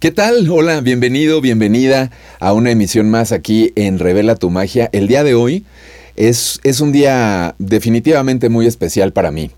¿Qué 0.00 0.12
tal? 0.12 0.48
Hola, 0.48 0.80
bienvenido, 0.80 1.40
bienvenida 1.40 2.12
a 2.38 2.52
una 2.52 2.70
emisión 2.70 3.10
más 3.10 3.32
aquí 3.32 3.72
en 3.74 3.98
Revela 3.98 4.36
tu 4.36 4.48
Magia. 4.48 4.88
El 4.92 5.08
día 5.08 5.24
de 5.24 5.34
hoy 5.34 5.64
es, 6.14 6.60
es 6.62 6.80
un 6.80 6.92
día 6.92 7.56
definitivamente 7.58 8.48
muy 8.48 8.68
especial 8.68 9.12
para 9.12 9.32
mí, 9.32 9.50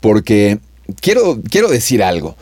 porque 0.00 0.58
quiero, 1.00 1.40
quiero 1.48 1.68
decir 1.68 2.02
algo. 2.02 2.34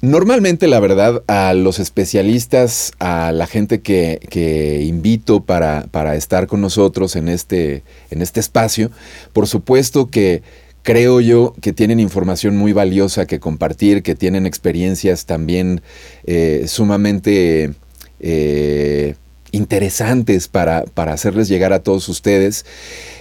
Normalmente, 0.00 0.66
la 0.66 0.80
verdad, 0.80 1.22
a 1.28 1.54
los 1.54 1.78
especialistas, 1.78 2.90
a 2.98 3.30
la 3.30 3.46
gente 3.46 3.82
que, 3.82 4.82
invito 4.84 5.44
para, 5.44 5.86
para, 5.92 6.16
estar 6.16 6.48
con 6.48 6.60
nosotros 6.60 7.14
en 7.14 7.28
este, 7.28 7.84
en 8.10 8.20
este 8.20 8.40
espacio, 8.40 8.90
por 9.32 9.46
supuesto 9.46 10.10
que 10.10 10.42
creo 10.82 11.20
yo 11.20 11.54
que 11.60 11.72
tienen 11.72 12.00
información 12.00 12.56
muy 12.56 12.72
valiosa 12.72 13.26
que 13.26 13.40
compartir, 13.40 14.02
que 14.02 14.14
tienen 14.14 14.46
experiencias 14.46 15.26
también 15.26 15.82
eh, 16.24 16.64
sumamente 16.66 17.74
eh, 18.20 19.14
interesantes 19.52 20.48
para, 20.48 20.84
para, 20.84 21.12
hacerles 21.12 21.48
llegar 21.48 21.72
a 21.72 21.82
todos 21.82 22.08
ustedes. 22.08 22.64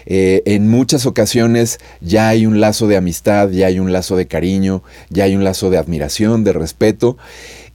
Eh, 0.05 0.41
en 0.45 0.67
muchas 0.67 1.05
ocasiones 1.05 1.79
ya 2.01 2.29
hay 2.29 2.45
un 2.45 2.59
lazo 2.59 2.87
de 2.87 2.97
amistad, 2.97 3.49
ya 3.49 3.67
hay 3.67 3.79
un 3.79 3.91
lazo 3.91 4.15
de 4.15 4.27
cariño, 4.27 4.83
ya 5.09 5.25
hay 5.25 5.35
un 5.35 5.43
lazo 5.43 5.69
de 5.69 5.77
admiración, 5.77 6.43
de 6.43 6.53
respeto. 6.53 7.17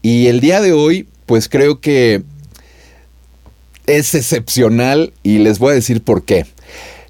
Y 0.03 0.27
el 0.27 0.41
día 0.41 0.61
de 0.61 0.73
hoy, 0.73 1.09
pues 1.27 1.49
creo 1.49 1.81
que 1.81 2.23
es 3.87 4.15
excepcional 4.15 5.13
y 5.23 5.39
les 5.39 5.59
voy 5.59 5.73
a 5.73 5.75
decir 5.75 6.03
por 6.03 6.25
qué. 6.25 6.47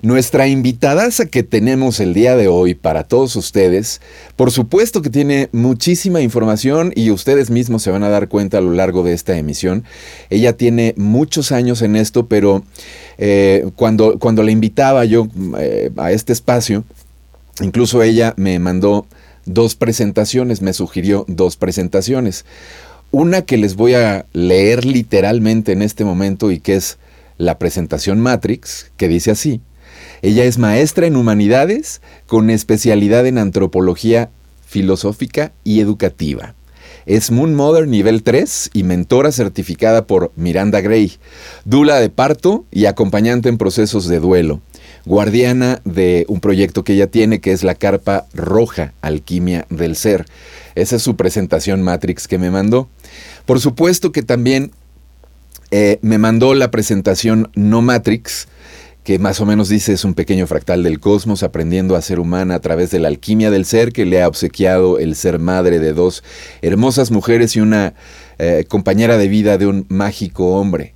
Nuestra 0.04 0.48
invitada 0.48 1.08
que 1.30 1.42
tenemos 1.42 1.98
el 1.98 2.12
día 2.12 2.36
de 2.36 2.46
hoy 2.46 2.74
para 2.74 3.04
todos 3.04 3.36
ustedes, 3.36 4.02
por 4.36 4.50
supuesto 4.50 5.00
que 5.00 5.08
tiene 5.08 5.48
muchísima 5.52 6.20
información 6.20 6.92
y 6.94 7.10
ustedes 7.10 7.48
mismos 7.48 7.82
se 7.82 7.90
van 7.90 8.02
a 8.02 8.10
dar 8.10 8.28
cuenta 8.28 8.58
a 8.58 8.60
lo 8.60 8.72
largo 8.72 9.02
de 9.02 9.14
esta 9.14 9.34
emisión. 9.38 9.82
Ella 10.28 10.58
tiene 10.58 10.92
muchos 10.98 11.52
años 11.52 11.80
en 11.80 11.96
esto, 11.96 12.26
pero 12.26 12.64
eh, 13.16 13.66
cuando, 13.76 14.18
cuando 14.18 14.42
la 14.42 14.50
invitaba 14.50 15.06
yo 15.06 15.26
eh, 15.58 15.90
a 15.96 16.12
este 16.12 16.34
espacio, 16.34 16.84
incluso 17.62 18.02
ella 18.02 18.34
me 18.36 18.58
mandó 18.58 19.06
dos 19.46 19.74
presentaciones, 19.74 20.60
me 20.60 20.74
sugirió 20.74 21.24
dos 21.28 21.56
presentaciones. 21.56 22.44
Una 23.10 23.40
que 23.40 23.56
les 23.56 23.74
voy 23.74 23.94
a 23.94 24.26
leer 24.34 24.84
literalmente 24.84 25.72
en 25.72 25.80
este 25.80 26.04
momento 26.04 26.50
y 26.50 26.60
que 26.60 26.74
es 26.74 26.98
la 27.38 27.58
presentación 27.58 28.20
Matrix, 28.20 28.90
que 28.98 29.08
dice 29.08 29.30
así. 29.30 29.62
Ella 30.22 30.44
es 30.44 30.58
maestra 30.58 31.06
en 31.06 31.16
humanidades 31.16 32.00
con 32.26 32.50
especialidad 32.50 33.26
en 33.26 33.38
antropología 33.38 34.30
filosófica 34.66 35.52
y 35.62 35.80
educativa. 35.80 36.54
Es 37.06 37.30
Moon 37.30 37.54
Mother 37.54 37.86
nivel 37.86 38.22
3 38.22 38.70
y 38.72 38.82
mentora 38.82 39.30
certificada 39.30 40.06
por 40.06 40.32
Miranda 40.36 40.80
Gray, 40.80 41.12
dula 41.64 42.00
de 42.00 42.08
parto 42.08 42.64
y 42.70 42.86
acompañante 42.86 43.48
en 43.48 43.58
procesos 43.58 44.08
de 44.08 44.20
duelo. 44.20 44.60
Guardiana 45.04 45.82
de 45.84 46.24
un 46.28 46.40
proyecto 46.40 46.82
que 46.82 46.94
ella 46.94 47.08
tiene 47.08 47.40
que 47.40 47.52
es 47.52 47.62
la 47.62 47.74
carpa 47.74 48.24
roja, 48.32 48.94
alquimia 49.02 49.66
del 49.68 49.96
ser. 49.96 50.24
Esa 50.74 50.96
es 50.96 51.02
su 51.02 51.14
presentación 51.14 51.82
Matrix 51.82 52.26
que 52.26 52.38
me 52.38 52.50
mandó. 52.50 52.88
Por 53.44 53.60
supuesto 53.60 54.12
que 54.12 54.22
también 54.22 54.70
eh, 55.70 55.98
me 56.00 56.16
mandó 56.16 56.54
la 56.54 56.70
presentación 56.70 57.50
No 57.54 57.82
Matrix, 57.82 58.48
que 59.04 59.18
más 59.18 59.40
o 59.40 59.46
menos 59.46 59.68
dice 59.68 59.92
es 59.92 60.04
un 60.04 60.14
pequeño 60.14 60.46
fractal 60.46 60.82
del 60.82 60.98
cosmos 60.98 61.42
aprendiendo 61.42 61.94
a 61.94 62.00
ser 62.00 62.18
humana 62.18 62.54
a 62.54 62.60
través 62.60 62.90
de 62.90 62.98
la 62.98 63.08
alquimia 63.08 63.50
del 63.50 63.66
ser 63.66 63.92
que 63.92 64.06
le 64.06 64.22
ha 64.22 64.28
obsequiado 64.28 64.98
el 64.98 65.14
ser 65.14 65.38
madre 65.38 65.78
de 65.78 65.92
dos 65.92 66.24
hermosas 66.62 67.10
mujeres 67.10 67.54
y 67.54 67.60
una 67.60 67.94
eh, 68.38 68.64
compañera 68.66 69.18
de 69.18 69.28
vida 69.28 69.58
de 69.58 69.66
un 69.66 69.84
mágico 69.90 70.58
hombre. 70.58 70.94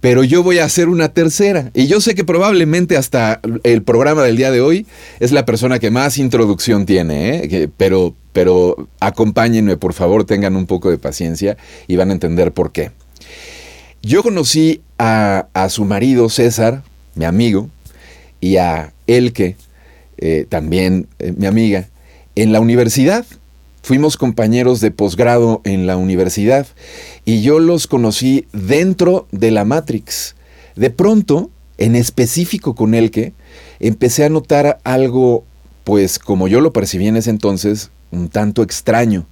Pero 0.00 0.24
yo 0.24 0.42
voy 0.42 0.58
a 0.58 0.64
hacer 0.64 0.88
una 0.88 1.08
tercera. 1.08 1.70
Y 1.74 1.86
yo 1.88 2.00
sé 2.00 2.14
que 2.14 2.24
probablemente 2.24 2.96
hasta 2.96 3.40
el 3.64 3.82
programa 3.82 4.22
del 4.22 4.36
día 4.36 4.50
de 4.50 4.60
hoy 4.60 4.86
es 5.18 5.32
la 5.32 5.44
persona 5.44 5.80
que 5.80 5.90
más 5.90 6.18
introducción 6.18 6.86
tiene, 6.86 7.44
¿eh? 7.44 7.68
pero, 7.76 8.14
pero 8.32 8.88
acompáñenme, 9.00 9.76
por 9.76 9.92
favor, 9.92 10.24
tengan 10.24 10.56
un 10.56 10.66
poco 10.66 10.88
de 10.88 10.98
paciencia 10.98 11.56
y 11.88 11.96
van 11.96 12.10
a 12.10 12.14
entender 12.14 12.52
por 12.52 12.72
qué. 12.72 12.92
Yo 14.00 14.22
conocí 14.22 14.80
a, 14.98 15.48
a 15.52 15.68
su 15.68 15.84
marido 15.84 16.28
César 16.28 16.84
mi 17.18 17.24
amigo, 17.24 17.68
y 18.40 18.56
a 18.56 18.92
Elke, 19.06 19.56
eh, 20.18 20.46
también 20.48 21.08
eh, 21.18 21.34
mi 21.36 21.46
amiga, 21.46 21.88
en 22.36 22.52
la 22.52 22.60
universidad. 22.60 23.26
Fuimos 23.82 24.16
compañeros 24.16 24.80
de 24.80 24.90
posgrado 24.90 25.60
en 25.64 25.86
la 25.86 25.96
universidad 25.96 26.66
y 27.24 27.42
yo 27.42 27.58
los 27.58 27.86
conocí 27.86 28.46
dentro 28.52 29.26
de 29.32 29.50
la 29.50 29.64
Matrix. 29.64 30.36
De 30.76 30.90
pronto, 30.90 31.50
en 31.78 31.96
específico 31.96 32.74
con 32.74 32.94
Elke, 32.94 33.32
empecé 33.80 34.24
a 34.24 34.28
notar 34.28 34.78
algo, 34.84 35.44
pues 35.84 36.18
como 36.18 36.48
yo 36.48 36.60
lo 36.60 36.72
percibí 36.72 37.08
en 37.08 37.16
ese 37.16 37.30
entonces, 37.30 37.90
un 38.10 38.28
tanto 38.28 38.62
extraño. 38.62 39.26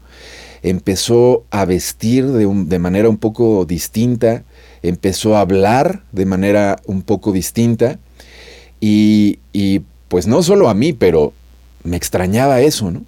Empezó 0.62 1.44
a 1.50 1.64
vestir 1.64 2.26
de, 2.26 2.46
de 2.46 2.78
manera 2.78 3.08
un 3.08 3.19
poco 3.19 3.66
distinta, 3.66 4.42
empezó 4.82 5.37
a 5.37 5.41
hablar 5.41 6.03
de 6.12 6.26
manera 6.26 6.76
un 6.87 7.03
poco 7.03 7.32
distinta 7.32 7.98
y, 8.81 9.38
pues 10.09 10.26
no 10.26 10.42
solo 10.42 10.69
a 10.69 10.75
mí, 10.75 10.92
pero 10.92 11.32
me 11.82 11.97
extrañaba 11.97 12.60
eso, 12.60 12.91
¿no? 12.91 13.04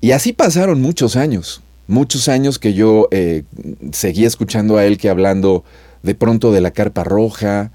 Y 0.00 0.12
así 0.12 0.32
pasaron 0.32 0.80
muchos 0.80 1.14
años, 1.14 1.62
muchos 1.86 2.28
años 2.28 2.58
que 2.58 2.72
yo 2.72 3.08
eh, 3.10 3.44
seguía 3.92 4.26
escuchando 4.26 4.78
a 4.78 4.84
él 4.84 4.96
que 4.96 5.10
hablando 5.10 5.62
de 6.02 6.14
pronto 6.14 6.52
de 6.52 6.62
la 6.62 6.70
carpa 6.70 7.04
roja, 7.04 7.70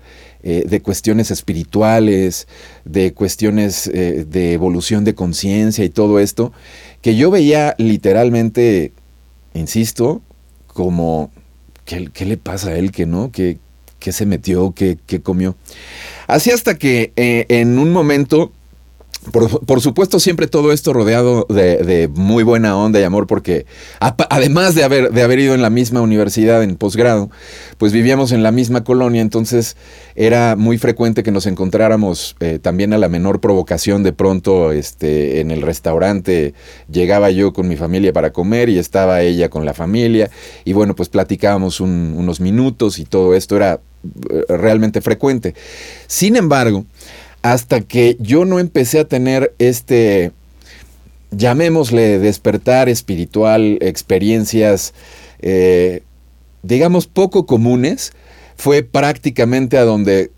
eh, 0.48 0.64
de 0.68 0.80
cuestiones 0.80 1.32
espirituales, 1.32 2.48
de 2.84 3.14
cuestiones 3.14 3.88
eh, 3.88 4.26
de 4.30 4.54
evolución 4.54 5.04
de 5.04 5.16
conciencia 5.16 5.84
y 5.84 5.90
todo 5.90 6.20
esto, 6.20 6.52
que 7.02 7.16
yo 7.16 7.32
veía 7.32 7.74
literalmente, 7.78 8.92
insisto, 9.56 10.22
como 10.68 11.32
¿qué, 11.86 12.26
le 12.26 12.38
pasa 12.38 12.70
a 12.70 12.78
él 12.78 12.92
que 12.92 13.06
no? 13.06 13.32
¿Qué, 13.32 13.60
se 14.00 14.26
metió? 14.26 14.74
¿Qué, 14.74 14.98
comió? 15.24 15.56
Así 16.28 16.52
hasta 16.52 16.78
que 16.78 17.14
eh, 17.16 17.46
en 17.50 17.80
un 17.80 17.92
momento 17.92 18.52
por, 19.32 19.82
supuesto, 19.82 20.20
siempre 20.20 20.48
todo 20.48 20.72
esto 20.72 20.94
rodeado 20.94 21.46
de, 21.50 22.10
muy 22.14 22.44
buena 22.44 22.78
onda 22.78 23.00
y 23.00 23.04
amor, 23.04 23.28
porque 23.28 23.66
además 24.00 24.76
de 24.76 24.84
haber, 24.84 25.12
de 25.12 25.24
haber 25.24 25.40
ido 25.40 25.56
en 25.56 25.62
la 25.62 25.70
misma 25.70 26.02
universidad 26.02 26.64
en 26.64 26.76
posgrado, 26.76 27.30
pues 27.78 27.92
vivíamos 27.92 28.32
en 28.32 28.44
la 28.44 28.52
misma 28.52 28.84
colonia, 28.84 29.22
entonces 29.22 29.78
era 30.16 30.56
muy 30.56 30.78
frecuente 30.78 31.24
que 31.24 31.32
nos 31.32 31.46
encontráramos 31.48 32.36
eh, 32.40 32.60
también 32.62 32.94
a 32.94 32.98
la 32.98 33.10
menor 33.10 33.42
provocación 33.42 34.04
de 34.04 34.14
pronto 34.14 34.72
este, 34.72 35.40
en 35.40 35.52
el 35.52 35.62
restaurante. 35.62 36.54
Llegaba 36.92 37.32
yo 37.32 37.52
con 37.52 37.68
mi 37.68 37.76
familia 37.76 38.14
para 38.14 38.32
comer 38.32 38.70
y 38.70 38.78
estaba 38.78 39.22
ella 39.22 39.50
con 39.50 39.66
la 39.66 39.74
familia, 39.74 40.30
y 40.64 40.74
bueno, 40.74 40.96
pues 40.96 41.10
platicábamos 41.10 41.80
unos 41.80 42.40
minutos 42.40 43.00
y 43.00 43.06
todo 43.06 43.34
esto 43.36 43.56
era 43.56 43.80
eh, 44.30 44.44
realmente 44.50 45.02
frecuente. 45.02 45.56
Sin 46.08 46.36
embargo, 46.36 46.86
hasta 47.46 47.82
que 47.82 48.18
yo 48.20 48.44
no 48.44 48.58
empecé 48.60 48.98
a 48.98 49.08
tener 49.08 49.54
este, 49.60 50.32
llamémosle 51.30 52.18
despertar 52.18 52.90
espiritual, 52.90 53.78
experiencias, 53.82 54.96
eh, 55.44 56.02
digamos, 56.64 57.06
poco 57.06 57.46
comunes, 57.46 58.14
fue 58.58 58.82
prácticamente 58.82 59.78
a 59.78 59.84
donde 59.84 60.32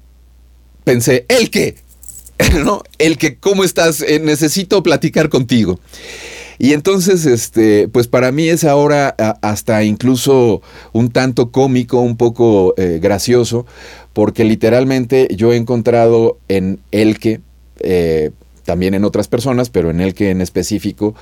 pensé, 0.83 1.25
el 1.29 1.49
que, 1.49 1.75
¿no? 2.65 2.83
El 2.97 3.17
que, 3.17 3.37
¿cómo 3.37 3.63
estás? 3.63 4.01
Eh, 4.01 4.19
necesito 4.19 4.83
platicar 4.83 5.29
contigo. 5.29 5.79
Y 6.59 6.73
entonces, 6.73 7.25
este, 7.25 7.87
pues 7.87 8.07
para 8.07 8.31
mí 8.31 8.49
es 8.49 8.63
ahora 8.63 9.15
hasta 9.41 9.83
incluso 9.83 10.61
un 10.91 11.11
tanto 11.11 11.51
cómico, 11.51 12.01
un 12.01 12.17
poco 12.17 12.73
eh, 12.77 12.99
gracioso, 13.01 13.65
porque 14.17 14.45
literalmente 14.45 15.27
yo 15.29 15.53
he 15.53 15.57
encontrado 15.57 16.39
en 16.47 16.79
el 16.89 17.19
que, 17.19 17.39
eh, 17.81 18.31
también 18.65 18.95
en 18.95 19.05
otras 19.05 19.27
personas, 19.27 19.69
pero 19.69 19.91
en 19.91 20.01
el 20.01 20.15
que 20.15 20.31
en 20.31 20.41
específico, 20.41 21.13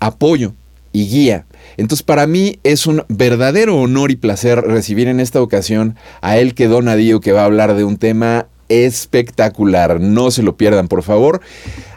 apoyo 0.00 0.54
y 0.90 1.06
guía. 1.06 1.46
Entonces 1.76 2.02
para 2.02 2.26
mí 2.26 2.58
es 2.64 2.88
un 2.88 3.04
verdadero 3.06 3.76
honor 3.76 4.10
y 4.10 4.16
placer 4.16 4.62
recibir 4.62 5.06
en 5.06 5.20
esta 5.20 5.40
ocasión 5.40 5.94
a 6.22 6.38
el 6.38 6.54
que 6.54 6.66
Donadío 6.66 7.20
que 7.20 7.30
va 7.30 7.42
a 7.42 7.44
hablar 7.44 7.76
de 7.76 7.84
un 7.84 7.98
tema 7.98 8.48
espectacular. 8.68 10.00
No 10.00 10.32
se 10.32 10.42
lo 10.42 10.56
pierdan, 10.56 10.88
por 10.88 11.04
favor. 11.04 11.42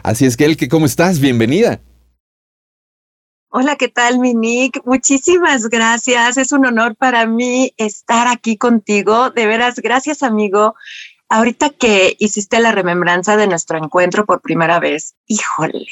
Así 0.04 0.24
es 0.24 0.36
que 0.36 0.44
el 0.44 0.56
que, 0.56 0.68
¿cómo 0.68 0.86
estás? 0.86 1.18
Bienvenida. 1.18 1.80
Hola, 3.56 3.76
¿qué 3.76 3.86
tal, 3.86 4.18
Minique? 4.18 4.80
Muchísimas 4.84 5.68
gracias. 5.68 6.38
Es 6.38 6.50
un 6.50 6.66
honor 6.66 6.96
para 6.96 7.24
mí 7.24 7.72
estar 7.76 8.26
aquí 8.26 8.56
contigo. 8.56 9.30
De 9.30 9.46
veras, 9.46 9.76
gracias, 9.76 10.24
amigo. 10.24 10.74
Ahorita 11.28 11.70
que 11.70 12.16
hiciste 12.18 12.58
la 12.58 12.72
remembranza 12.72 13.36
de 13.36 13.46
nuestro 13.46 13.78
encuentro 13.78 14.26
por 14.26 14.40
primera 14.40 14.80
vez, 14.80 15.14
híjole, 15.28 15.86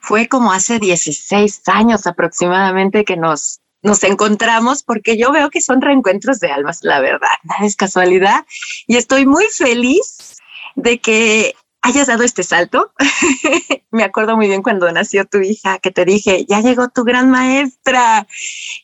fue 0.00 0.28
como 0.28 0.52
hace 0.52 0.78
16 0.78 1.62
años 1.66 2.06
aproximadamente 2.06 3.04
que 3.04 3.16
nos 3.16 3.62
nos 3.82 4.04
encontramos 4.04 4.84
porque 4.84 5.16
yo 5.16 5.32
veo 5.32 5.50
que 5.50 5.60
son 5.60 5.80
reencuentros 5.80 6.38
de 6.38 6.52
almas, 6.52 6.78
la 6.82 7.00
verdad, 7.00 7.36
nada 7.42 7.66
es 7.66 7.74
casualidad. 7.74 8.46
Y 8.86 8.94
estoy 8.94 9.26
muy 9.26 9.46
feliz 9.46 10.36
de 10.76 10.98
que 10.98 11.56
hayas 11.86 12.08
dado 12.08 12.24
este 12.24 12.42
salto. 12.42 12.92
Me 13.90 14.02
acuerdo 14.02 14.36
muy 14.36 14.48
bien 14.48 14.62
cuando 14.62 14.90
nació 14.90 15.24
tu 15.24 15.38
hija 15.38 15.78
que 15.78 15.90
te 15.90 16.04
dije, 16.04 16.44
ya 16.48 16.60
llegó 16.60 16.88
tu 16.88 17.04
gran 17.04 17.30
maestra 17.30 18.26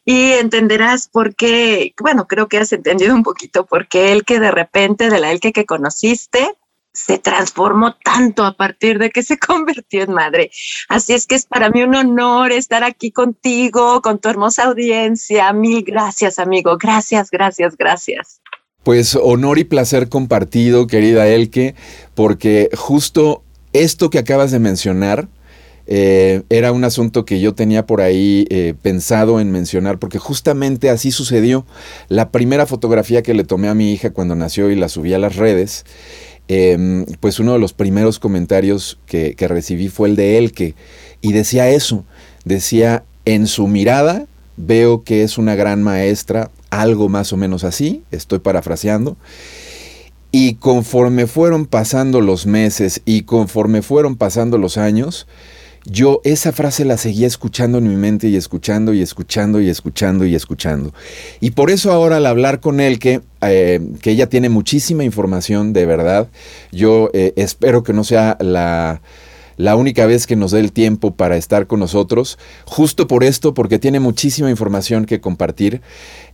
y 0.04 0.32
entenderás 0.32 1.08
por 1.08 1.34
qué, 1.34 1.94
bueno, 2.00 2.26
creo 2.28 2.48
que 2.48 2.58
has 2.58 2.72
entendido 2.72 3.14
un 3.14 3.22
poquito 3.22 3.66
por 3.66 3.88
qué 3.88 4.12
el 4.12 4.24
que 4.24 4.40
de 4.40 4.50
repente 4.50 5.10
de 5.10 5.18
la 5.18 5.32
Elke 5.32 5.52
que 5.52 5.66
conociste 5.66 6.56
se 6.94 7.18
transformó 7.18 7.96
tanto 7.96 8.44
a 8.44 8.56
partir 8.56 8.98
de 8.98 9.10
que 9.10 9.22
se 9.22 9.38
convirtió 9.38 10.02
en 10.02 10.12
madre. 10.12 10.50
Así 10.88 11.14
es 11.14 11.26
que 11.26 11.34
es 11.34 11.46
para 11.46 11.70
mí 11.70 11.82
un 11.82 11.94
honor 11.94 12.52
estar 12.52 12.84
aquí 12.84 13.10
contigo, 13.10 14.00
con 14.00 14.20
tu 14.20 14.28
hermosa 14.28 14.64
audiencia. 14.64 15.52
Mil 15.52 15.82
gracias, 15.82 16.38
amigo. 16.38 16.76
Gracias, 16.76 17.30
gracias, 17.30 17.76
gracias. 17.76 18.40
Pues 18.82 19.16
honor 19.16 19.58
y 19.58 19.64
placer 19.64 20.08
compartido, 20.08 20.86
querida 20.86 21.28
Elke, 21.28 21.74
porque 22.14 22.68
justo 22.74 23.42
esto 23.72 24.10
que 24.10 24.18
acabas 24.18 24.50
de 24.50 24.58
mencionar 24.58 25.28
eh, 25.86 26.42
era 26.48 26.72
un 26.72 26.84
asunto 26.84 27.24
que 27.24 27.40
yo 27.40 27.54
tenía 27.54 27.86
por 27.86 28.00
ahí 28.00 28.46
eh, 28.50 28.74
pensado 28.80 29.40
en 29.40 29.50
mencionar, 29.50 29.98
porque 29.98 30.18
justamente 30.18 30.90
así 30.90 31.10
sucedió. 31.10 31.66
La 32.08 32.30
primera 32.30 32.66
fotografía 32.66 33.22
que 33.22 33.34
le 33.34 33.44
tomé 33.44 33.68
a 33.68 33.74
mi 33.74 33.92
hija 33.92 34.10
cuando 34.10 34.34
nació 34.34 34.70
y 34.70 34.76
la 34.76 34.88
subí 34.88 35.12
a 35.12 35.18
las 35.18 35.36
redes, 35.36 35.84
em, 36.48 37.04
pues 37.20 37.40
uno 37.40 37.52
de 37.52 37.58
los 37.58 37.72
primeros 37.72 38.18
comentarios 38.18 38.98
que, 39.06 39.34
que 39.34 39.48
recibí 39.48 39.88
fue 39.88 40.08
el 40.08 40.16
de 40.16 40.38
Elke, 40.38 40.74
y 41.20 41.32
decía 41.32 41.68
eso, 41.70 42.04
decía, 42.44 43.04
en 43.24 43.46
su 43.46 43.66
mirada 43.68 44.26
veo 44.56 45.02
que 45.02 45.22
es 45.22 45.38
una 45.38 45.54
gran 45.54 45.82
maestra, 45.82 46.50
algo 46.72 47.10
más 47.10 47.32
o 47.34 47.36
menos 47.36 47.64
así, 47.64 48.02
estoy 48.10 48.40
parafraseando. 48.40 49.16
Y 50.32 50.54
conforme 50.54 51.26
fueron 51.26 51.66
pasando 51.66 52.22
los 52.22 52.46
meses 52.46 53.02
y 53.04 53.22
conforme 53.22 53.82
fueron 53.82 54.16
pasando 54.16 54.56
los 54.56 54.78
años, 54.78 55.26
yo 55.84 56.22
esa 56.24 56.52
frase 56.52 56.86
la 56.86 56.96
seguía 56.96 57.26
escuchando 57.26 57.76
en 57.76 57.88
mi 57.88 57.96
mente 57.96 58.28
y 58.28 58.36
escuchando 58.36 58.94
y 58.94 59.02
escuchando 59.02 59.60
y 59.60 59.68
escuchando 59.68 60.24
y 60.24 60.34
escuchando. 60.34 60.94
Y 61.40 61.50
por 61.50 61.70
eso 61.70 61.92
ahora 61.92 62.16
al 62.16 62.24
hablar 62.24 62.60
con 62.60 62.80
él, 62.80 62.98
que, 62.98 63.20
eh, 63.42 63.80
que 64.00 64.10
ella 64.12 64.30
tiene 64.30 64.48
muchísima 64.48 65.04
información 65.04 65.74
de 65.74 65.84
verdad, 65.84 66.28
yo 66.70 67.10
eh, 67.12 67.34
espero 67.36 67.82
que 67.82 67.92
no 67.92 68.02
sea 68.02 68.38
la 68.40 69.02
la 69.62 69.76
única 69.76 70.06
vez 70.06 70.26
que 70.26 70.34
nos 70.34 70.50
dé 70.50 70.58
el 70.58 70.72
tiempo 70.72 71.14
para 71.14 71.36
estar 71.36 71.68
con 71.68 71.78
nosotros, 71.78 72.36
justo 72.64 73.06
por 73.06 73.22
esto, 73.22 73.54
porque 73.54 73.78
tiene 73.78 74.00
muchísima 74.00 74.50
información 74.50 75.04
que 75.04 75.20
compartir. 75.20 75.82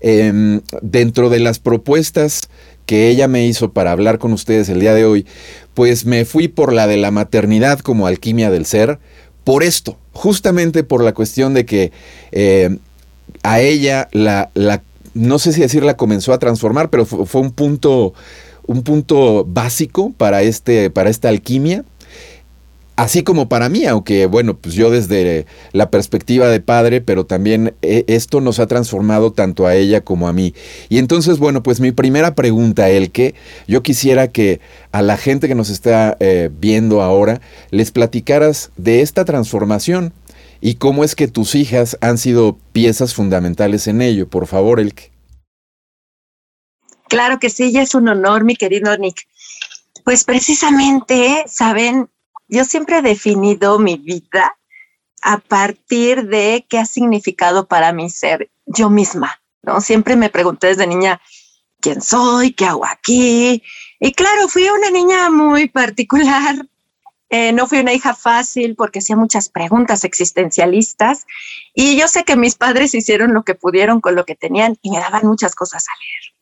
Em, 0.01 0.63
dentro 0.81 1.29
de 1.29 1.39
las 1.39 1.59
propuestas 1.59 2.49
que 2.87 3.11
ella 3.11 3.29
me 3.29 3.47
hizo 3.47 3.73
para 3.73 3.93
hablar 3.93 4.19
con 4.19 4.33
ustedes 4.33 4.71
el 4.71 4.81
día 4.81 4.95
de 4.95 5.05
hoy, 5.05 5.27
pues 5.75 6.07
me 6.07 6.25
fui 6.25 6.49
por 6.49 6.73
la 6.73 6.87
de 6.87 6.97
la 6.97 7.11
maternidad 7.11 7.81
como 7.81 8.07
alquimia 8.07 8.51
del 8.51 8.65
ser, 8.65 8.99
por 9.45 9.63
esto, 9.63 9.99
justamente 10.15 10.83
por 10.83 11.05
la 11.05 11.13
cuestión 11.13 11.53
de 11.53 11.67
que 11.67 11.93
em, 12.33 12.79
a 13.43 13.61
ella 13.61 14.09
la, 14.13 14.51
no 15.13 15.39
sé 15.39 15.53
si 15.53 15.61
decirla 15.61 15.99
comenzó 15.99 16.33
a 16.33 16.39
transformar, 16.39 16.89
pero 16.89 17.05
fue, 17.05 17.27
fue 17.27 17.43
un 17.43 17.51
punto, 17.51 18.15
un 18.67 18.83
punto 18.83 19.45
básico 19.45 20.15
para, 20.17 20.41
este, 20.41 20.89
para 20.89 21.11
esta 21.11 21.29
alquimia 21.29 21.85
así 22.99 23.23
como 23.23 23.49
para 23.49 23.69
mí, 23.69 23.87
aunque 23.87 24.27
bueno, 24.27 24.57
pues 24.57 24.75
yo 24.75 24.91
desde 24.91 25.47
la 25.71 25.89
perspectiva 25.89 26.49
de 26.49 26.59
padre, 26.59 27.01
pero 27.01 27.25
también 27.25 27.75
eh, 27.81 28.05
esto 28.09 28.41
nos 28.41 28.59
ha 28.59 28.67
transformado 28.67 29.33
tanto 29.33 29.69
a 29.69 29.77
ella 29.77 30.01
como 30.01 30.27
a 30.27 30.33
mí. 30.33 30.53
Y 30.89 30.99
entonces, 30.99 31.39
bueno, 31.39 31.63
pues 31.63 31.79
mi 31.79 31.93
primera 31.93 32.35
pregunta, 32.35 32.91
el 32.91 33.13
que 33.13 33.37
yo 33.69 33.85
quisiera 33.85 34.27
que 34.27 34.61
a 34.91 35.03
la 35.03 35.17
gente 35.17 35.47
que 35.47 35.55
nos 35.55 35.71
está 35.71 36.17
eh, 36.19 36.51
viendo 36.53 37.01
ahora 37.01 37.41
les 37.71 37.93
platicaras 37.93 38.73
de 38.77 39.01
esta 39.01 39.25
transformación 39.25 40.13
y 40.61 40.75
cómo 40.75 41.05
es 41.05 41.15
que 41.15 41.29
tus 41.29 41.55
hijas 41.55 41.97
han 42.01 42.19
sido 42.19 42.59
piezas 42.73 43.15
fundamentales 43.15 43.87
en 43.87 44.03
ello. 44.03 44.29
Por 44.29 44.49
favor, 44.49 44.81
Elke. 44.81 45.13
Claro 47.09 47.39
que 47.39 47.49
sí, 47.49 47.71
ya 47.71 47.83
es 47.83 47.95
un 47.95 48.09
honor, 48.09 48.43
mi 48.43 48.57
querido 48.57 48.97
Nick. 48.99 49.29
Pues 50.05 50.25
precisamente, 50.25 51.45
saben, 51.47 52.09
yo 52.49 52.65
siempre 52.65 52.99
he 52.99 53.03
definido 53.03 53.79
mi 53.79 53.97
vida 53.97 54.57
a 55.23 55.39
partir 55.39 56.27
de 56.27 56.67
qué 56.69 56.79
ha 56.79 56.87
significado 56.87 57.67
para 57.67 57.93
mí 57.93 58.09
ser 58.11 58.51
yo 58.67 58.91
misma, 58.91 59.41
¿no? 59.63 59.81
Siempre 59.81 60.17
me 60.17 60.31
pregunté 60.31 60.69
desde 60.69 60.87
niña, 60.87 61.21
¿quién 61.81 62.01
soy? 62.01 62.53
¿Qué 62.53 62.65
hago 62.67 62.87
aquí? 62.87 63.63
Y 64.01 64.13
claro, 64.13 64.49
fui 64.49 64.69
una 64.69 64.91
niña 64.91 65.31
muy 65.31 65.69
particular. 65.69 66.67
Eh, 67.31 67.53
no 67.53 67.67
fui 67.67 67.81
una 67.81 67.93
hija 67.93 68.15
fácil 68.15 68.75
porque 68.75 69.01
hacía 69.01 69.15
muchas 69.15 69.51
preguntas 69.51 70.05
existencialistas 70.05 71.27
y 71.75 71.95
yo 71.99 72.09
sé 72.09 72.25
que 72.25 72.37
mis 72.37 72.55
padres 72.55 72.95
hicieron 72.95 73.35
lo 73.35 73.43
que 73.43 73.55
pudieron 73.55 74.01
con 74.01 74.15
lo 74.15 74.25
que 74.25 74.35
tenían 74.35 74.79
y 74.81 74.91
me 74.91 74.99
daban 74.99 75.27
muchas 75.27 75.55
cosas 75.55 75.85
a 75.89 75.93
leer. 75.99 76.39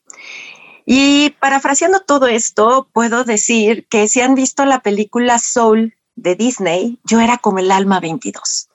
Y 0.85 1.31
parafraseando 1.41 1.99
todo 1.99 2.27
esto, 2.27 2.87
puedo 2.93 3.25
decir 3.25 3.85
que 3.89 4.07
si 4.07 4.21
han 4.21 4.35
visto 4.35 4.63
la 4.63 4.79
película 4.79 5.39
Soul 5.39 5.96
de 6.17 6.35
Disney, 6.35 6.99
yo 7.05 7.21
era 7.21 7.37
como 7.37 7.59
el 7.59 7.71
alma 7.71 8.01
22. 8.01 8.67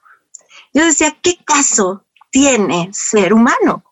Yo 0.73 0.85
decía, 0.85 1.15
¿qué 1.21 1.37
caso 1.45 2.07
tiene 2.31 2.89
ser 2.93 3.35
humano? 3.35 3.85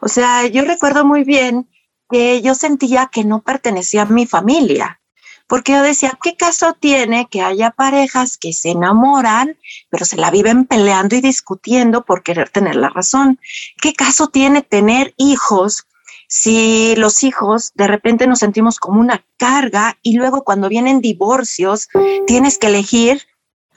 O 0.00 0.08
sea, 0.08 0.46
yo 0.46 0.64
recuerdo 0.64 1.04
muy 1.04 1.22
bien 1.22 1.68
que 2.10 2.42
yo 2.42 2.54
sentía 2.54 3.10
que 3.12 3.24
no 3.24 3.42
pertenecía 3.42 4.02
a 4.02 4.06
mi 4.06 4.26
familia, 4.26 5.00
porque 5.46 5.72
yo 5.72 5.82
decía, 5.82 6.18
¿qué 6.22 6.36
caso 6.36 6.72
tiene 6.72 7.28
que 7.30 7.42
haya 7.42 7.70
parejas 7.70 8.38
que 8.38 8.52
se 8.52 8.70
enamoran, 8.70 9.58
pero 9.90 10.04
se 10.04 10.16
la 10.16 10.30
viven 10.30 10.64
peleando 10.64 11.16
y 11.16 11.20
discutiendo 11.20 12.04
por 12.04 12.22
querer 12.22 12.48
tener 12.48 12.76
la 12.76 12.88
razón? 12.88 13.38
¿Qué 13.80 13.92
caso 13.92 14.28
tiene 14.28 14.62
tener 14.62 15.14
hijos 15.16 15.86
si 16.34 16.96
los 16.96 17.22
hijos 17.22 17.70
de 17.76 17.86
repente 17.86 18.26
nos 18.26 18.40
sentimos 18.40 18.80
como 18.80 18.98
una 18.98 19.24
carga 19.36 19.98
y 20.02 20.16
luego 20.16 20.42
cuando 20.42 20.68
vienen 20.68 21.00
divorcios 21.00 21.86
tienes 22.26 22.58
que 22.58 22.66
elegir 22.66 23.22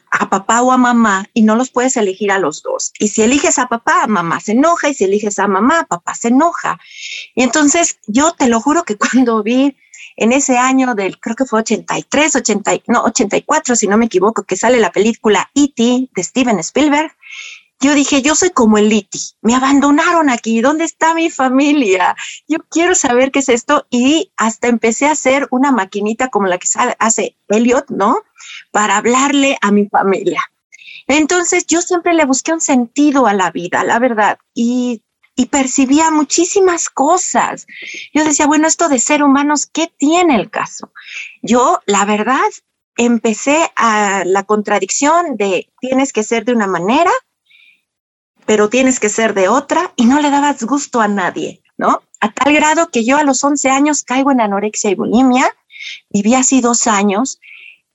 a 0.09 0.27
papá 0.27 0.63
o 0.63 0.71
a 0.71 0.77
mamá 0.77 1.29
y 1.35 1.43
no 1.43 1.55
los 1.55 1.69
puedes 1.69 1.97
elegir 1.97 2.31
a 2.31 2.39
los 2.39 2.63
dos. 2.63 2.93
Y 2.97 3.09
si 3.09 3.21
eliges 3.21 3.59
a 3.59 3.67
papá, 3.67 4.07
mamá 4.07 4.39
se 4.39 4.53
enoja 4.53 4.89
y 4.89 4.95
si 4.95 5.03
eliges 5.03 5.37
a 5.37 5.47
mamá, 5.47 5.85
papá 5.87 6.15
se 6.15 6.29
enoja. 6.29 6.79
Y 7.35 7.43
entonces 7.43 7.99
yo 8.07 8.31
te 8.31 8.47
lo 8.47 8.59
juro 8.59 8.85
que 8.85 8.97
cuando 8.97 9.43
vi 9.43 9.77
en 10.15 10.31
ese 10.31 10.57
año 10.57 10.95
del, 10.95 11.19
creo 11.19 11.35
que 11.35 11.45
fue 11.45 11.59
83, 11.59 12.37
80, 12.37 12.71
no, 12.87 13.03
84, 13.03 13.75
si 13.75 13.87
no 13.87 13.99
me 13.99 14.05
equivoco, 14.05 14.41
que 14.41 14.55
sale 14.55 14.79
la 14.79 14.91
película 14.91 15.51
E.T. 15.53 16.09
de 16.11 16.23
Steven 16.23 16.57
Spielberg, 16.57 17.11
yo 17.79 17.93
dije, 17.93 18.21
yo 18.21 18.33
soy 18.35 18.49
como 18.49 18.77
el 18.77 18.89
Liti, 18.89 19.19
me 19.41 19.55
abandonaron 19.55 20.29
aquí, 20.29 20.61
¿dónde 20.61 20.83
está 20.83 21.13
mi 21.13 21.29
familia? 21.29 22.15
Yo 22.47 22.57
quiero 22.69 22.95
saber 22.95 23.31
qué 23.31 23.39
es 23.39 23.49
esto 23.49 23.85
y 23.89 24.31
hasta 24.35 24.67
empecé 24.67 25.05
a 25.05 25.11
hacer 25.11 25.47
una 25.51 25.71
maquinita 25.71 26.29
como 26.29 26.47
la 26.47 26.57
que 26.57 26.67
hace 26.97 27.37
Elliot, 27.47 27.89
¿no? 27.89 28.17
Para 28.71 28.97
hablarle 28.97 29.57
a 29.61 29.71
mi 29.71 29.87
familia. 29.87 30.41
Entonces 31.07 31.67
yo 31.67 31.81
siempre 31.81 32.13
le 32.13 32.25
busqué 32.25 32.51
un 32.51 32.61
sentido 32.61 33.27
a 33.27 33.33
la 33.33 33.51
vida, 33.51 33.83
la 33.83 33.99
verdad, 33.99 34.39
y, 34.55 35.03
y 35.35 35.45
percibía 35.45 36.09
muchísimas 36.09 36.89
cosas. 36.89 37.67
Yo 38.13 38.25
decía, 38.25 38.47
bueno, 38.47 38.67
esto 38.67 38.89
de 38.89 38.97
ser 38.97 39.23
humanos, 39.23 39.67
¿qué 39.67 39.91
tiene 39.97 40.35
el 40.35 40.49
caso? 40.49 40.91
Yo, 41.43 41.79
la 41.85 42.05
verdad, 42.05 42.49
empecé 42.97 43.71
a 43.75 44.23
la 44.25 44.43
contradicción 44.43 45.37
de 45.37 45.69
tienes 45.79 46.11
que 46.11 46.23
ser 46.23 46.43
de 46.43 46.53
una 46.53 46.67
manera 46.67 47.11
pero 48.47 48.69
tienes 48.69 48.99
que 48.99 49.09
ser 49.09 49.33
de 49.33 49.49
otra 49.49 49.93
y 49.97 50.05
no 50.05 50.19
le 50.19 50.31
dabas 50.31 50.63
gusto 50.63 51.01
a 51.01 51.07
nadie, 51.07 51.61
¿no? 51.77 52.01
A 52.21 52.31
tal 52.31 52.53
grado 52.53 52.89
que 52.89 53.03
yo 53.03 53.17
a 53.17 53.23
los 53.23 53.43
11 53.43 53.69
años 53.69 54.03
caigo 54.03 54.31
en 54.31 54.41
anorexia 54.41 54.89
y 54.89 54.95
bulimia, 54.95 55.53
viví 56.09 56.33
así 56.33 56.61
dos 56.61 56.87
años 56.87 57.39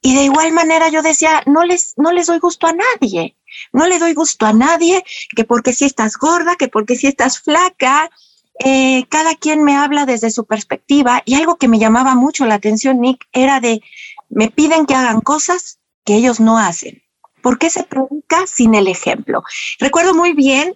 y 0.02 0.14
de 0.14 0.25
igual 0.25 0.52
manera 0.52 0.90
yo 0.90 1.00
decía, 1.00 1.42
no 1.47 1.64
les, 1.64 1.94
no 1.97 2.12
les 2.12 2.26
doy 2.26 2.38
gusto 2.38 2.66
a 2.66 2.73
nadie, 2.73 3.35
no 3.73 3.87
le 3.87 3.99
doy 3.99 4.12
gusto 4.12 4.44
a 4.44 4.52
nadie, 4.52 5.02
que 5.35 5.44
porque 5.44 5.73
si 5.73 5.87
estás 5.87 6.16
gorda, 6.16 6.56
que 6.56 6.68
porque 6.68 6.97
si 6.97 7.06
estás 7.06 7.40
flaca, 7.40 8.11
eh, 8.62 9.06
cada 9.09 9.35
quien 9.37 9.64
me 9.64 9.76
habla 9.76 10.04
desde 10.04 10.30
su 10.30 10.44
perspectiva 10.44 11.23
y 11.25 11.35
algo 11.35 11.56
que 11.56 11.68
me 11.68 11.78
llamaba 11.78 12.14
mucho 12.14 12.44
la 12.44 12.56
atención, 12.56 13.00
Nick, 13.00 13.26
era 13.32 13.61
de, 13.61 13.80
me 14.28 14.50
piden 14.50 14.85
que 14.85 14.94
hagan 14.94 15.23
cosas 15.23 15.78
que 16.04 16.16
ellos 16.16 16.40
no 16.40 16.59
hacen. 16.59 17.01
¿Por 17.42 17.58
qué 17.58 17.68
se 17.68 17.84
predica 17.84 18.46
sin 18.46 18.75
el 18.75 18.88
ejemplo? 18.88 19.42
Recuerdo 19.78 20.14
muy 20.14 20.32
bien 20.32 20.75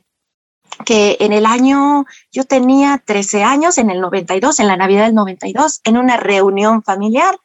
que 0.85 1.17
en 1.21 1.33
el 1.33 1.47
año, 1.47 2.05
yo 2.31 2.45
tenía 2.45 3.03
13 3.05 3.45
años, 3.45 3.79
en 3.79 3.91
el 3.91 4.01
92, 4.01 4.61
en 4.61 4.67
la 4.67 4.77
Navidad 4.77 5.07
del 5.07 5.15
92, 5.15 5.81
en 5.85 5.97
una 5.97 6.17
reunión 6.17 6.83
familiar, 6.83 7.39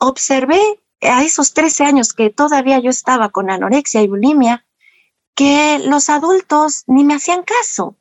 observé 0.00 0.60
a 1.02 1.22
esos 1.22 1.52
13 1.52 1.84
años 1.84 2.12
que 2.12 2.30
todavía 2.30 2.78
yo 2.78 2.90
estaba 2.90 3.28
con 3.28 3.50
anorexia 3.50 4.02
y 4.02 4.08
bulimia, 4.08 4.66
que 5.34 5.78
los 5.84 6.08
adultos 6.08 6.84
ni 6.86 7.04
me 7.04 7.14
hacían 7.14 7.42
caso. 7.42 7.96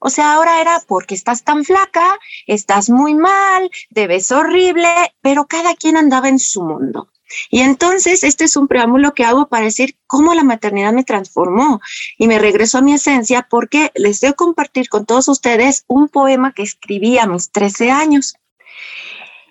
O 0.00 0.10
sea, 0.10 0.34
ahora 0.34 0.60
era 0.60 0.82
porque 0.86 1.14
estás 1.14 1.44
tan 1.44 1.64
flaca, 1.64 2.18
estás 2.46 2.90
muy 2.90 3.14
mal, 3.14 3.70
te 3.94 4.06
ves 4.06 4.30
horrible, 4.32 4.88
pero 5.22 5.46
cada 5.46 5.74
quien 5.74 5.96
andaba 5.96 6.28
en 6.28 6.38
su 6.38 6.62
mundo. 6.62 7.08
Y 7.50 7.60
entonces 7.60 8.24
este 8.24 8.44
es 8.44 8.56
un 8.56 8.68
preámbulo 8.68 9.14
que 9.14 9.24
hago 9.24 9.48
para 9.48 9.64
decir 9.64 9.96
cómo 10.06 10.34
la 10.34 10.44
maternidad 10.44 10.92
me 10.92 11.04
transformó 11.04 11.80
y 12.18 12.26
me 12.26 12.38
regresó 12.38 12.78
a 12.78 12.82
mi 12.82 12.94
esencia 12.94 13.46
porque 13.48 13.90
les 13.94 14.20
debo 14.20 14.34
compartir 14.34 14.88
con 14.88 15.06
todos 15.06 15.28
ustedes 15.28 15.84
un 15.86 16.08
poema 16.08 16.52
que 16.52 16.62
escribí 16.62 17.18
a 17.18 17.26
mis 17.26 17.50
13 17.50 17.90
años. 17.90 18.34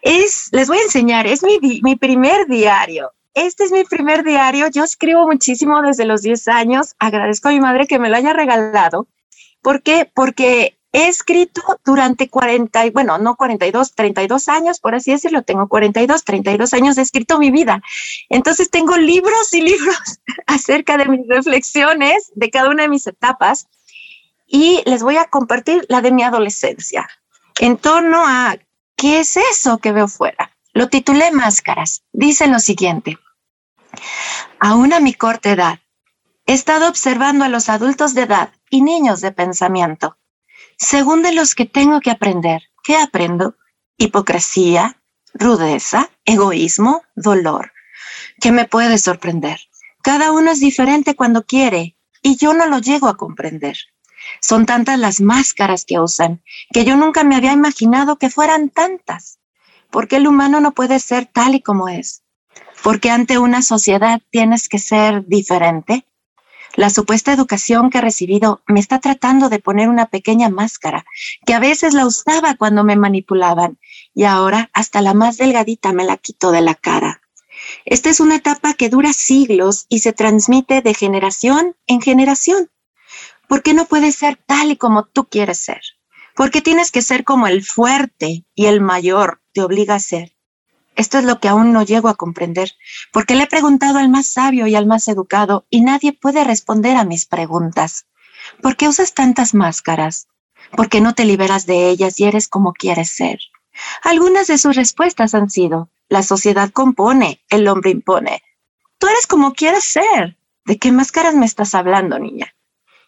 Es, 0.02 0.50
les 0.52 0.68
voy 0.68 0.80
a 0.80 0.84
enseñar, 0.84 1.28
es 1.28 1.44
mi, 1.44 1.60
mi 1.82 1.96
primer 1.96 2.48
diario. 2.48 3.12
Este 3.34 3.64
es 3.64 3.72
mi 3.72 3.84
primer 3.84 4.24
diario. 4.24 4.68
Yo 4.70 4.84
escribo 4.84 5.26
muchísimo 5.26 5.82
desde 5.82 6.06
los 6.06 6.22
10 6.22 6.48
años. 6.50 6.96
Agradezco 7.00 7.50
a 7.50 7.52
mi 7.52 7.60
madre 7.60 7.88
que 7.88 7.98
me 7.98 8.10
lo 8.10 8.18
haya 8.18 8.34
regalado. 8.34 9.08
¿Por 9.62 9.82
qué? 9.82 10.10
Porque 10.14 10.78
he 10.94 11.08
escrito 11.08 11.62
durante 11.84 12.30
40, 12.30 12.92
bueno, 12.92 13.18
no 13.18 13.36
42, 13.36 13.96
32 13.96 14.48
años, 14.48 14.80
por 14.80 14.94
así 14.94 15.12
decirlo, 15.12 15.42
tengo 15.42 15.68
42, 15.68 16.24
32 16.24 16.74
años, 16.74 16.98
he 16.98 17.02
escrito 17.02 17.40
mi 17.40 17.50
vida. 17.50 17.82
Entonces 18.30 18.70
tengo 18.70 18.96
libros 18.96 19.54
y 19.54 19.62
libros 19.62 20.20
acerca 20.48 20.98
de 20.98 21.08
mis 21.08 21.28
reflexiones 21.28 22.32
de 22.36 22.50
cada 22.52 22.70
una 22.70 22.84
de 22.84 22.90
mis 22.90 23.08
etapas 23.08 23.68
y 24.46 24.84
les 24.86 25.02
voy 25.02 25.18
a 25.18 25.26
compartir 25.26 25.84
la 25.90 26.02
de 26.02 26.12
mi 26.12 26.22
adolescencia 26.22 27.10
en 27.60 27.78
torno 27.78 28.24
a 28.26 28.56
qué 28.96 29.20
es 29.20 29.36
eso 29.36 29.80
que 29.80 29.92
veo 29.92 30.08
fuera. 30.08 30.56
Lo 30.74 30.90
titulé 30.90 31.32
Máscaras. 31.32 32.04
Dice 32.12 32.48
lo 32.48 32.60
siguiente. 32.60 33.18
Aún 34.60 34.94
a 34.94 35.00
mi 35.00 35.14
corta 35.14 35.52
edad, 35.52 35.80
he 36.46 36.54
estado 36.54 36.88
observando 36.88 37.46
a 37.46 37.50
los 37.50 37.70
adultos 37.70 38.14
de 38.14 38.24
edad 38.24 38.52
y 38.70 38.82
niños 38.82 39.22
de 39.22 39.32
pensamiento. 39.32 40.18
Según 40.78 41.22
de 41.22 41.34
los 41.34 41.56
que 41.56 41.66
tengo 41.66 42.02
que 42.02 42.12
aprender, 42.12 42.64
¿qué 42.84 42.98
aprendo? 42.98 43.56
Hipocresía, 43.98 45.02
rudeza, 45.34 46.10
egoísmo, 46.26 47.04
dolor. 47.16 47.72
¿Qué 48.40 48.52
me 48.52 48.66
puede 48.66 48.98
sorprender? 48.98 49.60
Cada 50.02 50.32
uno 50.32 50.52
es 50.52 50.60
diferente 50.60 51.16
cuando 51.16 51.46
quiere 51.46 51.98
y 52.22 52.38
yo 52.38 52.54
no 52.54 52.66
lo 52.66 52.80
llego 52.80 53.08
a 53.08 53.18
comprender. 53.18 53.78
Son 54.42 54.66
tantas 54.66 55.00
las 55.00 55.22
máscaras 55.22 55.86
que 55.86 56.00
usan 56.00 56.42
que 56.72 56.86
yo 56.86 56.96
nunca 56.96 57.24
me 57.24 57.36
había 57.36 57.54
imaginado 57.54 58.18
que 58.18 58.30
fueran 58.30 58.70
tantas. 58.70 59.40
¿Por 59.90 60.08
qué 60.08 60.18
el 60.18 60.28
humano 60.28 60.60
no 60.60 60.74
puede 60.74 61.00
ser 61.00 61.26
tal 61.26 61.56
y 61.56 61.62
como 61.62 61.88
es? 61.88 62.24
Porque 62.82 63.12
ante 63.12 63.38
una 63.38 63.62
sociedad 63.62 64.22
tienes 64.32 64.68
que 64.68 64.80
ser 64.80 65.26
diferente. 65.26 66.06
La 66.76 66.90
supuesta 66.90 67.32
educación 67.32 67.92
que 67.92 68.00
he 68.00 68.02
recibido 68.02 68.64
me 68.68 68.80
está 68.80 69.00
tratando 69.00 69.50
de 69.50 69.60
poner 69.60 69.90
una 69.90 70.08
pequeña 70.08 70.50
máscara, 70.50 71.06
que 71.46 71.54
a 71.54 71.60
veces 71.60 71.94
la 71.94 72.08
usaba 72.08 72.56
cuando 72.56 72.84
me 72.84 72.96
manipulaban 72.96 73.78
y 74.16 74.24
ahora 74.24 74.72
hasta 74.74 75.02
la 75.02 75.14
más 75.14 75.38
delgadita 75.38 75.94
me 75.94 76.04
la 76.04 76.18
quito 76.18 76.52
de 76.52 76.62
la 76.62 76.74
cara. 76.74 77.22
Esta 77.86 78.10
es 78.10 78.20
una 78.20 78.36
etapa 78.36 78.74
que 78.74 78.90
dura 78.90 79.14
siglos 79.14 79.86
y 79.88 80.00
se 80.00 80.14
transmite 80.14 80.82
de 80.82 80.96
generación 80.96 81.76
en 81.86 82.02
generación. 82.02 82.72
¿Por 83.48 83.62
qué 83.62 83.76
no 83.76 83.86
puedes 83.86 84.16
ser 84.16 84.38
tal 84.44 84.72
y 84.72 84.76
como 84.76 85.06
tú 85.06 85.26
quieres 85.26 85.60
ser? 85.60 85.82
¿Por 86.36 86.50
qué 86.50 86.62
tienes 86.62 86.90
que 86.90 87.04
ser 87.04 87.24
como 87.24 87.46
el 87.46 87.64
fuerte 87.64 88.46
y 88.56 88.66
el 88.66 88.82
mayor 88.82 89.42
te 89.54 89.62
obliga 89.62 89.96
a 89.96 90.00
ser? 90.00 90.33
Esto 90.96 91.18
es 91.18 91.24
lo 91.24 91.40
que 91.40 91.48
aún 91.48 91.74
no 91.74 91.84
llego 91.84 92.08
a 92.08 92.16
comprender, 92.16 92.74
porque 93.12 93.36
le 93.36 93.44
he 93.44 93.48
preguntado 93.48 93.98
al 94.00 94.10
más 94.10 94.28
sabio 94.28 94.68
y 94.68 94.76
al 94.76 94.86
más 94.86 95.08
educado 95.08 95.66
y 95.70 95.82
nadie 95.82 96.14
puede 96.14 96.44
responder 96.44 96.98
a 96.98 97.04
mis 97.04 97.26
preguntas. 97.26 98.06
¿Por 98.62 98.76
qué 98.76 98.88
usas 98.88 99.14
tantas 99.14 99.54
máscaras? 99.54 100.28
¿Por 100.72 100.90
qué 100.90 101.02
no 101.02 101.14
te 101.14 101.26
liberas 101.26 101.66
de 101.66 101.90
ellas 101.90 102.20
y 102.20 102.26
eres 102.26 102.48
como 102.48 102.74
quieres 102.74 103.10
ser? 103.10 103.40
Algunas 104.04 104.48
de 104.48 104.58
sus 104.58 104.76
respuestas 104.76 105.34
han 105.34 105.50
sido, 105.50 105.90
la 106.10 106.22
sociedad 106.22 106.70
compone, 106.72 107.44
el 107.50 107.68
hombre 107.68 107.92
impone. 107.92 108.44
Tú 108.98 109.08
eres 109.08 109.26
como 109.28 109.54
quieres 109.54 109.84
ser. 109.84 110.38
¿De 110.66 110.78
qué 110.78 110.92
máscaras 110.92 111.36
me 111.36 111.46
estás 111.46 111.76
hablando, 111.76 112.20
niña? 112.20 112.56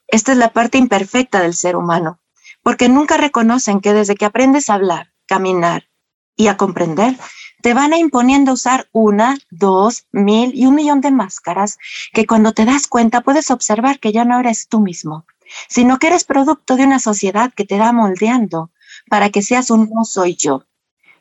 Esta 0.07 0.31
es 0.31 0.37
la 0.37 0.51
parte 0.53 0.77
imperfecta 0.77 1.39
del 1.39 1.53
ser 1.53 1.75
humano, 1.75 2.19
porque 2.63 2.89
nunca 2.89 3.17
reconocen 3.17 3.79
que 3.79 3.93
desde 3.93 4.15
que 4.15 4.25
aprendes 4.25 4.69
a 4.69 4.73
hablar, 4.73 5.13
caminar 5.25 5.87
y 6.35 6.47
a 6.47 6.57
comprender, 6.57 7.17
te 7.65 7.74
van 7.74 7.93
a 7.93 7.98
imponiendo 7.98 8.53
usar 8.53 8.89
una, 8.91 9.39
dos, 9.50 10.05
mil 10.12 10.51
y 10.53 10.67
un 10.67 10.75
millón 10.75 11.01
de 11.01 11.10
máscaras 11.10 11.79
que 12.13 12.27
cuando 12.27 12.51
te 12.51 12.63
das 12.63 12.86
cuenta 12.86 13.22
puedes 13.22 13.50
observar 13.50 14.00
que 14.00 14.12
ya 14.12 14.24
no 14.24 14.39
eres 14.39 14.67
tú 14.67 14.81
mismo, 14.81 15.25
sino 15.67 15.98
que 15.98 16.05
eres 16.05 16.25
producto 16.25 16.75
de 16.75 16.84
una 16.84 17.00
sociedad 17.00 17.51
que 17.55 17.65
te 17.65 17.77
da 17.77 17.91
moldeando 17.91 18.69
para 19.10 19.31
que 19.31 19.41
seas 19.41 19.72
un 19.72 19.89
no 19.91 20.05
soy 20.05 20.36
yo. 20.36 20.67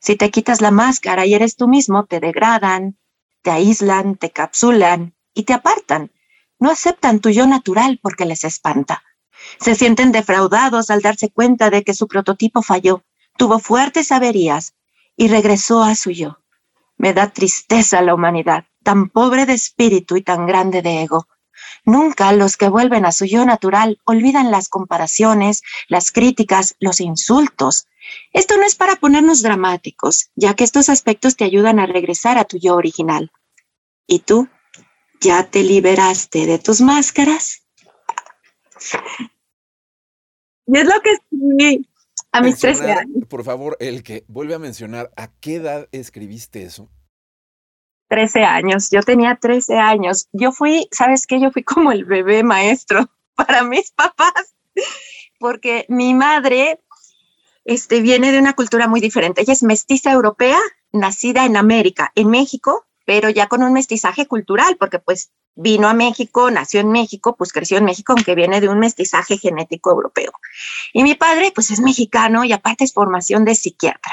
Si 0.01 0.17
te 0.17 0.31
quitas 0.31 0.61
la 0.61 0.71
máscara 0.71 1.25
y 1.25 1.33
eres 1.33 1.57
tú 1.57 1.67
mismo, 1.67 2.05
te 2.05 2.21
degradan, 2.21 2.99
te 3.41 3.51
aíslan, 3.51 4.17
te 4.17 4.29
capsulan 4.29 5.15
y 5.33 5.45
te 5.45 5.55
apartan. 5.55 6.13
No 6.59 6.71
aceptan 6.71 7.21
tu 7.21 7.31
yo 7.31 7.47
natural 7.47 7.99
porque 8.03 8.27
les 8.27 8.45
espanta. 8.45 9.03
Se 9.61 9.75
sienten 9.75 10.13
defraudados 10.13 10.91
al 10.91 11.01
darse 11.01 11.31
cuenta 11.31 11.71
de 11.71 11.85
que 11.85 11.95
su 11.95 12.07
prototipo 12.07 12.61
falló, 12.61 13.03
tuvo 13.39 13.61
fuertes 13.61 14.13
averías 14.13 14.75
y 15.17 15.29
regresó 15.29 15.83
a 15.83 15.95
su 15.95 16.11
yo. 16.11 16.39
Me 16.97 17.13
da 17.13 17.33
tristeza 17.33 18.03
la 18.03 18.15
humanidad, 18.15 18.65
tan 18.83 19.09
pobre 19.09 19.47
de 19.47 19.55
espíritu 19.55 20.17
y 20.17 20.23
tan 20.23 20.47
grande 20.47 20.83
de 20.83 21.03
ego. 21.03 21.27
Nunca 21.85 22.33
los 22.33 22.57
que 22.57 22.69
vuelven 22.69 23.05
a 23.05 23.13
su 23.13 23.25
yo 23.27 23.45
natural 23.45 24.01
olvidan 24.05 24.51
las 24.51 24.69
comparaciones, 24.69 25.63
las 25.89 26.13
críticas, 26.13 26.77
los 26.81 27.01
insultos. 27.01 27.87
Esto 28.33 28.57
no 28.57 28.65
es 28.65 28.75
para 28.75 28.97
ponernos 28.97 29.43
dramáticos, 29.43 30.31
ya 30.35 30.55
que 30.55 30.65
estos 30.65 30.89
aspectos 30.89 31.37
te 31.37 31.45
ayudan 31.45 31.79
a 31.79 31.87
regresar 31.87 32.39
a 32.39 32.45
tu 32.45 32.59
yo 32.59 32.75
original. 32.75 33.33
¿Y 34.07 34.21
tú? 34.21 34.49
¿Ya 35.21 35.51
te 35.51 35.63
liberaste 35.63 36.47
de 36.47 36.59
tus 36.59 36.81
máscaras? 36.81 37.63
Y 40.67 40.79
es 40.79 40.85
lo 40.85 41.01
que 41.01 41.85
a 42.35 42.41
mis 42.41 42.59
13 42.59 42.91
años. 42.91 43.27
Por 43.29 43.45
favor, 43.45 43.77
el 43.79 44.03
que 44.03 44.25
vuelve 44.27 44.55
a 44.55 44.59
mencionar, 44.59 45.13
¿a 45.17 45.29
qué 45.41 45.57
edad 45.57 45.89
escribiste 45.93 46.65
eso? 46.65 46.91
13 48.09 48.45
años, 48.45 48.91
yo 48.91 49.03
tenía 49.03 49.37
13 49.37 49.79
años. 49.79 50.29
Yo 50.33 50.51
fui, 50.51 50.89
¿sabes 50.91 51.27
qué? 51.27 51.41
Yo 51.41 51.53
fui 51.53 51.63
como 51.63 51.93
el 51.93 52.05
bebé 52.05 52.43
maestro 52.43 53.09
para 53.37 53.63
mis 53.63 53.93
papás, 53.93 54.55
porque 55.39 55.87
mi 55.89 56.13
madre 56.13 56.81
este, 57.65 58.01
viene 58.01 58.33
de 58.33 58.41
una 58.41 58.55
cultura 58.55 58.89
muy 58.89 59.01
diferente. 59.01 59.41
Ella 59.41 59.53
es 59.53 59.63
mestiza 59.63 60.11
europea, 60.11 60.59
nacida 60.93 61.47
en 61.47 61.57
América, 61.57 62.11
en 62.17 62.31
México, 62.31 62.85
pero 63.05 63.29
ya 63.31 63.49
con 63.49 63.63
un 63.63 63.73
mestizaje 63.73 64.27
cultural, 64.27 64.77
porque 64.79 64.99
pues 64.99 65.31
vino 65.55 65.89
a 65.89 65.95
México, 65.95 66.51
nació 66.51 66.81
en 66.81 66.91
México, 66.91 67.37
pues 67.37 67.53
creció 67.53 67.79
en 67.79 67.85
México, 67.85 68.13
aunque 68.13 68.35
viene 68.35 68.61
de 68.61 68.69
un 68.69 68.79
mestizaje 68.79 69.39
genético 69.39 69.91
europeo. 69.91 70.33
Y 70.93 71.03
mi 71.03 71.15
padre, 71.15 71.53
pues 71.55 71.71
es 71.71 71.81
mexicano 71.81 72.45
y 72.45 72.53
aparte 72.53 72.85
es 72.85 72.93
formación 72.93 73.45
de 73.45 73.55
psiquiatra. 73.55 74.13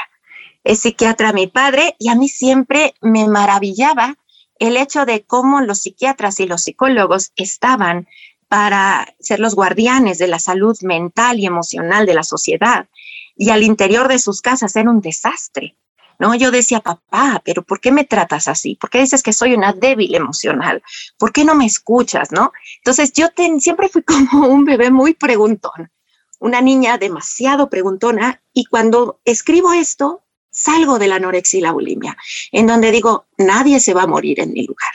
Es 0.64 0.80
psiquiatra 0.80 1.32
mi 1.32 1.48
padre 1.48 1.96
y 1.98 2.08
a 2.08 2.14
mí 2.14 2.28
siempre 2.28 2.94
me 3.00 3.26
maravillaba 3.26 4.16
el 4.58 4.76
hecho 4.76 5.04
de 5.04 5.24
cómo 5.24 5.60
los 5.60 5.80
psiquiatras 5.80 6.38
y 6.38 6.46
los 6.46 6.62
psicólogos 6.62 7.32
estaban 7.34 8.06
para 8.46 9.12
ser 9.18 9.40
los 9.40 9.54
guardianes 9.54 10.18
de 10.18 10.28
la 10.28 10.38
salud 10.38 10.76
mental 10.82 11.40
y 11.40 11.46
emocional 11.46 12.06
de 12.06 12.14
la 12.14 12.22
sociedad. 12.22 12.88
Y 13.34 13.50
al 13.50 13.62
interior 13.62 14.08
de 14.08 14.18
sus 14.18 14.40
casas 14.40 14.76
era 14.76 14.90
un 14.90 15.00
desastre. 15.00 15.76
¿No? 16.22 16.36
Yo 16.36 16.52
decía, 16.52 16.78
papá, 16.78 17.42
pero 17.44 17.62
¿por 17.62 17.80
qué 17.80 17.90
me 17.90 18.04
tratas 18.04 18.46
así? 18.46 18.76
¿Por 18.76 18.90
qué 18.90 19.00
dices 19.00 19.24
que 19.24 19.32
soy 19.32 19.54
una 19.54 19.72
débil 19.72 20.14
emocional? 20.14 20.80
¿Por 21.18 21.32
qué 21.32 21.44
no 21.44 21.56
me 21.56 21.66
escuchas, 21.66 22.30
no? 22.30 22.52
Entonces 22.76 23.12
yo 23.12 23.26
siempre 23.58 23.88
fui 23.88 24.02
como 24.30 24.46
un 24.46 24.64
bebé 24.64 24.92
muy 24.92 25.14
preguntón, 25.14 25.90
una 26.38 26.60
niña 26.60 26.96
demasiado 26.96 27.68
preguntona 27.68 28.40
y 28.52 28.66
cuando 28.66 29.20
escribo 29.24 29.72
esto, 29.72 30.22
salgo 30.48 31.00
de 31.00 31.08
la 31.08 31.16
anorexia 31.16 31.58
y 31.58 31.62
la 31.62 31.72
bulimia, 31.72 32.16
en 32.52 32.68
donde 32.68 32.92
digo, 32.92 33.26
nadie 33.36 33.80
se 33.80 33.92
va 33.92 34.04
a 34.04 34.06
morir 34.06 34.38
en 34.38 34.52
mi 34.52 34.64
lugar. 34.64 34.92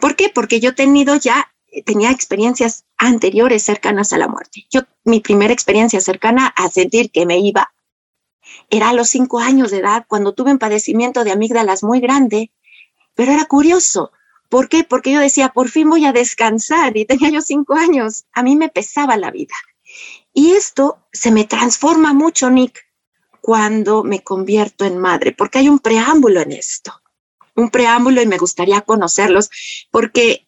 ¿Por 0.00 0.16
qué? 0.16 0.30
Porque 0.30 0.58
yo 0.58 0.70
he 0.70 0.74
tenido 0.74 1.16
ya 1.16 1.52
tenía 1.84 2.10
experiencias 2.10 2.86
anteriores 2.96 3.62
cercanas 3.62 4.14
a 4.14 4.16
la 4.18 4.28
muerte. 4.28 4.66
Yo, 4.70 4.80
mi 5.04 5.20
primera 5.20 5.52
experiencia 5.52 6.00
cercana 6.00 6.46
a 6.56 6.70
sentir 6.70 7.10
que 7.10 7.26
me 7.26 7.40
iba 7.40 7.74
era 8.70 8.90
a 8.90 8.92
los 8.92 9.08
cinco 9.08 9.40
años 9.40 9.70
de 9.70 9.78
edad 9.78 10.04
cuando 10.08 10.34
tuve 10.34 10.52
un 10.52 10.58
padecimiento 10.58 11.24
de 11.24 11.32
amígdalas 11.32 11.82
muy 11.82 12.00
grande, 12.00 12.50
pero 13.14 13.32
era 13.32 13.44
curioso. 13.46 14.12
¿Por 14.48 14.68
qué? 14.68 14.84
Porque 14.84 15.12
yo 15.12 15.20
decía, 15.20 15.48
por 15.48 15.68
fin 15.68 15.90
voy 15.90 16.04
a 16.04 16.12
descansar 16.12 16.96
y 16.96 17.04
tenía 17.04 17.30
yo 17.30 17.40
cinco 17.40 17.74
años. 17.74 18.24
A 18.32 18.42
mí 18.42 18.56
me 18.56 18.68
pesaba 18.68 19.16
la 19.16 19.30
vida. 19.30 19.54
Y 20.32 20.52
esto 20.52 20.98
se 21.12 21.30
me 21.30 21.44
transforma 21.44 22.12
mucho, 22.12 22.50
Nick, 22.50 22.86
cuando 23.40 24.04
me 24.04 24.22
convierto 24.22 24.84
en 24.84 24.98
madre, 24.98 25.32
porque 25.32 25.58
hay 25.58 25.68
un 25.68 25.78
preámbulo 25.78 26.40
en 26.40 26.52
esto, 26.52 26.92
un 27.54 27.70
preámbulo 27.70 28.20
y 28.20 28.26
me 28.26 28.38
gustaría 28.38 28.80
conocerlos, 28.80 29.50
porque 29.90 30.45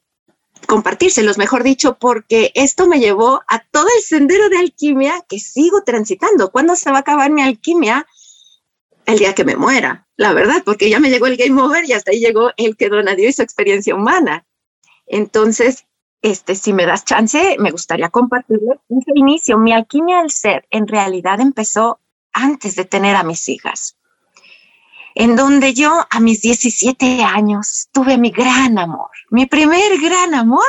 compartírselos, 0.67 1.39
mejor 1.39 1.63
dicho, 1.63 1.99
porque 1.99 2.53
esto 2.55 2.87
me 2.87 3.01
llevó 3.01 3.43
a 3.49 3.61
todo 3.61 3.87
el 3.97 4.03
sendero 4.03 4.49
de 4.49 4.59
alquimia 4.59 5.25
que 5.29 5.39
sigo 5.39 5.83
transitando. 5.83 6.51
¿Cuándo 6.51 6.77
se 6.77 6.91
va 6.91 6.99
a 6.99 7.01
acabar 7.01 7.31
mi 7.31 7.43
alquimia? 7.43 8.07
El 9.07 9.19
día 9.19 9.35
que 9.35 9.45
me 9.45 9.57
muera, 9.57 10.07
la 10.17 10.33
verdad, 10.33 10.63
porque 10.65 10.91
ya 10.91 11.01
me 11.01 11.11
llegó 11.11 11.27
el 11.27 11.37
game 11.37 11.61
over 11.61 11.85
y 11.89 11.93
hasta 11.93 12.11
ahí 12.11 12.21
llegó 12.21 12.51
el 12.57 12.77
que 12.77 12.89
donadió 12.89 13.29
y 13.29 13.33
su 13.33 13.43
experiencia 13.43 13.95
humana. 13.95 14.47
Entonces, 15.07 15.87
este, 16.21 16.55
si 16.55 16.73
me 16.73 16.85
das 16.85 17.05
chance, 17.05 17.57
me 17.59 17.71
gustaría 17.71 18.11
compartirlo. 18.11 18.83
Ese 18.91 19.13
inicio, 19.15 19.57
mi 19.57 19.73
alquimia 19.73 20.19
del 20.19 20.31
ser, 20.31 20.67
en 20.71 20.87
realidad 20.87 21.41
empezó 21.41 22.01
antes 22.33 22.77
de 22.77 22.85
tener 22.85 23.17
a 23.17 23.23
mis 23.23 23.49
hijas 23.49 23.99
en 25.19 25.35
donde 25.35 25.75
yo 25.75 26.07
a 26.09 26.21
mis 26.21 26.43
17 26.43 27.25
años 27.25 27.89
tuve 27.93 28.17
mi 28.19 28.31
gran 28.31 28.79
amor, 28.79 29.11
mi 29.31 29.47
primer 29.47 29.99
gran 30.01 30.35
amor, 30.35 30.65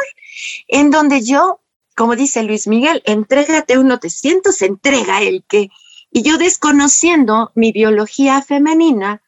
en 0.68 0.92
donde 0.92 1.22
yo, 1.22 1.62
como 1.96 2.16
dice 2.16 2.44
Luis 2.44 2.68
Miguel, 2.68 3.02
entrégate 3.06 3.78
uno 3.78 4.00
te 4.00 4.10
siento, 4.10 4.52
se 4.52 4.66
entrega 4.66 5.22
el 5.22 5.44
que. 5.48 5.70
Y 6.12 6.24
yo 6.24 6.38
desconociendo 6.38 7.52
mi 7.56 7.72
biología 7.72 8.42
femenina, 8.42 9.22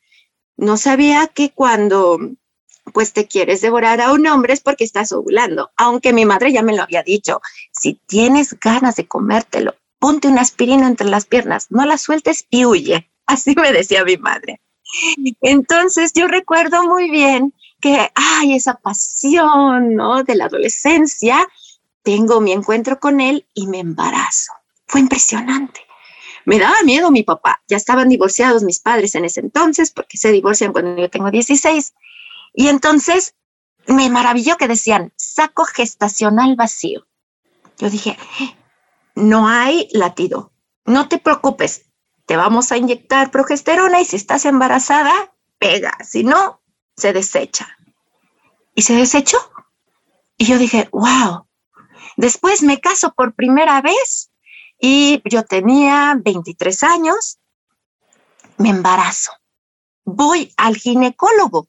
no 0.58 0.78
sabía 0.78 1.28
que 1.28 1.52
cuando 1.52 2.20
pues 2.94 3.14
te 3.14 3.28
quieres 3.28 3.62
devorar 3.62 4.02
a 4.02 4.12
un 4.12 4.26
hombre 4.28 4.54
es 4.54 4.60
porque 4.60 4.84
estás 4.84 5.12
ovulando, 5.12 5.72
aunque 5.78 6.14
mi 6.14 6.26
madre 6.26 6.52
ya 6.52 6.64
me 6.64 6.76
lo 6.76 6.84
había 6.84 7.04
dicho, 7.04 7.42
si 7.72 8.00
tienes 8.08 8.60
ganas 8.60 8.96
de 8.96 9.08
comértelo, 9.08 9.76
ponte 10.00 10.28
una 10.28 10.42
aspirina 10.42 10.88
entre 10.88 11.08
las 11.08 11.26
piernas, 11.26 11.68
no 11.70 11.86
la 11.86 11.98
sueltes 11.98 12.46
y 12.50 12.66
huye. 12.66 13.10
Así 13.28 13.56
me 13.56 13.72
decía 13.72 14.04
mi 14.04 14.18
madre. 14.18 14.60
Entonces 15.42 16.12
yo 16.14 16.28
recuerdo 16.28 16.84
muy 16.84 17.10
bien 17.10 17.54
que, 17.82 18.12
ay, 18.16 18.54
esa 18.54 18.76
pasión, 18.76 19.96
¿no? 19.96 20.24
De 20.24 20.36
la 20.36 20.46
adolescencia, 20.46 21.48
tengo 22.04 22.40
mi 22.40 22.52
encuentro 22.52 23.00
con 23.00 23.20
él 23.20 23.48
y 23.54 23.68
me 23.68 23.80
embarazo. 23.80 24.54
Fue 24.88 25.02
impresionante. 25.02 25.82
Me 26.46 26.60
daba 26.60 26.82
miedo 26.84 27.12
mi 27.12 27.24
papá. 27.24 27.62
Ya 27.68 27.78
estaban 27.78 28.10
divorciados 28.10 28.64
mis 28.64 28.80
padres 28.80 29.16
en 29.16 29.26
ese 29.26 29.42
entonces, 29.42 29.92
porque 29.92 30.18
se 30.18 30.32
divorcian 30.32 30.72
cuando 30.72 31.00
yo 31.00 31.10
tengo 31.10 31.30
16. 31.30 31.94
Y 32.54 32.68
entonces 32.68 33.36
me 33.88 34.10
maravilló 34.10 34.58
que 34.58 34.68
decían, 34.68 35.14
saco 35.16 35.66
gestacional 35.66 36.56
vacío. 36.56 37.06
Yo 37.78 37.90
dije, 37.90 38.18
no 39.16 39.48
hay 39.48 39.90
latido. 39.92 40.52
No 40.86 41.08
te 41.08 41.18
preocupes, 41.18 41.86
te 42.26 42.38
vamos 42.38 42.72
a 42.72 42.78
inyectar 42.78 43.32
progesterona 43.32 44.02
y 44.02 44.06
si 44.06 44.16
estás 44.16 44.46
embarazada, 44.46 45.34
pega, 45.60 45.98
si 46.04 46.24
no, 46.24 46.61
se 47.02 47.14
desecha. 47.14 47.78
Y 48.76 48.84
se 48.84 48.94
desechó. 48.94 49.38
Y 50.38 50.46
yo 50.46 50.58
dije, 50.58 50.88
wow. 50.92 51.48
Después 52.16 52.62
me 52.62 52.80
caso 52.80 53.14
por 53.14 53.34
primera 53.34 53.82
vez 53.82 54.32
y 54.80 55.22
yo 55.26 55.44
tenía 55.44 56.16
23 56.20 56.84
años, 56.84 57.40
me 58.58 58.70
embarazo. 58.70 59.32
Voy 60.06 60.54
al 60.58 60.76
ginecólogo, 60.78 61.68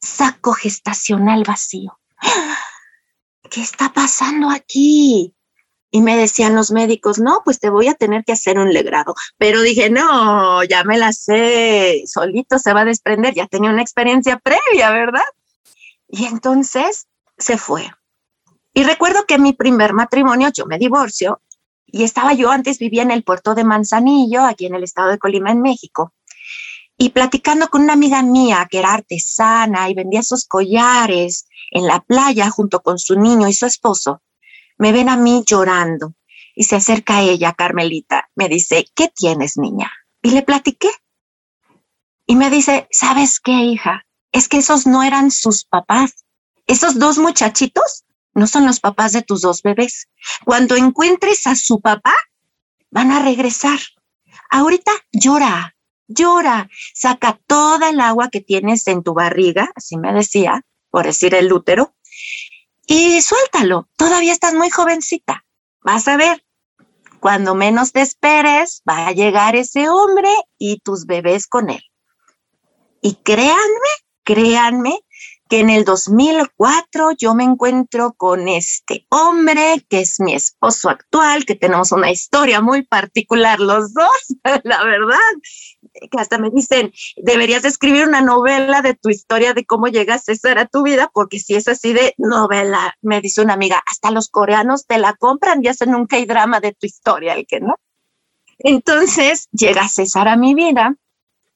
saco 0.00 0.52
gestacional 0.52 1.44
vacío. 1.44 1.98
¿Qué 3.50 3.60
está 3.60 3.92
pasando 3.92 4.50
aquí? 4.50 5.34
Y 5.94 6.00
me 6.00 6.16
decían 6.16 6.56
los 6.56 6.70
médicos, 6.70 7.18
no, 7.18 7.42
pues 7.44 7.60
te 7.60 7.68
voy 7.68 7.86
a 7.86 7.94
tener 7.94 8.24
que 8.24 8.32
hacer 8.32 8.58
un 8.58 8.72
legrado. 8.72 9.14
Pero 9.36 9.60
dije, 9.60 9.90
no, 9.90 10.64
ya 10.64 10.84
me 10.84 10.96
la 10.96 11.12
sé, 11.12 12.02
solito 12.06 12.58
se 12.58 12.72
va 12.72 12.80
a 12.80 12.86
desprender, 12.86 13.34
ya 13.34 13.46
tenía 13.46 13.70
una 13.70 13.82
experiencia 13.82 14.38
previa, 14.38 14.90
¿verdad? 14.90 15.20
Y 16.08 16.24
entonces 16.24 17.08
se 17.36 17.58
fue. 17.58 17.90
Y 18.72 18.84
recuerdo 18.84 19.26
que 19.26 19.34
en 19.34 19.42
mi 19.42 19.52
primer 19.52 19.92
matrimonio 19.92 20.48
yo 20.48 20.64
me 20.64 20.78
divorcio 20.78 21.42
y 21.86 22.04
estaba 22.04 22.32
yo 22.32 22.50
antes, 22.50 22.78
vivía 22.78 23.02
en 23.02 23.10
el 23.10 23.22
puerto 23.22 23.54
de 23.54 23.64
Manzanillo, 23.64 24.46
aquí 24.46 24.64
en 24.64 24.74
el 24.74 24.84
estado 24.84 25.10
de 25.10 25.18
Colima, 25.18 25.50
en 25.50 25.60
México. 25.60 26.14
Y 26.96 27.10
platicando 27.10 27.68
con 27.68 27.82
una 27.82 27.92
amiga 27.92 28.22
mía 28.22 28.66
que 28.70 28.78
era 28.78 28.94
artesana 28.94 29.90
y 29.90 29.94
vendía 29.94 30.22
sus 30.22 30.46
collares 30.46 31.46
en 31.70 31.86
la 31.86 32.00
playa 32.00 32.48
junto 32.48 32.80
con 32.80 32.98
su 32.98 33.18
niño 33.18 33.46
y 33.46 33.52
su 33.52 33.66
esposo, 33.66 34.22
me 34.82 34.90
ven 34.90 35.08
a 35.08 35.16
mí 35.16 35.44
llorando 35.46 36.16
y 36.56 36.64
se 36.64 36.74
acerca 36.74 37.18
a 37.18 37.22
ella, 37.22 37.52
Carmelita, 37.52 38.28
me 38.34 38.48
dice, 38.48 38.84
¿qué 38.96 39.06
tienes, 39.14 39.56
niña? 39.56 39.92
Y 40.22 40.32
le 40.32 40.42
platiqué. 40.42 40.90
Y 42.26 42.34
me 42.34 42.50
dice, 42.50 42.88
¿sabes 42.90 43.38
qué, 43.38 43.52
hija? 43.52 44.04
Es 44.32 44.48
que 44.48 44.56
esos 44.56 44.88
no 44.88 45.04
eran 45.04 45.30
sus 45.30 45.64
papás. 45.64 46.24
Esos 46.66 46.98
dos 46.98 47.18
muchachitos 47.18 48.06
no 48.34 48.48
son 48.48 48.66
los 48.66 48.80
papás 48.80 49.12
de 49.12 49.22
tus 49.22 49.42
dos 49.42 49.62
bebés. 49.62 50.08
Cuando 50.44 50.74
encuentres 50.74 51.46
a 51.46 51.54
su 51.54 51.80
papá, 51.80 52.14
van 52.90 53.12
a 53.12 53.22
regresar. 53.22 53.78
Ahorita 54.50 54.90
llora, 55.12 55.76
llora, 56.08 56.68
saca 56.92 57.38
toda 57.46 57.90
el 57.90 58.00
agua 58.00 58.30
que 58.30 58.40
tienes 58.40 58.88
en 58.88 59.04
tu 59.04 59.14
barriga, 59.14 59.70
así 59.76 59.96
me 59.96 60.12
decía, 60.12 60.66
por 60.90 61.06
decir 61.06 61.36
el 61.36 61.52
útero, 61.52 61.94
y 62.86 63.20
suéltalo. 63.22 63.88
Todavía 63.96 64.32
estás 64.32 64.54
muy 64.54 64.70
jovencita. 64.70 65.44
Vas 65.82 66.08
a 66.08 66.16
ver, 66.16 66.44
cuando 67.20 67.54
menos 67.54 67.92
te 67.92 68.00
esperes, 68.00 68.82
va 68.88 69.06
a 69.06 69.12
llegar 69.12 69.56
ese 69.56 69.88
hombre 69.88 70.28
y 70.58 70.80
tus 70.80 71.06
bebés 71.06 71.46
con 71.46 71.70
él. 71.70 71.82
Y 73.00 73.14
créanme, 73.16 73.90
créanme 74.24 75.00
que 75.48 75.60
en 75.60 75.68
el 75.70 75.84
2004 75.84 77.10
yo 77.18 77.34
me 77.34 77.44
encuentro 77.44 78.14
con 78.14 78.48
este 78.48 79.06
hombre 79.10 79.84
que 79.88 80.00
es 80.00 80.18
mi 80.18 80.34
esposo 80.34 80.88
actual, 80.88 81.44
que 81.44 81.54
tenemos 81.54 81.92
una 81.92 82.10
historia 82.10 82.60
muy 82.60 82.86
particular 82.86 83.60
los 83.60 83.92
dos, 83.92 84.10
la 84.64 84.82
verdad, 84.82 85.18
que 85.92 86.18
hasta 86.18 86.38
me 86.38 86.50
dicen, 86.50 86.92
deberías 87.16 87.64
escribir 87.64 88.06
una 88.06 88.20
novela 88.20 88.82
de 88.82 88.94
tu 88.94 89.10
historia 89.10 89.54
de 89.54 89.64
cómo 89.64 89.88
llegaste 89.88 90.32
a 90.56 90.66
tu 90.66 90.82
vida, 90.82 91.10
porque 91.12 91.38
si 91.38 91.54
es 91.54 91.68
así 91.68 91.92
de 91.92 92.14
novela, 92.18 92.96
me 93.02 93.20
dice 93.20 93.42
una 93.42 93.54
amiga, 93.54 93.82
hasta 93.86 94.10
los 94.10 94.28
coreanos 94.28 94.86
te 94.86 94.98
la 94.98 95.14
compran 95.14 95.60
y 95.62 95.68
hacen 95.68 95.94
un 95.94 96.06
K-drama 96.06 96.60
de 96.60 96.72
tu 96.72 96.86
historia, 96.86 97.34
el 97.34 97.46
que 97.46 97.60
no. 97.60 97.74
Entonces 98.58 99.48
llega 99.52 99.88
César 99.88 100.28
a 100.28 100.36
mi 100.36 100.54
vida 100.54 100.96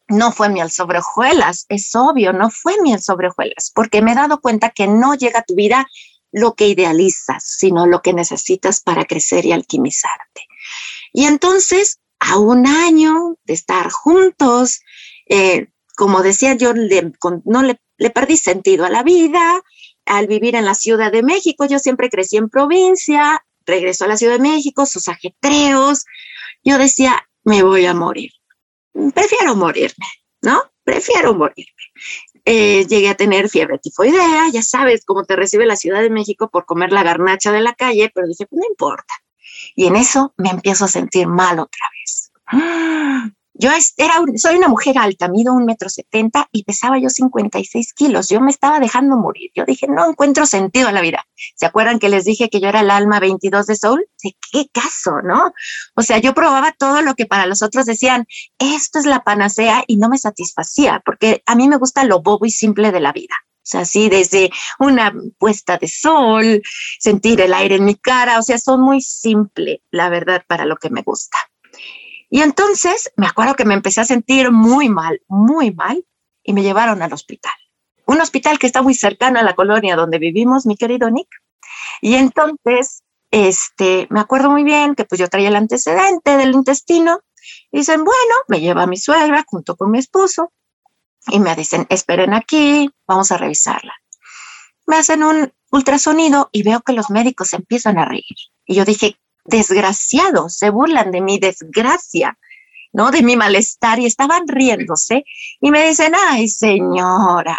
no 0.08 0.32
fue 0.32 0.48
miel 0.48 0.70
sobre 0.70 0.98
hojuelas, 0.98 1.66
es 1.68 1.94
obvio, 1.94 2.32
no 2.32 2.50
fue 2.50 2.74
miel 2.80 3.00
sobre 3.02 3.28
hojuelas, 3.28 3.72
porque 3.74 4.02
me 4.02 4.12
he 4.12 4.14
dado 4.14 4.40
cuenta 4.40 4.70
que 4.70 4.86
no 4.86 5.14
llega 5.14 5.40
a 5.40 5.44
tu 5.44 5.54
vida 5.54 5.86
lo 6.32 6.54
que 6.54 6.68
idealizas, 6.68 7.44
sino 7.44 7.86
lo 7.86 8.02
que 8.02 8.12
necesitas 8.12 8.80
para 8.80 9.04
crecer 9.04 9.46
y 9.46 9.52
alquimizarte. 9.52 10.46
Y 11.12 11.24
entonces, 11.24 11.98
a 12.18 12.38
un 12.38 12.66
año 12.66 13.36
de 13.44 13.54
estar 13.54 13.90
juntos, 13.90 14.80
eh, 15.28 15.68
como 15.96 16.22
decía 16.22 16.54
yo, 16.54 16.72
no 16.74 17.62
le, 17.62 18.10
perdí 18.10 18.36
sentido 18.36 18.84
a 18.84 18.90
la 18.90 19.02
vida, 19.02 19.62
al 20.04 20.26
vivir 20.26 20.54
en 20.54 20.64
la 20.64 20.74
Ciudad 20.74 21.10
de 21.10 21.22
México, 21.22 21.66
yo 21.66 21.78
siempre 21.78 22.10
crecí 22.10 22.36
en 22.36 22.48
provincia, 22.48 23.44
regresó 23.64 24.04
a 24.04 24.08
la 24.08 24.16
Ciudad 24.16 24.34
de 24.34 24.42
México, 24.42 24.86
sus 24.86 25.08
ajetreos, 25.08 26.04
yo 26.62 26.78
decía, 26.78 27.26
me 27.44 27.62
voy 27.62 27.86
a 27.86 27.94
morir 27.94 28.30
prefiero 29.14 29.54
morirme, 29.54 30.06
¿no? 30.42 30.62
Prefiero 30.84 31.34
morirme. 31.34 31.72
Eh, 32.44 32.86
llegué 32.86 33.08
a 33.08 33.16
tener 33.16 33.48
fiebre 33.48 33.78
tifoidea, 33.78 34.48
ya 34.52 34.62
sabes 34.62 35.04
cómo 35.04 35.24
te 35.24 35.34
recibe 35.34 35.66
la 35.66 35.76
Ciudad 35.76 36.00
de 36.00 36.10
México 36.10 36.48
por 36.48 36.64
comer 36.64 36.92
la 36.92 37.02
garnacha 37.02 37.50
de 37.50 37.60
la 37.60 37.74
calle, 37.74 38.10
pero 38.14 38.28
dije, 38.28 38.46
pues 38.46 38.60
no 38.60 38.66
importa. 38.68 39.12
Y 39.74 39.86
en 39.86 39.96
eso 39.96 40.34
me 40.36 40.50
empiezo 40.50 40.84
a 40.84 40.88
sentir 40.88 41.26
mal 41.26 41.58
otra 41.58 41.86
vez. 42.00 42.32
Yo 43.58 43.70
era, 43.96 44.14
soy 44.36 44.56
una 44.56 44.68
mujer 44.68 44.98
alta, 44.98 45.28
mido 45.28 45.54
un 45.54 45.64
metro 45.64 45.88
setenta 45.88 46.46
y 46.52 46.64
pesaba 46.64 46.98
yo 46.98 47.08
56 47.08 47.94
kilos. 47.94 48.28
Yo 48.28 48.40
me 48.42 48.50
estaba 48.50 48.80
dejando 48.80 49.16
morir. 49.16 49.50
Yo 49.54 49.64
dije, 49.64 49.86
no 49.88 50.10
encuentro 50.10 50.44
sentido 50.44 50.88
a 50.88 50.92
la 50.92 51.00
vida. 51.00 51.26
¿Se 51.54 51.64
acuerdan 51.64 51.98
que 51.98 52.10
les 52.10 52.26
dije 52.26 52.50
que 52.50 52.60
yo 52.60 52.68
era 52.68 52.80
el 52.80 52.90
alma 52.90 53.18
22 53.18 53.66
de 53.66 53.76
Soul? 53.76 54.06
¿De 54.22 54.36
qué 54.52 54.68
caso, 54.70 55.22
no? 55.22 55.54
O 55.94 56.02
sea, 56.02 56.18
yo 56.18 56.34
probaba 56.34 56.72
todo 56.72 57.00
lo 57.00 57.14
que 57.14 57.24
para 57.24 57.46
los 57.46 57.62
otros 57.62 57.86
decían, 57.86 58.26
esto 58.58 58.98
es 58.98 59.06
la 59.06 59.24
panacea 59.24 59.84
y 59.86 59.96
no 59.96 60.10
me 60.10 60.18
satisfacía, 60.18 61.02
porque 61.04 61.42
a 61.46 61.54
mí 61.54 61.66
me 61.66 61.78
gusta 61.78 62.04
lo 62.04 62.20
bobo 62.20 62.44
y 62.44 62.50
simple 62.50 62.92
de 62.92 63.00
la 63.00 63.12
vida. 63.12 63.34
O 63.66 63.68
sea, 63.68 63.84
sí, 63.84 64.08
desde 64.08 64.52
una 64.78 65.12
puesta 65.38 65.76
de 65.76 65.88
sol, 65.88 66.62
sentir 67.00 67.40
el 67.40 67.52
aire 67.52 67.74
en 67.74 67.84
mi 67.84 67.96
cara, 67.96 68.38
o 68.38 68.42
sea, 68.42 68.58
son 68.58 68.80
muy 68.80 69.00
simple, 69.00 69.82
la 69.90 70.08
verdad, 70.08 70.44
para 70.46 70.64
lo 70.64 70.76
que 70.76 70.88
me 70.88 71.02
gusta. 71.02 71.36
Y 72.30 72.42
entonces 72.42 73.10
me 73.16 73.26
acuerdo 73.26 73.56
que 73.56 73.64
me 73.64 73.74
empecé 73.74 74.00
a 74.00 74.04
sentir 74.04 74.52
muy 74.52 74.88
mal, 74.88 75.20
muy 75.26 75.74
mal, 75.74 76.04
y 76.44 76.52
me 76.52 76.62
llevaron 76.62 77.02
al 77.02 77.12
hospital. 77.12 77.54
Un 78.06 78.20
hospital 78.20 78.60
que 78.60 78.68
está 78.68 78.82
muy 78.82 78.94
cercano 78.94 79.40
a 79.40 79.42
la 79.42 79.56
colonia 79.56 79.96
donde 79.96 80.20
vivimos, 80.20 80.64
mi 80.64 80.76
querido 80.76 81.10
Nick. 81.10 81.28
Y 82.00 82.14
entonces, 82.14 83.02
este, 83.32 84.06
me 84.10 84.20
acuerdo 84.20 84.48
muy 84.48 84.62
bien 84.62 84.94
que 84.94 85.04
pues 85.04 85.18
yo 85.18 85.26
traía 85.26 85.48
el 85.48 85.56
antecedente 85.56 86.36
del 86.36 86.52
intestino. 86.52 87.18
Y 87.72 87.78
dicen, 87.78 88.04
bueno, 88.04 88.34
me 88.46 88.60
lleva 88.60 88.86
mi 88.86 88.96
suegra 88.96 89.44
junto 89.44 89.74
con 89.74 89.90
mi 89.90 89.98
esposo 89.98 90.52
y 91.28 91.40
me 91.40 91.54
dicen, 91.54 91.86
esperen 91.88 92.34
aquí, 92.34 92.90
vamos 93.06 93.32
a 93.32 93.38
revisarla. 93.38 93.94
me 94.86 94.96
hacen 94.96 95.22
un 95.24 95.52
ultrasonido 95.70 96.48
y 96.52 96.62
veo 96.62 96.80
que 96.80 96.92
los 96.92 97.10
médicos 97.10 97.52
empiezan 97.52 97.98
a 97.98 98.04
reír. 98.04 98.36
Y 98.64 98.74
yo 98.74 98.84
dije, 98.84 99.18
desgraciados, 99.44 100.56
se 100.56 100.70
burlan 100.70 101.10
de 101.10 101.20
mi 101.20 101.38
desgracia, 101.38 102.38
¿no? 102.92 103.10
De 103.10 103.22
mi 103.22 103.36
malestar 103.36 103.98
y 103.98 104.06
estaban 104.06 104.46
riéndose 104.46 105.24
y 105.60 105.70
me 105.70 105.86
dicen, 105.88 106.14
ay 106.14 106.48
señora, 106.48 107.58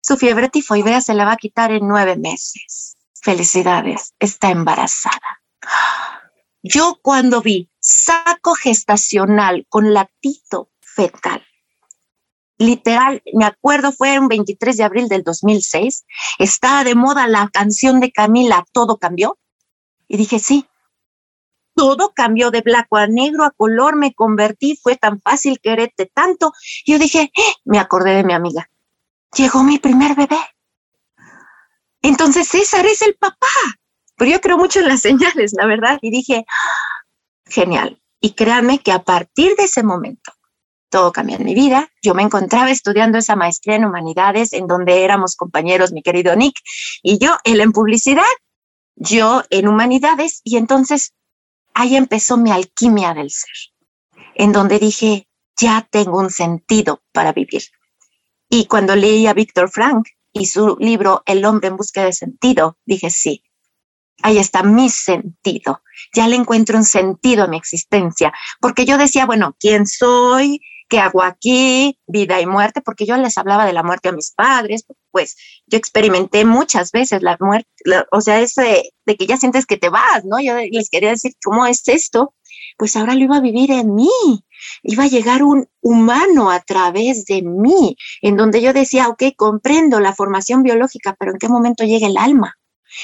su 0.00 0.16
fiebre 0.16 0.48
tifoidea 0.48 1.00
se 1.00 1.14
la 1.14 1.24
va 1.24 1.32
a 1.32 1.36
quitar 1.36 1.72
en 1.72 1.86
nueve 1.86 2.16
meses. 2.16 2.96
Felicidades, 3.20 4.14
está 4.20 4.50
embarazada. 4.50 5.42
Yo 6.62 6.98
cuando 7.00 7.42
vi 7.42 7.70
saco 7.80 8.54
gestacional 8.54 9.66
con 9.68 9.94
latito 9.94 10.70
fetal, 10.80 11.45
literal, 12.58 13.22
me 13.34 13.44
acuerdo, 13.44 13.92
fue 13.92 14.18
un 14.18 14.28
23 14.28 14.76
de 14.76 14.84
abril 14.84 15.08
del 15.08 15.22
2006, 15.22 16.04
estaba 16.38 16.84
de 16.84 16.94
moda 16.94 17.26
la 17.28 17.48
canción 17.52 18.00
de 18.00 18.12
Camila, 18.12 18.64
Todo 18.72 18.98
cambió. 18.98 19.38
Y 20.08 20.16
dije, 20.16 20.38
sí, 20.38 20.66
todo 21.74 22.12
cambió 22.14 22.50
de 22.50 22.62
blanco 22.62 22.96
a 22.96 23.06
negro, 23.06 23.44
a 23.44 23.50
color, 23.50 23.96
me 23.96 24.14
convertí, 24.14 24.78
fue 24.82 24.96
tan 24.96 25.20
fácil 25.20 25.60
quererte 25.60 26.06
tanto. 26.06 26.52
Y 26.84 26.92
yo 26.92 26.98
dije, 26.98 27.30
eh", 27.34 27.54
me 27.64 27.78
acordé 27.78 28.14
de 28.14 28.24
mi 28.24 28.32
amiga, 28.32 28.70
llegó 29.36 29.62
mi 29.62 29.78
primer 29.78 30.14
bebé. 30.14 30.38
Entonces 32.02 32.48
César 32.48 32.86
es 32.86 33.02
el 33.02 33.14
papá. 33.16 33.46
Pero 34.16 34.30
yo 34.30 34.40
creo 34.40 34.56
mucho 34.56 34.80
en 34.80 34.88
las 34.88 35.00
señales, 35.00 35.52
la 35.52 35.66
verdad. 35.66 35.98
Y 36.00 36.10
dije, 36.10 36.46
ah, 36.48 37.04
genial. 37.46 38.00
Y 38.20 38.32
créanme 38.32 38.78
que 38.78 38.92
a 38.92 39.02
partir 39.02 39.54
de 39.56 39.64
ese 39.64 39.82
momento, 39.82 40.32
todo 40.88 41.12
cambió 41.12 41.36
en 41.36 41.44
mi 41.44 41.54
vida. 41.54 41.90
Yo 42.02 42.14
me 42.14 42.22
encontraba 42.22 42.70
estudiando 42.70 43.18
esa 43.18 43.36
maestría 43.36 43.76
en 43.76 43.84
humanidades 43.84 44.52
en 44.52 44.66
donde 44.66 45.04
éramos 45.04 45.36
compañeros, 45.36 45.92
mi 45.92 46.02
querido 46.02 46.34
Nick, 46.36 46.60
y 47.02 47.18
yo, 47.18 47.36
él 47.44 47.60
en 47.60 47.72
publicidad, 47.72 48.24
yo 48.94 49.42
en 49.50 49.68
humanidades, 49.68 50.40
y 50.44 50.56
entonces 50.56 51.12
ahí 51.74 51.96
empezó 51.96 52.36
mi 52.36 52.50
alquimia 52.50 53.14
del 53.14 53.30
ser, 53.30 53.50
en 54.34 54.52
donde 54.52 54.78
dije, 54.78 55.28
ya 55.58 55.86
tengo 55.90 56.18
un 56.18 56.30
sentido 56.30 57.02
para 57.12 57.32
vivir. 57.32 57.62
Y 58.48 58.66
cuando 58.66 58.94
leí 58.94 59.26
a 59.26 59.34
Víctor 59.34 59.70
Frank 59.70 60.08
y 60.32 60.46
su 60.46 60.76
libro 60.78 61.22
El 61.26 61.44
hombre 61.44 61.68
en 61.68 61.76
busca 61.76 62.04
de 62.04 62.12
sentido, 62.12 62.78
dije, 62.84 63.10
sí, 63.10 63.42
ahí 64.22 64.38
está 64.38 64.62
mi 64.62 64.88
sentido. 64.88 65.82
Ya 66.14 66.28
le 66.28 66.36
encuentro 66.36 66.78
un 66.78 66.84
sentido 66.84 67.44
a 67.44 67.48
mi 67.48 67.56
existencia, 67.56 68.32
porque 68.60 68.84
yo 68.84 68.98
decía, 68.98 69.26
bueno, 69.26 69.56
¿quién 69.58 69.86
soy? 69.86 70.60
¿Qué 70.88 70.98
hago 70.98 71.22
aquí? 71.22 71.98
Vida 72.06 72.40
y 72.40 72.46
muerte, 72.46 72.80
porque 72.80 73.06
yo 73.06 73.16
les 73.16 73.38
hablaba 73.38 73.66
de 73.66 73.72
la 73.72 73.82
muerte 73.82 74.08
a 74.08 74.12
mis 74.12 74.32
padres, 74.32 74.84
pues 75.10 75.36
yo 75.66 75.78
experimenté 75.78 76.44
muchas 76.44 76.92
veces 76.92 77.22
la 77.22 77.36
muerte, 77.40 77.68
o 78.12 78.20
sea, 78.20 78.40
ese 78.40 78.90
de 79.04 79.16
que 79.16 79.26
ya 79.26 79.36
sientes 79.36 79.66
que 79.66 79.76
te 79.76 79.88
vas, 79.88 80.24
¿no? 80.24 80.40
Yo 80.40 80.54
les 80.70 80.90
quería 80.90 81.10
decir, 81.10 81.32
¿cómo 81.42 81.66
es 81.66 81.86
esto? 81.88 82.34
Pues 82.76 82.96
ahora 82.96 83.14
lo 83.14 83.24
iba 83.24 83.36
a 83.36 83.40
vivir 83.40 83.70
en 83.70 83.94
mí, 83.94 84.44
iba 84.82 85.04
a 85.04 85.08
llegar 85.08 85.42
un 85.42 85.68
humano 85.80 86.50
a 86.50 86.60
través 86.60 87.24
de 87.24 87.42
mí, 87.42 87.96
en 88.22 88.36
donde 88.36 88.60
yo 88.60 88.72
decía, 88.72 89.08
ok, 89.08 89.22
comprendo 89.36 90.00
la 90.00 90.14
formación 90.14 90.62
biológica, 90.62 91.16
pero 91.18 91.32
¿en 91.32 91.38
qué 91.38 91.48
momento 91.48 91.84
llega 91.84 92.06
el 92.06 92.18
alma? 92.18 92.56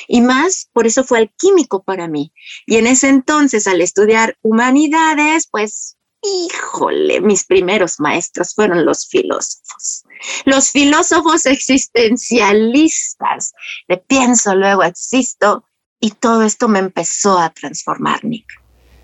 Y 0.07 0.21
más, 0.21 0.69
por 0.73 0.87
eso 0.87 1.05
fue 1.05 1.19
alquímico 1.19 1.83
para 1.83 2.09
mí. 2.09 2.33
Y 2.67 2.77
en 2.77 2.87
ese 2.87 3.09
entonces, 3.09 3.67
al 3.67 3.81
estudiar 3.81 4.37
humanidades, 4.43 5.49
pues 5.51 5.97
híjole, 6.23 7.21
mis 7.21 7.45
primeros 7.45 8.01
maestros 8.01 8.55
fueron 8.55 8.85
los 8.85 9.07
filósofos. 9.09 10.05
Los 10.45 10.71
filósofos 10.71 11.47
existencialistas, 11.47 13.55
de 13.89 13.97
pienso, 13.97 14.55
luego 14.55 14.85
existo, 14.85 15.65
y 16.01 16.11
todo 16.11 16.43
esto 16.43 16.69
me 16.69 16.79
empezó 16.79 17.39
a 17.39 17.49
transformar, 17.51 18.23
Nick. 18.25 18.47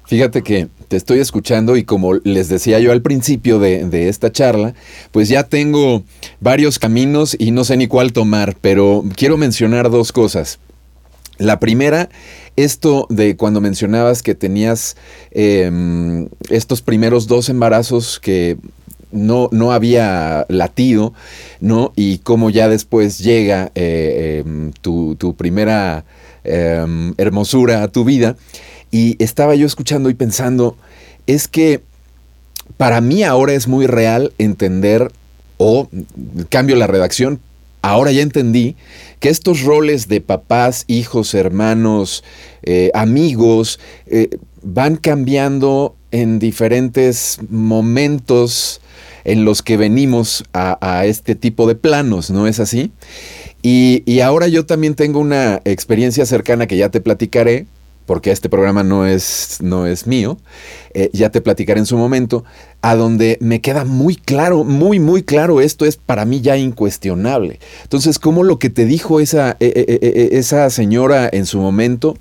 Fíjate 0.06 0.42
que 0.42 0.68
te 0.88 0.96
estoy 0.96 1.18
escuchando 1.18 1.76
y 1.76 1.84
como 1.84 2.14
les 2.14 2.48
decía 2.48 2.78
yo 2.78 2.92
al 2.92 3.02
principio 3.02 3.58
de, 3.58 3.84
de, 3.84 4.08
esta 4.08 4.32
charla, 4.32 4.72
pues 5.12 5.28
ya 5.28 5.42
tengo 5.44 6.02
varios 6.40 6.78
caminos 6.78 7.36
y 7.38 7.50
no 7.50 7.64
sé 7.64 7.76
ni 7.76 7.88
cuál 7.88 8.14
tomar, 8.14 8.56
pero 8.60 9.04
quiero 9.16 9.36
mencionar 9.36 9.90
dos 9.90 10.12
cosas. 10.12 10.60
La 11.36 11.60
primera, 11.60 12.08
esto 12.58 13.06
de 13.08 13.36
cuando 13.36 13.60
mencionabas 13.60 14.22
que 14.22 14.34
tenías 14.34 14.96
em, 15.30 16.28
estos 16.50 16.82
primeros 16.82 17.28
dos 17.28 17.48
embarazos 17.48 18.18
que 18.18 18.56
no, 19.12 19.48
no, 19.52 19.70
había 19.70 20.44
latido, 20.48 21.14
¿no? 21.60 21.92
Y 21.94 22.18
cómo 22.18 22.50
ya 22.50 22.68
después 22.68 23.18
llega 23.18 23.70
eh, 23.76 24.42
em, 24.44 24.72
tu, 24.72 25.14
tu, 25.14 25.36
primera 25.36 26.04
em, 26.42 27.14
hermosura 27.16 27.84
a 27.84 27.88
tu 27.88 28.04
vida. 28.04 28.36
Y 28.90 29.22
estaba 29.22 29.54
yo 29.54 29.64
escuchando 29.64 30.10
y 30.10 30.14
pensando, 30.14 30.76
es 31.28 31.46
que 31.46 31.80
para 32.76 33.00
mí 33.00 33.22
ahora 33.22 33.52
es 33.52 33.68
muy 33.68 33.86
real 33.86 34.32
entender, 34.38 35.12
o 35.58 35.88
cambio 36.48 36.74
la 36.74 36.88
redacción, 36.88 37.40
ahora 37.82 38.10
ya 38.10 38.22
entendí 38.22 38.76
que 39.20 39.28
estos 39.28 39.62
roles 39.62 40.08
de 40.08 40.20
papás, 40.20 40.84
hijos, 40.86 41.34
hermanos, 41.34 42.24
eh, 42.62 42.90
amigos, 42.94 43.80
eh, 44.06 44.28
van 44.62 44.96
cambiando 44.96 45.96
en 46.10 46.38
diferentes 46.38 47.38
momentos 47.48 48.80
en 49.24 49.44
los 49.44 49.62
que 49.62 49.76
venimos 49.76 50.44
a, 50.52 51.04
este 51.04 51.34
tipo 51.34 51.66
de 51.66 51.74
planos, 51.74 52.30
¿no 52.30 52.46
es 52.46 52.60
así? 52.60 52.92
Y, 53.62 54.20
ahora 54.20 54.48
yo 54.48 54.64
también 54.64 54.94
tengo 54.94 55.20
una 55.20 55.60
experiencia 55.64 56.24
cercana 56.24 56.66
que 56.66 56.76
ya 56.76 56.88
te 56.88 57.00
platicaré, 57.00 57.66
porque 58.06 58.30
este 58.30 58.48
programa 58.48 58.84
no 58.84 59.04
es, 59.04 59.58
no 59.60 59.86
es 59.86 60.06
mío, 60.06 60.38
eh, 60.94 61.10
ya 61.12 61.30
te 61.30 61.42
platicaré 61.42 61.80
en 61.80 61.86
su 61.86 61.98
momento, 61.98 62.44
a 62.80 62.94
donde 62.94 63.38
me 63.40 63.60
queda 63.60 63.84
muy 63.84 64.16
claro, 64.16 64.64
muy, 64.64 65.00
muy 65.00 65.22
claro, 65.22 65.60
esto 65.60 65.84
es 65.84 65.96
para 65.96 66.24
mí 66.24 66.40
ya 66.40 66.56
incuestionable. 66.56 67.58
Entonces, 67.82 68.18
como 68.18 68.44
lo 68.44 68.58
que 68.58 68.70
te 68.70 68.84
dijo 68.84 69.20
esa, 69.20 69.56
eh, 69.60 69.72
eh, 70.00 70.28
esa 70.32 70.70
señora 70.70 71.28
en 71.32 71.46
su 71.46 71.58
momento, 71.58 72.16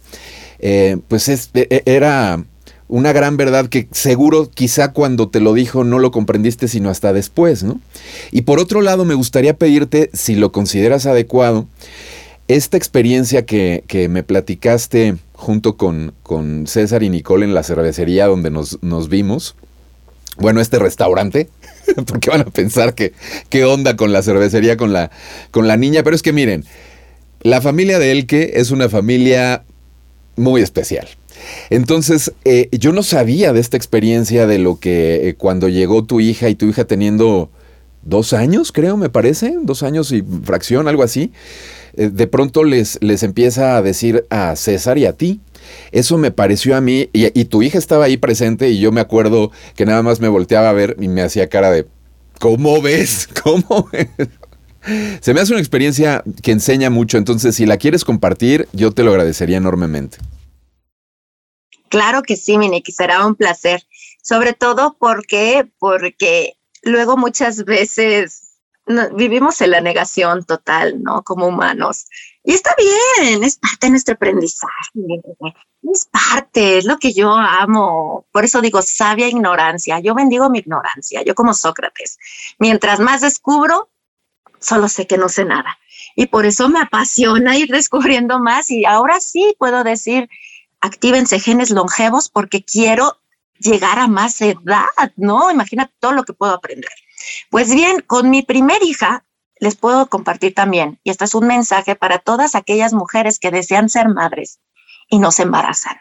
pues 1.08 1.30
es, 1.30 1.52
era 1.54 2.44
una 2.88 3.12
gran 3.14 3.38
verdad 3.38 3.68
que 3.68 3.88
seguro 3.92 4.50
quizá 4.50 4.94
cuando 4.94 5.30
te 5.30 5.40
lo 5.40 5.54
dijo 5.54 5.84
no 5.84 6.00
lo 6.00 6.12
comprendiste 6.12 6.68
sino 6.68 6.90
hasta 6.90 7.14
después, 7.14 7.64
¿no? 7.64 7.80
Y 8.32 8.42
por 8.44 8.60
otro 8.60 8.82
lado, 8.82 9.06
me 9.06 9.14
gustaría 9.14 9.58
pedirte, 9.58 10.10
si 10.14 10.36
lo 10.36 10.52
consideras 10.52 11.06
adecuado, 11.06 11.68
esta 12.48 12.78
experiencia 12.78 13.46
que, 13.46 13.84
que 13.88 14.08
me 14.08 14.24
platicaste 14.24 15.18
junto 15.34 15.76
con, 15.76 16.14
con 16.24 16.66
César 16.66 17.04
y 17.04 17.10
Nicole 17.10 17.46
en 17.46 17.54
la 17.54 17.64
cervecería 17.64 18.28
donde 18.28 18.50
nos, 18.50 18.82
nos 18.82 19.10
vimos. 19.10 19.56
Bueno, 20.40 20.62
este 20.62 20.80
restaurante, 20.80 21.50
porque 22.08 22.30
van 22.30 22.42
a 22.42 22.46
pensar 22.46 22.94
que 22.94 23.14
qué 23.50 23.66
onda 23.66 23.96
con 23.96 24.12
la 24.12 24.22
cervecería, 24.22 24.78
con 24.78 24.94
la, 24.94 25.12
con 25.52 25.68
la 25.68 25.78
niña, 25.78 26.04
pero 26.04 26.16
es 26.16 26.22
que 26.22 26.34
miren, 26.34 26.66
la 27.42 27.62
familia 27.62 28.00
de 28.00 28.12
Elke 28.12 28.60
es 28.60 28.72
una 28.72 28.90
familia 28.90 29.64
muy 30.36 30.62
especial. 30.62 31.08
Entonces, 31.70 32.34
eh, 32.46 32.70
yo 32.72 32.94
no 32.94 33.04
sabía 33.04 33.54
de 33.54 33.60
esta 33.60 33.78
experiencia 33.78 34.48
de 34.48 34.60
lo 34.60 34.80
que 34.80 35.30
eh, 35.30 35.36
cuando 35.36 35.70
llegó 35.70 36.04
tu 36.04 36.20
hija 36.20 36.50
y 36.50 36.56
tu 36.56 36.66
hija 36.68 36.86
teniendo 36.86 37.50
dos 38.04 38.34
años, 38.34 38.72
creo, 38.72 38.98
me 38.98 39.10
parece, 39.10 39.56
dos 39.62 39.84
años 39.84 40.12
y 40.12 40.24
fracción, 40.44 40.88
algo 40.88 41.04
así. 41.04 41.32
Eh, 41.96 42.10
de 42.10 42.28
pronto 42.28 42.64
les, 42.64 42.98
les 43.02 43.24
empieza 43.24 43.78
a 43.78 43.82
decir 43.82 44.26
a 44.30 44.56
César 44.56 44.98
y 44.98 45.06
a 45.06 45.14
ti. 45.14 45.40
Eso 45.92 46.18
me 46.18 46.32
pareció 46.32 46.76
a 46.76 46.82
mí, 46.82 47.10
y, 47.14 47.46
tu 47.46 47.62
hija 47.62 47.78
estaba 47.78 48.06
ahí 48.06 48.18
presente 48.18 48.70
y 48.70 48.80
yo 48.80 48.92
me 48.92 49.02
acuerdo 49.02 49.52
que 49.76 49.86
nada 49.86 50.04
más 50.04 50.20
me 50.20 50.28
volteaba 50.28 50.70
a 50.70 50.74
ver 50.74 50.96
y 51.00 51.08
me 51.08 51.22
hacía 51.22 51.50
cara 51.50 51.72
de, 51.72 51.88
¿cómo 52.40 52.82
ves? 52.82 53.28
¿Cómo 53.44 53.90
ves? 53.92 54.10
Se 55.22 55.34
me 55.34 55.42
hace 55.42 55.54
una 55.54 55.62
experiencia 55.62 56.24
que 56.42 56.52
enseña 56.52 56.90
mucho, 56.90 57.18
entonces 57.18 57.56
si 57.56 57.66
la 57.66 57.78
quieres 57.78 58.06
compartir, 58.06 58.68
yo 58.74 58.92
te 58.92 59.04
lo 59.04 59.12
agradecería 59.12 59.58
enormemente. 59.58 60.18
Claro 61.90 62.22
que 62.24 62.36
sí, 62.36 62.58
Miniki, 62.58 62.92
será 62.92 63.26
un 63.26 63.36
placer. 63.36 63.84
Sobre 64.22 64.54
todo 64.54 64.98
porque, 65.00 65.70
porque 65.80 66.58
luego 66.84 67.16
muchas 67.18 67.64
veces 67.64 68.47
vivimos 69.16 69.60
en 69.62 69.72
la 69.72 69.82
negación 69.82 70.46
total, 70.46 71.02
¿no? 71.02 71.24
Como 71.24 71.48
humanos. 71.48 72.06
Y 72.44 72.54
está 72.54 72.74
bien, 72.78 73.44
es 73.44 73.58
parte 73.58 73.88
de 73.88 73.92
nuestro 73.92 74.16
aprendizaje. 74.16 74.92
Es 75.84 76.06
parte, 76.06 76.78
es 76.78 76.86
lo 76.86 76.98
que 76.98 77.14
yo 77.14 77.34
amo. 77.34 78.26
Por 78.32 78.46
eso 78.46 78.62
digo 78.62 78.82
sabia 78.82 79.28
ignorancia. 79.28 80.00
Yo 80.00 80.16
bendigo 80.16 80.50
mi 80.50 80.60
ignorancia, 80.60 81.24
yo 81.24 81.36
como 81.36 81.54
Sócrates. 81.54 82.18
Mientras 82.60 83.00
más 83.00 83.22
descubro, 83.22 83.90
solo 84.60 84.88
sé 84.88 85.08
que 85.08 85.18
no 85.18 85.30
sé 85.30 85.46
nada. 85.46 85.78
Y 86.16 86.28
por 86.28 86.46
eso 86.46 86.70
me 86.70 86.80
apasiona 86.80 87.58
ir 87.58 87.70
descubriendo 87.70 88.40
más. 88.40 88.70
Y 88.70 88.86
ahora 88.86 89.20
sí 89.20 89.56
puedo 89.60 89.84
decir, 89.84 90.30
actívense 90.80 91.40
genes 91.40 91.70
longevos 91.72 92.30
porque 92.30 92.64
quiero 92.64 93.20
llegar 93.60 94.00
a 94.00 94.08
más 94.08 94.40
edad, 94.42 94.86
¿no? 95.16 95.52
Imagina 95.52 95.92
todo 96.00 96.14
lo 96.14 96.24
que 96.24 96.34
puedo 96.34 96.54
aprender. 96.54 96.92
Pues 97.50 97.74
bien, 97.74 98.02
con 98.02 98.30
mi 98.30 98.42
primer 98.44 98.84
hija, 98.84 99.26
les 99.60 99.76
puedo 99.76 100.08
compartir 100.08 100.54
también, 100.54 101.00
y 101.04 101.10
este 101.10 101.26
es 101.26 101.34
un 101.36 101.48
mensaje 101.48 101.96
para 101.96 102.20
todas 102.20 102.56
aquellas 102.56 102.94
mujeres 102.94 103.40
que 103.40 103.52
desean 103.52 103.90
ser 103.90 104.10
madres 104.10 104.60
y 105.10 105.20
no 105.20 105.32
se 105.32 105.44
embarazan. 105.44 105.98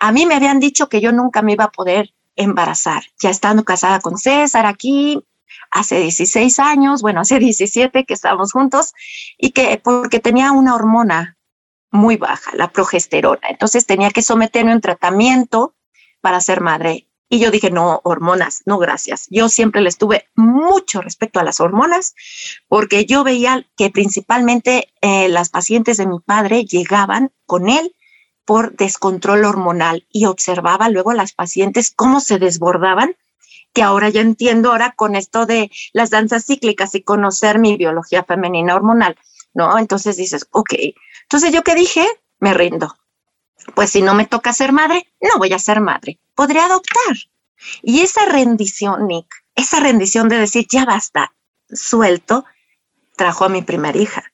A 0.00 0.12
mí 0.12 0.26
me 0.26 0.34
habían 0.34 0.60
dicho 0.60 0.88
que 0.88 1.00
yo 1.00 1.12
nunca 1.12 1.42
me 1.42 1.52
iba 1.52 1.64
a 1.64 1.72
poder 1.72 2.14
embarazar, 2.36 3.02
ya 3.18 3.30
estando 3.30 3.64
casada 3.64 4.00
con 4.00 4.16
César 4.16 4.64
aquí 4.66 5.22
hace 5.70 6.00
16 6.00 6.58
años, 6.58 7.02
bueno, 7.02 7.20
hace 7.20 7.38
17 7.40 8.04
que 8.04 8.14
estábamos 8.14 8.52
juntos, 8.52 8.92
y 9.36 9.50
que 9.50 9.80
porque 9.82 10.20
tenía 10.20 10.52
una 10.52 10.74
hormona 10.74 11.36
muy 11.90 12.16
baja, 12.16 12.52
la 12.54 12.70
progesterona, 12.70 13.48
entonces 13.48 13.84
tenía 13.84 14.10
que 14.10 14.22
someterme 14.22 14.72
a 14.72 14.76
un 14.76 14.80
tratamiento 14.80 15.74
para 16.20 16.40
ser 16.40 16.60
madre. 16.60 17.09
Y 17.32 17.38
yo 17.38 17.52
dije, 17.52 17.70
no, 17.70 18.00
hormonas, 18.02 18.62
no, 18.66 18.78
gracias. 18.78 19.28
Yo 19.30 19.48
siempre 19.48 19.82
les 19.82 19.98
tuve 19.98 20.26
mucho 20.34 21.00
respeto 21.00 21.38
a 21.38 21.44
las 21.44 21.60
hormonas 21.60 22.16
porque 22.66 23.06
yo 23.06 23.22
veía 23.22 23.64
que 23.76 23.88
principalmente 23.88 24.92
eh, 25.00 25.28
las 25.28 25.48
pacientes 25.48 25.96
de 25.96 26.08
mi 26.08 26.18
padre 26.18 26.64
llegaban 26.64 27.30
con 27.46 27.68
él 27.68 27.94
por 28.44 28.74
descontrol 28.74 29.44
hormonal 29.44 30.08
y 30.10 30.24
observaba 30.24 30.88
luego 30.88 31.12
a 31.12 31.14
las 31.14 31.32
pacientes 31.32 31.92
cómo 31.94 32.18
se 32.18 32.40
desbordaban, 32.40 33.14
que 33.72 33.84
ahora 33.84 34.08
ya 34.08 34.22
entiendo 34.22 34.72
ahora 34.72 34.94
con 34.96 35.14
esto 35.14 35.46
de 35.46 35.70
las 35.92 36.10
danzas 36.10 36.46
cíclicas 36.46 36.96
y 36.96 37.02
conocer 37.02 37.60
mi 37.60 37.76
biología 37.76 38.24
femenina 38.24 38.74
hormonal, 38.74 39.16
¿no? 39.54 39.78
Entonces 39.78 40.16
dices, 40.16 40.48
ok, 40.50 40.74
entonces 41.22 41.52
yo 41.52 41.62
qué 41.62 41.76
dije, 41.76 42.04
me 42.40 42.54
rindo. 42.54 42.96
Pues 43.76 43.90
si 43.90 44.02
no 44.02 44.14
me 44.14 44.26
toca 44.26 44.52
ser 44.52 44.72
madre, 44.72 45.06
no 45.20 45.38
voy 45.38 45.52
a 45.52 45.60
ser 45.60 45.80
madre, 45.80 46.18
podré 46.40 46.58
adoptar. 46.60 47.16
Y 47.82 48.00
esa 48.00 48.24
rendición, 48.24 49.06
Nick, 49.08 49.26
esa 49.54 49.78
rendición 49.78 50.30
de 50.30 50.38
decir, 50.38 50.66
ya 50.70 50.86
basta, 50.86 51.34
suelto, 51.70 52.46
trajo 53.14 53.44
a 53.44 53.50
mi 53.50 53.60
primera 53.60 53.98
hija. 53.98 54.24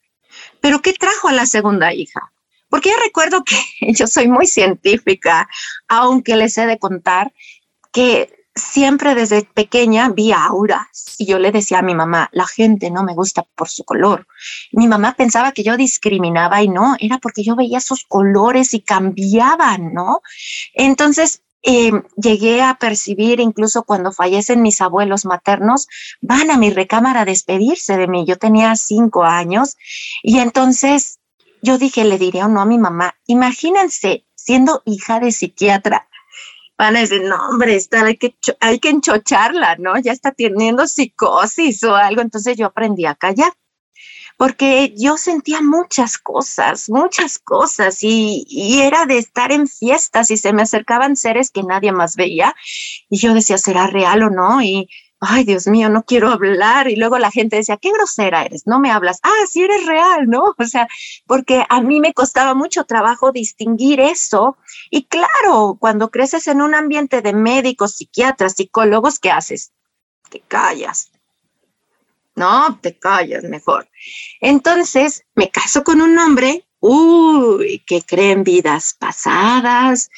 Pero 0.61 0.83
¿qué 0.83 0.93
trajo 0.93 1.27
a 1.27 1.33
la 1.33 1.47
segunda 1.47 1.93
hija? 1.93 2.33
Porque 2.69 2.91
yo 2.91 2.97
recuerdo 3.05 3.43
que 3.43 3.57
yo 3.93 4.07
soy 4.07 4.29
muy 4.29 4.47
científica, 4.47 5.49
aunque 5.89 6.37
les 6.37 6.57
he 6.59 6.67
de 6.67 6.79
contar 6.79 7.33
que 7.93 8.33
siempre 8.55 9.17
desde 9.17 9.43
pequeña 9.43 10.09
vi 10.09 10.31
auras 10.31 11.17
y 11.19 11.27
yo 11.27 11.41
le 11.41 11.51
decía 11.51 11.81
a 11.81 11.83
mi 11.83 11.97
mamá, 11.97 12.29
la 12.31 12.47
gente 12.47 12.93
no 12.93 13.03
me 13.03 13.15
gusta 13.15 13.43
por 13.57 13.69
su 13.69 13.83
color. 13.83 14.29
Mi 14.71 14.87
mamá 14.87 15.15
pensaba 15.17 15.51
que 15.51 15.65
yo 15.65 15.77
discriminaba 15.77 16.63
y 16.63 16.69
no, 16.69 16.95
era 17.01 17.19
porque 17.19 17.43
yo 17.43 17.57
veía 17.57 17.81
sus 17.81 18.05
colores 18.05 18.75
y 18.75 18.81
cambiaban, 18.81 19.93
¿no? 19.93 20.21
Entonces, 20.73 21.43
eh, 21.69 21.91
llegué 22.17 22.63
a 22.63 22.79
percibir 22.79 23.41
incluso 23.41 23.83
cuando 23.83 24.13
fallecen 24.13 24.63
mis 24.63 24.81
abuelos 24.81 25.25
maternos, 25.25 25.89
van 26.21 26.53
a 26.53 26.57
mi 26.57 26.71
recámara 26.71 27.23
a 27.23 27.25
despedirse 27.25 27.97
de 27.97 28.07
mí. 28.07 28.25
Yo 28.25 28.39
tenía 28.39 28.77
cinco 28.77 29.25
años 29.25 29.77
y 30.23 30.39
entonces 30.39 31.19
yo 31.63 31.77
dije, 31.77 32.05
le 32.05 32.19
diré 32.19 32.45
o 32.45 32.49
no 32.49 32.61
a 32.61 32.67
mi 32.67 32.79
mamá, 32.79 33.17
imagínense 33.27 34.25
siendo 34.37 34.83
hija 34.87 35.19
de 35.19 35.33
psiquiatra. 35.33 36.09
Van 36.79 36.95
a 36.95 37.01
decir, 37.01 37.23
no, 37.25 37.37
hombre, 37.49 37.81
hay, 37.91 38.17
que, 38.17 38.37
hay 38.61 38.79
que 38.79 38.91
enchocharla, 38.91 39.75
¿no? 39.77 39.99
Ya 39.99 40.13
está 40.13 40.31
teniendo 40.31 40.87
psicosis 40.87 41.83
o 41.83 41.97
algo. 41.97 42.21
Entonces 42.21 42.57
yo 42.57 42.67
aprendí 42.67 43.07
a 43.07 43.17
callar 43.17 43.53
porque 44.37 44.95
yo 44.97 45.17
sentía 45.17 45.63
muchas 45.63 46.19
cosas, 46.19 46.89
muchas 46.89 47.39
cosas 47.39 47.99
y, 48.03 48.45
era 48.83 49.07
de 49.07 49.19
estar 49.19 49.53
en 49.53 49.67
fiestas 49.67 50.31
y 50.31 50.37
se 50.37 50.53
me 50.53 50.63
acercaban 50.63 51.17
seres 51.17 51.51
que 51.51 51.63
nadie 51.63 51.93
más 51.93 52.17
veía 52.17 52.55
y 53.09 53.19
yo 53.19 53.35
decía, 53.35 53.59
¿será 53.59 53.87
real 53.87 54.23
o 54.23 54.31
no? 54.31 54.63
Y 54.63 54.89
ay, 55.21 55.45
Dios 55.45 55.67
mío, 55.67 55.89
no 55.89 56.05
quiero 56.05 56.31
hablar. 56.31 56.89
Y 56.89 56.97
luego 56.97 57.19
la 57.19 57.31
gente 57.31 57.57
decía, 57.57 57.79
qué 57.79 57.91
grosera 57.93 58.45
eres, 58.45 58.67
no 58.67 58.79
me 58.81 58.91
hablas. 58.91 59.19
Ah, 59.23 59.47
sí 59.51 59.63
eres 59.63 59.87
real, 59.87 60.29
¿no? 60.29 60.55
O 60.59 60.65
sea, 60.65 60.89
porque 61.27 61.65
a 61.69 61.81
mí 61.81 62.01
me 62.01 62.13
costaba 62.13 62.55
mucho 62.55 62.85
trabajo 62.85 63.33
distinguir 63.33 64.01
eso. 64.01 64.57
Y 64.91 65.05
claro, 65.07 65.77
cuando 65.81 66.11
creces 66.11 66.47
en 66.49 66.63
un 66.63 66.75
ambiente 66.75 67.23
de 67.23 67.33
médicos, 67.33 67.97
psiquiatras, 67.97 68.55
psicólogos, 68.55 69.19
¿qué 69.19 69.31
haces? 69.31 69.73
Te 70.31 70.41
callas. 70.41 71.11
No, 72.37 72.79
te 72.81 72.99
callas 72.99 73.45
mejor. 73.45 73.89
Entonces, 74.41 75.25
me 75.35 75.51
caso 75.51 75.83
con 75.83 76.03
un 76.03 76.19
hombre, 76.19 76.67
uy, 76.81 77.83
que 77.87 78.03
cree 78.03 78.33
en 78.33 78.45
vidas 78.45 78.95
pasadas, 78.99 80.11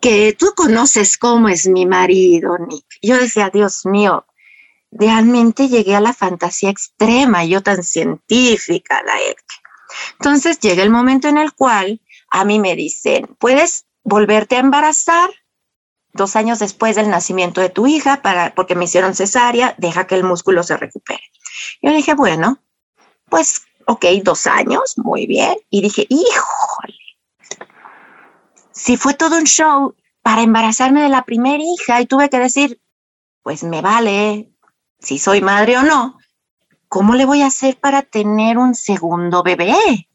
que 0.00 0.32
tú 0.32 0.54
conoces 0.56 1.18
cómo 1.18 1.48
es 1.48 1.68
mi 1.68 1.84
marido, 1.84 2.56
Nick. 2.58 2.86
Yo 3.02 3.18
decía, 3.18 3.50
Dios 3.50 3.84
mío, 3.84 4.26
realmente 4.90 5.68
llegué 5.68 5.94
a 5.94 6.00
la 6.00 6.14
fantasía 6.14 6.70
extrema, 6.70 7.44
yo 7.44 7.62
tan 7.62 7.82
científica, 7.82 9.02
la 9.04 9.14
Entonces 10.12 10.58
llega 10.60 10.82
el 10.82 10.90
momento 10.90 11.28
en 11.28 11.36
el 11.36 11.52
cual 11.52 12.00
a 12.30 12.44
mí 12.46 12.58
me 12.58 12.76
dicen, 12.76 13.26
puedes 13.38 13.86
volverte 14.04 14.56
a 14.56 14.60
embarazar 14.60 15.30
dos 16.14 16.36
años 16.36 16.58
después 16.58 16.96
del 16.96 17.10
nacimiento 17.10 17.60
de 17.60 17.68
tu 17.68 17.86
hija, 17.86 18.22
para, 18.22 18.54
porque 18.54 18.74
me 18.74 18.84
hicieron 18.84 19.14
cesárea, 19.14 19.74
deja 19.78 20.06
que 20.06 20.14
el 20.14 20.24
músculo 20.24 20.62
se 20.62 20.76
recupere. 20.76 21.22
Yo 21.82 21.92
dije, 21.92 22.14
bueno, 22.14 22.58
pues, 23.28 23.62
ok, 23.86 24.04
dos 24.22 24.46
años, 24.46 24.94
muy 24.98 25.26
bien. 25.26 25.56
Y 25.70 25.82
dije, 25.82 26.06
híjole, 26.08 26.94
si 28.72 28.96
fue 28.96 29.14
todo 29.14 29.36
un 29.36 29.44
show 29.44 29.94
para 30.22 30.42
embarazarme 30.42 31.02
de 31.02 31.08
la 31.08 31.24
primera 31.24 31.62
hija 31.62 32.00
y 32.00 32.06
tuve 32.06 32.30
que 32.30 32.38
decir, 32.38 32.80
pues 33.42 33.62
me 33.62 33.80
vale, 33.80 34.52
si 34.98 35.18
soy 35.18 35.40
madre 35.40 35.78
o 35.78 35.82
no, 35.82 36.18
¿cómo 36.88 37.14
le 37.14 37.24
voy 37.24 37.42
a 37.42 37.46
hacer 37.46 37.78
para 37.78 38.02
tener 38.02 38.58
un 38.58 38.74
segundo 38.74 39.42
bebé? 39.42 40.07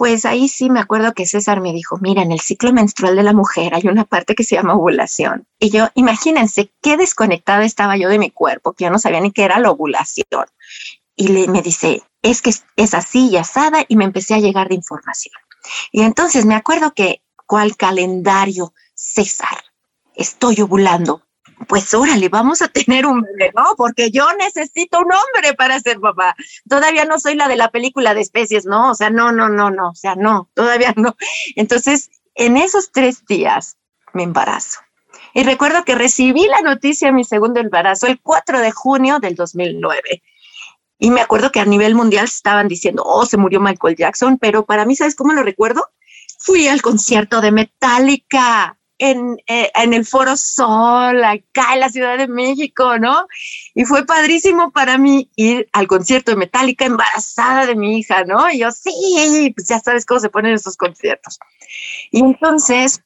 Pues 0.00 0.24
ahí 0.24 0.48
sí 0.48 0.70
me 0.70 0.80
acuerdo 0.80 1.12
que 1.12 1.26
César 1.26 1.60
me 1.60 1.74
dijo, 1.74 1.98
mira, 2.00 2.22
en 2.22 2.32
el 2.32 2.40
ciclo 2.40 2.72
menstrual 2.72 3.16
de 3.16 3.22
la 3.22 3.34
mujer 3.34 3.74
hay 3.74 3.86
una 3.86 4.06
parte 4.06 4.34
que 4.34 4.44
se 4.44 4.54
llama 4.54 4.72
ovulación. 4.72 5.46
Y 5.58 5.68
yo, 5.68 5.88
imagínense 5.94 6.72
qué 6.80 6.96
desconectada 6.96 7.66
estaba 7.66 7.98
yo 7.98 8.08
de 8.08 8.18
mi 8.18 8.30
cuerpo, 8.30 8.72
que 8.72 8.84
yo 8.84 8.90
no 8.90 8.98
sabía 8.98 9.20
ni 9.20 9.30
qué 9.30 9.44
era 9.44 9.58
la 9.58 9.70
ovulación. 9.70 10.46
Y 11.16 11.28
le, 11.28 11.48
me 11.48 11.60
dice, 11.60 12.02
es 12.22 12.40
que 12.40 12.50
es 12.76 12.94
así 12.94 13.28
y 13.28 13.36
asada, 13.36 13.84
y 13.88 13.96
me 13.96 14.06
empecé 14.06 14.32
a 14.32 14.38
llegar 14.38 14.70
de 14.70 14.76
información. 14.76 15.34
Y 15.92 16.00
entonces 16.00 16.46
me 16.46 16.54
acuerdo 16.54 16.94
que, 16.94 17.20
¿cuál 17.46 17.76
calendario? 17.76 18.72
César, 18.94 19.64
estoy 20.14 20.62
ovulando 20.62 21.26
pues 21.68 21.92
órale, 21.94 22.28
vamos 22.28 22.62
a 22.62 22.68
tener 22.68 23.06
un 23.06 23.22
bebé, 23.22 23.52
¿no? 23.54 23.74
Porque 23.76 24.10
yo 24.10 24.26
necesito 24.38 24.98
un 24.98 25.12
hombre 25.12 25.54
para 25.54 25.78
ser 25.80 26.00
papá. 26.00 26.34
Todavía 26.68 27.04
no 27.04 27.18
soy 27.18 27.34
la 27.34 27.48
de 27.48 27.56
la 27.56 27.70
película 27.70 28.14
de 28.14 28.20
especies, 28.20 28.66
¿no? 28.66 28.90
O 28.90 28.94
sea, 28.94 29.10
no, 29.10 29.32
no, 29.32 29.48
no, 29.48 29.70
no, 29.70 29.90
o 29.90 29.94
sea, 29.94 30.14
no, 30.14 30.48
todavía 30.54 30.94
no. 30.96 31.16
Entonces, 31.56 32.10
en 32.34 32.56
esos 32.56 32.92
tres 32.92 33.24
días 33.26 33.76
me 34.12 34.22
embarazo. 34.22 34.80
Y 35.34 35.44
recuerdo 35.44 35.84
que 35.84 35.94
recibí 35.94 36.46
la 36.46 36.60
noticia 36.62 37.08
de 37.08 37.14
mi 37.14 37.24
segundo 37.24 37.60
embarazo 37.60 38.06
el 38.06 38.20
4 38.20 38.60
de 38.60 38.72
junio 38.72 39.18
del 39.20 39.34
2009. 39.34 40.22
Y 40.98 41.10
me 41.10 41.20
acuerdo 41.20 41.52
que 41.52 41.60
a 41.60 41.64
nivel 41.64 41.94
mundial 41.94 42.24
estaban 42.24 42.68
diciendo, 42.68 43.02
oh, 43.06 43.24
se 43.24 43.36
murió 43.36 43.60
Michael 43.60 43.96
Jackson, 43.96 44.38
pero 44.38 44.66
para 44.66 44.84
mí, 44.84 44.96
¿sabes 44.96 45.14
cómo 45.14 45.32
lo 45.32 45.42
recuerdo? 45.42 45.88
Fui 46.38 46.68
al 46.68 46.82
concierto 46.82 47.40
de 47.40 47.52
Metallica 47.52 48.79
eh, 49.02 49.70
en, 49.74 49.94
el 49.94 50.04
Foro 50.04 50.36
Sol, 50.36 51.24
acá 51.24 51.72
en 51.72 51.80
la 51.80 51.88
Ciudad 51.88 52.18
de 52.18 52.28
México, 52.28 52.98
¿no? 52.98 53.26
Y 53.74 53.86
fue 53.86 54.04
padrísimo 54.04 54.72
para 54.72 54.98
mí 54.98 55.30
ir 55.36 55.70
al 55.72 55.86
concierto 55.86 56.32
de 56.32 56.36
Metallica 56.36 56.84
embarazada 56.84 57.64
de 57.64 57.76
mi 57.76 57.98
hija, 57.98 58.24
¿no? 58.24 58.50
Y 58.50 58.58
yo, 58.58 58.70
sí, 58.70 59.54
pues 59.56 59.68
ya 59.68 59.80
sabes 59.80 60.04
cómo 60.04 60.20
se 60.20 60.28
ponen 60.28 60.52
esos 60.52 60.76
conciertos. 60.76 61.38
Y 62.10 62.20
entonces, 62.20 63.02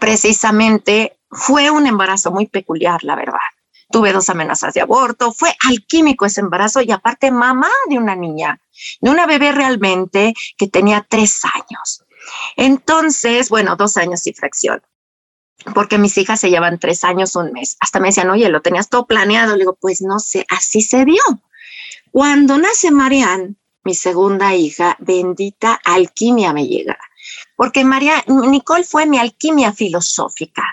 precisamente, 0.00 1.16
fue 1.30 1.70
un 1.70 1.86
embarazo 1.86 2.32
muy 2.32 2.48
peculiar, 2.48 3.04
la 3.04 3.14
verdad. 3.14 3.38
Tuve 3.92 4.12
dos 4.12 4.28
amenazas 4.28 4.74
de 4.74 4.80
aborto, 4.80 5.30
fue 5.30 5.54
alquímico 5.68 6.26
ese 6.26 6.40
embarazo 6.40 6.80
y 6.82 6.90
aparte 6.90 7.30
mamá 7.30 7.70
de 7.88 7.96
una 7.96 8.16
niña, 8.16 8.60
de 9.00 9.08
una 9.08 9.26
bebé 9.26 9.52
realmente 9.52 10.34
que 10.58 10.66
tenía 10.66 11.06
tres 11.08 11.42
años. 11.44 12.02
Entonces, 12.56 13.50
bueno, 13.50 13.76
dos 13.76 13.96
años 13.96 14.26
y 14.26 14.32
fracción 14.32 14.82
porque 15.74 15.98
mis 15.98 16.16
hijas 16.18 16.40
se 16.40 16.50
llevan 16.50 16.78
tres 16.78 17.04
años, 17.04 17.36
un 17.36 17.52
mes. 17.52 17.76
Hasta 17.80 18.00
me 18.00 18.08
decían, 18.08 18.30
oye, 18.30 18.48
lo 18.48 18.62
tenías 18.62 18.88
todo 18.88 19.06
planeado. 19.06 19.52
Le 19.52 19.60
digo, 19.60 19.76
pues 19.80 20.02
no 20.02 20.18
sé, 20.18 20.44
así 20.48 20.82
se 20.82 21.04
dio. 21.04 21.22
Cuando 22.10 22.58
nace 22.58 22.90
Marianne, 22.90 23.56
mi 23.84 23.94
segunda 23.94 24.54
hija, 24.54 24.96
bendita 25.00 25.74
alquimia 25.84 26.52
me 26.52 26.66
llega. 26.66 26.98
Porque 27.56 27.84
María, 27.84 28.24
Nicole 28.26 28.84
fue 28.84 29.06
mi 29.06 29.18
alquimia 29.18 29.72
filosófica. 29.72 30.64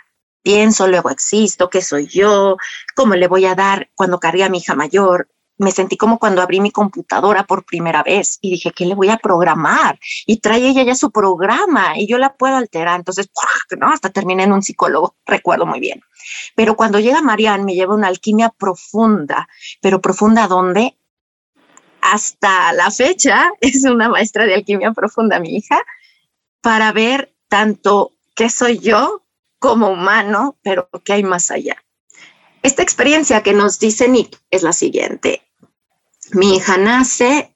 Pienso, 0.41 0.87
luego 0.87 1.09
existo, 1.09 1.69
qué 1.69 1.81
soy 1.81 2.07
yo, 2.07 2.57
cómo 2.95 3.15
le 3.15 3.27
voy 3.27 3.45
a 3.45 3.55
dar 3.55 3.89
cuando 3.95 4.19
cargué 4.19 4.43
a 4.43 4.49
mi 4.49 4.59
hija 4.59 4.75
mayor. 4.75 5.29
Me 5.59 5.71
sentí 5.71 5.97
como 5.97 6.19
cuando 6.19 6.41
abrí 6.41 6.61
mi 6.61 6.71
computadora 6.71 7.43
por 7.43 7.65
primera 7.65 8.01
vez 8.01 8.39
y 8.41 8.49
dije, 8.51 8.71
¿qué 8.71 8.85
le 8.85 8.95
voy 8.95 9.09
a 9.09 9.17
programar? 9.17 9.99
Y 10.25 10.37
trae 10.37 10.65
ella 10.65 10.83
ya 10.83 10.95
su 10.95 11.11
programa 11.11 11.99
y 11.99 12.07
yo 12.07 12.17
la 12.17 12.33
puedo 12.33 12.55
alterar. 12.55 12.97
Entonces, 12.97 13.29
¿no? 13.77 13.89
hasta 13.89 14.09
terminé 14.09 14.43
en 14.43 14.53
un 14.53 14.63
psicólogo, 14.63 15.15
recuerdo 15.25 15.65
muy 15.65 15.81
bien. 15.81 16.01
Pero 16.55 16.75
cuando 16.75 16.99
llega 16.99 17.21
Marianne 17.21 17.65
me 17.65 17.75
lleva 17.75 17.93
una 17.93 18.07
alquimia 18.07 18.49
profunda, 18.49 19.49
pero 19.81 20.01
profunda 20.01 20.47
¿dónde? 20.47 20.97
Hasta 22.01 22.71
la 22.71 22.89
fecha 22.89 23.51
es 23.61 23.83
una 23.83 24.07
maestra 24.07 24.45
de 24.45 24.55
alquimia 24.55 24.93
profunda, 24.93 25.39
mi 25.41 25.57
hija, 25.57 25.79
para 26.61 26.93
ver 26.93 27.35
tanto 27.49 28.13
qué 28.33 28.49
soy 28.49 28.79
yo 28.79 29.23
como 29.59 29.89
humano, 29.89 30.57
pero 30.63 30.89
qué 31.03 31.13
hay 31.13 31.23
más 31.23 31.51
allá. 31.51 31.83
Esta 32.63 32.81
experiencia 32.81 33.43
que 33.43 33.53
nos 33.53 33.77
dice 33.79 34.07
Nick 34.07 34.39
es 34.51 34.63
la 34.63 34.71
siguiente. 34.71 35.48
Mi 36.31 36.55
hija 36.55 36.77
nace 36.77 37.55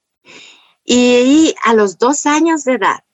y 0.84 1.54
a 1.64 1.74
los 1.74 1.98
dos 1.98 2.26
años 2.26 2.64
de 2.64 2.74
edad, 2.74 3.04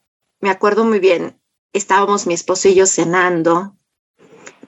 me 0.40 0.48
acuerdo 0.50 0.84
muy 0.84 1.00
bien, 1.00 1.38
estábamos 1.72 2.26
mi 2.26 2.34
esposo 2.34 2.68
y 2.68 2.74
yo 2.74 2.86
cenando. 2.86 3.76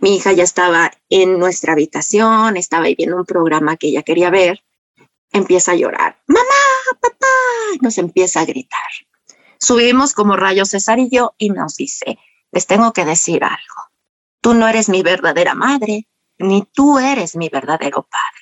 Mi 0.01 0.17
hija 0.17 0.33
ya 0.33 0.43
estaba 0.43 0.91
en 1.09 1.39
nuestra 1.39 1.73
habitación, 1.73 2.57
estaba 2.57 2.85
ahí 2.85 2.95
viendo 2.95 3.17
un 3.17 3.25
programa 3.25 3.77
que 3.77 3.89
ella 3.89 4.03
quería 4.03 4.31
ver. 4.31 4.63
Empieza 5.31 5.73
a 5.73 5.77
llorar. 5.77 6.21
Mamá, 6.27 6.43
papá, 7.01 7.27
nos 7.81 7.97
empieza 7.97 8.41
a 8.41 8.45
gritar. 8.45 8.91
Subimos 9.59 10.13
como 10.13 10.37
rayos 10.37 10.71
César 10.71 10.99
y 10.99 11.09
yo 11.09 11.35
y 11.39 11.51
nos 11.51 11.77
dice, 11.77 12.19
les 12.51 12.67
tengo 12.67 12.93
que 12.93 13.05
decir 13.07 13.45
algo. 13.45 13.91
Tú 14.43 14.53
no 14.55 14.69
eres 14.69 14.89
mi 14.89 15.03
verdadera 15.03 15.55
madre, 15.55 16.07
ni 16.37 16.63
tú 16.63 16.99
eres 16.99 17.37
mi 17.37 17.49
verdadero 17.49 18.03
padre. 18.03 18.42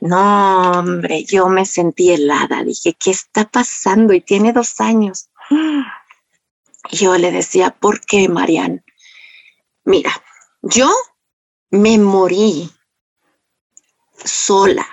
No, 0.00 0.70
hombre, 0.72 1.24
yo 1.24 1.48
me 1.48 1.64
sentí 1.64 2.12
helada. 2.12 2.62
Dije, 2.62 2.94
¿qué 2.98 3.10
está 3.10 3.44
pasando? 3.44 4.12
Y 4.12 4.20
tiene 4.20 4.52
dos 4.52 4.80
años. 4.80 5.30
Yo 6.92 7.16
le 7.16 7.32
decía, 7.32 7.70
¿por 7.70 8.00
qué, 8.00 8.28
Marian? 8.28 8.84
Mira, 9.84 10.12
yo 10.62 10.90
me 11.70 11.98
morí 11.98 12.70
sola. 14.24 14.86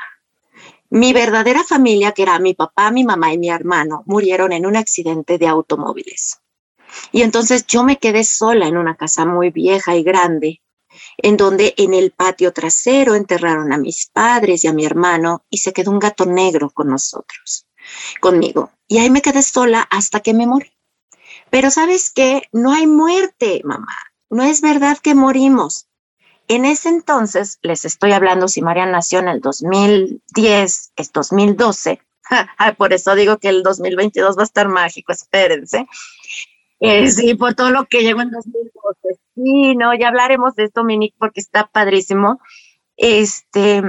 Mi 0.89 1.13
verdadera 1.13 1.63
familia, 1.63 2.11
que 2.11 2.23
era 2.23 2.39
mi 2.39 2.53
papá, 2.53 2.91
mi 2.91 3.03
mamá 3.03 3.33
y 3.33 3.37
mi 3.37 3.49
hermano, 3.49 4.03
murieron 4.05 4.51
en 4.51 4.65
un 4.65 4.75
accidente 4.75 5.37
de 5.37 5.47
automóviles. 5.47 6.39
Y 7.11 7.23
entonces 7.23 7.65
yo 7.65 7.83
me 7.83 7.97
quedé 7.97 8.23
sola 8.23 8.67
en 8.67 8.77
una 8.77 8.95
casa 8.95 9.25
muy 9.25 9.49
vieja 9.49 9.95
y 9.95 10.03
grande, 10.03 10.61
en 11.17 11.37
donde 11.37 11.73
en 11.77 11.93
el 11.93 12.11
patio 12.11 12.53
trasero 12.53 13.15
enterraron 13.15 13.71
a 13.73 13.77
mis 13.77 14.09
padres 14.11 14.63
y 14.63 14.67
a 14.67 14.73
mi 14.73 14.85
hermano 14.85 15.45
y 15.49 15.59
se 15.59 15.73
quedó 15.73 15.91
un 15.91 15.99
gato 15.99 16.25
negro 16.25 16.69
con 16.69 16.89
nosotros, 16.89 17.67
conmigo. 18.19 18.71
Y 18.87 18.99
ahí 18.99 19.09
me 19.09 19.21
quedé 19.21 19.41
sola 19.41 19.87
hasta 19.89 20.19
que 20.19 20.33
me 20.33 20.47
morí. 20.47 20.71
Pero 21.49 21.69
sabes 21.69 22.11
qué, 22.11 22.43
no 22.51 22.73
hay 22.73 22.87
muerte, 22.87 23.61
mamá. 23.63 23.97
No 24.29 24.43
es 24.43 24.61
verdad 24.61 24.97
que 24.97 25.15
morimos. 25.15 25.87
En 26.47 26.65
ese 26.65 26.89
entonces, 26.89 27.59
les 27.61 27.85
estoy 27.85 28.11
hablando, 28.11 28.47
si 28.47 28.61
María 28.61 28.85
nació 28.85 29.19
en 29.19 29.29
el 29.29 29.39
2010, 29.39 30.91
es 30.95 31.11
2012, 31.13 32.01
por 32.77 32.93
eso 32.93 33.15
digo 33.15 33.37
que 33.37 33.49
el 33.49 33.63
2022 33.63 34.37
va 34.37 34.41
a 34.41 34.45
estar 34.45 34.67
mágico, 34.67 35.11
espérense. 35.11 35.87
Eh, 36.85 37.09
sí, 37.09 37.33
por 37.35 37.53
todo 37.53 37.69
lo 37.69 37.85
que 37.85 38.01
llegó 38.01 38.21
en 38.21 38.31
2012. 38.31 39.19
Sí, 39.35 39.73
no, 39.77 39.95
ya 39.95 40.09
hablaremos 40.09 40.53
de 40.55 40.65
esto, 40.65 40.83
Minique, 40.83 41.15
porque 41.17 41.39
está 41.39 41.67
padrísimo. 41.67 42.41
Este, 42.97 43.81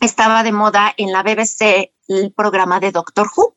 estaba 0.00 0.42
de 0.42 0.52
moda 0.52 0.94
en 0.96 1.12
la 1.12 1.22
BBC 1.22 1.92
el 2.08 2.32
programa 2.32 2.80
de 2.80 2.92
Doctor 2.92 3.28
Who. 3.36 3.54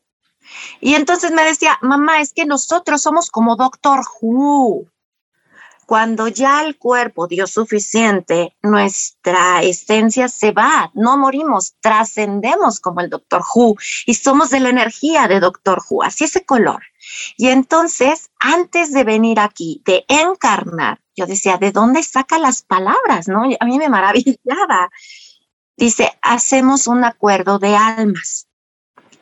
Y 0.82 0.96
entonces 0.96 1.32
me 1.32 1.44
decía, 1.44 1.78
mamá, 1.80 2.20
es 2.20 2.34
que 2.34 2.44
nosotros 2.44 3.00
somos 3.00 3.30
como 3.30 3.56
Doctor 3.56 4.00
Who. 4.20 4.86
Cuando 5.88 6.28
ya 6.28 6.64
el 6.64 6.76
cuerpo 6.76 7.28
dio 7.28 7.46
suficiente, 7.46 8.54
nuestra 8.60 9.62
esencia 9.62 10.28
se 10.28 10.52
va, 10.52 10.90
no 10.92 11.16
morimos, 11.16 11.76
trascendemos 11.80 12.78
como 12.78 13.00
el 13.00 13.08
Doctor 13.08 13.42
Who 13.54 13.74
y 14.04 14.12
somos 14.12 14.50
de 14.50 14.60
la 14.60 14.68
energía 14.68 15.28
de 15.28 15.40
Doctor 15.40 15.80
Who, 15.88 16.02
así 16.02 16.24
ese 16.24 16.44
color. 16.44 16.82
Y 17.38 17.48
entonces, 17.48 18.28
antes 18.38 18.92
de 18.92 19.02
venir 19.04 19.40
aquí, 19.40 19.80
de 19.86 20.04
encarnar, 20.08 21.00
yo 21.16 21.24
decía, 21.24 21.56
¿de 21.56 21.72
dónde 21.72 22.02
saca 22.02 22.38
las 22.38 22.60
palabras? 22.60 23.26
¿No? 23.26 23.44
A 23.58 23.64
mí 23.64 23.78
me 23.78 23.88
maravillaba. 23.88 24.90
Dice, 25.74 26.18
hacemos 26.20 26.86
un 26.86 27.02
acuerdo 27.02 27.58
de 27.58 27.74
almas. 27.74 28.46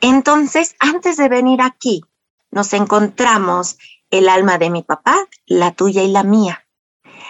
Entonces, 0.01 0.75
antes 0.81 1.17
de 1.17 1.29
venir 1.29 1.63
aquí, 1.63 2.03
nos 2.51 2.73
encontramos 2.73 3.79
el 4.11 4.29
alma 4.29 4.59
de 4.59 4.71
mi 4.71 4.83
papá, 4.83 5.17
la 5.47 5.73
tuya 5.73 6.03
y 6.03 6.09
la 6.09 6.23
mía. 6.23 6.67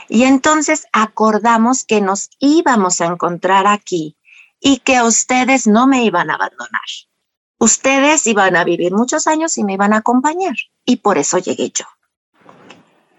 Y 0.08 0.24
entonces 0.24 0.86
acordamos 0.92 1.84
que 1.84 2.00
nos 2.00 2.30
íbamos 2.38 3.00
a 3.00 3.06
encontrar 3.06 3.66
aquí 3.66 4.16
y 4.60 4.78
que 4.78 5.02
ustedes 5.02 5.66
no 5.66 5.86
me 5.86 6.04
iban 6.04 6.30
a 6.30 6.34
abandonar 6.34 6.80
ustedes 7.58 8.26
iban 8.26 8.56
a 8.56 8.64
vivir 8.64 8.92
muchos 8.92 9.26
años 9.26 9.56
y 9.58 9.64
me 9.64 9.74
iban 9.74 9.92
a 9.92 9.98
acompañar. 9.98 10.54
Y 10.84 10.96
por 10.96 11.18
eso 11.18 11.38
llegué 11.38 11.70
yo. 11.70 11.84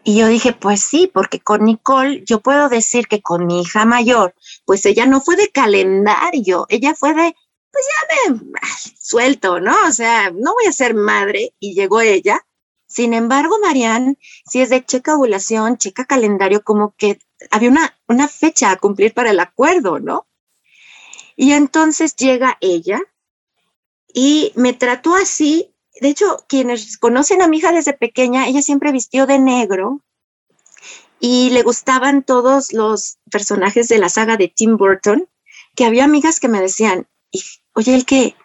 Y 0.03 0.17
yo 0.17 0.27
dije, 0.27 0.53
pues 0.53 0.81
sí, 0.81 1.09
porque 1.13 1.41
con 1.41 1.65
Nicole 1.65 2.23
yo 2.25 2.39
puedo 2.39 2.69
decir 2.69 3.07
que 3.07 3.21
con 3.21 3.45
mi 3.45 3.61
hija 3.61 3.85
mayor, 3.85 4.33
pues 4.65 4.85
ella 4.85 5.05
no 5.05 5.19
fue 5.19 5.35
de 5.35 5.49
calendario, 5.49 6.65
ella 6.69 6.95
fue 6.95 7.13
de, 7.13 7.35
pues 7.71 7.85
ya 7.85 8.33
me 8.33 8.39
suelto, 8.97 9.59
¿no? 9.59 9.75
O 9.85 9.91
sea, 9.91 10.31
no 10.31 10.53
voy 10.53 10.65
a 10.69 10.71
ser 10.71 10.93
madre 10.93 11.53
y 11.59 11.75
llegó 11.75 11.99
ella. 11.99 12.39
Sin 12.87 13.13
embargo, 13.13 13.57
Marianne, 13.61 14.17
si 14.49 14.61
es 14.61 14.69
de 14.69 14.83
checa 14.83 15.15
ovulación, 15.15 15.77
checa 15.77 16.05
calendario, 16.05 16.63
como 16.63 16.95
que 16.97 17.19
había 17.51 17.69
una, 17.69 17.97
una 18.07 18.27
fecha 18.27 18.71
a 18.71 18.77
cumplir 18.77 19.13
para 19.13 19.31
el 19.31 19.39
acuerdo, 19.39 19.99
¿no? 19.99 20.27
Y 21.35 21.51
entonces 21.51 22.15
llega 22.15 22.57
ella 22.61 22.99
y 24.13 24.53
me 24.55 24.73
trató 24.73 25.15
así. 25.15 25.75
De 26.01 26.09
hecho, 26.09 26.45
quienes 26.47 26.97
conocen 26.97 27.41
a 27.41 27.47
mi 27.47 27.57
hija 27.57 27.71
desde 27.71 27.93
pequeña, 27.93 28.47
ella 28.47 28.61
siempre 28.61 28.91
vistió 28.91 29.27
de 29.27 29.37
negro 29.37 30.01
y 31.19 31.49
le 31.49 31.63
gustaban 31.63 32.23
todos 32.23 32.73
los 32.73 33.17
personajes 33.29 33.87
de 33.87 33.97
la 33.97 34.09
saga 34.09 34.37
de 34.37 34.47
Tim 34.47 34.77
Burton, 34.77 35.27
que 35.75 35.85
había 35.85 36.05
amigas 36.05 36.39
que 36.39 36.47
me 36.47 36.61
decían, 36.61 37.07
oye, 37.73 37.95
el 37.95 38.05
que 38.05 38.35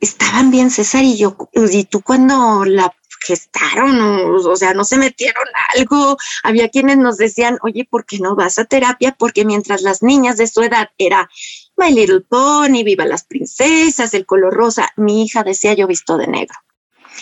estaban 0.00 0.50
bien 0.50 0.70
César 0.70 1.04
y 1.04 1.16
yo, 1.16 1.36
y 1.52 1.84
tú 1.84 2.02
cuando 2.02 2.64
la 2.64 2.94
gestaron, 3.24 4.00
o, 4.00 4.56
sea, 4.56 4.74
no 4.74 4.84
se 4.84 4.98
metieron 4.98 5.44
algo. 5.76 6.16
Había 6.42 6.68
quienes 6.68 6.98
nos 6.98 7.16
decían, 7.16 7.58
oye, 7.62 7.86
¿por 7.88 8.04
qué 8.04 8.18
no 8.18 8.34
vas 8.34 8.58
a 8.58 8.64
terapia? 8.64 9.14
Porque 9.18 9.44
mientras 9.44 9.82
las 9.82 10.02
niñas 10.02 10.36
de 10.36 10.46
su 10.46 10.62
edad 10.62 10.90
era 10.98 11.28
My 11.76 11.92
Little 11.92 12.20
Pony, 12.20 12.84
Viva 12.84 13.06
las 13.06 13.24
Princesas, 13.24 14.14
el 14.14 14.26
color 14.26 14.54
rosa. 14.54 14.90
Mi 14.96 15.24
hija 15.24 15.42
decía 15.42 15.74
yo 15.74 15.86
visto 15.86 16.16
de 16.16 16.26
negro. 16.26 16.58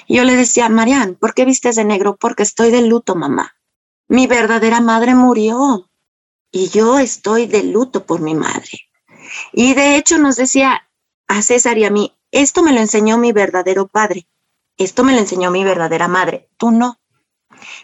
Y 0.07 0.17
yo 0.17 0.25
le 0.25 0.37
decía, 0.37 0.69
Marian, 0.69 1.15
¿por 1.15 1.35
qué 1.35 1.45
vistes 1.45 1.77
de 1.77 1.85
negro? 1.85 2.17
Porque 2.17 2.43
estoy 2.43 2.71
de 2.71 2.83
luto, 2.83 3.15
mamá. 3.15 3.55
Mi 4.09 4.27
verdadera 4.27 4.81
madre 4.81 5.15
murió 5.15 5.89
y 6.51 6.69
yo 6.69 6.99
estoy 6.99 7.47
de 7.47 7.63
luto 7.63 8.07
por 8.07 8.21
mi 8.21 8.35
madre. 8.35 8.89
Y 9.53 9.75
de 9.75 9.97
hecho 9.97 10.19
nos 10.19 10.37
decía 10.37 10.89
a 11.29 11.43
César 11.43 11.79
y 11.79 11.85
a 11.85 11.91
mí, 11.91 12.13
esto 12.33 12.63
me 12.63 12.73
lo 12.73 12.81
enseñó 12.81 13.19
mi 13.19 13.33
verdadero 13.33 13.87
padre, 13.87 14.27
esto 14.85 15.05
me 15.05 15.13
lo 15.13 15.19
enseñó 15.19 15.51
mi 15.51 15.65
verdadera 15.65 16.09
madre, 16.09 16.49
tú 16.57 16.71
no. 16.71 17.01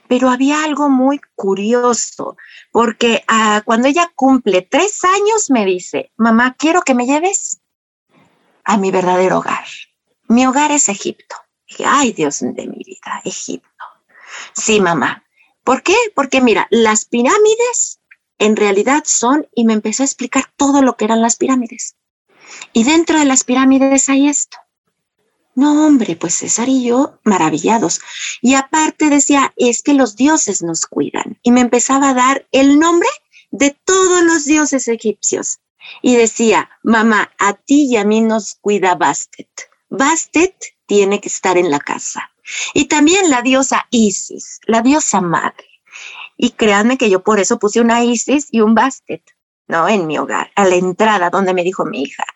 Pero 0.09 0.31
había 0.31 0.65
algo 0.65 0.89
muy 0.89 1.21
curioso, 1.35 2.37
porque 2.73 3.25
ah, 3.29 3.63
cuando 3.65 3.89
ella 3.89 4.11
cumple 4.15 4.63
tres 4.63 5.05
años 5.05 5.51
me 5.51 5.65
dice, 5.65 6.13
mamá, 6.17 6.55
quiero 6.59 6.83
que 6.83 6.95
me 6.95 7.07
lleves 7.07 7.61
a 8.65 8.77
mi 8.77 8.91
verdadero 8.91 9.39
hogar. 9.39 9.67
Mi 10.29 10.47
hogar 10.47 10.73
es 10.73 10.89
Egipto. 10.89 11.37
dije, 11.69 11.85
ay 11.87 12.13
Dios 12.13 12.41
de 12.41 12.67
mi 12.67 12.83
vida, 12.85 13.21
Egipto. 13.25 13.69
Sí, 14.53 14.81
mamá. 14.81 15.25
¿Por 15.65 15.83
qué? 15.83 15.97
Porque 16.15 16.41
mira, 16.41 16.67
las 16.71 17.05
pirámides 17.05 18.01
en 18.39 18.57
realidad 18.57 19.03
son, 19.07 19.49
y 19.55 19.65
me 19.65 19.73
empezó 19.73 20.03
a 20.03 20.07
explicar 20.07 20.45
todo 20.57 20.83
lo 20.83 20.97
que 20.97 21.07
eran 21.07 21.23
las 21.23 21.37
pirámides. 21.37 21.97
Y 22.73 22.85
dentro 22.85 23.19
de 23.19 23.25
las 23.25 23.45
pirámides 23.45 24.09
hay 24.09 24.29
esto. 24.29 24.59
No, 25.57 25.87
hombre, 25.87 26.17
pues 26.17 26.35
César 26.35 26.69
y 26.69 26.85
yo 26.85 27.19
maravillados. 27.25 28.03
Y 28.43 28.55
aparte 28.55 29.09
decía, 29.09 29.55
es 29.57 29.83
que 29.83 29.95
los 29.95 30.15
dioses 30.15 30.63
nos 30.63 30.85
cuidan. 30.85 31.39
Y 31.43 31.51
me 31.51 31.63
empezaba 31.63 32.11
a 32.11 32.15
dar 32.15 32.47
el 32.53 32.79
nombre 32.79 33.09
de 33.51 33.71
todos 33.71 34.23
los 34.23 34.45
dioses 34.45 34.87
egipcios. 34.87 35.61
Y 36.03 36.17
decía, 36.17 36.69
mamá, 36.83 37.33
a 37.39 37.55
ti 37.55 37.87
y 37.91 37.97
a 37.97 38.05
mí 38.05 38.21
nos 38.21 38.57
cuida 38.57 38.97
Bastet. 38.97 39.49
Bastet 39.89 40.55
tiene 40.85 41.23
que 41.23 41.29
estar 41.29 41.57
en 41.57 41.71
la 41.71 41.81
casa. 41.81 42.31
Y 42.75 42.85
también 42.85 43.31
la 43.31 43.41
diosa 43.41 43.87
Isis, 43.91 44.61
la 44.67 44.83
diosa 44.83 45.23
madre. 45.23 45.67
Y 46.37 46.51
créanme 46.51 46.99
que 46.99 47.09
yo 47.09 47.25
por 47.25 47.41
eso 47.41 47.59
puse 47.59 47.81
una 47.81 48.05
Isis 48.05 48.49
y 48.51 48.61
un 48.61 48.75
Bastet, 48.75 49.23
¿no? 49.69 49.89
En 49.89 50.07
mi 50.07 50.19
hogar, 50.19 50.51
a 50.55 50.67
la 50.67 50.75
entrada 50.75 51.31
donde 51.31 51.55
me 51.55 51.65
dijo 51.65 51.87
mi 51.87 52.03
hija, 52.03 52.27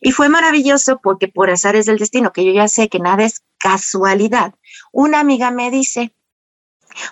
Y 0.00 0.12
fue 0.12 0.28
maravilloso 0.28 1.00
porque 1.02 1.28
por 1.28 1.50
azares 1.50 1.86
del 1.86 1.98
destino, 1.98 2.32
que 2.32 2.44
yo 2.44 2.52
ya 2.52 2.68
sé 2.68 2.88
que 2.88 2.98
nada 2.98 3.24
es 3.24 3.42
casualidad, 3.58 4.54
una 4.92 5.20
amiga 5.20 5.50
me 5.50 5.70
dice, 5.70 6.14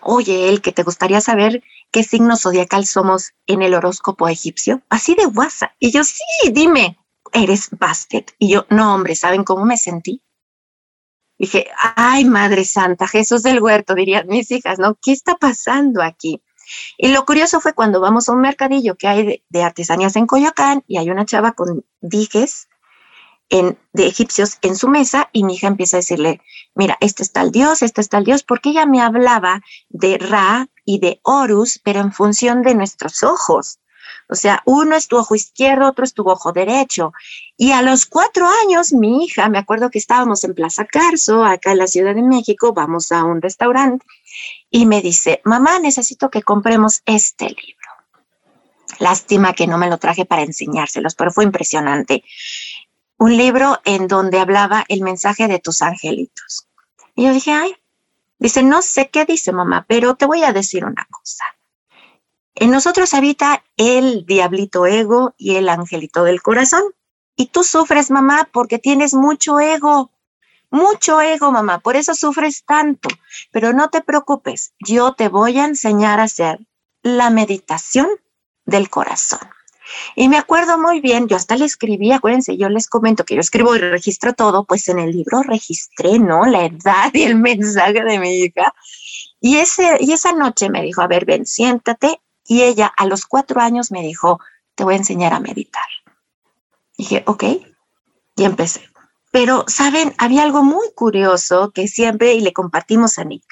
oye, 0.02 0.48
el 0.48 0.60
que 0.60 0.72
te 0.72 0.82
gustaría 0.82 1.20
saber 1.20 1.62
qué 1.90 2.02
signo 2.02 2.36
zodiacal 2.36 2.86
somos 2.86 3.32
en 3.46 3.62
el 3.62 3.74
horóscopo 3.74 4.28
egipcio, 4.28 4.82
así 4.88 5.14
de 5.14 5.26
WhatsApp. 5.26 5.72
Y 5.78 5.92
yo, 5.92 6.04
sí, 6.04 6.22
dime, 6.52 6.98
eres 7.32 7.68
Bastet. 7.70 8.34
Y 8.38 8.50
yo, 8.50 8.66
no, 8.70 8.94
hombre, 8.94 9.14
¿saben 9.16 9.44
cómo 9.44 9.64
me 9.64 9.76
sentí? 9.76 10.22
Dije, 11.38 11.66
ay, 11.96 12.24
Madre 12.24 12.64
Santa, 12.64 13.08
Jesús 13.08 13.42
del 13.42 13.60
Huerto, 13.60 13.94
dirían 13.94 14.28
mis 14.28 14.50
hijas, 14.50 14.78
¿no? 14.78 14.96
¿Qué 15.02 15.12
está 15.12 15.34
pasando 15.34 16.02
aquí? 16.02 16.40
Y 16.96 17.08
lo 17.08 17.24
curioso 17.24 17.60
fue 17.60 17.74
cuando 17.74 18.00
vamos 18.00 18.28
a 18.28 18.32
un 18.32 18.40
mercadillo 18.40 18.96
que 18.96 19.08
hay 19.08 19.42
de, 19.48 19.62
artesanías 19.62 20.16
en 20.16 20.26
Coyoacán 20.26 20.84
y 20.86 20.98
hay 20.98 21.10
una 21.10 21.24
chava 21.24 21.52
con 21.52 21.84
dijes 22.00 22.68
de 23.92 24.06
egipcios 24.06 24.56
en 24.62 24.76
su 24.76 24.88
mesa 24.88 25.28
y 25.30 25.44
mi 25.44 25.54
hija 25.54 25.66
empieza 25.66 25.98
a 25.98 26.00
decirle, 26.00 26.40
mira, 26.74 26.96
este 27.00 27.22
está 27.22 27.42
el 27.42 27.50
dios, 27.50 27.82
este 27.82 28.00
está 28.00 28.16
el 28.16 28.24
dios, 28.24 28.42
porque 28.42 28.70
ella 28.70 28.86
me 28.86 29.02
hablaba 29.02 29.60
de 29.90 30.16
Ra 30.16 30.68
y 30.86 31.00
de 31.00 31.20
Horus, 31.22 31.78
pero 31.84 32.00
en 32.00 32.12
función 32.12 32.62
de 32.62 32.74
nuestros 32.74 33.22
ojos. 33.22 33.78
O 34.28 34.34
sea, 34.34 34.62
uno 34.64 34.96
es 34.96 35.08
tu 35.08 35.18
ojo 35.18 35.34
izquierdo, 35.34 35.88
otro 35.88 36.04
es 36.04 36.14
tu 36.14 36.26
ojo 36.26 36.52
derecho. 36.52 37.12
Y 37.56 37.72
a 37.72 37.82
los 37.82 38.06
cuatro 38.06 38.46
años, 38.64 38.92
mi 38.92 39.24
hija, 39.24 39.48
me 39.50 39.58
acuerdo 39.58 39.90
que 39.90 39.98
estábamos 39.98 40.42
en 40.44 40.54
Plaza 40.54 40.86
Carso, 40.86 41.44
acá 41.44 41.72
en 41.72 41.78
la 41.78 41.86
Ciudad 41.86 42.14
de 42.14 42.22
México, 42.22 42.72
vamos 42.72 43.12
a 43.12 43.24
un 43.24 43.42
restaurante, 43.42 44.06
y 44.74 44.86
me 44.86 45.02
dice, 45.02 45.42
mamá, 45.44 45.78
necesito 45.78 46.30
que 46.30 46.42
compremos 46.42 47.02
este 47.04 47.44
libro. 47.44 47.90
Lástima 48.98 49.52
que 49.52 49.66
no 49.66 49.76
me 49.76 49.90
lo 49.90 49.98
traje 49.98 50.24
para 50.24 50.42
enseñárselos, 50.42 51.14
pero 51.14 51.30
fue 51.30 51.44
impresionante 51.44 52.24
un 53.18 53.36
libro 53.36 53.78
en 53.84 54.08
donde 54.08 54.40
hablaba 54.40 54.84
el 54.88 55.02
mensaje 55.02 55.46
de 55.46 55.58
tus 55.58 55.82
angelitos. 55.82 56.66
Y 57.14 57.24
yo 57.24 57.34
dije, 57.34 57.52
ay, 57.52 57.76
dice, 58.38 58.62
no 58.62 58.80
sé 58.80 59.10
qué 59.10 59.26
dice 59.26 59.52
mamá, 59.52 59.84
pero 59.86 60.16
te 60.16 60.26
voy 60.26 60.42
a 60.42 60.52
decir 60.52 60.86
una 60.86 61.06
cosa. 61.10 61.44
En 62.54 62.70
nosotros 62.70 63.12
habita 63.12 63.62
el 63.76 64.24
diablito 64.24 64.86
ego 64.86 65.34
y 65.36 65.56
el 65.56 65.68
angelito 65.68 66.24
del 66.24 66.42
corazón. 66.42 66.82
Y 67.36 67.46
tú 67.46 67.62
sufres, 67.62 68.10
mamá, 68.10 68.48
porque 68.52 68.78
tienes 68.78 69.12
mucho 69.12 69.60
ego. 69.60 70.10
Mucho 70.72 71.20
ego, 71.20 71.52
mamá. 71.52 71.80
Por 71.80 71.96
eso 71.96 72.14
sufres 72.14 72.64
tanto. 72.64 73.10
Pero 73.52 73.74
no 73.74 73.90
te 73.90 74.00
preocupes. 74.00 74.72
Yo 74.80 75.12
te 75.12 75.28
voy 75.28 75.58
a 75.58 75.66
enseñar 75.66 76.18
a 76.18 76.24
hacer 76.24 76.60
la 77.02 77.28
meditación 77.28 78.08
del 78.64 78.88
corazón. 78.88 79.40
Y 80.16 80.30
me 80.30 80.38
acuerdo 80.38 80.78
muy 80.78 81.00
bien, 81.00 81.28
yo 81.28 81.36
hasta 81.36 81.56
le 81.56 81.66
escribí, 81.66 82.12
acuérdense, 82.12 82.56
yo 82.56 82.70
les 82.70 82.86
comento 82.86 83.24
que 83.24 83.34
yo 83.34 83.40
escribo 83.42 83.76
y 83.76 83.80
registro 83.80 84.32
todo, 84.32 84.64
pues 84.64 84.88
en 84.88 84.98
el 84.98 85.10
libro 85.10 85.42
registré, 85.42 86.18
¿no? 86.18 86.46
La 86.46 86.64
edad 86.64 87.10
y 87.12 87.24
el 87.24 87.36
mensaje 87.36 88.02
de 88.02 88.18
mi 88.18 88.38
hija. 88.38 88.72
Y, 89.40 89.58
ese, 89.58 89.98
y 90.00 90.12
esa 90.12 90.32
noche 90.32 90.70
me 90.70 90.80
dijo, 90.82 91.02
a 91.02 91.06
ver, 91.06 91.26
ven, 91.26 91.44
siéntate. 91.44 92.20
Y 92.46 92.62
ella 92.62 92.90
a 92.96 93.04
los 93.04 93.26
cuatro 93.26 93.60
años 93.60 93.90
me 93.90 94.00
dijo, 94.00 94.40
te 94.74 94.84
voy 94.84 94.94
a 94.94 94.98
enseñar 94.98 95.34
a 95.34 95.40
meditar. 95.40 95.84
dije, 96.96 97.24
ok, 97.26 97.44
y 98.36 98.44
empecé. 98.44 98.91
Pero, 99.32 99.64
¿saben? 99.66 100.14
Había 100.18 100.44
algo 100.44 100.62
muy 100.62 100.92
curioso 100.94 101.72
que 101.72 101.88
siempre, 101.88 102.34
y 102.34 102.40
le 102.40 102.52
compartimos 102.52 103.18
a 103.18 103.24
Nick, 103.24 103.44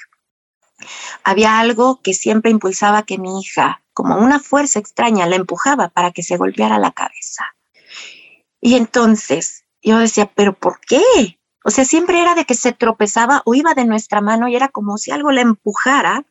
había 1.23 1.59
algo 1.59 2.01
que 2.01 2.13
siempre 2.13 2.51
impulsaba 2.51 3.03
que 3.03 3.17
mi 3.17 3.41
hija, 3.41 3.81
como 3.93 4.17
una 4.17 4.39
fuerza 4.39 4.79
extraña, 4.79 5.25
la 5.25 5.35
empujaba 5.35 5.89
para 5.89 6.11
que 6.11 6.23
se 6.23 6.37
golpeara 6.37 6.79
la 6.79 6.91
cabeza. 6.91 7.45
Y 8.61 8.75
entonces 8.75 9.65
yo 9.81 9.97
decía, 9.97 10.31
¿pero 10.33 10.53
por 10.53 10.79
qué? 10.81 11.01
O 11.63 11.71
sea, 11.71 11.83
siempre 11.83 12.21
era 12.21 12.35
de 12.35 12.45
que 12.45 12.53
se 12.53 12.73
tropezaba 12.73 13.41
o 13.45 13.55
iba 13.55 13.73
de 13.73 13.85
nuestra 13.85 14.21
mano 14.21 14.47
y 14.47 14.55
era 14.55 14.69
como 14.69 14.97
si 14.97 15.11
algo 15.11 15.31
la 15.31 15.41
empujara 15.41 16.25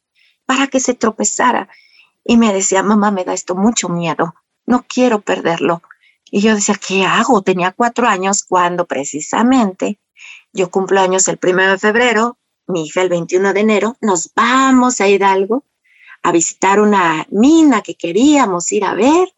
para 0.46 0.68
que 0.68 0.80
se 0.80 0.94
tropezara. 0.94 1.68
Y 2.24 2.36
me 2.36 2.52
decía, 2.52 2.82
mamá, 2.82 3.10
me 3.10 3.24
da 3.24 3.32
esto 3.32 3.56
mucho 3.56 3.88
miedo, 3.88 4.34
no 4.64 4.84
quiero 4.88 5.20
perderlo. 5.20 5.82
Y 6.30 6.40
yo 6.40 6.54
decía, 6.54 6.76
¿qué 6.76 7.04
hago? 7.04 7.42
Tenía 7.42 7.72
cuatro 7.72 8.06
años 8.06 8.44
cuando 8.44 8.86
precisamente 8.86 9.98
yo 10.52 10.70
cumplo 10.70 11.00
años 11.00 11.28
el 11.28 11.38
primero 11.38 11.72
de 11.72 11.78
febrero, 11.78 12.38
mi 12.66 12.86
hija 12.86 13.02
el 13.02 13.08
21 13.08 13.52
de 13.52 13.60
enero, 13.60 13.96
nos 14.00 14.32
vamos 14.34 15.00
a 15.00 15.08
Hidalgo 15.08 15.64
a 16.22 16.32
visitar 16.32 16.80
una 16.80 17.26
mina 17.30 17.82
que 17.82 17.94
queríamos 17.94 18.70
ir 18.72 18.84
a 18.84 18.94
ver 18.94 19.32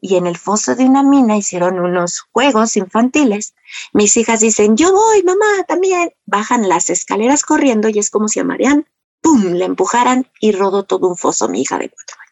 y 0.00 0.16
en 0.16 0.26
el 0.26 0.36
foso 0.36 0.74
de 0.74 0.84
una 0.84 1.02
mina 1.02 1.36
hicieron 1.36 1.80
unos 1.80 2.20
juegos 2.32 2.76
infantiles. 2.76 3.54
Mis 3.92 4.16
hijas 4.16 4.40
dicen, 4.40 4.76
yo 4.76 4.92
voy, 4.92 5.22
mamá, 5.22 5.64
también. 5.66 6.12
Bajan 6.26 6.68
las 6.68 6.90
escaleras 6.90 7.42
corriendo 7.42 7.88
y 7.88 7.98
es 7.98 8.10
como 8.10 8.28
si 8.28 8.40
a 8.40 8.44
Marianne, 8.44 8.84
¡pum!, 9.22 9.54
le 9.54 9.64
empujaran 9.64 10.30
y 10.40 10.52
rodó 10.52 10.84
todo 10.84 11.08
un 11.08 11.16
foso 11.16 11.48
mi 11.48 11.62
hija 11.62 11.78
de 11.78 11.88
cuatro 11.88 12.16
años. 12.20 12.25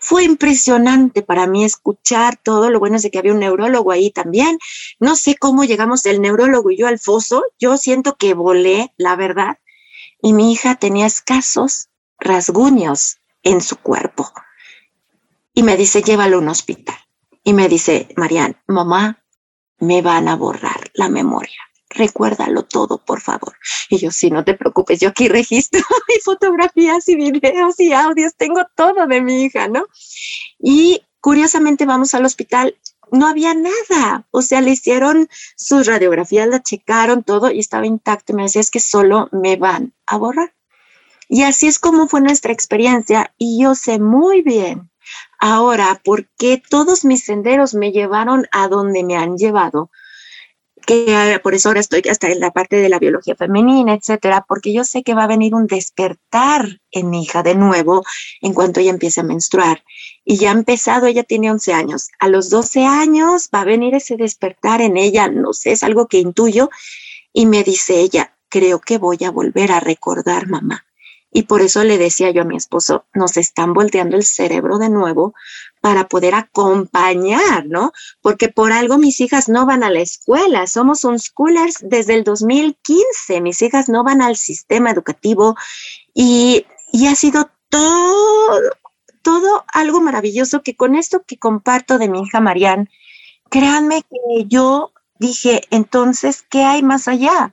Fue 0.00 0.24
impresionante 0.24 1.22
para 1.22 1.46
mí 1.46 1.64
escuchar 1.64 2.36
todo. 2.42 2.70
Lo 2.70 2.78
bueno 2.78 2.96
es 2.96 3.02
de 3.02 3.10
que 3.10 3.18
había 3.18 3.32
un 3.32 3.40
neurólogo 3.40 3.92
ahí 3.92 4.10
también. 4.10 4.58
No 4.98 5.16
sé 5.16 5.36
cómo 5.36 5.64
llegamos 5.64 6.06
el 6.06 6.20
neurólogo 6.20 6.70
y 6.70 6.76
yo 6.76 6.86
al 6.86 6.98
foso. 6.98 7.44
Yo 7.58 7.76
siento 7.76 8.16
que 8.16 8.34
volé, 8.34 8.92
la 8.96 9.16
verdad. 9.16 9.58
Y 10.20 10.32
mi 10.32 10.52
hija 10.52 10.76
tenía 10.76 11.06
escasos 11.06 11.88
rasguños 12.18 13.18
en 13.42 13.60
su 13.60 13.76
cuerpo. 13.76 14.32
Y 15.54 15.62
me 15.62 15.76
dice, 15.76 16.02
llévalo 16.02 16.36
a 16.36 16.40
un 16.40 16.48
hospital. 16.48 16.96
Y 17.44 17.52
me 17.52 17.68
dice, 17.68 18.08
Marian, 18.16 18.56
mamá, 18.66 19.24
me 19.78 20.00
van 20.00 20.28
a 20.28 20.36
borrar 20.36 20.90
la 20.94 21.08
memoria. 21.08 21.58
Recuérdalo 21.94 22.64
todo, 22.64 22.98
por 22.98 23.20
favor. 23.20 23.54
Y 23.88 23.98
yo, 23.98 24.10
sí, 24.10 24.30
no 24.30 24.44
te 24.44 24.54
preocupes, 24.54 25.00
yo 25.00 25.10
aquí 25.10 25.28
registro 25.28 25.80
y 26.16 26.20
fotografías 26.20 27.08
y 27.08 27.16
videos 27.16 27.78
y 27.78 27.92
audios, 27.92 28.34
tengo 28.36 28.62
todo 28.74 29.06
de 29.06 29.20
mi 29.20 29.44
hija, 29.44 29.68
¿no? 29.68 29.86
Y 30.58 31.02
curiosamente 31.20 31.84
vamos 31.84 32.14
al 32.14 32.24
hospital, 32.24 32.76
no 33.10 33.26
había 33.26 33.54
nada, 33.54 34.26
o 34.30 34.40
sea, 34.40 34.62
le 34.62 34.70
hicieron 34.70 35.28
sus 35.56 35.86
radiografías, 35.86 36.48
la 36.48 36.62
checaron 36.62 37.22
todo 37.24 37.50
y 37.50 37.58
estaba 37.58 37.86
intacto. 37.86 38.32
Y 38.32 38.36
me 38.36 38.42
decía, 38.44 38.62
es 38.62 38.70
que 38.70 38.80
solo 38.80 39.28
me 39.32 39.56
van 39.56 39.92
a 40.06 40.16
borrar. 40.16 40.54
Y 41.28 41.42
así 41.42 41.66
es 41.66 41.78
como 41.78 42.08
fue 42.08 42.20
nuestra 42.20 42.52
experiencia 42.52 43.34
y 43.38 43.62
yo 43.62 43.74
sé 43.74 43.98
muy 43.98 44.42
bien 44.42 44.90
ahora 45.38 46.00
por 46.04 46.28
qué 46.38 46.62
todos 46.68 47.04
mis 47.04 47.24
senderos 47.24 47.74
me 47.74 47.90
llevaron 47.90 48.46
a 48.52 48.68
donde 48.68 49.02
me 49.02 49.16
han 49.16 49.36
llevado 49.36 49.90
que 50.82 51.40
por 51.42 51.54
eso 51.54 51.68
ahora 51.68 51.80
estoy 51.80 52.02
hasta 52.10 52.30
en 52.30 52.40
la 52.40 52.50
parte 52.50 52.76
de 52.76 52.88
la 52.88 52.98
biología 52.98 53.34
femenina, 53.34 53.94
etcétera, 53.94 54.44
porque 54.46 54.72
yo 54.72 54.84
sé 54.84 55.02
que 55.02 55.14
va 55.14 55.24
a 55.24 55.28
venir 55.28 55.54
un 55.54 55.66
despertar 55.66 56.80
en 56.90 57.10
mi 57.10 57.22
hija 57.22 57.42
de 57.42 57.54
nuevo 57.54 58.04
en 58.40 58.52
cuanto 58.54 58.80
ella 58.80 58.90
empiece 58.90 59.20
a 59.20 59.24
menstruar. 59.24 59.84
Y 60.24 60.36
ya 60.36 60.50
ha 60.50 60.52
empezado, 60.52 61.06
ella 61.06 61.24
tiene 61.24 61.50
11 61.50 61.72
años. 61.72 62.10
A 62.18 62.28
los 62.28 62.50
12 62.50 62.84
años 62.84 63.48
va 63.54 63.62
a 63.62 63.64
venir 63.64 63.94
ese 63.94 64.16
despertar 64.16 64.80
en 64.80 64.96
ella, 64.96 65.28
no 65.28 65.52
sé, 65.52 65.72
es 65.72 65.82
algo 65.82 66.06
que 66.06 66.18
intuyo. 66.18 66.70
Y 67.32 67.46
me 67.46 67.64
dice 67.64 68.00
ella, 68.00 68.36
creo 68.48 68.80
que 68.80 68.98
voy 68.98 69.18
a 69.24 69.30
volver 69.30 69.72
a 69.72 69.80
recordar, 69.80 70.48
mamá. 70.48 70.84
Y 71.32 71.44
por 71.44 71.62
eso 71.62 71.82
le 71.82 71.96
decía 71.96 72.30
yo 72.30 72.42
a 72.42 72.44
mi 72.44 72.56
esposo, 72.56 73.06
nos 73.14 73.38
están 73.38 73.72
volteando 73.72 74.16
el 74.16 74.24
cerebro 74.24 74.76
de 74.76 74.90
nuevo 74.90 75.34
para 75.82 76.06
poder 76.06 76.34
acompañar, 76.36 77.66
¿no? 77.66 77.92
Porque 78.20 78.48
por 78.48 78.72
algo 78.72 78.98
mis 78.98 79.20
hijas 79.20 79.48
no 79.48 79.66
van 79.66 79.82
a 79.82 79.90
la 79.90 79.98
escuela, 79.98 80.68
somos 80.68 81.02
unschoolers 81.04 81.78
desde 81.82 82.14
el 82.14 82.22
2015, 82.22 83.40
mis 83.40 83.60
hijas 83.62 83.88
no 83.88 84.04
van 84.04 84.22
al 84.22 84.36
sistema 84.36 84.92
educativo 84.92 85.56
y, 86.14 86.66
y 86.92 87.08
ha 87.08 87.16
sido 87.16 87.50
todo, 87.68 88.60
todo 89.22 89.64
algo 89.72 90.00
maravilloso 90.00 90.62
que 90.62 90.76
con 90.76 90.94
esto 90.94 91.24
que 91.26 91.36
comparto 91.36 91.98
de 91.98 92.08
mi 92.08 92.22
hija 92.22 92.40
Marianne, 92.40 92.88
créanme 93.50 94.02
que 94.02 94.44
yo 94.46 94.92
dije, 95.18 95.62
entonces, 95.70 96.44
¿qué 96.48 96.62
hay 96.62 96.84
más 96.84 97.08
allá? 97.08 97.52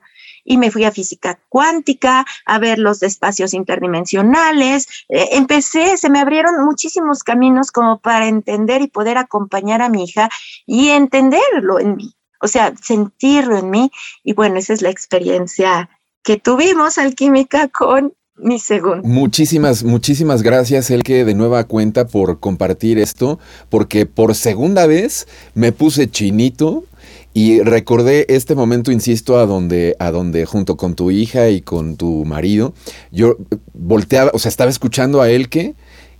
Y 0.50 0.56
me 0.56 0.72
fui 0.72 0.82
a 0.82 0.90
física 0.90 1.38
cuántica, 1.48 2.26
a 2.44 2.58
ver 2.58 2.80
los 2.80 3.04
espacios 3.04 3.54
interdimensionales. 3.54 4.88
Eh, 5.08 5.28
empecé, 5.34 5.96
se 5.96 6.10
me 6.10 6.18
abrieron 6.18 6.64
muchísimos 6.64 7.22
caminos 7.22 7.70
como 7.70 8.00
para 8.00 8.26
entender 8.26 8.82
y 8.82 8.88
poder 8.88 9.16
acompañar 9.16 9.80
a 9.80 9.88
mi 9.88 10.02
hija 10.02 10.28
y 10.66 10.88
entenderlo 10.88 11.78
en 11.78 11.94
mí, 11.94 12.16
o 12.40 12.48
sea, 12.48 12.74
sentirlo 12.82 13.58
en 13.58 13.70
mí. 13.70 13.92
Y 14.24 14.32
bueno, 14.32 14.58
esa 14.58 14.72
es 14.72 14.82
la 14.82 14.90
experiencia 14.90 15.88
que 16.24 16.36
tuvimos 16.36 16.98
alquímica 16.98 17.68
con 17.68 18.12
mi 18.34 18.58
segundo. 18.58 19.06
Muchísimas, 19.06 19.84
muchísimas 19.84 20.42
gracias, 20.42 20.90
Elke, 20.90 21.24
de 21.24 21.34
nueva 21.34 21.62
cuenta 21.62 22.08
por 22.08 22.40
compartir 22.40 22.98
esto, 22.98 23.38
porque 23.68 24.04
por 24.04 24.34
segunda 24.34 24.88
vez 24.88 25.28
me 25.54 25.70
puse 25.70 26.10
chinito 26.10 26.86
y 27.32 27.60
recordé 27.60 28.26
este 28.28 28.54
momento, 28.54 28.90
insisto, 28.90 29.38
a 29.38 29.46
donde, 29.46 29.96
a 29.98 30.10
donde 30.10 30.46
junto 30.46 30.76
con 30.76 30.94
tu 30.94 31.10
hija 31.10 31.48
y 31.48 31.60
con 31.60 31.96
tu 31.96 32.24
marido, 32.24 32.74
yo 33.12 33.36
volteaba, 33.72 34.30
o 34.34 34.38
sea, 34.38 34.48
estaba 34.48 34.70
escuchando 34.70 35.22
a 35.22 35.30
él 35.30 35.48
que 35.48 35.74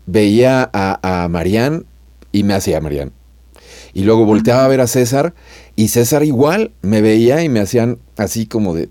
veía 0.06 0.70
a, 0.72 1.24
a 1.24 1.28
Marianne 1.28 1.82
y 2.30 2.44
me 2.44 2.54
hacía 2.54 2.80
Marianne. 2.80 3.12
Y 3.92 4.02
luego 4.02 4.24
volteaba 4.24 4.64
a 4.64 4.68
ver 4.68 4.80
a 4.80 4.86
César 4.86 5.34
y 5.74 5.88
César 5.88 6.22
igual 6.22 6.72
me 6.82 7.00
veía 7.00 7.42
y 7.42 7.48
me 7.48 7.61
hacían 7.61 7.98
así 8.16 8.46
como 8.46 8.74
de, 8.74 8.88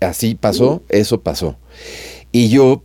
así, 0.00 0.34
pasó, 0.34 0.82
eso 0.88 1.20
pasó. 1.20 1.56
Y 2.32 2.48
yo, 2.48 2.82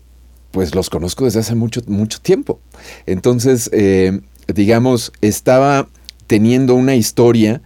pues 0.51 0.75
los 0.75 0.89
conozco 0.89 1.25
desde 1.25 1.39
hace 1.39 1.55
mucho, 1.55 1.81
mucho 1.87 2.19
tiempo. 2.21 2.59
Entonces, 3.05 3.69
eh, 3.73 4.19
digamos, 4.53 5.11
estaba 5.21 5.87
teniendo 6.27 6.75
una 6.75 6.95
historia 6.95 7.61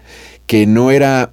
que 0.50 0.66
no 0.66 0.90
era 0.90 1.32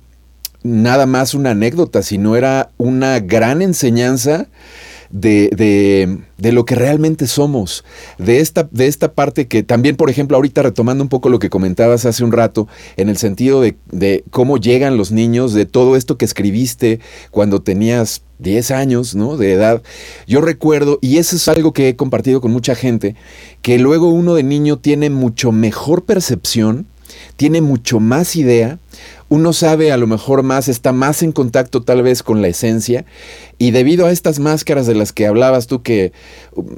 nada 0.62 1.06
más 1.06 1.32
una 1.32 1.52
anécdota, 1.52 2.02
sino 2.02 2.36
era 2.36 2.68
una 2.76 3.18
gran 3.18 3.62
enseñanza 3.62 4.46
de, 5.08 6.20
de, 6.36 6.52
lo 6.52 6.66
que 6.66 6.74
realmente 6.74 7.26
somos, 7.26 7.82
de 8.18 8.40
esta, 8.40 8.68
de 8.70 8.88
esta 8.88 9.12
parte 9.12 9.48
que 9.48 9.62
también, 9.62 9.96
por 9.96 10.10
ejemplo, 10.10 10.36
ahorita 10.36 10.60
retomando 10.60 11.02
un 11.02 11.08
poco 11.08 11.30
lo 11.30 11.38
que 11.38 11.48
comentabas 11.48 12.04
hace 12.04 12.24
un 12.24 12.32
rato, 12.32 12.68
en 12.98 13.08
el 13.08 13.16
sentido 13.16 13.62
de, 13.62 13.78
de 13.90 14.22
cómo 14.28 14.58
llegan 14.58 14.98
los 14.98 15.12
niños, 15.12 15.54
de 15.54 15.64
todo 15.64 15.96
esto 15.96 16.18
que 16.18 16.26
escribiste 16.26 17.00
cuando 17.30 17.62
tenías 17.62 18.20
10 18.40 18.70
años, 18.70 19.14
¿no? 19.14 19.38
De 19.38 19.54
edad. 19.54 19.82
Yo 20.26 20.42
recuerdo, 20.42 20.98
y 21.00 21.16
eso 21.16 21.36
es 21.36 21.48
algo 21.48 21.72
que 21.72 21.88
he 21.88 21.96
compartido 21.96 22.42
con 22.42 22.50
mucha 22.50 22.74
gente, 22.74 23.16
que 23.62 23.78
luego 23.78 24.10
uno 24.10 24.34
de 24.34 24.42
niño 24.42 24.76
tiene 24.76 25.08
mucho 25.08 25.52
mejor 25.52 26.04
percepción, 26.04 26.86
tiene 27.36 27.60
mucho 27.60 28.00
más 28.00 28.36
idea, 28.36 28.78
uno 29.28 29.52
sabe 29.52 29.92
a 29.92 29.96
lo 29.96 30.06
mejor 30.06 30.42
más, 30.42 30.68
está 30.68 30.92
más 30.92 31.22
en 31.22 31.32
contacto 31.32 31.82
tal 31.82 32.02
vez 32.02 32.22
con 32.22 32.42
la 32.42 32.48
esencia 32.48 33.04
y 33.58 33.70
debido 33.70 34.06
a 34.06 34.12
estas 34.12 34.38
máscaras 34.38 34.86
de 34.86 34.94
las 34.94 35.12
que 35.12 35.26
hablabas 35.26 35.66
tú 35.66 35.82
que 35.82 36.12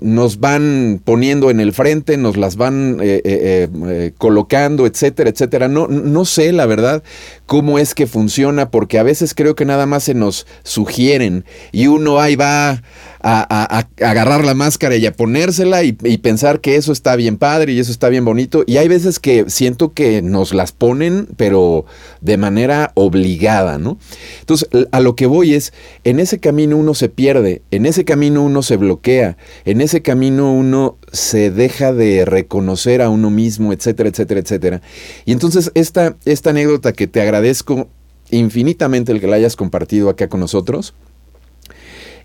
nos 0.00 0.38
van 0.38 1.00
poniendo 1.04 1.50
en 1.50 1.60
el 1.60 1.72
frente, 1.72 2.16
nos 2.16 2.36
las 2.36 2.56
van 2.56 2.98
eh, 3.00 3.20
eh, 3.24 3.68
eh, 3.86 4.12
colocando, 4.16 4.86
etcétera, 4.86 5.30
etcétera, 5.30 5.68
no, 5.68 5.88
no 5.88 6.24
sé 6.24 6.52
la 6.52 6.66
verdad 6.66 7.02
cómo 7.46 7.78
es 7.78 7.94
que 7.94 8.06
funciona 8.06 8.70
porque 8.70 8.98
a 8.98 9.02
veces 9.02 9.34
creo 9.34 9.54
que 9.54 9.64
nada 9.64 9.86
más 9.86 10.04
se 10.04 10.14
nos 10.14 10.46
sugieren 10.62 11.44
y 11.72 11.88
uno 11.88 12.20
ahí 12.20 12.36
va 12.36 12.82
a, 13.20 13.86
agarrar 14.00 14.44
la 14.44 14.54
máscara 14.54 14.96
y 14.96 15.06
a 15.06 15.12
ponérsela 15.12 15.82
y, 15.82 15.92
pensar 15.92 16.60
que 16.60 16.76
eso 16.76 16.92
está 16.92 17.16
bien 17.16 17.36
padre 17.36 17.72
y 17.72 17.78
eso 17.78 17.90
está 17.90 18.08
bien 18.08 18.24
bonito. 18.24 18.64
Y 18.66 18.76
hay 18.76 18.88
veces 18.88 19.18
que 19.18 19.48
siento 19.48 19.92
que 19.92 20.22
nos 20.22 20.54
las 20.54 20.72
ponen, 20.72 21.28
pero 21.36 21.84
de 22.20 22.36
manera 22.36 22.92
obligada, 22.94 23.78
¿no? 23.78 23.98
Entonces, 24.40 24.68
a 24.92 25.00
lo 25.00 25.16
que 25.16 25.26
voy 25.26 25.54
es, 25.54 25.72
en 26.04 26.20
ese 26.20 26.38
camino 26.38 26.67
uno 26.76 26.94
se 26.94 27.08
pierde, 27.08 27.62
en 27.70 27.86
ese 27.86 28.04
camino 28.04 28.42
uno 28.42 28.62
se 28.62 28.76
bloquea, 28.76 29.36
en 29.64 29.80
ese 29.80 30.02
camino 30.02 30.52
uno 30.52 30.96
se 31.12 31.50
deja 31.50 31.92
de 31.92 32.24
reconocer 32.24 33.02
a 33.02 33.08
uno 33.08 33.30
mismo, 33.30 33.72
etcétera, 33.72 34.08
etcétera, 34.08 34.40
etcétera. 34.40 34.82
Y 35.24 35.32
entonces, 35.32 35.70
esta, 35.74 36.16
esta 36.24 36.50
anécdota 36.50 36.92
que 36.92 37.06
te 37.06 37.20
agradezco 37.20 37.88
infinitamente 38.30 39.12
el 39.12 39.20
que 39.20 39.26
la 39.26 39.36
hayas 39.36 39.56
compartido 39.56 40.10
acá 40.10 40.28
con 40.28 40.40
nosotros, 40.40 40.94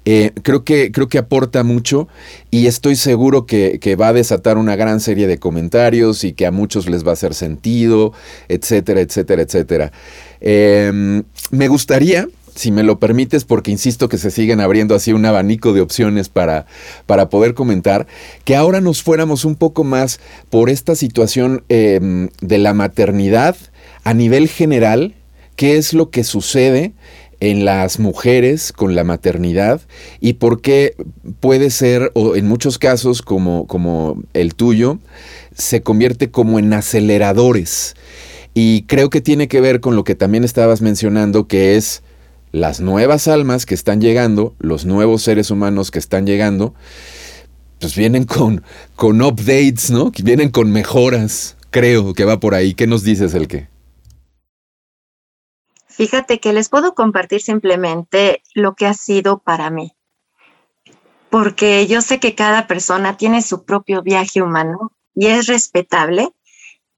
eh, 0.06 0.32
creo, 0.42 0.66
que, 0.66 0.92
creo 0.92 1.08
que 1.08 1.18
aporta 1.18 1.64
mucho 1.64 2.10
y 2.52 2.68
estoy 2.68 2.98
seguro 2.98 3.46
que, 3.46 3.96
va 4.00 4.10
a 4.10 4.14
desatar 4.14 4.58
una 4.58 4.76
gran 4.76 5.00
serie 5.00 5.28
de 5.28 5.38
comentarios 5.38 6.26
y 6.26 6.34
que 6.34 6.46
a 6.46 6.52
muchos 6.52 6.90
les 6.90 7.06
va 7.06 7.12
a 7.12 7.14
hacer 7.14 7.34
sentido, 7.34 8.12
etcétera, 8.50 9.00
etcétera, 9.00 9.44
etcétera. 9.44 9.92
Em, 10.42 11.24
me 11.52 11.68
gustaría, 11.70 12.28
si 12.56 12.72
me 12.72 12.84
lo 12.84 13.00
permites, 13.00 13.46
porque 13.46 13.72
insisto 13.72 14.10
que 14.10 14.18
se 14.18 14.32
siguen 14.32 14.62
abriendo 14.62 14.96
así 14.96 15.14
un 15.14 15.26
abanico 15.26 15.74
de 15.74 15.82
opciones 15.82 16.30
para, 16.30 16.66
para 17.06 17.30
poder 17.30 17.54
comentar, 17.54 18.08
que 18.46 18.56
ahora 18.56 18.82
nos 18.82 19.04
fuéramos 19.04 19.46
un 19.46 19.56
poco 19.56 19.84
más 19.84 20.20
por 20.50 20.70
esta 20.70 20.96
situación 20.96 21.64
em, 21.70 22.30
de 22.42 22.58
la 22.58 22.74
maternidad 22.74 23.56
a 24.04 24.14
nivel 24.14 24.48
general, 24.48 25.16
qué 25.56 25.78
es 25.78 25.94
lo 25.94 26.10
que 26.10 26.24
sucede 26.24 26.94
en 27.40 27.66
las 27.66 28.00
mujeres 28.00 28.72
con 28.72 28.96
la 28.96 29.04
maternidad 29.04 29.82
y 30.22 30.34
por 30.34 30.62
qué 30.62 30.96
puede 31.42 31.72
ser, 31.72 32.12
o 32.16 32.36
en 32.36 32.48
muchos 32.48 32.78
casos 32.78 33.22
como, 33.22 33.68
como 33.68 34.22
el 34.34 34.56
tuyo, 34.56 35.00
se 35.54 35.82
convierte 35.82 36.32
como 36.32 36.58
en 36.58 36.72
aceleradores. 36.72 37.96
Y 38.54 38.84
creo 38.84 39.10
que 39.10 39.20
tiene 39.20 39.48
que 39.48 39.62
ver 39.62 39.82
con 39.82 39.96
lo 39.96 40.04
que 40.04 40.16
también 40.16 40.44
estabas 40.44 40.82
mencionando, 40.82 41.48
que 41.48 41.76
es 41.76 42.04
las 42.54 42.80
nuevas 42.80 43.28
almas 43.28 43.66
que 43.66 43.74
están 43.74 44.00
llegando, 44.00 44.56
los 44.60 44.86
nuevos 44.86 45.24
seres 45.24 45.50
humanos 45.50 45.90
que 45.90 45.98
están 45.98 46.28
llegando, 46.28 46.76
pues 47.80 47.96
vienen 47.96 48.26
con, 48.26 48.64
con 48.96 49.22
updates, 49.22 49.90
¿no? 49.90 50.12
Vienen 50.24 50.52
con 50.52 50.72
mejoras. 50.72 51.58
Creo 51.72 52.14
que 52.14 52.26
va 52.26 52.40
por 52.40 52.54
ahí. 52.54 52.76
¿Qué 52.76 52.86
nos 52.86 53.04
dices, 53.04 53.34
el 53.34 53.48
qué? 53.48 53.68
Fíjate 55.88 56.40
que 56.40 56.54
les 56.54 56.70
puedo 56.70 56.94
compartir 56.94 57.42
simplemente 57.42 58.44
lo 58.54 58.76
que 58.76 58.86
ha 58.86 58.94
sido 58.94 59.40
para 59.40 59.70
mí, 59.72 59.94
porque 61.30 61.86
yo 61.88 62.02
sé 62.02 62.20
que 62.20 62.36
cada 62.36 62.68
persona 62.68 63.18
tiene 63.18 63.42
su 63.42 63.64
propio 63.64 64.02
viaje 64.04 64.42
humano 64.42 64.92
y 65.16 65.28
es 65.28 65.48
respetable, 65.48 66.30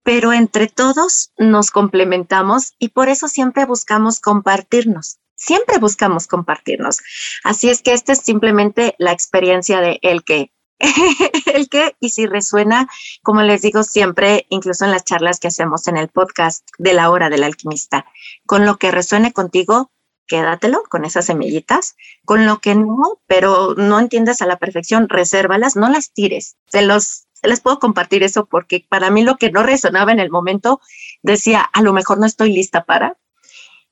pero 0.03 0.33
entre 0.33 0.67
todos 0.67 1.31
nos 1.37 1.71
complementamos 1.71 2.73
y 2.77 2.89
por 2.89 3.09
eso 3.09 3.27
siempre 3.27 3.65
buscamos 3.65 4.19
compartirnos. 4.19 5.19
Siempre 5.35 5.77
buscamos 5.77 6.27
compartirnos. 6.27 6.99
Así 7.43 7.69
es 7.69 7.81
que 7.81 7.93
esta 7.93 8.13
es 8.13 8.19
simplemente 8.19 8.95
la 8.97 9.11
experiencia 9.11 9.81
de 9.81 9.99
el 10.01 10.23
que 10.23 10.51
el 11.53 11.69
que, 11.69 11.95
y 11.99 12.09
si 12.09 12.25
resuena, 12.25 12.89
como 13.23 13.41
les 13.41 13.61
digo 13.61 13.83
siempre, 13.83 14.45
incluso 14.49 14.85
en 14.85 14.91
las 14.91 15.05
charlas 15.05 15.39
que 15.39 15.47
hacemos 15.47 15.87
en 15.87 15.97
el 15.97 16.09
podcast 16.09 16.67
de 16.77 16.93
la 16.93 17.09
hora 17.09 17.29
del 17.29 17.43
alquimista, 17.43 18.05
con 18.45 18.65
lo 18.65 18.77
que 18.77 18.91
resuene 18.91 19.31
contigo, 19.31 19.91
quédatelo 20.27 20.83
con 20.89 21.05
esas 21.05 21.25
semillitas, 21.25 21.95
con 22.25 22.45
lo 22.45 22.59
que 22.59 22.75
no, 22.75 23.21
pero 23.27 23.75
no 23.75 23.99
entiendas 23.99 24.41
a 24.41 24.47
la 24.47 24.57
perfección, 24.57 25.07
resérvalas, 25.07 25.75
no 25.75 25.89
las 25.89 26.11
tires, 26.11 26.57
se 26.67 26.81
los 26.81 27.25
les 27.43 27.61
puedo 27.61 27.77
compartir 27.77 28.23
eso 28.23 28.45
porque 28.45 28.85
para 28.89 29.11
mí 29.11 29.23
lo 29.23 29.37
que 29.37 29.51
no 29.51 29.61
resonaba 29.61 30.11
en 30.11 30.19
el 30.19 30.31
momento 30.31 30.81
decía, 31.21 31.61
a 31.61 31.81
lo 31.83 31.93
mejor 31.93 32.17
no 32.17 32.25
estoy 32.25 32.51
lista 32.51 32.85
para. 32.85 33.17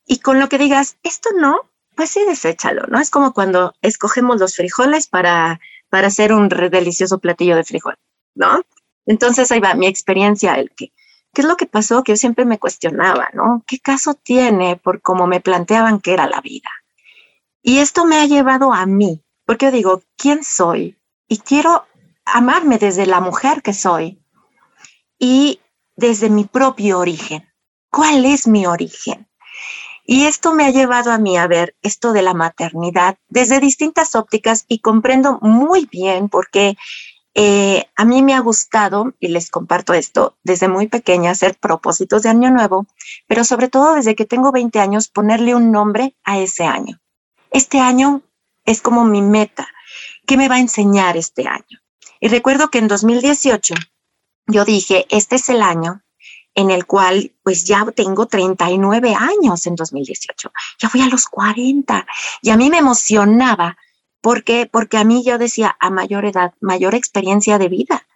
Y 0.06 0.20
con 0.20 0.39
lo 0.39 0.49
que 0.49 0.58
digas, 0.58 0.97
esto 1.04 1.30
no, 1.36 1.70
pues 1.95 2.10
sí, 2.10 2.24
deséchalo, 2.26 2.88
¿no? 2.88 2.99
Es 2.99 3.10
como 3.10 3.34
cuando 3.34 3.74
escogemos 3.82 4.39
los 4.39 4.56
frijoles 4.56 5.08
para 5.08 5.60
para 5.93 6.08
hacer 6.08 6.34
un 6.34 6.49
delicioso 6.49 7.20
platillo 7.20 7.56
de 7.56 7.64
frijol, 7.64 7.93
¿no? 8.34 8.64
Entonces 9.06 9.51
ahí 9.51 9.60
va 9.60 9.76
mi 9.76 9.86
experiencia, 9.86 10.56
el 10.56 10.72
que, 10.72 10.91
¿qué 11.32 11.41
es 11.41 11.47
lo 11.47 11.56
que 11.56 11.68
pasó? 11.68 12.04
Que 12.04 12.14
yo 12.14 12.18
siempre 12.18 12.45
me 12.45 12.58
cuestionaba, 12.58 13.30
¿no? 13.34 13.64
¿Qué 13.68 13.78
caso 13.78 14.16
tiene 14.16 14.76
por 14.76 15.04
cómo 15.04 15.28
me 15.28 15.39
planteaban 15.39 16.01
que 16.01 16.14
era 16.14 16.26
la 16.26 16.41
vida? 16.41 16.72
Y 17.62 17.78
esto 17.78 18.06
me 18.06 18.18
ha 18.18 18.26
llevado 18.26 18.74
a 18.74 18.88
mí, 18.88 19.24
porque 19.45 19.68
yo 19.68 19.72
digo, 19.72 20.01
¿quién 20.18 20.43
soy? 20.43 20.97
Y 21.28 21.38
quiero 21.38 21.86
amarme 22.26 22.80
desde 22.80 23.06
la 23.06 23.20
mujer 23.20 23.62
que 23.62 23.74
soy 23.76 24.20
y 25.20 25.60
desde 25.95 26.32
mi 26.32 26.45
propio 26.45 26.97
origen. 26.97 27.47
¿Cuál 27.91 28.26
es 28.26 28.47
mi 28.47 28.66
origen? 28.66 29.28
Y 30.06 30.26
esto 30.26 30.54
me 30.54 30.66
ha 30.66 30.70
llevado 30.70 31.12
a 31.12 31.18
mí 31.18 31.38
a 31.38 31.47
ver 31.47 31.76
esto 31.82 32.12
de 32.12 32.22
la 32.22 32.34
maternidad 32.34 33.18
desde 33.30 33.60
distintas 33.60 34.16
ópticas 34.16 34.66
y 34.68 34.80
comprendo 34.80 35.39
muy 35.41 35.86
bien 35.86 36.30
por 36.30 36.49
qué 36.49 36.76
eh, 37.36 37.86
a 37.95 38.06
mí 38.06 38.22
me 38.22 38.36
ha 38.36 38.39
gustado, 38.41 39.14
y 39.20 39.30
les 39.30 39.49
comparto 39.49 39.93
esto, 39.93 40.38
desde 40.43 40.68
muy 40.68 40.88
pequeña 40.88 41.32
hacer 41.32 41.58
propósitos 41.58 42.22
de 42.24 42.30
año 42.30 42.51
nuevo, 42.51 42.86
pero 43.28 43.43
sobre 43.43 43.70
todo 43.70 43.95
desde 43.95 44.16
que 44.16 44.26
tengo 44.26 44.51
20 44.51 44.80
años 44.80 45.08
ponerle 45.08 45.56
un 45.56 45.72
nombre 45.72 46.16
a 46.24 46.39
ese 46.39 46.66
año. 46.66 47.01
Este 47.49 47.80
año 47.80 48.22
es 48.66 48.82
como 48.82 49.04
mi 49.04 49.22
meta. 49.22 49.68
¿Qué 50.28 50.38
me 50.38 50.47
va 50.47 50.56
a 50.56 50.60
enseñar 50.60 51.18
este 51.18 51.47
año? 51.47 51.80
Y 52.20 52.28
recuerdo 52.28 52.70
que 52.70 52.78
en 52.78 52.88
2018 52.88 53.74
yo 54.47 54.66
dije, 54.66 55.08
este 55.10 55.38
es 55.38 55.49
el 55.49 55.62
año 55.62 56.03
en 56.56 56.72
el 56.72 56.86
cual 56.86 57.32
pues 57.43 57.66
ya 57.66 57.86
tengo 57.95 58.28
39 58.28 59.16
años 59.16 59.66
en 59.68 59.76
2018, 59.76 60.51
ya 60.80 60.89
voy 60.93 61.01
a 61.01 61.08
los 61.08 61.26
40 61.28 62.06
y 62.41 62.49
a 62.49 62.58
mí 62.58 62.70
me 62.70 62.78
emocionaba 62.78 63.78
porque 64.22 64.70
porque 64.72 64.97
a 64.97 65.04
mí 65.04 65.24
yo 65.24 65.38
decía 65.38 65.76
a 65.80 65.89
mayor 65.89 66.26
edad, 66.26 66.54
mayor 66.62 66.95
experiencia 66.95 67.58
de 67.58 67.70
vida, 67.70 68.08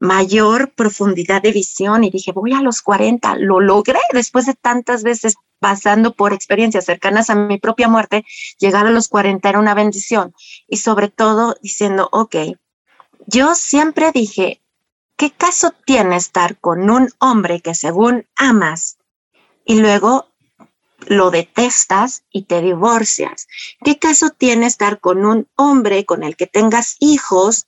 mayor 0.00 0.72
profundidad 0.72 1.42
de 1.42 1.52
visión 1.52 2.04
y 2.04 2.10
dije, 2.10 2.32
voy 2.32 2.54
a 2.54 2.62
los 2.62 2.82
40, 2.82 3.36
lo 3.36 3.60
logré 3.60 4.00
después 4.12 4.46
de 4.46 4.54
tantas 4.54 5.02
veces 5.02 5.36
pasando 5.60 6.14
por 6.14 6.32
experiencias 6.32 6.86
cercanas 6.86 7.30
a 7.30 7.34
mi 7.34 7.58
propia 7.58 7.86
muerte, 7.86 8.24
llegar 8.58 8.86
a 8.86 8.90
los 8.90 9.08
40 9.08 9.48
era 9.48 9.58
una 9.58 9.74
bendición 9.74 10.34
y 10.66 10.78
sobre 10.78 11.08
todo 11.08 11.54
diciendo, 11.62 12.08
ok, 12.12 12.36
yo 13.26 13.54
siempre 13.54 14.10
dije, 14.12 14.59
¿qué 15.20 15.30
caso 15.30 15.74
tiene 15.84 16.16
estar 16.16 16.58
con 16.58 16.88
un 16.88 17.10
hombre 17.18 17.60
que 17.60 17.74
según 17.74 18.26
amas 18.36 18.96
y 19.66 19.78
luego 19.78 20.30
lo 21.08 21.30
detestas 21.30 22.22
y 22.30 22.44
te 22.44 22.62
divorcias? 22.62 23.46
¿Qué 23.84 23.98
caso 23.98 24.30
tiene 24.30 24.64
estar 24.64 24.98
con 24.98 25.26
un 25.26 25.46
hombre 25.56 26.06
con 26.06 26.22
el 26.22 26.36
que 26.36 26.46
tengas 26.46 26.96
hijos 27.00 27.66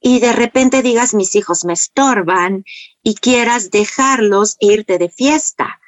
y 0.00 0.20
de 0.20 0.32
repente 0.32 0.80
digas 0.80 1.12
mis 1.12 1.34
hijos 1.34 1.64
me 1.64 1.72
estorban 1.72 2.64
y 3.02 3.16
quieras 3.16 3.72
dejarlos 3.72 4.56
e 4.60 4.66
irte 4.66 4.98
de 4.98 5.08
fiesta. 5.08 5.80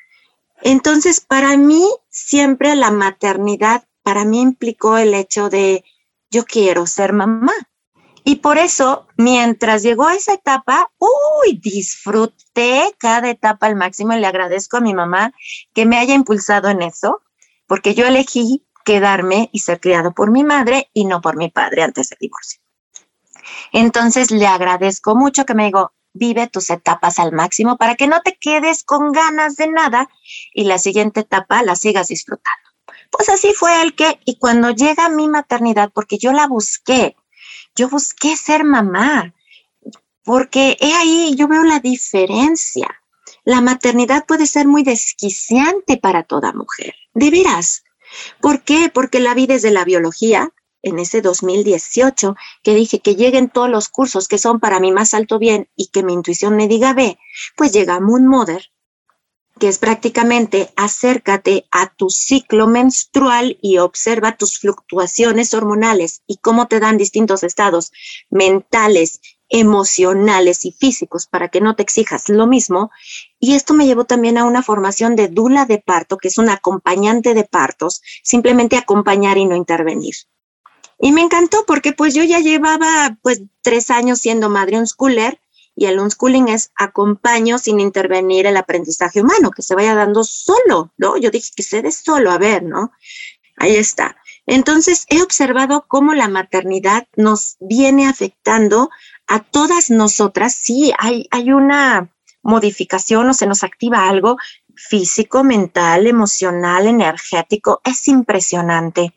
Entonces, 0.63 1.21
para 1.21 1.57
mí, 1.57 1.85
siempre 2.11 2.75
la 2.75 2.91
maternidad, 2.91 3.87
para 4.03 4.25
mí 4.25 4.41
implicó 4.41 4.99
el 4.99 5.15
hecho 5.15 5.49
de 5.49 5.85
yo 6.29 6.45
quiero 6.45 6.89
ser 6.89 7.13
mamá. 7.13 7.53
Y 8.25 8.37
por 8.37 8.57
eso, 8.57 9.07
mientras 9.19 9.83
llegó 9.83 10.09
esa 10.09 10.33
etapa, 10.33 10.91
uy, 10.99 11.61
disfruté 11.63 12.95
cada 12.99 13.29
etapa 13.29 13.67
al 13.67 13.77
máximo 13.77 14.15
y 14.15 14.21
le 14.21 14.27
agradezco 14.27 14.79
a 14.79 14.81
mi 14.81 14.95
mamá 14.95 15.35
que 15.75 15.85
me 15.85 15.99
haya 15.99 16.15
impulsado 16.15 16.71
en 16.71 16.81
eso, 16.81 17.21
porque 17.67 17.95
yo 17.95 18.07
elegí 18.07 18.65
quedarme 18.85 19.51
y 19.53 19.59
ser 19.59 19.79
criado 19.79 20.13
por 20.13 20.31
mi 20.31 20.43
madre 20.43 20.89
y 20.95 21.05
no 21.05 21.21
por 21.21 21.37
mi 21.37 21.51
padre 21.51 21.83
antes 21.83 22.09
del 22.09 22.19
divorcio. 22.19 22.61
Entonces 23.73 24.31
le 24.31 24.47
agradezco 24.47 25.15
mucho 25.15 25.45
que 25.45 25.55
me 25.55 25.67
digo, 25.67 25.93
vive 26.15 26.47
tus 26.47 26.71
etapas 26.71 27.19
al 27.19 27.33
máximo 27.33 27.77
para 27.77 27.95
que 27.95 28.07
no 28.07 28.23
te 28.23 28.39
quedes 28.41 28.85
con 28.85 29.13
ganas 29.13 29.57
de 29.57 29.69
nada 29.69 30.09
y 30.55 30.65
la 30.65 30.79
siguiente 30.79 31.21
etapa 31.21 31.63
la 31.63 31.77
sigas 31.77 32.09
disfrutando. 32.09 32.71
Pues 33.11 33.29
así 33.29 33.53
fue 33.53 33.83
el 33.83 33.95
que, 33.95 34.19
y 34.25 34.39
cuando 34.39 34.71
llega 34.71 35.09
mi 35.09 35.29
maternidad, 35.29 35.91
porque 35.93 36.19
yo 36.19 36.33
la 36.33 36.47
busqué, 36.47 37.17
yo 37.75 37.89
busqué 37.89 38.37
ser 38.37 38.65
mamá, 38.65 39.35
porque 40.23 40.77
he 40.81 40.95
ahí, 40.95 41.35
yo 41.37 41.49
veo 41.49 41.65
la 41.65 41.81
diferencia. 41.81 42.89
La 43.45 43.61
maternidad 43.61 44.25
puede 44.27 44.47
ser 44.47 44.67
muy 44.67 44.83
desquiciante 44.83 45.97
para 45.97 46.23
toda 46.23 46.53
mujer, 46.53 46.95
de 47.13 47.31
veras. 47.31 47.85
¿Por 48.41 48.63
qué? 48.63 48.91
Porque 48.93 49.21
la 49.21 49.35
vida 49.35 49.55
es 49.55 49.63
de 49.63 49.71
la 49.71 49.85
biología, 49.85 50.53
en 50.85 50.99
ese 50.99 51.23
2018 51.23 52.37
que 52.63 52.75
dije 52.75 53.01
que 53.01 53.17
lleguen 53.17 53.49
todos 53.49 53.71
los 53.71 53.89
cursos 53.89 54.29
que 54.29 54.39
son 54.39 54.61
para 54.61 54.81
mi 54.81 54.93
más 54.93 55.15
alto 55.15 55.39
bien 55.39 55.69
y 55.75 55.89
que 55.89 56.03
mi 56.03 56.13
intuición 56.13 56.57
me 56.57 56.69
diga 56.69 56.93
ve, 56.93 57.19
pues 57.57 57.73
llega 57.73 58.01
Moon 58.01 58.27
Mother, 58.27 58.71
que 59.59 59.69
es 59.69 59.79
prácticamente 59.79 60.73
acércate 60.77 61.67
a 61.71 61.93
tu 61.95 62.11
ciclo 62.11 62.67
menstrual 62.67 63.59
y 63.63 63.79
observa 63.79 64.37
tus 64.37 64.59
fluctuaciones 64.59 65.55
hormonales 65.55 66.23
y 66.27 66.39
cómo 66.39 66.67
te 66.67 66.81
dan 66.81 66.99
distintos 66.99 67.45
estados 67.45 67.93
mentales, 68.31 69.21
emocionales 69.49 70.65
y 70.65 70.73
físicos 70.73 71.27
para 71.27 71.49
que 71.49 71.61
no 71.61 71.77
te 71.77 71.83
exijas 71.83 72.29
lo 72.29 72.47
mismo. 72.47 72.91
Y 73.39 73.55
esto 73.55 73.75
me 73.75 73.87
llevó 73.87 74.05
también 74.05 74.39
a 74.39 74.45
una 74.45 74.63
formación 74.63 75.15
de 75.15 75.29
dula 75.29 75.67
de 75.67 75.79
parto, 75.79 76.17
que 76.17 76.29
es 76.29 76.39
un 76.39 76.49
acompañante 76.49 77.35
de 77.35 77.45
partos, 77.45 78.03
simplemente 78.23 78.77
acompañar 78.77 79.39
y 79.39 79.45
no 79.45 79.55
intervenir. 79.55 80.15
Y 80.99 81.13
me 81.13 81.21
encantó 81.21 81.65
porque 81.67 81.93
pues 81.93 82.15
yo 82.15 82.25
ya 82.25 82.41
llevaba 82.41 83.17
pues 83.23 83.43
tres 83.63 83.91
años 83.91 84.21
siendo 84.21 84.49
madre 84.49 84.79
unschooler 84.79 85.41
y 85.77 85.87
el 85.87 85.99
unschooling 85.99 86.49
es 86.49 86.71
acompaño 86.77 87.59
sin 87.59 87.81
intervenir 87.81 88.47
el 88.47 88.57
aprendizaje 88.57 89.21
humano, 89.21 89.51
que 89.51 89.63
se 89.63 89.75
vaya 89.75 89.95
dando 89.95 90.25
solo, 90.25 90.93
¿no? 90.97 91.17
Yo 91.17 91.31
dije 91.31 91.51
que 91.55 91.63
se 91.63 91.83
dé 91.83 91.91
solo, 91.91 92.31
a 92.31 92.39
ver, 92.39 92.63
¿no? 92.63 92.93
Ahí 93.57 93.77
está. 93.77 94.17
Entonces 94.47 95.07
he 95.09 95.23
observado 95.23 95.87
cómo 95.89 96.15
la 96.15 96.29
maternidad 96.29 97.07
nos 97.17 97.57
viene 97.61 98.07
afectando 98.07 98.91
a 99.27 99.41
todas 99.41 99.91
nosotras. 99.91 100.55
Sí, 100.55 100.93
hay, 100.99 101.27
hay 101.31 101.53
una 101.53 102.11
modificación 102.43 103.29
o 103.29 103.35
se 103.35 103.47
nos 103.47 103.65
activa 103.65 104.09
algo 104.09 104.37
físico, 104.77 105.45
mental, 105.45 106.07
emocional, 106.07 106.87
energético. 106.87 107.81
Es 107.85 108.07
impresionante. 108.09 109.15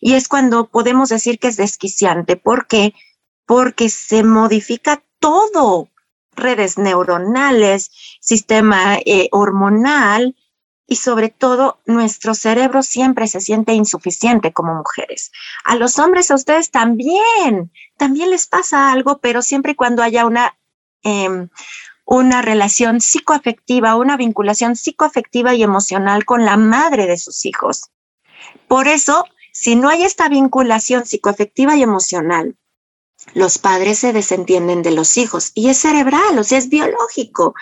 Y 0.00 0.14
es 0.14 0.28
cuando 0.28 0.68
podemos 0.68 1.10
decir 1.10 1.38
que 1.38 1.48
es 1.48 1.56
desquiciante. 1.56 2.36
¿Por 2.36 2.66
qué? 2.66 2.94
Porque 3.44 3.90
se 3.90 4.22
modifica 4.22 5.02
todo, 5.18 5.88
redes 6.36 6.78
neuronales, 6.78 7.90
sistema 8.20 8.98
eh, 9.04 9.28
hormonal 9.32 10.36
y 10.86 10.96
sobre 10.96 11.28
todo 11.28 11.80
nuestro 11.86 12.34
cerebro 12.34 12.82
siempre 12.82 13.28
se 13.28 13.40
siente 13.40 13.74
insuficiente 13.74 14.52
como 14.52 14.74
mujeres. 14.74 15.30
A 15.64 15.76
los 15.76 15.98
hombres, 15.98 16.30
a 16.30 16.34
ustedes 16.34 16.70
también, 16.70 17.70
también 17.96 18.30
les 18.30 18.46
pasa 18.46 18.90
algo, 18.90 19.18
pero 19.18 19.42
siempre 19.42 19.72
y 19.72 19.74
cuando 19.76 20.02
haya 20.02 20.26
una, 20.26 20.58
em, 21.02 21.48
una 22.04 22.42
relación 22.42 23.00
psicoafectiva, 23.00 23.94
una 23.94 24.16
vinculación 24.16 24.74
psicoafectiva 24.74 25.54
y 25.54 25.62
emocional 25.62 26.24
con 26.24 26.44
la 26.44 26.56
madre 26.56 27.06
de 27.06 27.18
sus 27.18 27.44
hijos. 27.44 27.90
Por 28.66 28.88
eso 28.88 29.24
si 29.52 29.76
no 29.76 29.88
hay 29.88 30.04
esta 30.04 30.28
vinculación 30.28 31.06
psicoafectiva 31.06 31.76
y 31.76 31.82
emocional, 31.82 32.56
los 33.34 33.58
padres 33.58 33.98
se 33.98 34.12
desentienden 34.12 34.82
de 34.82 34.90
los 34.90 35.16
hijos 35.16 35.52
y 35.54 35.68
es 35.68 35.78
cerebral, 35.78 36.38
o 36.38 36.44
sea, 36.44 36.58
es 36.58 36.68
biológico. 36.68 37.54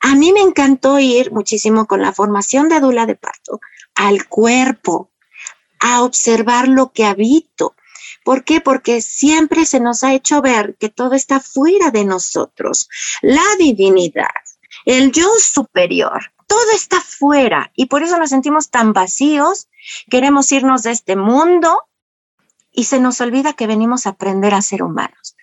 A 0.00 0.14
mí 0.14 0.32
me 0.32 0.40
encantó 0.40 0.98
ir 0.98 1.32
muchísimo 1.32 1.86
con 1.86 2.02
la 2.02 2.12
formación 2.12 2.68
de 2.68 2.80
dula 2.80 3.06
de 3.06 3.16
parto 3.16 3.60
al 3.94 4.28
cuerpo, 4.28 5.10
a 5.80 6.02
observar 6.02 6.68
lo 6.68 6.92
que 6.92 7.04
habito. 7.04 7.74
¿Por 8.24 8.44
qué? 8.44 8.60
Porque 8.60 9.00
siempre 9.00 9.64
se 9.64 9.80
nos 9.80 10.04
ha 10.04 10.12
hecho 10.12 10.40
ver 10.40 10.76
que 10.78 10.88
todo 10.88 11.14
está 11.14 11.40
fuera 11.40 11.90
de 11.90 12.04
nosotros. 12.04 12.88
La 13.22 13.44
divinidad, 13.58 14.26
el 14.84 15.12
yo 15.12 15.28
superior, 15.40 16.32
todo 16.46 16.70
está 16.74 17.00
fuera 17.00 17.72
y 17.74 17.86
por 17.86 18.02
eso 18.02 18.18
nos 18.18 18.30
sentimos 18.30 18.70
tan 18.70 18.92
vacíos, 18.92 19.68
queremos 20.10 20.50
irnos 20.52 20.82
de 20.82 20.92
este 20.92 21.16
mundo 21.16 21.87
y 22.78 22.84
se 22.84 23.00
nos 23.00 23.20
olvida 23.20 23.54
que 23.54 23.66
venimos 23.66 24.06
a 24.06 24.10
aprender 24.10 24.54
a 24.54 24.62
ser 24.62 24.84
humanos. 24.84 25.36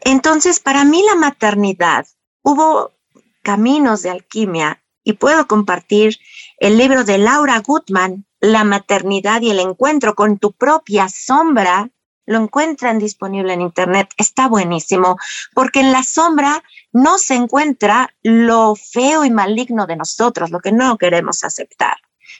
Entonces, 0.00 0.58
para 0.58 0.86
mí 0.86 1.02
la 1.02 1.14
maternidad, 1.14 2.06
hubo 2.40 2.94
caminos 3.42 4.00
de 4.00 4.08
alquimia 4.08 4.82
y 5.04 5.12
puedo 5.12 5.46
compartir 5.48 6.16
el 6.56 6.78
libro 6.78 7.04
de 7.04 7.18
Laura 7.18 7.58
Gutman, 7.58 8.24
La 8.40 8.64
maternidad 8.64 9.42
y 9.42 9.50
el 9.50 9.60
encuentro 9.60 10.14
con 10.14 10.38
tu 10.38 10.52
propia 10.52 11.10
sombra, 11.10 11.90
lo 12.24 12.38
encuentran 12.38 12.98
disponible 12.98 13.52
en 13.52 13.60
internet, 13.60 14.08
está 14.16 14.48
buenísimo, 14.48 15.18
porque 15.52 15.80
en 15.80 15.92
la 15.92 16.04
sombra 16.04 16.62
no 16.90 17.18
se 17.18 17.34
encuentra 17.34 18.14
lo 18.22 18.76
feo 18.76 19.26
y 19.26 19.30
maligno 19.30 19.86
de 19.86 19.96
nosotros, 19.96 20.50
lo 20.50 20.60
que 20.60 20.72
no 20.72 20.96
queremos 20.96 21.44
aceptar. 21.44 21.98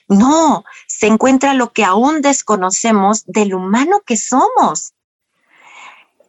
No, 0.08 0.64
se 0.86 1.06
encuentra 1.06 1.54
lo 1.54 1.72
que 1.72 1.84
aún 1.84 2.20
desconocemos 2.20 3.24
del 3.26 3.54
humano 3.54 4.02
que 4.06 4.16
somos. 4.16 4.94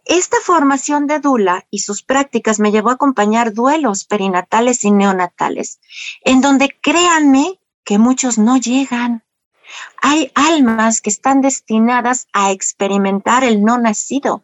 Esta 0.06 0.38
formación 0.42 1.06
de 1.06 1.20
Dula 1.20 1.68
y 1.70 1.80
sus 1.80 2.02
prácticas 2.02 2.60
me 2.60 2.72
llevó 2.72 2.90
a 2.90 2.94
acompañar 2.94 3.54
duelos 3.54 4.06
perinatales 4.06 4.84
y 4.86 4.92
neonatales, 4.92 5.80
en 6.22 6.42
donde 6.42 6.76
créanme 6.82 7.60
que 7.84 8.00
muchos 8.00 8.38
no 8.38 8.58
llegan. 8.58 9.26
Hay 10.02 10.32
almas 10.34 11.02
que 11.02 11.10
están 11.10 11.42
destinadas 11.42 12.28
a 12.32 12.52
experimentar 12.52 13.44
el 13.44 13.64
no 13.64 13.78
nacido. 13.78 14.44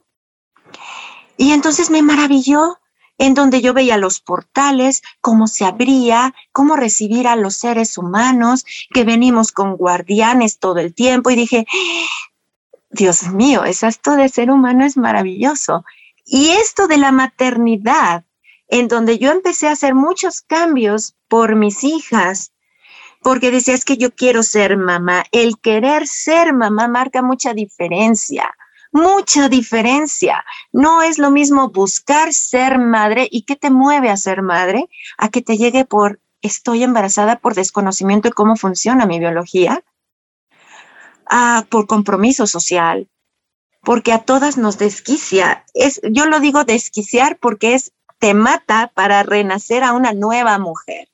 Y 1.38 1.52
entonces 1.52 1.90
me 1.90 2.02
maravilló 2.02 2.80
en 3.24 3.36
donde 3.36 3.62
yo 3.62 3.74
veía 3.74 3.96
los 3.98 4.20
portales, 4.20 5.02
cómo 5.22 5.48
se 5.48 5.64
abría, 5.64 6.36
cómo 6.52 6.76
recibir 6.76 7.26
a 7.26 7.38
los 7.38 7.56
seres 7.56 7.98
humanos, 7.98 8.66
que 8.94 9.06
venimos 9.06 9.54
con 9.54 9.78
guardianes 9.78 10.60
todo 10.60 10.80
el 10.80 10.94
tiempo 10.94 11.30
y 11.30 11.36
dije, 11.38 11.66
Dios 12.90 13.24
mío, 13.30 13.64
es 13.64 13.84
esto 13.84 14.18
de 14.18 14.28
ser 14.28 14.52
humano 14.52 14.84
es 14.84 14.98
maravilloso. 14.98 15.86
Y 16.26 16.50
esto 16.50 16.88
de 16.88 16.98
la 16.98 17.14
maternidad, 17.14 18.26
en 18.68 18.90
donde 18.90 19.18
yo 19.18 19.32
empecé 19.32 19.70
a 19.70 19.72
hacer 19.72 19.96
muchos 19.96 20.42
cambios 20.42 21.16
por 21.30 21.56
mis 21.56 21.86
hijas, 21.86 22.52
porque 23.22 23.52
decías 23.52 23.86
que 23.86 23.96
yo 23.96 24.14
quiero 24.14 24.44
ser 24.44 24.76
mamá. 24.76 25.24
El 25.32 25.60
querer 25.62 26.08
ser 26.08 26.52
mamá 26.54 26.90
marca 26.90 27.22
mucha 27.22 27.54
diferencia, 27.54 28.54
mucha 28.94 29.50
diferencia. 29.50 30.46
No 30.72 31.02
es 31.02 31.18
lo 31.18 31.32
mismo 31.32 31.70
buscar 31.70 32.34
ser 32.34 32.80
madre 32.80 33.28
y 33.30 33.44
qué 33.44 33.56
te 33.56 33.70
mueve 33.70 34.10
a 34.10 34.18
ser 34.18 34.42
madre 34.42 34.88
a 35.18 35.30
que 35.30 35.42
te 35.42 35.58
llegue 35.58 35.84
por 35.84 36.20
estoy 36.42 36.84
embarazada 36.84 37.40
por 37.40 37.56
desconocimiento 37.56 38.30
de 38.30 38.34
cómo 38.34 38.56
funciona 38.56 39.06
mi 39.06 39.18
biología, 39.18 39.84
a, 41.26 41.66
por 41.70 41.88
compromiso 41.88 42.46
social, 42.48 43.10
porque 43.82 44.12
a 44.12 44.20
todas 44.20 44.58
nos 44.58 44.78
desquicia. 44.78 45.66
Es, 45.74 46.02
yo 46.04 46.26
lo 46.26 46.40
digo 46.40 46.66
desquiciar 46.66 47.38
porque 47.40 47.74
es 47.74 47.94
te 48.20 48.34
mata 48.34 48.92
para 48.94 49.24
renacer 49.24 49.84
a 49.84 49.94
una 49.94 50.14
nueva 50.14 50.58
mujer. 50.60 51.10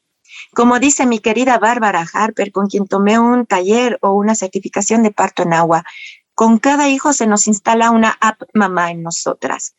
Como 0.54 0.80
dice 0.80 1.06
mi 1.06 1.20
querida 1.20 1.58
Bárbara 1.58 2.06
Harper, 2.12 2.52
con 2.52 2.68
quien 2.68 2.88
tomé 2.88 3.20
un 3.20 3.46
taller 3.46 3.98
o 4.02 4.14
una 4.14 4.36
certificación 4.36 5.04
de 5.04 5.12
parto 5.12 5.44
en 5.44 5.54
agua, 5.54 5.84
con 6.40 6.58
cada 6.58 6.88
hijo 6.88 7.12
se 7.12 7.28
nos 7.28 7.48
instala 7.48 7.92
una 7.92 8.18
app 8.22 8.44
mamá 8.54 8.92
en 8.92 9.04
nosotras. 9.04 9.76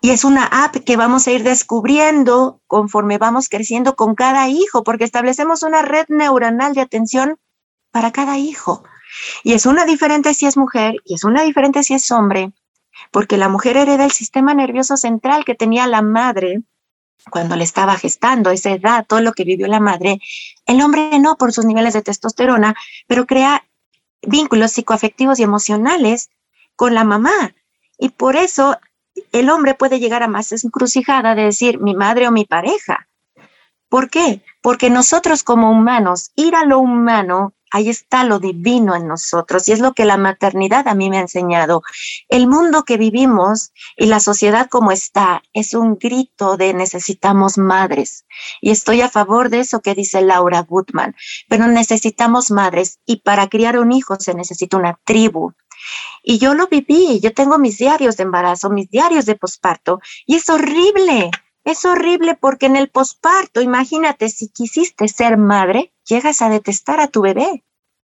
Y 0.00 0.10
es 0.10 0.22
una 0.22 0.44
app 0.44 0.76
que 0.76 0.96
vamos 0.96 1.26
a 1.26 1.32
ir 1.32 1.42
descubriendo 1.42 2.60
conforme 2.68 3.18
vamos 3.18 3.48
creciendo 3.48 3.96
con 3.96 4.14
cada 4.14 4.48
hijo, 4.48 4.84
porque 4.84 5.02
establecemos 5.02 5.64
una 5.64 5.82
red 5.82 6.04
neuronal 6.06 6.74
de 6.74 6.82
atención 6.82 7.36
para 7.90 8.12
cada 8.12 8.38
hijo. 8.38 8.84
Y 9.42 9.54
es 9.54 9.66
una 9.66 9.84
diferente 9.84 10.34
si 10.34 10.46
es 10.46 10.56
mujer 10.56 10.98
y 11.04 11.14
es 11.14 11.24
una 11.24 11.42
diferente 11.42 11.82
si 11.82 11.94
es 11.94 12.08
hombre, 12.12 12.52
porque 13.10 13.36
la 13.36 13.48
mujer 13.48 13.76
hereda 13.76 14.04
el 14.04 14.12
sistema 14.12 14.54
nervioso 14.54 14.96
central 14.96 15.44
que 15.44 15.56
tenía 15.56 15.88
la 15.88 16.02
madre 16.02 16.62
cuando 17.28 17.56
le 17.56 17.64
estaba 17.64 17.96
gestando, 17.96 18.50
esa 18.50 18.70
edad, 18.70 19.04
todo 19.04 19.20
lo 19.20 19.32
que 19.32 19.42
vivió 19.42 19.66
la 19.66 19.80
madre, 19.80 20.20
el 20.64 20.80
hombre 20.80 21.18
no 21.18 21.36
por 21.36 21.52
sus 21.52 21.64
niveles 21.64 21.92
de 21.92 22.02
testosterona, 22.02 22.76
pero 23.08 23.26
crea 23.26 23.64
vínculos 24.26 24.72
psicoafectivos 24.72 25.38
y 25.38 25.42
emocionales 25.42 26.30
con 26.76 26.94
la 26.94 27.04
mamá. 27.04 27.54
Y 27.98 28.10
por 28.10 28.36
eso 28.36 28.76
el 29.32 29.50
hombre 29.50 29.74
puede 29.74 30.00
llegar 30.00 30.22
a 30.22 30.28
más 30.28 30.52
encrucijada 30.64 31.34
de 31.34 31.44
decir 31.44 31.80
mi 31.80 31.94
madre 31.94 32.28
o 32.28 32.32
mi 32.32 32.44
pareja. 32.44 33.08
¿Por 33.88 34.10
qué? 34.10 34.42
Porque 34.60 34.90
nosotros 34.90 35.42
como 35.42 35.70
humanos, 35.70 36.32
ir 36.34 36.56
a 36.56 36.64
lo 36.64 36.80
humano 36.80 37.52
ahí 37.74 37.88
está 37.88 38.22
lo 38.22 38.38
divino 38.38 38.94
en 38.94 39.08
nosotros 39.08 39.68
y 39.68 39.72
es 39.72 39.80
lo 39.80 39.94
que 39.94 40.04
la 40.04 40.16
maternidad 40.16 40.86
a 40.86 40.94
mí 40.94 41.10
me 41.10 41.18
ha 41.18 41.22
enseñado. 41.22 41.82
El 42.28 42.46
mundo 42.46 42.84
que 42.84 42.96
vivimos 42.96 43.72
y 43.96 44.06
la 44.06 44.20
sociedad 44.20 44.68
como 44.70 44.92
está 44.92 45.42
es 45.52 45.74
un 45.74 45.98
grito 45.98 46.56
de 46.56 46.72
necesitamos 46.72 47.58
madres 47.58 48.26
y 48.60 48.70
estoy 48.70 49.00
a 49.00 49.10
favor 49.10 49.50
de 49.50 49.58
eso 49.58 49.80
que 49.80 49.96
dice 49.96 50.22
Laura 50.22 50.62
Goodman, 50.62 51.16
pero 51.48 51.66
necesitamos 51.66 52.52
madres 52.52 53.00
y 53.06 53.22
para 53.22 53.48
criar 53.48 53.76
un 53.76 53.90
hijo 53.90 54.14
se 54.20 54.34
necesita 54.34 54.76
una 54.76 55.00
tribu. 55.04 55.52
Y 56.22 56.38
yo 56.38 56.54
lo 56.54 56.68
viví, 56.68 57.18
yo 57.18 57.34
tengo 57.34 57.58
mis 57.58 57.76
diarios 57.78 58.16
de 58.16 58.22
embarazo, 58.22 58.70
mis 58.70 58.88
diarios 58.88 59.26
de 59.26 59.34
posparto 59.34 60.00
y 60.26 60.36
es 60.36 60.48
horrible. 60.48 61.32
Es 61.64 61.84
horrible 61.84 62.34
porque 62.34 62.66
en 62.66 62.76
el 62.76 62.90
posparto, 62.90 63.62
imagínate, 63.62 64.28
si 64.28 64.48
quisiste 64.48 65.08
ser 65.08 65.38
madre, 65.38 65.92
llegas 66.06 66.42
a 66.42 66.50
detestar 66.50 67.00
a 67.00 67.08
tu 67.08 67.22
bebé. 67.22 67.64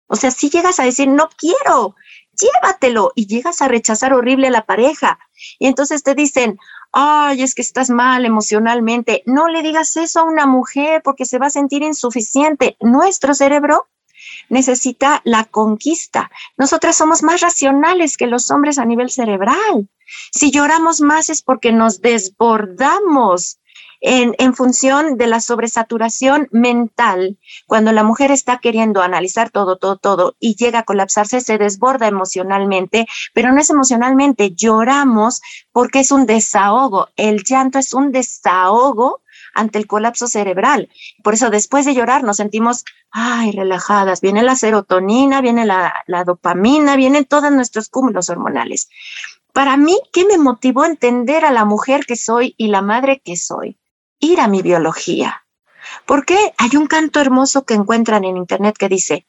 O 0.06 0.16
sea, 0.16 0.30
si 0.30 0.50
llegas 0.50 0.80
a 0.80 0.84
decir, 0.84 1.08
no 1.08 1.28
quiero, 1.36 1.94
llévatelo 2.32 3.12
y 3.14 3.26
llegas 3.26 3.62
a 3.62 3.68
rechazar 3.68 4.12
horrible 4.14 4.48
a 4.48 4.50
la 4.50 4.66
pareja. 4.66 5.18
Y 5.58 5.66
entonces 5.66 6.02
te 6.02 6.14
dicen, 6.14 6.58
ay, 6.92 7.42
es 7.42 7.54
que 7.54 7.62
estás 7.62 7.90
mal 7.90 8.24
emocionalmente. 8.24 9.22
No 9.26 9.48
le 9.48 9.62
digas 9.62 9.96
eso 9.96 10.20
a 10.20 10.24
una 10.24 10.46
mujer 10.46 11.02
porque 11.02 11.24
se 11.24 11.38
va 11.38 11.46
a 11.46 11.50
sentir 11.50 11.82
insuficiente. 11.82 12.76
Nuestro 12.80 13.34
cerebro 13.34 13.88
necesita 14.52 15.22
la 15.24 15.44
conquista. 15.44 16.30
Nosotras 16.58 16.96
somos 16.96 17.22
más 17.22 17.40
racionales 17.40 18.18
que 18.18 18.26
los 18.26 18.50
hombres 18.50 18.78
a 18.78 18.84
nivel 18.84 19.10
cerebral. 19.10 19.88
Si 20.30 20.50
lloramos 20.50 21.00
más 21.00 21.30
es 21.30 21.40
porque 21.40 21.72
nos 21.72 22.02
desbordamos 22.02 23.58
en, 24.02 24.34
en, 24.38 24.52
función 24.52 25.16
de 25.16 25.26
la 25.26 25.40
sobresaturación 25.40 26.48
mental. 26.50 27.38
Cuando 27.66 27.92
la 27.92 28.04
mujer 28.04 28.30
está 28.30 28.58
queriendo 28.58 29.00
analizar 29.00 29.48
todo, 29.48 29.78
todo, 29.78 29.96
todo 29.96 30.36
y 30.38 30.56
llega 30.56 30.80
a 30.80 30.84
colapsarse, 30.84 31.40
se 31.40 31.56
desborda 31.56 32.08
emocionalmente, 32.08 33.06
pero 33.32 33.52
no 33.52 33.60
es 33.60 33.70
emocionalmente, 33.70 34.50
lloramos 34.50 35.40
porque 35.72 36.00
es 36.00 36.10
un 36.10 36.26
desahogo. 36.26 37.08
El 37.16 37.42
llanto 37.42 37.78
es 37.78 37.94
un 37.94 38.12
desahogo 38.12 39.22
ante 39.54 39.78
el 39.78 39.86
colapso 39.86 40.26
cerebral. 40.26 40.88
Por 41.22 41.34
eso 41.34 41.50
después 41.50 41.84
de 41.84 41.94
llorar 41.94 42.24
nos 42.24 42.38
sentimos, 42.38 42.84
ay, 43.10 43.52
relajadas. 43.52 44.20
Viene 44.20 44.42
la 44.42 44.56
serotonina, 44.56 45.40
viene 45.40 45.66
la, 45.66 45.94
la 46.06 46.24
dopamina, 46.24 46.96
vienen 46.96 47.24
todos 47.24 47.50
nuestros 47.52 47.88
cúmulos 47.88 48.30
hormonales. 48.30 48.88
Para 49.52 49.76
mí, 49.76 49.98
¿qué 50.12 50.24
me 50.24 50.38
motivó 50.38 50.82
a 50.82 50.86
entender 50.86 51.44
a 51.44 51.52
la 51.52 51.64
mujer 51.64 52.06
que 52.06 52.16
soy 52.16 52.54
y 52.56 52.68
la 52.68 52.80
madre 52.80 53.20
que 53.22 53.36
soy? 53.36 53.78
Ir 54.18 54.40
a 54.40 54.48
mi 54.48 54.62
biología. 54.62 55.44
Porque 56.06 56.54
hay 56.58 56.76
un 56.76 56.86
canto 56.86 57.20
hermoso 57.20 57.64
que 57.64 57.74
encuentran 57.74 58.24
en 58.24 58.36
internet 58.36 58.76
que 58.78 58.88
dice, 58.88 59.26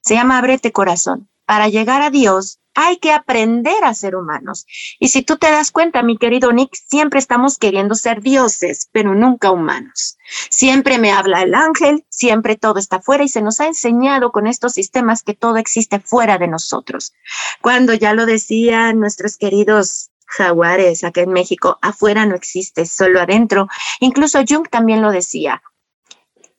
se 0.00 0.14
llama 0.14 0.38
Abrete 0.38 0.72
Corazón. 0.72 1.28
Para 1.44 1.68
llegar 1.68 2.02
a 2.02 2.10
Dios 2.10 2.58
hay 2.76 2.98
que 2.98 3.10
aprender 3.10 3.82
a 3.84 3.94
ser 3.94 4.14
humanos. 4.14 4.66
Y 5.00 5.08
si 5.08 5.22
tú 5.22 5.38
te 5.38 5.50
das 5.50 5.70
cuenta, 5.72 6.02
mi 6.02 6.18
querido 6.18 6.52
Nick, 6.52 6.74
siempre 6.74 7.18
estamos 7.18 7.56
queriendo 7.56 7.94
ser 7.94 8.20
dioses, 8.20 8.88
pero 8.92 9.14
nunca 9.14 9.50
humanos. 9.50 10.18
Siempre 10.50 10.98
me 10.98 11.10
habla 11.10 11.42
el 11.42 11.54
ángel, 11.54 12.04
siempre 12.10 12.56
todo 12.56 12.78
está 12.78 13.00
fuera 13.00 13.24
y 13.24 13.28
se 13.28 13.40
nos 13.40 13.60
ha 13.60 13.66
enseñado 13.66 14.30
con 14.30 14.46
estos 14.46 14.74
sistemas 14.74 15.22
que 15.22 15.32
todo 15.32 15.56
existe 15.56 16.00
fuera 16.00 16.36
de 16.36 16.48
nosotros. 16.48 17.14
Cuando 17.62 17.94
ya 17.94 18.12
lo 18.12 18.26
decían 18.26 19.00
nuestros 19.00 19.38
queridos 19.38 20.10
jaguares 20.26 21.02
acá 21.02 21.22
en 21.22 21.32
México, 21.32 21.78
afuera 21.80 22.26
no 22.26 22.34
existe, 22.34 22.84
solo 22.84 23.20
adentro. 23.20 23.68
Incluso 24.00 24.40
Jung 24.46 24.68
también 24.68 25.00
lo 25.00 25.12
decía. 25.12 25.62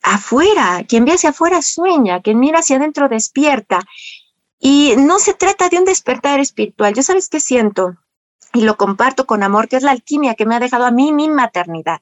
Afuera, 0.02 0.84
quien 0.88 1.04
ve 1.04 1.12
hacia 1.12 1.30
afuera 1.30 1.60
sueña, 1.60 2.22
quien 2.22 2.38
mira 2.38 2.60
hacia 2.60 2.76
adentro 2.76 3.08
despierta. 3.08 3.80
Y 4.58 4.94
no 4.96 5.18
se 5.18 5.34
trata 5.34 5.68
de 5.68 5.78
un 5.78 5.84
despertar 5.84 6.40
espiritual. 6.40 6.94
Yo 6.94 7.02
sabes 7.02 7.28
qué 7.28 7.40
siento 7.40 7.96
y 8.52 8.62
lo 8.62 8.76
comparto 8.76 9.26
con 9.26 9.42
amor, 9.42 9.68
que 9.68 9.76
es 9.76 9.82
la 9.82 9.92
alquimia 9.92 10.34
que 10.34 10.46
me 10.46 10.56
ha 10.56 10.60
dejado 10.60 10.84
a 10.84 10.90
mí 10.90 11.12
mi 11.12 11.28
maternidad. 11.28 12.00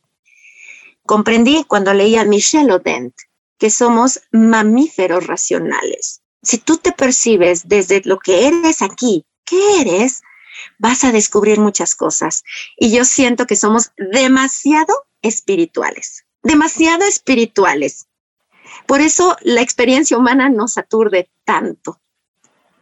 Comprendí 1.04 1.64
cuando 1.64 1.92
leía 1.92 2.22
a 2.22 2.24
Michel 2.24 2.70
Odent 2.70 3.14
que 3.58 3.70
somos 3.70 4.20
mamíferos 4.32 5.26
racionales. 5.26 6.22
Si 6.42 6.58
tú 6.58 6.76
te 6.76 6.92
percibes 6.92 7.68
desde 7.68 8.02
lo 8.04 8.18
que 8.18 8.46
eres 8.46 8.82
aquí, 8.82 9.26
¿qué 9.44 9.80
eres? 9.80 10.22
Vas 10.78 11.04
a 11.04 11.12
descubrir 11.12 11.58
muchas 11.58 11.94
cosas. 11.94 12.44
Y 12.76 12.90
yo 12.90 13.04
siento 13.04 13.46
que 13.46 13.56
somos 13.56 13.92
demasiado 13.96 15.06
espirituales, 15.22 16.26
demasiado 16.42 17.04
espirituales. 17.04 18.06
Por 18.86 19.00
eso 19.00 19.36
la 19.42 19.62
experiencia 19.62 20.18
humana 20.18 20.48
nos 20.48 20.78
aturde 20.78 21.30
tanto. 21.44 22.00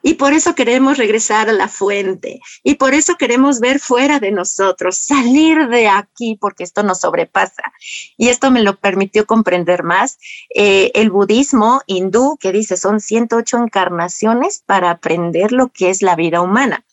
Y 0.06 0.14
por 0.14 0.34
eso 0.34 0.54
queremos 0.54 0.98
regresar 0.98 1.48
a 1.48 1.52
la 1.52 1.66
fuente. 1.66 2.42
Y 2.62 2.74
por 2.74 2.92
eso 2.92 3.14
queremos 3.14 3.58
ver 3.58 3.80
fuera 3.80 4.20
de 4.20 4.32
nosotros, 4.32 4.98
salir 4.98 5.68
de 5.68 5.88
aquí, 5.88 6.36
porque 6.38 6.62
esto 6.62 6.82
nos 6.82 7.00
sobrepasa. 7.00 7.72
Y 8.18 8.28
esto 8.28 8.50
me 8.50 8.62
lo 8.62 8.76
permitió 8.76 9.24
comprender 9.24 9.82
más. 9.82 10.18
Eh, 10.54 10.92
el 10.94 11.10
budismo 11.10 11.80
hindú, 11.86 12.36
que 12.38 12.52
dice 12.52 12.76
son 12.76 13.00
108 13.00 13.56
encarnaciones 13.56 14.62
para 14.66 14.90
aprender 14.90 15.52
lo 15.52 15.68
que 15.68 15.88
es 15.88 16.02
la 16.02 16.16
vida 16.16 16.42
humana. 16.42 16.84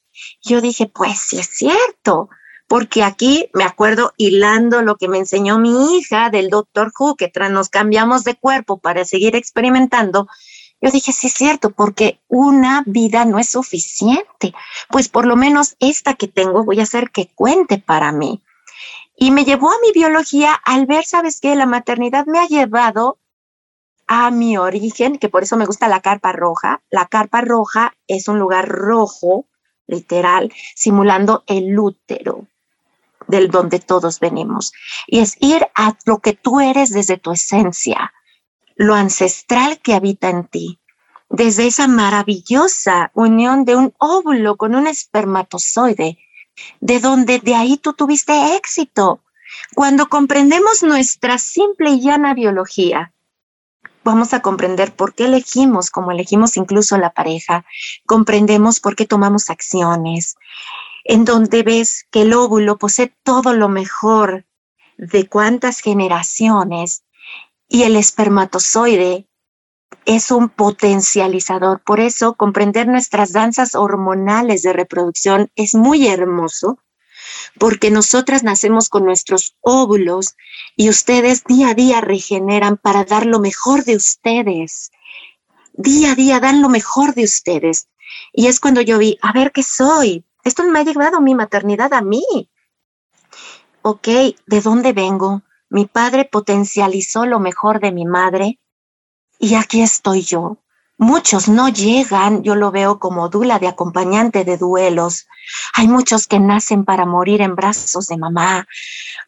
Yo 0.41 0.61
dije, 0.61 0.87
pues 0.87 1.19
sí 1.19 1.37
es 1.37 1.49
cierto 1.49 2.29
porque 2.71 3.03
aquí 3.03 3.49
me 3.53 3.65
acuerdo 3.65 4.13
hilando 4.15 4.81
lo 4.81 4.95
que 4.95 5.09
me 5.09 5.17
enseñó 5.17 5.59
mi 5.59 5.97
hija 5.97 6.29
del 6.29 6.49
doctor 6.49 6.93
Who, 6.97 7.17
que 7.17 7.29
nos 7.49 7.67
cambiamos 7.67 8.23
de 8.23 8.35
cuerpo 8.35 8.79
para 8.79 9.03
seguir 9.03 9.35
experimentando, 9.35 10.29
yo 10.81 10.89
dije, 10.89 11.11
sí 11.11 11.27
es 11.27 11.33
cierto, 11.33 11.69
porque 11.69 12.19
una 12.27 12.83
vida 12.87 13.23
no 13.23 13.37
es 13.37 13.49
suficiente. 13.49 14.53
Pues 14.89 15.09
por 15.09 15.27
lo 15.27 15.35
menos 15.35 15.75
esta 15.79 16.15
que 16.15 16.27
tengo 16.27 16.63
voy 16.63 16.79
a 16.79 16.83
hacer 16.83 17.11
que 17.11 17.29
cuente 17.35 17.77
para 17.77 18.11
mí. 18.11 18.41
Y 19.15 19.29
me 19.29 19.45
llevó 19.45 19.69
a 19.69 19.79
mi 19.83 19.91
biología 19.91 20.53
al 20.53 20.87
ver, 20.87 21.05
¿sabes 21.05 21.39
qué? 21.39 21.55
La 21.55 21.67
maternidad 21.67 22.25
me 22.25 22.39
ha 22.39 22.47
llevado 22.47 23.19
a 24.07 24.31
mi 24.31 24.57
origen, 24.57 25.19
que 25.19 25.29
por 25.29 25.43
eso 25.43 25.55
me 25.55 25.67
gusta 25.67 25.87
la 25.87 26.01
carpa 26.01 26.31
roja. 26.31 26.81
La 26.89 27.05
carpa 27.05 27.41
roja 27.41 27.93
es 28.07 28.27
un 28.27 28.39
lugar 28.39 28.67
rojo, 28.67 29.45
literal, 29.85 30.51
simulando 30.75 31.43
el 31.45 31.77
útero 31.77 32.47
del 33.27 33.51
donde 33.51 33.79
todos 33.79 34.19
venimos. 34.19 34.73
Y 35.05 35.19
es 35.19 35.37
ir 35.39 35.67
a 35.75 35.95
lo 36.05 36.19
que 36.19 36.33
tú 36.33 36.59
eres 36.59 36.89
desde 36.89 37.17
tu 37.17 37.31
esencia 37.31 38.11
lo 38.81 38.95
ancestral 38.95 39.79
que 39.79 39.93
habita 39.93 40.29
en 40.29 40.47
ti, 40.47 40.79
desde 41.29 41.67
esa 41.67 41.87
maravillosa 41.87 43.11
unión 43.13 43.63
de 43.63 43.75
un 43.75 43.93
óvulo 43.99 44.57
con 44.57 44.73
un 44.73 44.87
espermatozoide, 44.87 46.17
de 46.79 46.99
donde 46.99 47.37
de 47.37 47.53
ahí 47.53 47.77
tú 47.77 47.93
tuviste 47.93 48.55
éxito. 48.55 49.21
Cuando 49.75 50.09
comprendemos 50.09 50.81
nuestra 50.81 51.37
simple 51.37 51.91
y 51.91 52.01
llana 52.01 52.33
biología, 52.33 53.13
vamos 54.03 54.33
a 54.33 54.41
comprender 54.41 54.93
por 54.93 55.13
qué 55.13 55.25
elegimos 55.25 55.91
como 55.91 56.11
elegimos 56.11 56.57
incluso 56.57 56.97
la 56.97 57.11
pareja, 57.11 57.65
comprendemos 58.07 58.79
por 58.79 58.95
qué 58.95 59.05
tomamos 59.05 59.51
acciones, 59.51 60.37
en 61.03 61.23
donde 61.23 61.61
ves 61.61 62.07
que 62.09 62.23
el 62.23 62.33
óvulo 62.33 62.79
posee 62.79 63.13
todo 63.21 63.53
lo 63.53 63.69
mejor 63.69 64.45
de 64.97 65.27
cuántas 65.27 65.81
generaciones 65.81 67.03
y 67.71 67.83
el 67.83 67.95
espermatozoide 67.95 69.29
es 70.05 70.29
un 70.29 70.49
potencializador. 70.49 71.81
Por 71.81 72.01
eso, 72.01 72.33
comprender 72.33 72.85
nuestras 72.85 73.31
danzas 73.31 73.75
hormonales 73.75 74.61
de 74.61 74.73
reproducción 74.73 75.49
es 75.55 75.73
muy 75.73 76.05
hermoso, 76.07 76.79
porque 77.57 77.89
nosotras 77.89 78.43
nacemos 78.43 78.89
con 78.89 79.05
nuestros 79.05 79.55
óvulos 79.61 80.35
y 80.75 80.89
ustedes 80.89 81.45
día 81.45 81.69
a 81.69 81.73
día 81.73 82.01
regeneran 82.01 82.75
para 82.75 83.05
dar 83.05 83.25
lo 83.25 83.39
mejor 83.39 83.85
de 83.85 83.95
ustedes. 83.95 84.91
Día 85.71 86.11
a 86.11 86.15
día 86.15 86.41
dan 86.41 86.61
lo 86.61 86.67
mejor 86.67 87.15
de 87.15 87.23
ustedes. 87.23 87.87
Y 88.33 88.47
es 88.47 88.59
cuando 88.59 88.81
yo 88.81 88.97
vi, 88.97 89.17
a 89.21 89.31
ver 89.31 89.53
qué 89.53 89.63
soy. 89.63 90.25
Esto 90.43 90.63
me 90.65 90.79
ha 90.79 90.83
llevado 90.83 91.21
mi 91.21 91.35
maternidad 91.35 91.93
a 91.93 92.01
mí. 92.01 92.49
Ok, 93.81 94.07
¿de 94.45 94.61
dónde 94.61 94.91
vengo? 94.91 95.41
Mi 95.71 95.85
padre 95.85 96.25
potencializó 96.25 97.25
lo 97.25 97.39
mejor 97.39 97.79
de 97.79 97.93
mi 97.93 98.05
madre 98.05 98.59
y 99.39 99.55
aquí 99.55 99.81
estoy 99.81 100.21
yo. 100.21 100.57
Muchos 100.97 101.47
no 101.47 101.69
llegan, 101.69 102.43
yo 102.43 102.55
lo 102.55 102.71
veo 102.71 102.99
como 102.99 103.29
dula 103.29 103.57
de 103.57 103.69
acompañante 103.69 104.43
de 104.43 104.57
duelos. 104.57 105.27
Hay 105.73 105.87
muchos 105.87 106.27
que 106.27 106.41
nacen 106.41 106.83
para 106.83 107.05
morir 107.05 107.39
en 107.39 107.55
brazos 107.55 108.07
de 108.07 108.17
mamá. 108.17 108.67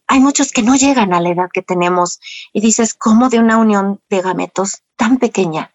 Hay 0.05 0.19
muchos 0.19 0.51
que 0.51 0.63
no 0.63 0.75
llegan 0.75 1.13
a 1.13 1.21
la 1.21 1.29
edad 1.29 1.49
que 1.49 1.61
tenemos. 1.61 2.19
Y 2.51 2.59
dices, 2.59 2.93
¿cómo 2.93 3.29
de 3.29 3.39
una 3.39 3.55
unión 3.55 4.01
de 4.09 4.21
gametos 4.21 4.83
tan 4.97 5.19
pequeña? 5.19 5.73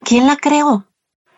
¿Quién 0.00 0.26
la 0.26 0.36
creó? 0.36 0.86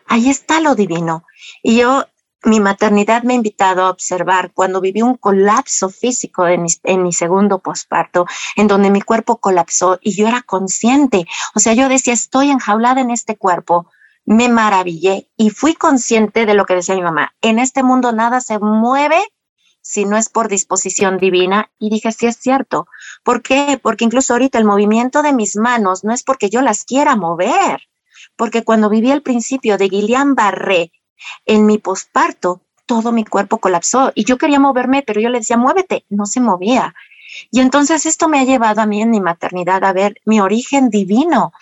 Ahí 0.07 0.31
está 0.31 0.61
lo 0.61 0.77
divino. 0.77 1.25
Y 1.61 1.79
yo, 1.79 2.07
mi 2.45 2.61
maternidad 2.61 3.22
me 3.22 3.34
ha 3.34 3.36
invitado 3.36 3.84
a 3.84 3.91
observar 3.91 4.53
cuando 4.53 4.80
viví 4.80 5.03
un 5.03 5.16
colapso 5.16 5.91
físico 5.91 6.47
en 6.47 7.03
mi, 7.03 7.12
segundo 7.12 7.59
posparto, 7.59 8.26
en 8.57 8.66
donde 8.66 8.91
mi 8.91 9.03
cuerpo 9.03 9.38
colapsó 9.38 9.99
y 10.01 10.14
yo 10.14 10.26
era 10.26 10.43
consciente. 10.43 11.26
O 11.55 11.61
sea, 11.61 11.74
yo 11.74 11.88
decía, 11.88 12.14
estoy 12.14 12.51
enjaulada 12.51 13.01
en 13.01 13.11
este 13.11 13.36
cuerpo 13.36 13.86
me 14.26 14.49
maravillé 14.49 15.28
y 15.36 15.51
fui 15.51 15.74
consciente 15.74 16.47
de 16.47 16.55
lo 16.55 16.64
que 16.64 16.74
decía 16.74 16.95
mi 16.95 17.03
mamá. 17.03 17.34
En 17.41 17.59
este 17.59 17.82
mundo 17.82 18.12
nada 18.12 18.41
se 18.41 18.59
mueve 18.61 19.20
si 19.82 20.05
no 20.05 20.16
es 20.16 20.28
por 20.28 20.49
disposición 20.49 21.18
divina. 21.18 21.70
Y 21.78 21.91
dije, 21.91 22.12
sí 22.12 22.26
es 22.26 22.36
cierto. 22.36 22.86
¿Por 23.24 23.43
qué? 23.43 23.80
Porque 23.82 24.05
incluso 24.05 24.34
ahorita 24.34 24.59
el 24.59 24.64
movimiento 24.64 25.22
de 25.22 25.32
mis 25.32 25.57
manos 25.57 26.05
no 26.05 26.12
es 26.12 26.22
porque 26.22 26.51
yo 26.51 26.62
las 26.62 26.84
quiera 26.84 27.16
mover, 27.16 27.80
porque 28.36 28.62
cuando 28.62 28.88
viví 28.88 29.11
el 29.11 29.22
principio 29.22 29.78
de 29.78 29.88
Guillain 29.88 30.34
Barré 30.34 30.93
en 31.47 31.66
mi 31.66 31.79
posparto, 31.79 32.61
todo 32.87 33.12
mi 33.12 33.25
cuerpo 33.25 33.59
colapsó 33.59 34.12
y 34.14 34.25
yo 34.25 34.37
quería 34.37 34.59
moverme, 34.59 35.03
pero 35.03 35.21
yo 35.21 35.29
le 35.29 35.39
decía, 35.39 35.57
muévete, 35.57 36.05
no 36.09 36.27
se 36.27 36.41
movía. 36.41 36.95
Y 37.51 37.61
entonces 37.61 38.07
esto 38.07 38.29
me 38.29 38.41
ha 38.41 38.45
llevado 38.45 38.81
a 38.81 38.87
mí 38.87 39.01
en 39.03 39.11
mi 39.11 39.21
maternidad 39.21 39.85
a 39.85 39.93
ver 39.93 40.21
mi 40.25 40.41
origen 40.41 40.91
divino, 40.91 41.53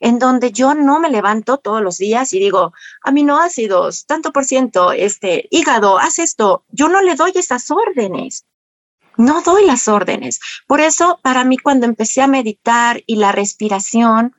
en 0.00 0.18
donde 0.18 0.52
yo 0.52 0.74
no 0.74 1.00
me 1.00 1.10
levanto 1.10 1.58
todos 1.58 1.82
los 1.82 1.98
días 1.98 2.32
y 2.32 2.38
digo, 2.38 2.74
aminoácidos, 3.02 4.04
tanto 4.06 4.32
por 4.32 4.44
ciento, 4.44 4.92
este, 4.92 5.48
hígado, 5.50 5.98
haz 5.98 6.18
esto. 6.18 6.64
Yo 6.68 6.88
no 6.88 7.00
le 7.00 7.14
doy 7.14 7.32
esas 7.34 7.70
órdenes. 7.70 8.44
No 9.16 9.40
doy 9.40 9.64
las 9.64 9.88
órdenes. 9.88 10.40
Por 10.66 10.80
eso, 10.80 11.18
para 11.22 11.44
mí, 11.44 11.56
cuando 11.56 11.86
empecé 11.86 12.20
a 12.20 12.26
meditar 12.26 13.02
y 13.06 13.16
la 13.16 13.32
respiración, 13.32 14.36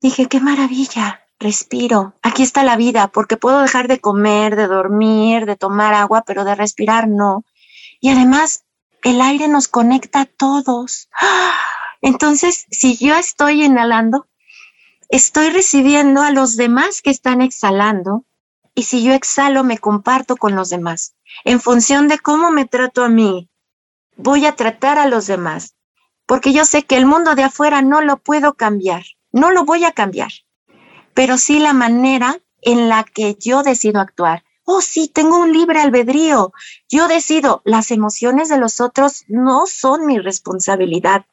dije, 0.00 0.26
qué 0.26 0.40
maravilla, 0.40 1.19
respiro. 1.40 2.14
Aquí 2.22 2.42
está 2.42 2.62
la 2.62 2.76
vida, 2.76 3.08
porque 3.08 3.36
puedo 3.36 3.60
dejar 3.60 3.88
de 3.88 4.00
comer, 4.00 4.54
de 4.54 4.68
dormir, 4.68 5.46
de 5.46 5.56
tomar 5.56 5.94
agua, 5.94 6.22
pero 6.26 6.44
de 6.44 6.54
respirar 6.54 7.08
no. 7.08 7.44
Y 8.00 8.10
además, 8.10 8.64
el 9.02 9.20
aire 9.20 9.48
nos 9.48 9.66
conecta 9.66 10.20
a 10.20 10.26
todos. 10.26 11.08
Entonces, 12.02 12.66
si 12.70 12.96
yo 12.96 13.16
estoy 13.16 13.64
inhalando, 13.64 14.28
estoy 15.08 15.50
recibiendo 15.50 16.22
a 16.22 16.30
los 16.30 16.56
demás 16.56 17.02
que 17.02 17.10
están 17.10 17.40
exhalando 17.40 18.24
y 18.74 18.84
si 18.84 19.02
yo 19.02 19.12
exhalo 19.12 19.64
me 19.64 19.78
comparto 19.78 20.36
con 20.36 20.54
los 20.54 20.70
demás. 20.70 21.14
En 21.44 21.60
función 21.60 22.08
de 22.08 22.18
cómo 22.18 22.50
me 22.50 22.66
trato 22.66 23.04
a 23.04 23.08
mí, 23.08 23.48
voy 24.16 24.46
a 24.46 24.56
tratar 24.56 24.98
a 24.98 25.06
los 25.06 25.26
demás, 25.26 25.74
porque 26.26 26.52
yo 26.52 26.64
sé 26.64 26.84
que 26.84 26.96
el 26.96 27.06
mundo 27.06 27.34
de 27.34 27.42
afuera 27.42 27.82
no 27.82 28.00
lo 28.00 28.18
puedo 28.18 28.54
cambiar, 28.54 29.02
no 29.32 29.50
lo 29.50 29.64
voy 29.64 29.84
a 29.84 29.92
cambiar, 29.92 30.30
pero 31.14 31.38
sí 31.38 31.58
la 31.58 31.72
manera 31.72 32.38
en 32.62 32.88
la 32.88 33.04
que 33.04 33.36
yo 33.38 33.62
decido 33.62 34.00
actuar. 34.00 34.44
Oh, 34.64 34.80
sí, 34.80 35.08
tengo 35.08 35.38
un 35.38 35.52
libre 35.52 35.80
albedrío. 35.80 36.52
Yo 36.88 37.08
decido, 37.08 37.62
las 37.64 37.90
emociones 37.90 38.48
de 38.48 38.58
los 38.58 38.80
otros 38.80 39.24
no 39.26 39.66
son 39.66 40.06
mi 40.06 40.18
responsabilidad 40.18 41.24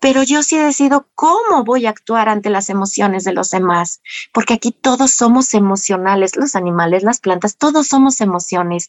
pero 0.00 0.22
yo 0.22 0.42
sí 0.42 0.58
decido 0.58 1.08
cómo 1.14 1.64
voy 1.64 1.86
a 1.86 1.90
actuar 1.90 2.28
ante 2.28 2.50
las 2.50 2.68
emociones 2.68 3.24
de 3.24 3.32
los 3.32 3.50
demás, 3.50 4.02
porque 4.32 4.54
aquí 4.54 4.72
todos 4.72 5.12
somos 5.12 5.54
emocionales, 5.54 6.36
los 6.36 6.56
animales, 6.56 7.02
las 7.02 7.20
plantas, 7.20 7.56
todos 7.56 7.88
somos 7.88 8.20
emociones. 8.20 8.88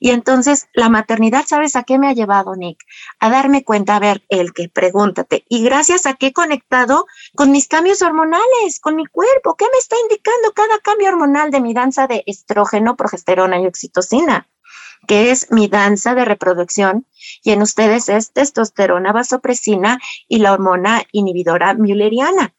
Y 0.00 0.10
entonces 0.10 0.68
la 0.72 0.88
maternidad, 0.88 1.44
¿sabes 1.46 1.76
a 1.76 1.84
qué 1.84 1.98
me 1.98 2.08
ha 2.08 2.12
llevado, 2.12 2.56
Nick? 2.56 2.78
A 3.20 3.30
darme 3.30 3.64
cuenta, 3.64 3.96
a 3.96 4.00
ver, 4.00 4.24
el 4.28 4.52
que 4.52 4.68
pregúntate, 4.68 5.44
y 5.48 5.62
gracias 5.62 6.06
a 6.06 6.14
qué 6.14 6.28
he 6.28 6.32
conectado 6.32 7.06
con 7.34 7.50
mis 7.50 7.68
cambios 7.68 8.02
hormonales, 8.02 8.80
con 8.80 8.96
mi 8.96 9.06
cuerpo, 9.06 9.54
¿qué 9.56 9.66
me 9.72 9.78
está 9.78 9.96
indicando 10.02 10.52
cada 10.54 10.78
cambio 10.80 11.08
hormonal 11.08 11.50
de 11.50 11.60
mi 11.60 11.74
danza 11.74 12.06
de 12.06 12.24
estrógeno, 12.26 12.96
progesterona 12.96 13.60
y 13.60 13.66
oxitocina? 13.66 14.48
Que 15.06 15.30
es 15.30 15.50
mi 15.50 15.68
danza 15.68 16.14
de 16.14 16.24
reproducción, 16.24 17.06
y 17.42 17.52
en 17.52 17.62
ustedes 17.62 18.08
es 18.08 18.32
testosterona, 18.32 19.12
vasopresina 19.12 19.98
y 20.28 20.38
la 20.38 20.52
hormona 20.52 21.02
inhibidora 21.12 21.74
mülleriana. 21.74 22.54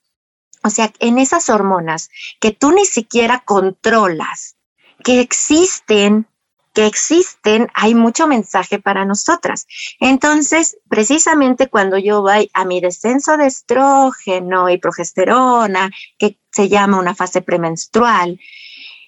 O 0.64 0.70
sea, 0.70 0.92
en 1.00 1.18
esas 1.18 1.50
hormonas 1.50 2.10
que 2.40 2.52
tú 2.52 2.72
ni 2.72 2.86
siquiera 2.86 3.44
controlas, 3.46 4.58
que 5.04 5.22
existen, 5.22 6.28
que 6.74 6.86
existen, 6.86 7.70
hay 7.74 7.96
mucho 7.96 8.28
mensaje 8.28 8.80
para 8.80 9.06
nosotras. 9.06 9.68
Entonces, 10.00 10.78
precisamente 10.90 11.68
cuando 11.68 11.98
yo 11.98 12.22
voy 12.22 12.50
a 12.54 12.66
mi 12.66 12.82
descenso 12.82 13.38
de 13.38 13.48
estrógeno 13.48 14.70
y 14.70 14.78
progesterona, 14.78 15.92
que 16.18 16.38
se 16.52 16.70
llama 16.70 17.00
una 17.00 17.16
fase 17.16 17.42
premenstrual, 17.42 18.40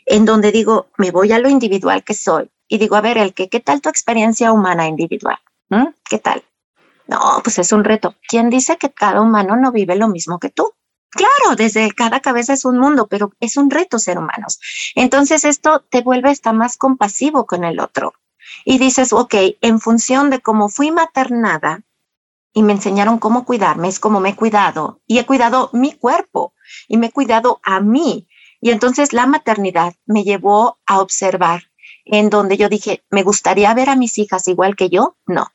en 0.06 0.26
donde 0.26 0.52
digo, 0.52 0.90
me 0.98 1.12
voy 1.12 1.32
a 1.32 1.40
lo 1.40 1.50
individual 1.50 2.04
que 2.04 2.14
soy, 2.14 2.50
y 2.72 2.78
digo, 2.78 2.95
a 2.95 3.01
ver, 3.01 3.17
el 3.17 3.34
que, 3.34 3.49
¿qué 3.49 3.59
tal 3.59 3.82
tu 3.82 3.89
experiencia 3.89 4.53
humana 4.53 4.88
individual? 4.88 5.38
¿Mm? 5.67 5.88
¿Qué 6.09 6.19
tal? 6.19 6.41
No, 7.05 7.19
pues 7.43 7.59
es 7.59 7.74
un 7.74 7.84
reto. 7.84 8.15
¿Quién 8.30 8.49
dice 8.49 8.78
que 8.78 8.93
cada 8.93 9.19
humano 9.19 9.57
no 9.57 9.74
vive 9.74 9.97
lo 9.97 10.07
mismo 10.07 10.39
que 10.39 10.51
tú? 10.51 10.72
Claro, 11.09 11.57
desde 11.57 11.91
cada 11.91 12.22
cabeza 12.22 12.53
es 12.53 12.63
un 12.63 12.80
mundo, 12.80 13.07
pero 13.07 13.34
es 13.41 13.57
un 13.57 13.69
reto 13.69 13.99
ser 13.99 14.17
humanos. 14.17 14.61
Entonces 14.95 15.43
esto 15.43 15.84
te 15.89 16.01
vuelve 16.01 16.30
hasta 16.30 16.53
más 16.53 16.78
compasivo 16.78 17.45
con 17.45 17.65
el 17.65 17.82
otro. 17.82 18.13
Y 18.63 18.78
dices, 18.78 19.11
ok, 19.11 19.36
en 19.59 19.82
función 19.82 20.30
de 20.30 20.39
cómo 20.39 20.69
fui 20.69 20.91
maternada 20.91 21.84
y 22.53 22.63
me 22.63 22.72
enseñaron 22.72 23.19
cómo 23.19 23.43
cuidarme, 23.43 23.89
es 23.89 23.99
como 23.99 24.22
me 24.22 24.30
he 24.30 24.36
cuidado 24.38 25.01
y 25.05 25.19
he 25.19 25.26
cuidado 25.26 25.72
mi 25.74 25.91
cuerpo 25.91 26.53
y 26.88 26.95
me 26.95 27.07
he 27.07 27.11
cuidado 27.11 27.59
a 27.63 27.82
mí. 27.82 28.30
Y 28.61 28.69
entonces 28.69 29.11
la 29.11 29.26
maternidad 29.26 29.93
me 30.05 30.24
llevó 30.24 30.80
a 30.86 31.01
observar 31.01 31.70
en 32.06 32.30
donde 32.30 32.58
yo 32.58 32.70
dije, 32.70 33.04
¿me 33.10 33.24
gustaría 33.24 33.74
ver 33.74 33.89
a 33.89 33.95
mis 33.95 34.18
hijas 34.18 34.47
igual 34.47 34.76
que 34.76 34.89
yo? 34.89 35.18
No, 35.26 35.47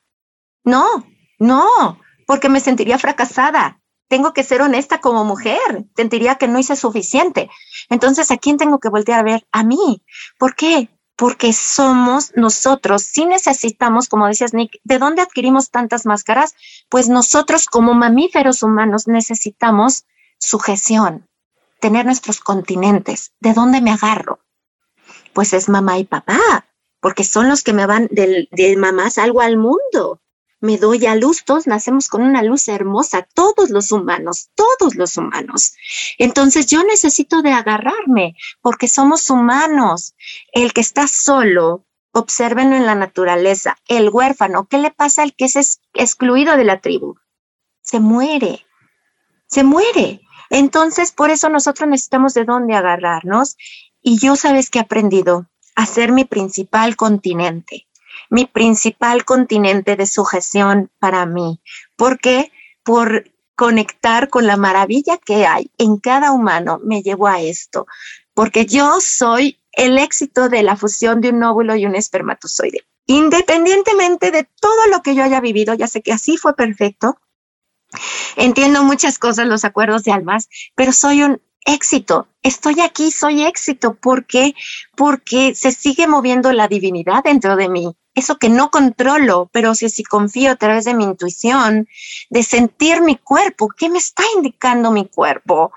no, 0.64 1.06
no, 1.38 2.00
porque 2.26 2.48
me 2.48 2.60
sentiría 2.60 2.98
fracasada. 2.98 3.80
Tengo 4.08 4.32
que 4.32 4.44
ser 4.44 4.62
honesta 4.62 5.00
como 5.00 5.24
mujer, 5.24 5.86
sentiría 5.96 6.36
que 6.36 6.46
no 6.46 6.58
hice 6.58 6.76
suficiente. 6.76 7.50
Entonces, 7.90 8.30
¿a 8.30 8.36
quién 8.36 8.56
tengo 8.56 8.78
que 8.78 8.88
voltear 8.88 9.20
a 9.20 9.24
ver? 9.24 9.46
A 9.50 9.64
mí. 9.64 10.02
¿Por 10.38 10.54
qué? 10.54 10.90
Porque 11.16 11.52
somos 11.52 12.32
nosotros, 12.36 13.02
si 13.02 13.26
necesitamos, 13.26 14.08
como 14.08 14.26
decías 14.26 14.54
Nick, 14.54 14.78
¿de 14.84 14.98
dónde 14.98 15.22
adquirimos 15.22 15.70
tantas 15.70 16.06
máscaras? 16.06 16.54
Pues 16.88 17.08
nosotros 17.08 17.66
como 17.66 17.94
mamíferos 17.94 18.62
humanos 18.62 19.08
necesitamos 19.08 20.04
sujeción, 20.38 21.26
tener 21.80 22.04
nuestros 22.04 22.40
continentes. 22.40 23.32
¿De 23.40 23.54
dónde 23.54 23.80
me 23.80 23.90
agarro? 23.90 24.40
Pues 25.36 25.52
es 25.52 25.68
mamá 25.68 25.98
y 25.98 26.04
papá, 26.04 26.66
porque 26.98 27.22
son 27.22 27.50
los 27.50 27.62
que 27.62 27.74
me 27.74 27.84
van 27.84 28.08
de, 28.10 28.48
de 28.50 28.76
mamá 28.78 29.10
salgo 29.10 29.42
al 29.42 29.58
mundo. 29.58 30.22
Me 30.60 30.78
doy 30.78 31.04
a 31.04 31.14
luz, 31.14 31.44
todos 31.44 31.66
nacemos 31.66 32.08
con 32.08 32.22
una 32.22 32.42
luz 32.42 32.68
hermosa, 32.68 33.28
todos 33.34 33.68
los 33.68 33.92
humanos, 33.92 34.48
todos 34.54 34.94
los 34.94 35.18
humanos. 35.18 35.74
Entonces 36.16 36.68
yo 36.68 36.82
necesito 36.84 37.42
de 37.42 37.52
agarrarme, 37.52 38.34
porque 38.62 38.88
somos 38.88 39.28
humanos. 39.28 40.14
El 40.52 40.72
que 40.72 40.80
está 40.80 41.06
solo, 41.06 41.84
obsérvenlo 42.12 42.74
en 42.74 42.86
la 42.86 42.94
naturaleza. 42.94 43.76
El 43.88 44.08
huérfano, 44.08 44.66
¿qué 44.70 44.78
le 44.78 44.90
pasa 44.90 45.22
al 45.22 45.34
que 45.36 45.44
es 45.44 45.82
excluido 45.92 46.56
de 46.56 46.64
la 46.64 46.80
tribu? 46.80 47.16
Se 47.82 48.00
muere, 48.00 48.64
se 49.48 49.64
muere. 49.64 50.22
Entonces, 50.48 51.12
por 51.12 51.28
eso 51.28 51.50
nosotros 51.50 51.90
necesitamos 51.90 52.32
de 52.32 52.44
dónde 52.44 52.74
agarrarnos 52.74 53.56
y 54.06 54.18
yo 54.18 54.36
sabes 54.36 54.70
que 54.70 54.78
he 54.78 54.82
aprendido 54.82 55.50
a 55.74 55.84
ser 55.84 56.12
mi 56.12 56.24
principal 56.24 56.94
continente, 56.94 57.88
mi 58.30 58.46
principal 58.46 59.24
continente 59.24 59.96
de 59.96 60.06
sujeción 60.06 60.92
para 61.00 61.26
mí. 61.26 61.60
¿Por 61.96 62.20
qué? 62.20 62.52
Por 62.84 63.32
conectar 63.56 64.28
con 64.28 64.46
la 64.46 64.56
maravilla 64.56 65.18
que 65.18 65.44
hay 65.44 65.72
en 65.76 65.96
cada 65.96 66.30
humano 66.30 66.78
me 66.84 67.02
llevó 67.02 67.26
a 67.26 67.40
esto, 67.40 67.88
porque 68.32 68.64
yo 68.64 69.00
soy 69.00 69.58
el 69.72 69.98
éxito 69.98 70.48
de 70.48 70.62
la 70.62 70.76
fusión 70.76 71.20
de 71.20 71.30
un 71.30 71.42
óvulo 71.42 71.74
y 71.74 71.84
un 71.84 71.96
espermatozoide. 71.96 72.86
Independientemente 73.06 74.30
de 74.30 74.48
todo 74.60 74.86
lo 74.88 75.02
que 75.02 75.16
yo 75.16 75.24
haya 75.24 75.40
vivido, 75.40 75.74
ya 75.74 75.88
sé 75.88 76.00
que 76.00 76.12
así 76.12 76.36
fue 76.36 76.54
perfecto, 76.54 77.18
entiendo 78.36 78.84
muchas 78.84 79.18
cosas, 79.18 79.48
los 79.48 79.64
acuerdos 79.64 80.04
de 80.04 80.12
almas, 80.12 80.48
pero 80.76 80.92
soy 80.92 81.24
un 81.24 81.42
éxito. 81.66 82.28
Estoy 82.42 82.80
aquí, 82.80 83.10
soy 83.10 83.42
éxito. 83.42 83.94
¿Por 83.94 84.24
qué? 84.24 84.54
Porque 84.96 85.54
se 85.54 85.72
sigue 85.72 86.06
moviendo 86.06 86.52
la 86.52 86.68
divinidad 86.68 87.24
dentro 87.24 87.56
de 87.56 87.68
mí. 87.68 87.94
Eso 88.14 88.38
que 88.38 88.48
no 88.48 88.70
controlo, 88.70 89.50
pero 89.52 89.74
si, 89.74 89.90
si 89.90 90.02
confío 90.02 90.52
a 90.52 90.56
través 90.56 90.86
de 90.86 90.94
mi 90.94 91.04
intuición, 91.04 91.86
de 92.30 92.42
sentir 92.42 93.02
mi 93.02 93.16
cuerpo, 93.16 93.68
¿qué 93.76 93.90
me 93.90 93.98
está 93.98 94.22
indicando 94.36 94.90
mi 94.90 95.06
cuerpo? 95.06 95.72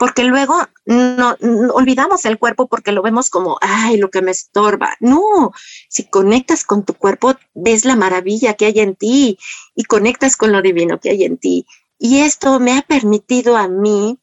porque 0.00 0.24
luego 0.24 0.56
no, 0.86 1.36
olvidamos 1.74 2.24
el 2.24 2.38
cuerpo 2.38 2.68
porque 2.68 2.90
lo 2.90 3.02
vemos 3.02 3.28
como, 3.28 3.58
ay, 3.60 3.98
lo 3.98 4.10
que 4.10 4.22
me 4.22 4.30
estorba. 4.30 4.96
No, 4.98 5.52
si 5.90 6.04
conectas 6.04 6.64
con 6.64 6.86
tu 6.86 6.94
cuerpo, 6.94 7.34
ves 7.52 7.84
la 7.84 7.96
maravilla 7.96 8.54
que 8.54 8.64
hay 8.64 8.80
en 8.80 8.96
ti 8.96 9.38
y 9.74 9.84
conectas 9.84 10.38
con 10.38 10.52
lo 10.52 10.62
divino 10.62 10.98
que 11.00 11.10
hay 11.10 11.24
en 11.24 11.36
ti. 11.36 11.66
Y 11.98 12.20
esto 12.20 12.60
me 12.60 12.78
ha 12.78 12.80
permitido 12.80 13.58
a 13.58 13.68
mí 13.68 14.18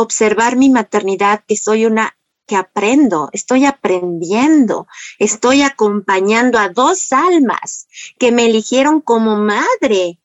observar 0.00 0.56
mi 0.56 0.70
maternidad, 0.70 1.44
que 1.46 1.56
soy 1.56 1.86
una 1.86 2.16
que 2.46 2.56
aprendo, 2.56 3.30
estoy 3.32 3.64
aprendiendo, 3.64 4.88
estoy 5.18 5.62
acompañando 5.62 6.58
a 6.58 6.68
dos 6.68 7.12
almas 7.12 7.86
que 8.18 8.32
me 8.32 8.46
eligieron 8.46 9.00
como 9.00 9.36
madre 9.36 10.18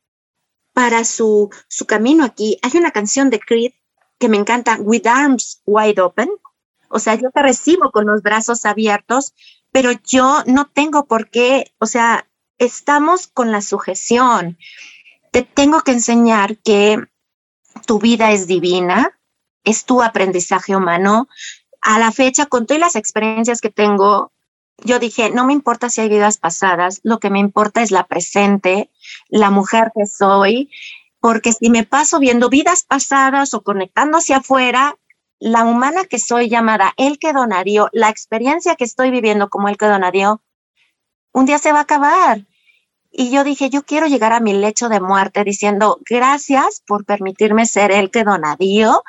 para 0.74 1.04
su, 1.04 1.52
su 1.68 1.86
camino 1.86 2.24
aquí. 2.24 2.58
Hay 2.64 2.72
una 2.78 2.92
canción 2.92 3.30
de 3.30 3.40
Creed 3.40 3.74
que 4.18 4.30
me 4.30 4.38
encanta, 4.38 4.78
With 4.80 5.06
Arms 5.06 5.62
Wide 5.66 6.02
Open. 6.02 6.30
O 6.90 7.00
sea, 7.00 7.16
yo 7.16 7.30
te 7.32 7.42
recibo 7.42 7.92
con 7.92 8.08
los 8.08 8.22
brazos 8.24 8.66
abiertos, 8.66 9.36
pero 9.72 9.92
yo 9.92 10.44
no 10.48 10.68
tengo 10.68 11.06
por 11.06 11.30
qué, 11.30 11.74
o 11.80 11.86
sea, 11.86 12.28
estamos 12.58 13.28
con 13.28 13.52
la 13.52 13.62
sujeción. 13.62 14.58
Te 15.32 15.44
tengo 15.44 15.82
que 15.82 15.92
enseñar 15.92 16.58
que 16.58 16.98
tu 17.86 18.00
vida 18.00 18.32
es 18.32 18.48
divina, 18.48 19.15
es 19.66 19.86
tu 19.86 20.02
aprendizaje 20.02 20.76
humano. 20.76 21.28
A 21.82 22.00
la 22.00 22.12
fecha, 22.12 22.46
con 22.46 22.66
todas 22.66 22.80
las 22.80 22.96
experiencias 22.96 23.62
que 23.62 23.70
tengo, 23.70 24.32
yo 24.84 25.00
dije, 25.00 25.30
no 25.32 25.46
me 25.46 25.54
importa 25.54 25.90
si 25.90 26.02
hay 26.02 26.10
vidas 26.10 26.38
pasadas, 26.38 27.00
lo 27.04 27.20
que 27.20 27.30
me 27.30 27.40
importa 27.40 27.82
es 27.82 27.92
la 27.92 28.08
presente, 28.08 28.90
la 29.30 29.50
mujer 29.50 29.92
que 29.96 30.06
soy, 30.06 30.70
porque 31.20 31.54
si 31.54 31.70
me 31.70 31.84
paso 31.84 32.20
viendo 32.20 32.50
vidas 32.50 32.84
pasadas 32.84 33.54
o 33.54 33.62
conectando 33.62 34.18
hacia 34.18 34.38
afuera, 34.38 34.96
la 35.40 35.64
humana 35.64 36.06
que 36.06 36.20
soy 36.20 36.50
llamada 36.50 36.94
el 36.98 37.20
que 37.20 37.34
donaría, 37.34 37.86
la 37.92 38.10
experiencia 38.10 38.76
que 38.76 38.84
estoy 38.84 39.12
viviendo 39.12 39.50
como 39.50 39.70
el 39.70 39.78
que 39.78 39.86
donaría, 39.86 40.38
un 41.32 41.46
día 41.46 41.60
se 41.60 41.72
va 41.72 41.80
a 41.80 41.84
acabar. 41.84 42.46
Y 43.12 43.32
yo 43.32 43.44
dije, 43.44 43.70
yo 43.70 43.84
quiero 43.84 44.08
llegar 44.08 44.34
a 44.34 44.40
mi 44.40 44.54
lecho 44.54 44.90
de 44.90 45.00
muerte 45.00 45.44
diciendo, 45.44 46.00
gracias 46.10 46.84
por 46.86 47.06
permitirme 47.06 47.66
ser 47.66 47.92
el 47.92 48.12
que 48.12 48.24
donadio 48.24 49.04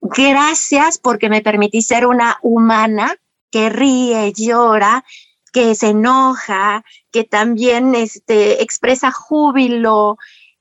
Gracias 0.00 0.98
porque 0.98 1.28
me 1.28 1.42
permití 1.42 1.82
ser 1.82 2.06
una 2.06 2.38
humana 2.42 3.16
que 3.50 3.68
ríe, 3.68 4.32
llora, 4.32 5.04
que 5.52 5.74
se 5.74 5.88
enoja, 5.88 6.84
que 7.10 7.24
también 7.24 7.94
este, 7.94 8.62
expresa 8.62 9.10
júbilo, 9.10 10.16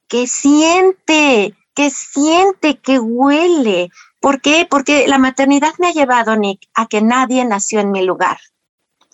que 0.07 0.27
siente, 0.27 1.55
que 1.73 1.89
siente, 1.89 2.79
que 2.79 2.99
huele. 2.99 3.89
¿Por 4.19 4.41
qué? 4.41 4.67
Porque 4.69 5.07
la 5.07 5.19
maternidad 5.19 5.73
me 5.77 5.87
ha 5.87 5.93
llevado, 5.93 6.35
Nick, 6.35 6.67
a 6.73 6.87
que 6.87 7.01
nadie 7.01 7.45
nació 7.45 7.79
en 7.79 7.91
mi 7.91 8.03
lugar. 8.03 8.39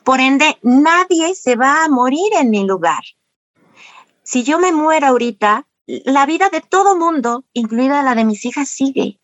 Por 0.04 0.22
ende, 0.22 0.58
nadie 0.64 1.36
se 1.36 1.56
va 1.56 1.84
a 1.84 1.90
morir 1.90 2.32
en 2.40 2.50
mi 2.50 2.64
lugar. 2.64 3.04
Si 4.24 4.44
yo 4.44 4.58
me 4.58 4.72
muero 4.72 5.08
ahorita, 5.08 5.68
la 5.86 6.26
vida 6.26 6.50
de 6.50 6.62
todo 6.62 6.98
mundo, 6.98 7.44
incluida 7.54 8.02
la 8.02 8.16
de 8.16 8.26
mis 8.26 8.44
hijas, 8.46 8.70
sigue 8.70 9.20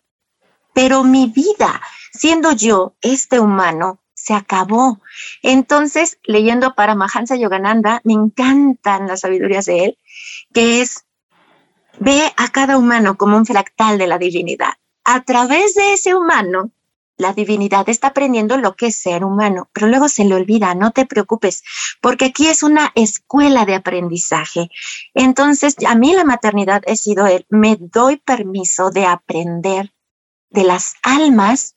pero 0.72 1.04
mi 1.04 1.26
vida, 1.26 1.80
siendo 2.12 2.52
yo 2.52 2.94
este 3.00 3.40
humano, 3.40 4.00
se 4.14 4.34
acabó. 4.34 5.00
Entonces, 5.42 6.18
leyendo 6.24 6.74
para 6.74 6.94
Mahansa 6.94 7.36
Yogananda, 7.36 8.00
me 8.04 8.12
encantan 8.12 9.08
las 9.08 9.20
sabidurías 9.20 9.66
de 9.66 9.84
él, 9.84 9.98
que 10.54 10.80
es, 10.80 11.06
ve 11.98 12.32
a 12.36 12.48
cada 12.48 12.76
humano 12.78 13.16
como 13.16 13.36
un 13.36 13.46
fractal 13.46 13.98
de 13.98 14.06
la 14.06 14.18
divinidad. 14.18 14.74
A 15.04 15.22
través 15.24 15.74
de 15.74 15.94
ese 15.94 16.14
humano, 16.14 16.70
la 17.16 17.32
divinidad 17.32 17.88
está 17.88 18.08
aprendiendo 18.08 18.56
lo 18.56 18.74
que 18.74 18.86
es 18.86 18.96
ser 18.96 19.24
humano, 19.24 19.68
pero 19.72 19.86
luego 19.86 20.08
se 20.08 20.24
le 20.24 20.34
olvida, 20.34 20.74
no 20.74 20.92
te 20.92 21.06
preocupes, 21.06 21.62
porque 22.00 22.26
aquí 22.26 22.46
es 22.46 22.62
una 22.62 22.92
escuela 22.94 23.64
de 23.64 23.74
aprendizaje. 23.74 24.70
Entonces, 25.14 25.76
a 25.86 25.94
mí 25.94 26.14
la 26.14 26.24
maternidad 26.24 26.82
he 26.86 26.96
sido 26.96 27.26
él, 27.26 27.46
me 27.48 27.76
doy 27.78 28.16
permiso 28.16 28.90
de 28.90 29.06
aprender 29.06 29.91
de 30.52 30.64
las 30.64 30.94
almas 31.02 31.76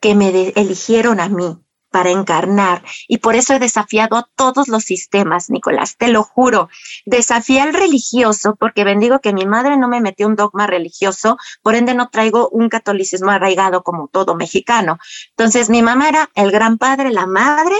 que 0.00 0.14
me 0.14 0.52
eligieron 0.56 1.20
a 1.20 1.28
mí 1.28 1.58
para 1.92 2.10
encarnar. 2.10 2.82
Y 3.06 3.18
por 3.18 3.36
eso 3.36 3.54
he 3.54 3.58
desafiado 3.60 4.16
a 4.16 4.28
todos 4.34 4.66
los 4.66 4.82
sistemas, 4.82 5.50
Nicolás, 5.50 5.96
te 5.96 6.08
lo 6.08 6.24
juro. 6.24 6.68
Desafié 7.06 7.60
al 7.60 7.74
religioso 7.74 8.56
porque 8.56 8.82
bendigo 8.82 9.20
que 9.20 9.32
mi 9.32 9.46
madre 9.46 9.76
no 9.76 9.88
me 9.88 10.00
metió 10.00 10.26
un 10.26 10.34
dogma 10.34 10.66
religioso, 10.66 11.36
por 11.62 11.76
ende 11.76 11.94
no 11.94 12.08
traigo 12.08 12.48
un 12.48 12.68
catolicismo 12.68 13.30
arraigado 13.30 13.84
como 13.84 14.08
todo 14.08 14.34
mexicano. 14.34 14.98
Entonces 15.30 15.70
mi 15.70 15.82
mamá 15.82 16.08
era 16.08 16.30
el 16.34 16.50
gran 16.50 16.78
padre, 16.78 17.12
la 17.12 17.26
madre, 17.26 17.76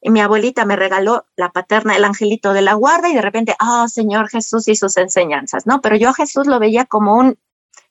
y 0.00 0.10
mi 0.10 0.20
abuelita 0.20 0.64
me 0.66 0.76
regaló 0.76 1.26
la 1.34 1.50
paterna, 1.50 1.96
el 1.96 2.04
angelito 2.04 2.52
de 2.52 2.62
la 2.62 2.74
guarda, 2.74 3.08
y 3.08 3.14
de 3.14 3.22
repente, 3.22 3.56
oh, 3.60 3.88
Señor 3.88 4.28
Jesús 4.28 4.68
y 4.68 4.76
sus 4.76 4.96
enseñanzas, 4.98 5.66
¿no? 5.66 5.80
Pero 5.80 5.96
yo 5.96 6.10
a 6.10 6.14
Jesús 6.14 6.46
lo 6.46 6.60
veía 6.60 6.84
como 6.84 7.16
un 7.16 7.38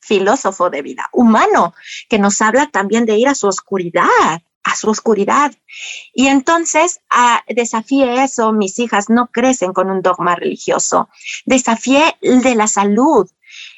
filósofo 0.06 0.70
de 0.70 0.82
vida 0.82 1.10
humano, 1.12 1.74
que 2.10 2.20
nos 2.20 2.42
habla 2.42 2.68
también 2.68 3.06
de 3.06 3.18
ir 3.18 3.28
a 3.28 3.36
su 3.36 3.48
oscuridad, 3.48 4.42
a 4.64 4.76
su 4.76 4.90
oscuridad. 4.90 5.54
Y 6.14 6.28
entonces 6.28 7.02
ah, 7.10 7.44
desafié 7.48 8.24
eso, 8.24 8.52
mis 8.52 8.78
hijas 8.80 9.10
no 9.10 9.28
crecen 9.28 9.74
con 9.74 9.90
un 9.90 10.02
dogma 10.02 10.36
religioso, 10.36 11.10
desafié 11.46 12.16
el 12.22 12.42
de 12.42 12.56
la 12.56 12.68
salud, 12.68 13.30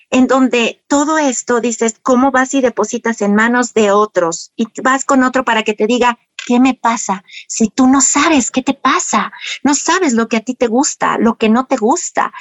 en 0.10 0.28
donde 0.28 0.84
todo 0.88 1.18
esto 1.18 1.60
dices, 1.60 2.00
¿cómo 2.02 2.32
vas 2.32 2.54
y 2.54 2.62
depositas 2.62 3.22
en 3.22 3.36
manos 3.36 3.74
de 3.74 3.92
otros? 3.92 4.54
Y 4.56 4.68
vas 4.82 5.04
con 5.04 5.24
otro 5.24 5.44
para 5.44 5.64
que 5.64 5.74
te 5.74 5.86
diga, 5.86 6.18
¿qué 6.46 6.62
me 6.62 6.74
pasa? 6.74 7.26
Si 7.48 7.68
tú 7.70 7.88
no 7.88 8.00
sabes 8.00 8.52
qué 8.52 8.62
te 8.62 8.74
pasa, 8.74 9.34
no 9.64 9.76
sabes 9.76 10.14
lo 10.14 10.30
que 10.30 10.38
a 10.38 10.42
ti 10.42 10.56
te 10.56 10.68
gusta, 10.68 11.18
lo 11.18 11.38
que 11.38 11.50
no 11.50 11.66
te 11.66 11.76
gusta. 11.76 12.34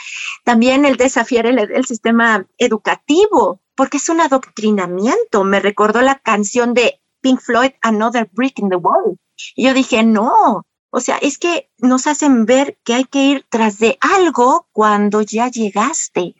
También 0.44 0.84
el 0.84 0.96
desafiar 0.96 1.46
el, 1.46 1.58
el 1.58 1.84
sistema 1.86 2.46
educativo, 2.56 3.60
porque 3.76 3.98
es 3.98 4.08
un 4.08 4.20
adoctrinamiento. 4.20 5.44
Me 5.44 5.60
recordó 5.60 6.00
la 6.02 6.18
canción 6.18 6.74
de 6.74 7.00
Pink 7.20 7.40
Floyd, 7.40 7.72
Another 7.82 8.28
Brick 8.32 8.58
in 8.58 8.70
the 8.70 8.76
Wall. 8.76 9.18
Y 9.54 9.66
yo 9.66 9.74
dije, 9.74 10.02
no, 10.02 10.64
o 10.90 11.00
sea, 11.00 11.18
es 11.18 11.38
que 11.38 11.68
nos 11.78 12.06
hacen 12.06 12.46
ver 12.46 12.78
que 12.82 12.94
hay 12.94 13.04
que 13.04 13.22
ir 13.24 13.46
tras 13.48 13.78
de 13.78 13.98
algo 14.00 14.66
cuando 14.72 15.20
ya 15.20 15.48
llegaste. 15.48 16.34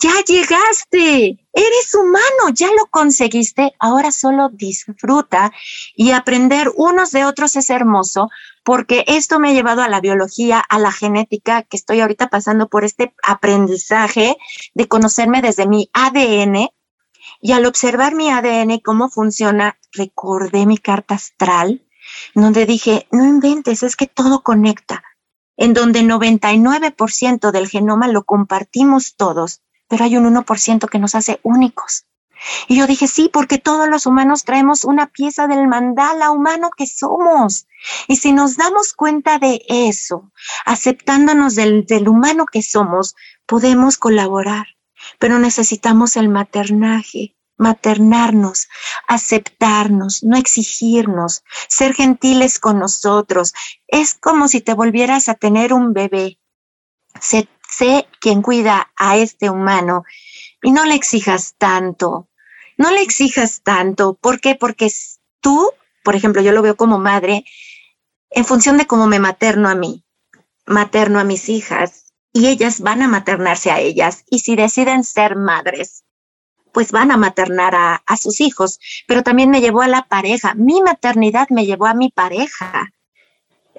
Ya 0.00 0.12
llegaste, 0.24 1.44
eres 1.52 1.94
humano, 1.94 2.54
ya 2.54 2.68
lo 2.68 2.86
conseguiste, 2.86 3.74
ahora 3.80 4.12
solo 4.12 4.48
disfruta 4.48 5.52
y 5.96 6.12
aprender 6.12 6.70
unos 6.76 7.10
de 7.10 7.24
otros 7.24 7.56
es 7.56 7.68
hermoso 7.68 8.28
porque 8.68 9.02
esto 9.06 9.40
me 9.40 9.48
ha 9.48 9.52
llevado 9.54 9.80
a 9.80 9.88
la 9.88 10.02
biología, 10.02 10.60
a 10.60 10.78
la 10.78 10.92
genética, 10.92 11.62
que 11.62 11.78
estoy 11.78 12.02
ahorita 12.02 12.28
pasando 12.28 12.68
por 12.68 12.84
este 12.84 13.14
aprendizaje 13.22 14.36
de 14.74 14.86
conocerme 14.86 15.40
desde 15.40 15.66
mi 15.66 15.88
ADN 15.94 16.68
y 17.40 17.52
al 17.52 17.64
observar 17.64 18.14
mi 18.14 18.28
ADN 18.28 18.78
cómo 18.80 19.08
funciona, 19.08 19.78
recordé 19.92 20.66
mi 20.66 20.76
carta 20.76 21.14
astral, 21.14 21.82
donde 22.34 22.66
dije, 22.66 23.08
no 23.10 23.24
inventes, 23.24 23.82
es 23.82 23.96
que 23.96 24.06
todo 24.06 24.42
conecta, 24.42 25.02
en 25.56 25.72
donde 25.72 26.02
99% 26.02 27.50
del 27.52 27.70
genoma 27.70 28.06
lo 28.08 28.24
compartimos 28.24 29.16
todos 29.16 29.62
pero 29.88 30.04
hay 30.04 30.18
un 30.18 30.26
1% 30.26 30.88
que 30.88 30.98
nos 30.98 31.14
hace 31.14 31.40
únicos. 31.42 32.04
Y 32.68 32.76
yo 32.76 32.86
dije, 32.86 33.06
sí, 33.08 33.30
porque 33.32 33.58
todos 33.58 33.88
los 33.88 34.06
humanos 34.06 34.44
traemos 34.44 34.84
una 34.84 35.06
pieza 35.06 35.46
del 35.46 35.66
mandala 35.66 36.30
humano 36.30 36.70
que 36.76 36.86
somos. 36.86 37.66
Y 38.06 38.16
si 38.16 38.32
nos 38.32 38.56
damos 38.56 38.92
cuenta 38.92 39.38
de 39.38 39.62
eso, 39.68 40.30
aceptándonos 40.64 41.54
del, 41.54 41.86
del 41.86 42.08
humano 42.08 42.46
que 42.46 42.62
somos, 42.62 43.14
podemos 43.46 43.96
colaborar. 43.98 44.66
Pero 45.18 45.38
necesitamos 45.38 46.16
el 46.16 46.28
maternaje, 46.28 47.36
maternarnos, 47.56 48.68
aceptarnos, 49.06 50.22
no 50.22 50.36
exigirnos, 50.36 51.44
ser 51.68 51.94
gentiles 51.94 52.58
con 52.58 52.78
nosotros. 52.78 53.54
Es 53.86 54.14
como 54.14 54.48
si 54.48 54.60
te 54.60 54.74
volvieras 54.74 55.28
a 55.28 55.34
tener 55.34 55.72
un 55.72 55.92
bebé. 55.92 56.38
Se 57.20 57.48
sé 57.68 58.08
quién 58.20 58.42
cuida 58.42 58.90
a 58.96 59.16
este 59.16 59.50
humano 59.50 60.04
y 60.62 60.72
no 60.72 60.84
le 60.84 60.94
exijas 60.94 61.54
tanto, 61.58 62.27
no 62.78 62.90
le 62.90 63.02
exijas 63.02 63.60
tanto. 63.62 64.14
¿Por 64.14 64.40
qué? 64.40 64.54
Porque 64.54 64.90
tú, 65.40 65.70
por 66.02 66.16
ejemplo, 66.16 66.40
yo 66.40 66.52
lo 66.52 66.62
veo 66.62 66.76
como 66.76 66.98
madre 66.98 67.44
en 68.30 68.44
función 68.44 68.78
de 68.78 68.86
cómo 68.86 69.06
me 69.06 69.18
materno 69.18 69.68
a 69.68 69.74
mí, 69.74 70.04
materno 70.64 71.18
a 71.18 71.24
mis 71.24 71.48
hijas 71.48 72.14
y 72.32 72.46
ellas 72.46 72.80
van 72.80 73.02
a 73.02 73.08
maternarse 73.08 73.70
a 73.70 73.80
ellas 73.80 74.24
y 74.30 74.38
si 74.38 74.54
deciden 74.54 75.02
ser 75.02 75.36
madres, 75.36 76.04
pues 76.72 76.92
van 76.92 77.10
a 77.10 77.16
maternar 77.16 77.74
a, 77.74 78.16
sus 78.16 78.40
hijos, 78.40 78.78
pero 79.06 79.22
también 79.22 79.50
me 79.50 79.60
llevó 79.60 79.82
a 79.82 79.88
la 79.88 80.06
pareja. 80.06 80.54
Mi 80.54 80.80
maternidad 80.82 81.48
me 81.50 81.66
llevó 81.66 81.86
a 81.86 81.94
mi 81.94 82.10
pareja. 82.10 82.92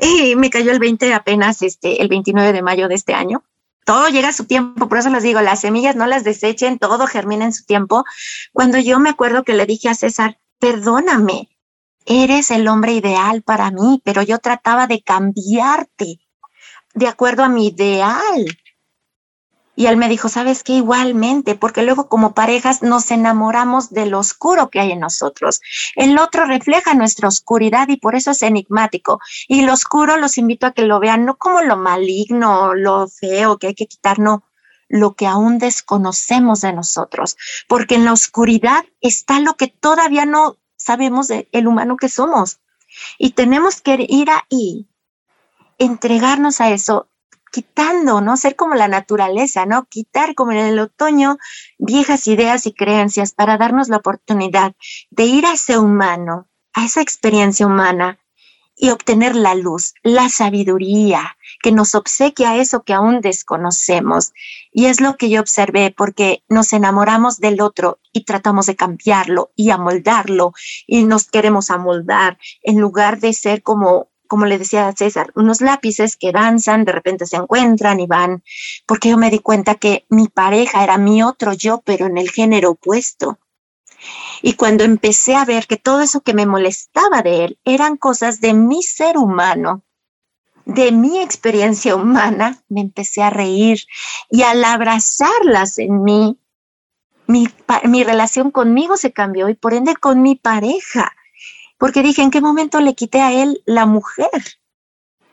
Y 0.02 0.36
me 0.36 0.50
cayó 0.50 0.72
el 0.72 0.80
20 0.80 1.14
apenas 1.14 1.62
este, 1.62 2.02
el 2.02 2.08
29 2.08 2.52
de 2.52 2.62
mayo 2.62 2.88
de 2.88 2.96
este 2.96 3.14
año 3.14 3.44
todo 3.90 4.08
llega 4.10 4.28
a 4.28 4.34
su 4.34 4.46
tiempo, 4.46 4.88
por 4.88 5.00
eso 5.00 5.10
les 5.10 5.24
digo, 5.24 5.42
las 5.42 5.62
semillas 5.62 5.96
no 5.96 6.06
las 6.06 6.24
desechen, 6.24 6.78
todo 6.78 7.08
germina 7.08 7.46
en 7.46 7.54
su 7.54 7.66
tiempo. 7.66 8.04
Cuando 8.54 8.78
yo 8.78 9.00
me 9.00 9.10
acuerdo 9.10 9.44
que 9.44 9.56
le 9.56 9.66
dije 9.66 9.90
a 9.90 9.96
César, 9.96 10.38
perdóname, 10.60 11.50
eres 12.06 12.52
el 12.52 12.68
hombre 12.68 12.94
ideal 12.94 13.42
para 13.42 13.72
mí, 13.72 14.00
pero 14.06 14.22
yo 14.22 14.38
trataba 14.38 14.86
de 14.86 15.02
cambiarte 15.02 16.20
de 16.94 17.08
acuerdo 17.08 17.44
a 17.44 17.50
mi 17.50 17.70
ideal. 17.70 18.59
Y 19.80 19.88
él 19.88 19.96
me 19.96 20.10
dijo, 20.10 20.28
¿sabes 20.28 20.62
qué? 20.62 20.74
Igualmente, 20.74 21.56
porque 21.56 21.84
luego 21.84 22.10
como 22.10 22.34
parejas 22.34 22.82
nos 22.82 23.12
enamoramos 23.12 23.92
del 23.92 24.14
oscuro 24.14 24.70
que 24.70 24.82
hay 24.82 24.92
en 24.92 25.00
nosotros. 25.00 25.62
El 25.96 26.20
otro 26.20 26.44
refleja 26.44 26.96
nuestra 26.96 27.30
oscuridad 27.30 27.88
y 27.88 27.96
por 27.96 28.16
eso 28.16 28.32
es 28.32 28.42
enigmático. 28.42 29.22
Y 29.48 29.62
lo 29.62 29.72
oscuro 29.72 30.18
los 30.18 30.38
invito 30.38 30.68
a 30.68 30.74
que 30.74 30.82
lo 30.82 31.00
vean 31.00 31.24
no 31.24 31.38
como 31.38 31.62
lo 31.62 31.78
maligno, 31.78 32.76
lo 32.76 33.08
feo 33.08 33.58
que 33.58 33.68
hay 33.68 33.74
que 33.74 33.88
quitar, 33.88 34.20
no, 34.20 34.44
lo 34.90 35.14
que 35.14 35.28
aún 35.28 35.60
desconocemos 35.60 36.60
de 36.60 36.74
nosotros, 36.74 37.38
porque 37.70 37.96
en 37.96 38.04
la 38.04 38.12
oscuridad 38.12 38.84
está 39.00 39.40
lo 39.40 39.54
que 39.54 39.68
todavía 39.68 40.26
no 40.26 40.58
sabemos 40.76 41.30
del 41.30 41.68
humano 41.68 41.96
que 41.96 42.10
somos. 42.10 42.60
Y 43.18 43.30
tenemos 43.30 43.80
que 43.80 44.06
ir 44.10 44.30
ahí, 44.30 44.90
entregarnos 45.78 46.60
a 46.60 46.70
eso 46.70 47.08
quitando, 47.52 48.22
¿no? 48.22 48.38
Ser 48.38 48.56
como 48.56 48.76
la 48.76 48.88
naturaleza, 48.88 49.66
¿no? 49.66 49.86
Quitar 49.86 50.36
como 50.36 50.52
en 50.52 50.58
el 50.60 50.80
otoño 50.80 51.38
viejas 51.78 52.28
ideas 52.28 52.66
y 52.66 52.74
creencias 52.74 53.34
para 53.34 53.58
darnos 53.58 53.90
la 53.90 53.98
oportunidad 53.98 54.74
de 55.10 55.26
ir 55.26 55.46
a 55.46 55.54
ese 55.54 55.78
humano, 55.78 56.48
a 56.74 56.86
esa 56.86 57.02
experiencia 57.02 57.66
humana 57.66 58.20
y 58.80 58.92
obtener 58.92 59.36
la 59.36 59.56
luz, 59.56 59.94
la 60.04 60.30
sabiduría 60.30 61.38
que 61.62 61.74
nos 61.74 61.96
obsequia 61.96 62.56
eso 62.56 62.84
que 62.84 62.94
aún 62.94 63.20
desconocemos. 63.20 64.32
Y 64.72 64.86
es 64.86 65.02
lo 65.02 65.18
que 65.18 65.30
yo 65.30 65.42
observé 65.42 65.94
porque 65.96 66.44
nos 66.48 66.72
enamoramos 66.72 67.40
del 67.40 67.60
otro 67.60 68.00
y 68.14 68.24
tratamos 68.24 68.68
de 68.68 68.78
cambiarlo 68.78 69.52
y 69.56 69.72
amoldarlo 69.72 70.54
y 70.88 71.04
nos 71.04 71.26
queremos 71.26 71.70
amoldar 71.70 72.38
en 72.64 72.80
lugar 72.80 73.20
de 73.20 73.34
ser 73.34 73.62
como 73.64 74.08
como 74.30 74.46
le 74.46 74.60
decía 74.60 74.88
a 74.88 74.94
César, 74.94 75.32
unos 75.36 75.60
lápices 75.60 76.16
que 76.16 76.32
danzan, 76.32 76.86
de 76.86 76.92
repente 76.92 77.26
se 77.26 77.36
encuentran 77.36 78.00
y 78.00 78.06
van, 78.06 78.44
porque 78.86 79.10
yo 79.10 79.18
me 79.18 79.32
di 79.32 79.40
cuenta 79.40 79.76
que 79.76 80.06
mi 80.08 80.28
pareja 80.28 80.84
era 80.84 81.00
mi 81.00 81.24
otro 81.24 81.54
yo, 81.54 81.82
pero 81.84 82.06
en 82.06 82.18
el 82.20 82.30
género 82.30 82.70
opuesto. 82.70 83.40
Y 84.44 84.54
cuando 84.54 84.84
empecé 84.84 85.36
a 85.36 85.46
ver 85.46 85.66
que 85.66 85.78
todo 85.78 86.02
eso 86.02 86.22
que 86.22 86.36
me 86.36 86.46
molestaba 86.46 87.24
de 87.24 87.44
él 87.44 87.60
eran 87.66 87.98
cosas 87.98 88.40
de 88.40 88.54
mi 88.54 88.84
ser 88.84 89.18
humano, 89.18 89.84
de 90.66 90.92
mi 90.92 91.20
experiencia 91.20 91.96
humana, 91.96 92.64
me 92.70 92.82
empecé 92.82 93.24
a 93.24 93.32
reír 93.32 93.80
y 94.30 94.44
al 94.44 94.64
abrazarlas 94.64 95.80
en 95.80 96.04
mí, 96.04 96.40
mi, 97.26 97.48
mi 97.86 98.04
relación 98.04 98.52
conmigo 98.52 98.96
se 98.96 99.12
cambió 99.12 99.50
y 99.50 99.56
por 99.56 99.74
ende 99.74 99.96
con 99.96 100.22
mi 100.22 100.36
pareja 100.36 101.14
porque 101.80 102.04
dije, 102.04 102.22
¿en 102.22 102.30
qué 102.30 102.42
momento 102.42 102.82
le 102.82 102.94
quité 102.94 103.22
a 103.22 103.32
él 103.32 103.64
la 103.66 103.86
mujer 103.86 104.30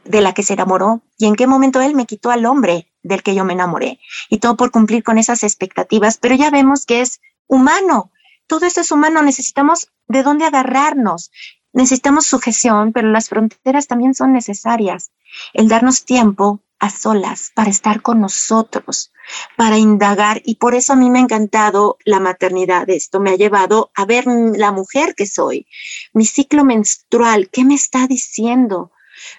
de 0.05 0.21
la 0.21 0.33
que 0.33 0.45
se 0.45 0.55
enamoró? 0.55 1.03
¿Y 1.19 1.27
en 1.27 1.35
qué 1.35 1.47
momento 1.47 1.81
él 1.81 1.95
me 1.95 2.07
quitó 2.07 2.31
al 2.31 2.47
hombre 2.47 2.91
del 3.03 3.25
que 3.25 3.35
yo 3.35 3.45
me 3.45 3.53
enamoré? 3.53 3.99
Y 4.31 4.39
todo 4.39 4.57
por 4.57 4.71
cumplir 4.71 5.03
con 5.03 5.19
esas 5.19 5.43
expectativas, 5.43 6.19
pero 6.19 6.37
ya 6.37 6.51
vemos 6.51 6.87
que 6.87 7.01
es 7.01 7.21
humano. 7.49 8.13
Todo 8.47 8.65
esto 8.65 8.81
es 8.81 8.93
humano, 8.93 9.23
necesitamos 9.23 9.91
de 10.07 10.23
dónde 10.23 10.45
agarrarnos. 10.45 11.33
Necesitamos 11.73 12.27
sujeción, 12.27 12.93
pero 12.93 13.11
las 13.11 13.29
fronteras 13.29 13.89
también 13.89 14.15
son 14.15 14.33
necesarias. 14.33 15.11
El 15.53 15.67
darnos 15.69 16.05
tiempo 16.05 16.61
a 16.79 16.91
solas 16.91 17.51
para 17.55 17.71
estar 17.71 18.03
con 18.03 18.21
nosotros, 18.21 19.13
para 19.57 19.79
indagar. 19.79 20.43
Y 20.45 20.57
por 20.57 20.75
eso 20.75 20.93
a 20.93 20.97
mí 20.97 21.11
me 21.11 21.19
ha 21.19 21.23
encantado 21.23 21.99
la 22.05 22.21
maternidad. 22.21 22.89
Esto 22.91 23.21
me 23.21 23.31
ha 23.31 23.37
llevado 23.37 23.91
a 23.95 24.05
ver 24.05 24.25
la 24.27 24.73
mujer 24.73 25.15
que 25.15 25.27
soy, 25.27 25.67
mi 26.13 26.25
ciclo 26.25 26.65
menstrual, 26.65 27.49
¿qué 27.51 27.65
me 27.65 27.75
está 27.75 28.07
diciendo? 28.07 28.93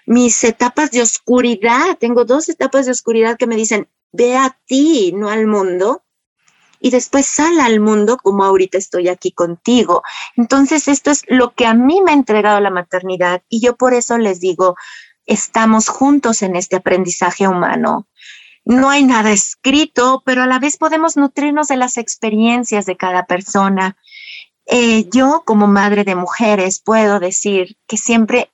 Mis 0.06 0.44
etapas 0.44 0.92
de 0.92 1.02
oscuridad. 1.02 1.98
Tengo 2.00 2.26
dos 2.26 2.50
etapas 2.50 2.86
de 2.86 2.92
oscuridad 2.92 3.38
que 3.38 3.48
me 3.48 3.56
dicen, 3.56 3.88
ve 4.12 4.36
a 4.36 4.58
ti, 4.66 5.14
no 5.16 5.30
al 5.30 5.48
mundo. 5.48 6.04
Y 6.80 6.92
después 6.92 7.26
sal 7.26 7.60
al 7.60 7.80
mundo 7.80 8.18
como 8.18 8.44
ahorita 8.44 8.78
estoy 8.78 9.10
aquí 9.10 9.32
contigo. 9.32 10.04
Entonces, 10.36 10.88
esto 10.88 11.10
es 11.10 11.24
lo 11.28 11.54
que 11.56 11.66
a 11.66 11.74
mí 11.74 12.02
me 12.02 12.12
ha 12.12 12.14
entregado 12.14 12.60
la 12.60 12.70
maternidad. 12.70 13.42
Y 13.50 13.62
yo 13.62 13.76
por 13.76 13.96
eso 13.96 14.18
les 14.20 14.40
digo, 14.40 14.76
estamos 15.28 15.90
juntos 15.90 16.42
en 16.42 16.56
este 16.56 16.78
aprendizaje 16.78 17.48
humano. 17.48 18.08
No 18.66 18.90
hay 18.90 19.04
nada 19.04 19.32
escrito, 19.32 20.24
pero 20.26 20.44
a 20.44 20.48
la 20.48 20.60
vez 20.60 20.78
podemos 20.78 21.16
nutrirnos 21.16 21.68
de 21.68 21.78
las 21.78 21.98
experiencias 21.98 22.86
de 22.86 22.98
cada 22.98 23.26
persona. 23.26 23.96
Eh, 24.66 25.08
yo 25.10 25.44
como 25.46 25.68
madre 25.68 26.04
de 26.04 26.16
mujeres 26.16 26.80
puedo 26.80 27.20
decir 27.20 27.78
que 27.88 27.98
siempre 27.98 28.52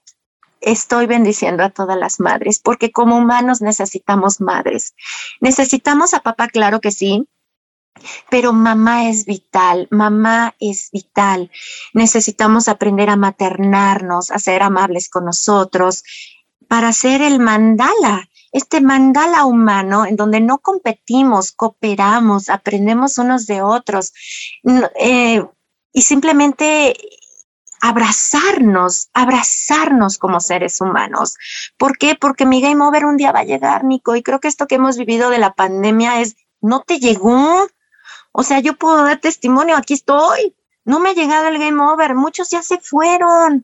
estoy 0.61 1.07
bendiciendo 1.07 1.63
a 1.63 1.69
todas 1.69 1.97
las 1.97 2.19
madres, 2.19 2.59
porque 2.59 2.91
como 2.91 3.17
humanos 3.17 3.61
necesitamos 3.61 4.39
madres. 4.39 4.93
Necesitamos 5.41 6.13
a 6.13 6.21
papá, 6.21 6.47
claro 6.47 6.79
que 6.79 6.91
sí, 6.91 7.27
pero 8.29 8.53
mamá 8.53 9.09
es 9.09 9.25
vital, 9.25 9.87
mamá 9.91 10.55
es 10.59 10.89
vital. 10.91 11.51
Necesitamos 11.93 12.67
aprender 12.67 13.09
a 13.09 13.15
maternarnos, 13.15 14.31
a 14.31 14.39
ser 14.39 14.63
amables 14.63 15.09
con 15.09 15.25
nosotros, 15.25 16.03
para 16.73 16.87
hacer 16.87 17.21
el 17.21 17.39
mandala, 17.39 18.27
este 18.51 18.81
mandala 18.81 19.45
humano 19.45 20.07
en 20.07 20.15
donde 20.15 20.41
no 20.41 20.57
competimos, 20.57 21.51
cooperamos, 21.51 22.49
aprendemos 22.49 23.19
unos 23.19 23.45
de 23.45 23.61
otros 23.61 24.11
eh, 24.99 25.45
y 25.91 26.01
simplemente 26.01 26.97
abrazarnos, 27.79 29.11
abrazarnos 29.13 30.17
como 30.17 30.39
seres 30.39 30.81
humanos. 30.81 31.35
¿Por 31.77 31.99
qué? 31.99 32.15
Porque 32.15 32.47
mi 32.47 32.59
game 32.59 32.83
over 32.83 33.05
un 33.05 33.17
día 33.17 33.31
va 33.31 33.41
a 33.41 33.45
llegar, 33.45 33.83
Nico, 33.83 34.15
y 34.15 34.23
creo 34.23 34.39
que 34.39 34.47
esto 34.47 34.65
que 34.65 34.73
hemos 34.73 34.97
vivido 34.97 35.29
de 35.29 35.37
la 35.37 35.53
pandemia 35.53 36.21
es, 36.21 36.37
no 36.59 36.81
te 36.81 36.97
llegó. 36.97 37.67
O 38.31 38.41
sea, 38.41 38.61
yo 38.61 38.73
puedo 38.77 39.03
dar 39.03 39.19
testimonio, 39.19 39.77
aquí 39.77 39.93
estoy. 39.93 40.55
No 40.85 40.99
me 40.99 41.11
ha 41.11 41.13
llegado 41.13 41.49
el 41.49 41.59
game 41.59 41.83
over, 41.83 42.15
muchos 42.15 42.49
ya 42.49 42.63
se 42.63 42.79
fueron. 42.79 43.63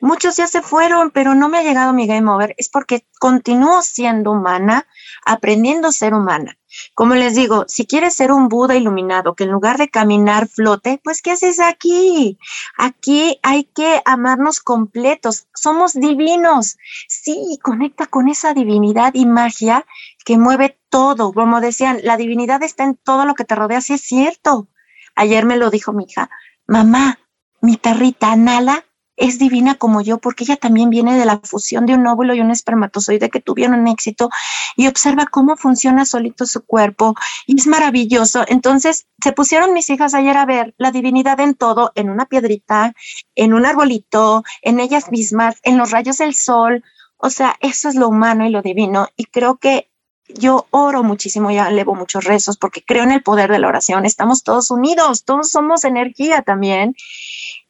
Muchos 0.00 0.36
ya 0.36 0.46
se 0.46 0.62
fueron, 0.62 1.10
pero 1.10 1.34
no 1.34 1.48
me 1.48 1.58
ha 1.58 1.62
llegado 1.62 1.92
mi 1.92 2.06
game 2.06 2.30
over. 2.30 2.54
Es 2.56 2.68
porque 2.68 3.04
continúo 3.18 3.82
siendo 3.82 4.30
humana, 4.30 4.86
aprendiendo 5.26 5.88
a 5.88 5.92
ser 5.92 6.14
humana. 6.14 6.56
Como 6.94 7.16
les 7.16 7.34
digo, 7.34 7.64
si 7.66 7.84
quieres 7.84 8.14
ser 8.14 8.30
un 8.30 8.48
Buda 8.48 8.76
iluminado 8.76 9.34
que 9.34 9.44
en 9.44 9.50
lugar 9.50 9.76
de 9.76 9.88
caminar 9.88 10.46
flote, 10.46 11.00
pues 11.02 11.20
¿qué 11.20 11.32
haces 11.32 11.58
aquí? 11.58 12.38
Aquí 12.76 13.40
hay 13.42 13.64
que 13.64 14.00
amarnos 14.04 14.60
completos. 14.60 15.48
Somos 15.52 15.94
divinos. 15.94 16.76
Sí, 17.08 17.58
conecta 17.60 18.06
con 18.06 18.28
esa 18.28 18.54
divinidad 18.54 19.14
y 19.14 19.26
magia 19.26 19.84
que 20.24 20.38
mueve 20.38 20.78
todo. 20.90 21.32
Como 21.32 21.60
decían, 21.60 22.00
la 22.04 22.16
divinidad 22.16 22.62
está 22.62 22.84
en 22.84 22.94
todo 22.96 23.24
lo 23.24 23.34
que 23.34 23.44
te 23.44 23.56
rodea. 23.56 23.80
Sí 23.80 23.94
es 23.94 24.02
cierto. 24.02 24.68
Ayer 25.16 25.44
me 25.44 25.56
lo 25.56 25.70
dijo 25.70 25.92
mi 25.92 26.04
hija. 26.04 26.30
Mamá, 26.68 27.18
mi 27.60 27.76
perrita 27.76 28.36
Nala 28.36 28.84
es 29.18 29.38
divina 29.38 29.74
como 29.74 30.00
yo, 30.00 30.18
porque 30.18 30.44
ella 30.44 30.56
también 30.56 30.90
viene 30.90 31.18
de 31.18 31.26
la 31.26 31.40
fusión 31.42 31.86
de 31.86 31.94
un 31.94 32.06
óvulo 32.06 32.34
y 32.34 32.40
un 32.40 32.50
espermatozoide 32.50 33.30
que 33.30 33.40
tuvieron 33.40 33.86
éxito 33.88 34.30
y 34.76 34.86
observa 34.86 35.26
cómo 35.26 35.56
funciona 35.56 36.04
solito 36.04 36.46
su 36.46 36.64
cuerpo 36.64 37.14
y 37.46 37.58
es 37.58 37.66
maravilloso. 37.66 38.44
Entonces 38.46 39.06
se 39.22 39.32
pusieron 39.32 39.74
mis 39.74 39.90
hijas 39.90 40.14
ayer 40.14 40.36
a 40.36 40.46
ver 40.46 40.74
la 40.78 40.92
divinidad 40.92 41.40
en 41.40 41.54
todo, 41.54 41.92
en 41.96 42.10
una 42.10 42.26
piedrita, 42.26 42.94
en 43.34 43.54
un 43.54 43.66
arbolito, 43.66 44.44
en 44.62 44.78
ellas 44.78 45.10
mismas, 45.10 45.56
en 45.64 45.78
los 45.78 45.90
rayos 45.90 46.18
del 46.18 46.34
sol. 46.34 46.84
O 47.16 47.30
sea, 47.30 47.56
eso 47.60 47.88
es 47.88 47.96
lo 47.96 48.08
humano 48.08 48.46
y 48.46 48.50
lo 48.50 48.62
divino 48.62 49.08
y 49.16 49.24
creo 49.24 49.56
que 49.56 49.90
yo 50.28 50.66
oro 50.70 51.02
muchísimo, 51.02 51.50
ya 51.50 51.68
elevo 51.68 51.94
muchos 51.94 52.24
rezos 52.24 52.58
porque 52.58 52.84
creo 52.84 53.02
en 53.02 53.12
el 53.12 53.22
poder 53.22 53.50
de 53.50 53.58
la 53.58 53.68
oración. 53.68 54.04
Estamos 54.04 54.44
todos 54.44 54.70
unidos, 54.70 55.24
todos 55.24 55.50
somos 55.50 55.84
energía 55.84 56.42
también. 56.42 56.94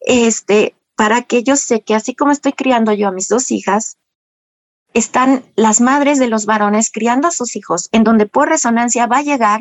Este, 0.00 0.74
para 0.98 1.22
que 1.22 1.44
yo 1.44 1.54
sé 1.54 1.82
que 1.82 1.94
así 1.94 2.16
como 2.16 2.32
estoy 2.32 2.54
criando 2.54 2.92
yo 2.92 3.06
a 3.06 3.12
mis 3.12 3.28
dos 3.28 3.52
hijas, 3.52 3.98
están 4.94 5.44
las 5.54 5.80
madres 5.80 6.18
de 6.18 6.26
los 6.26 6.44
varones 6.44 6.90
criando 6.90 7.28
a 7.28 7.30
sus 7.30 7.54
hijos, 7.54 7.88
en 7.92 8.02
donde 8.02 8.26
por 8.26 8.48
resonancia 8.48 9.06
va 9.06 9.18
a 9.18 9.22
llegar, 9.22 9.60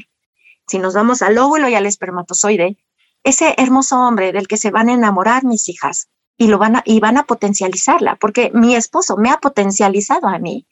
si 0.66 0.80
nos 0.80 0.96
vamos 0.96 1.22
al 1.22 1.38
óvulo 1.38 1.70
y 1.70 1.76
al 1.76 1.86
espermatozoide, 1.86 2.78
ese 3.24 3.54
hermoso 3.60 4.00
hombre 4.00 4.32
del 4.32 4.48
que 4.48 4.58
se 4.58 4.72
van 4.72 4.90
a 4.90 4.94
enamorar 4.94 5.44
mis 5.46 5.70
hijas 5.70 6.08
y 6.40 6.48
lo 6.48 6.58
van 6.58 6.78
a, 6.78 6.84
y 6.86 7.00
van 7.02 7.18
a 7.18 7.28
potencializarla, 7.28 8.16
porque 8.16 8.50
mi 8.56 8.76
esposo 8.76 9.16
me 9.16 9.30
ha 9.30 9.38
potencializado 9.38 10.28
a 10.28 10.40
mí. 10.40 10.66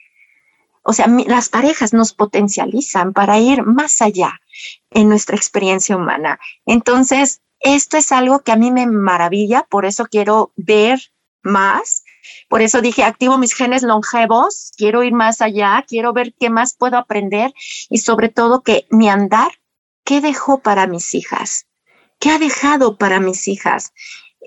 O 0.81 0.93
sea, 0.93 1.05
las 1.27 1.49
parejas 1.49 1.93
nos 1.93 2.13
potencializan 2.13 3.13
para 3.13 3.37
ir 3.37 3.61
más 3.61 4.01
allá 4.01 4.41
en 4.89 5.09
nuestra 5.09 5.35
experiencia 5.35 5.95
humana. 5.95 6.39
Entonces, 6.65 7.43
esto 7.65 7.97
es 7.97 8.13
algo 8.13 8.39
que 8.39 8.53
a 8.53 8.55
mí 8.55 8.71
me 8.71 8.87
maravilla, 8.87 9.65
por 9.69 9.85
eso 9.85 10.05
quiero 10.05 10.53
ver 10.55 10.99
más. 11.43 12.03
Por 12.47 12.61
eso 12.61 12.81
dije, 12.81 13.03
activo 13.03 13.37
mis 13.37 13.53
genes 13.53 13.83
longevos, 13.83 14.71
quiero 14.77 15.03
ir 15.03 15.13
más 15.13 15.41
allá, 15.41 15.83
quiero 15.87 16.13
ver 16.13 16.33
qué 16.39 16.49
más 16.49 16.75
puedo 16.75 16.97
aprender 16.97 17.53
y 17.89 17.97
sobre 17.97 18.29
todo 18.29 18.63
que 18.63 18.87
mi 18.89 19.09
andar, 19.09 19.51
¿qué 20.03 20.21
dejó 20.21 20.59
para 20.59 20.87
mis 20.87 21.13
hijas? 21.13 21.67
¿Qué 22.19 22.29
ha 22.29 22.39
dejado 22.39 22.97
para 22.97 23.19
mis 23.19 23.47
hijas? 23.47 23.91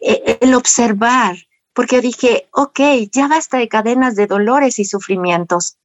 eh, 0.01 0.39
el 0.40 0.55
observar, 0.55 1.36
porque 1.73 2.01
dije, 2.01 2.49
ok, 2.53 2.81
ya 3.12 3.28
basta 3.28 3.59
de 3.59 3.69
cadenas 3.69 4.16
de 4.16 4.27
dolores 4.27 4.78
y 4.78 4.85
sufrimientos. 4.85 5.78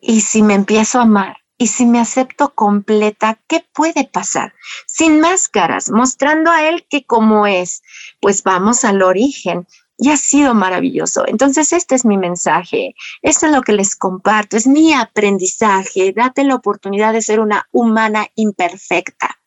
Y 0.00 0.20
si 0.22 0.42
me 0.42 0.54
empiezo 0.54 0.98
a 0.98 1.02
amar, 1.02 1.36
y 1.62 1.68
si 1.68 1.86
me 1.86 2.00
acepto 2.00 2.56
completa, 2.56 3.38
¿qué 3.46 3.64
puede 3.72 4.02
pasar? 4.04 4.52
Sin 4.88 5.20
máscaras, 5.20 5.90
mostrando 5.90 6.50
a 6.50 6.68
él 6.68 6.88
que 6.90 7.04
como 7.04 7.46
es, 7.46 7.82
pues 8.20 8.42
vamos 8.42 8.84
al 8.84 9.00
origen. 9.00 9.68
Y 9.96 10.10
ha 10.10 10.16
sido 10.16 10.54
maravilloso. 10.54 11.24
Entonces, 11.28 11.72
este 11.72 11.94
es 11.94 12.04
mi 12.04 12.18
mensaje. 12.18 12.96
Esto 13.20 13.46
es 13.46 13.52
lo 13.52 13.62
que 13.62 13.74
les 13.74 13.94
comparto. 13.94 14.56
Es 14.56 14.66
mi 14.66 14.92
aprendizaje. 14.92 16.12
Date 16.12 16.42
la 16.42 16.56
oportunidad 16.56 17.12
de 17.12 17.22
ser 17.22 17.38
una 17.38 17.68
humana 17.70 18.26
imperfecta. 18.34 19.38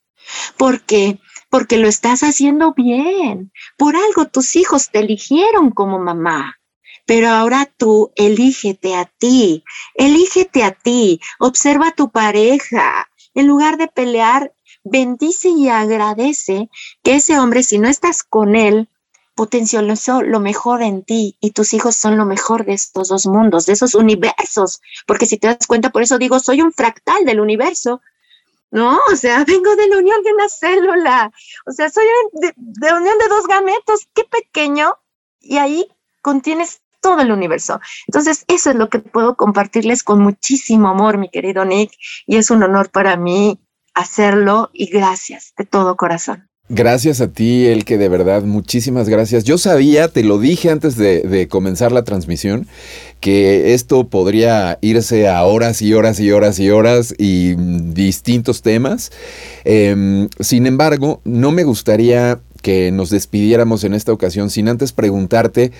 Porque 0.56 1.20
porque 1.50 1.78
lo 1.78 1.90
estás 1.90 2.22
haciendo 2.22 2.74
bien. 2.74 3.52
Por 3.78 3.98
algo 3.98 4.28
tus 4.28 4.56
hijos 4.56 4.90
te 4.90 5.00
eligieron 5.00 5.72
como 5.72 6.00
mamá. 6.00 6.56
Pero 7.06 7.30
ahora 7.30 7.72
tú 7.77 8.11
elígete 8.15 8.95
a 8.95 9.06
ti, 9.06 9.64
elígete 9.94 10.64
a 10.64 10.72
ti, 10.72 11.22
observa 11.40 11.90
a 11.90 11.95
tu 11.95 12.11
pareja. 12.11 13.10
En 13.34 13.48
lugar 13.48 13.77
de 13.77 13.88
pelear, 13.88 14.53
bendice 14.84 15.49
y 15.49 15.69
agradece 15.69 16.69
que 17.03 17.15
ese 17.15 17.38
hombre, 17.38 17.64
si 17.64 17.80
no 17.80 17.88
estás 17.88 18.23
con 18.23 18.56
él, 18.56 18.90
potencializó 19.36 20.22
lo 20.22 20.40
mejor 20.40 20.82
en 20.82 21.03
ti 21.03 21.38
y 21.41 21.52
tus 21.52 21.73
hijos 21.73 21.95
son 21.95 22.18
lo 22.18 22.26
mejor 22.26 22.65
de 22.65 22.73
estos 22.73 23.10
dos 23.10 23.27
mundos, 23.27 23.65
de 23.65 23.73
esos 23.73 23.94
universos. 23.94 24.82
Porque 25.06 25.26
si 25.26 25.38
te 25.38 25.48
das 25.48 25.68
cuenta, 25.68 25.91
por 25.91 26.02
eso 26.02 26.18
digo, 26.18 26.40
soy 26.40 26.61
un 26.61 26.72
fractal 26.72 27.26
del 27.26 27.41
universo. 27.41 28.02
No, 28.72 28.98
o 29.11 29.15
sea, 29.15 29.44
vengo 29.48 29.76
de 29.76 29.90
la 29.90 29.98
unión 29.98 30.23
de 30.23 30.34
una 30.34 30.49
célula. 30.49 31.32
O 31.68 31.72
sea, 31.72 31.90
soy 31.90 32.06
de, 32.34 32.53
de 32.56 32.94
unión 32.94 33.18
de 33.19 33.27
dos 33.27 33.45
gametos. 33.45 34.07
Qué 34.14 34.23
pequeño. 34.23 34.98
Y 35.41 35.57
ahí 35.57 35.88
contienes 36.22 36.82
todo 37.06 37.22
el 37.22 37.32
universo. 37.32 37.80
Entonces, 38.07 38.45
eso 38.48 38.72
es 38.72 38.76
lo 38.76 38.90
que 38.90 38.98
puedo 38.98 39.36
compartirles 39.36 40.02
con 40.02 40.22
muchísimo 40.22 40.88
amor, 40.88 41.19
mi 41.19 41.30
querido 41.30 41.64
Nick, 41.64 41.91
y 42.26 42.38
es 42.38 42.49
un 42.49 42.64
honor 42.64 42.90
para 42.90 43.15
mí 43.15 43.60
hacerlo 43.94 44.72
y 44.73 44.88
gracias 44.88 45.53
de 45.56 45.65
todo 45.65 45.98
corazón. 45.98 46.49
Gracias 46.68 47.22
a 47.22 47.27
ti, 47.27 47.68
el 47.68 47.86
que 47.86 47.99
de 47.99 48.10
verdad, 48.10 48.41
muchísimas 48.41 49.07
gracias. 49.07 49.44
Yo 49.44 49.60
sabía, 49.60 50.07
te 50.07 50.23
lo 50.23 50.40
dije 50.40 50.72
antes 50.72 50.98
de, 50.98 51.48
comenzar 51.48 51.91
la 51.91 52.03
transmisión, 52.03 52.65
que 53.19 53.76
esto 53.76 54.07
podría 54.07 54.80
irse 54.82 55.27
a 55.27 55.44
horas 55.44 55.84
y 55.84 55.94
horas 55.94 56.19
y 56.19 56.32
horas 56.32 56.60
y 56.60 56.72
horas 56.72 57.14
y 57.19 57.53
distintos 57.94 58.64
temas. 58.64 59.11
Em, 59.64 60.27
sin 60.40 60.65
embargo, 60.65 61.22
no 61.23 61.52
me 61.52 61.64
gustaría 61.64 62.40
que 62.66 62.92
nos 62.92 63.12
despidiéramos 63.12 63.84
en 63.84 63.94
esta 63.94 64.12
ocasión 64.12 64.50
sin 64.50 64.68
antes 64.70 64.92
preguntarte 64.92 65.72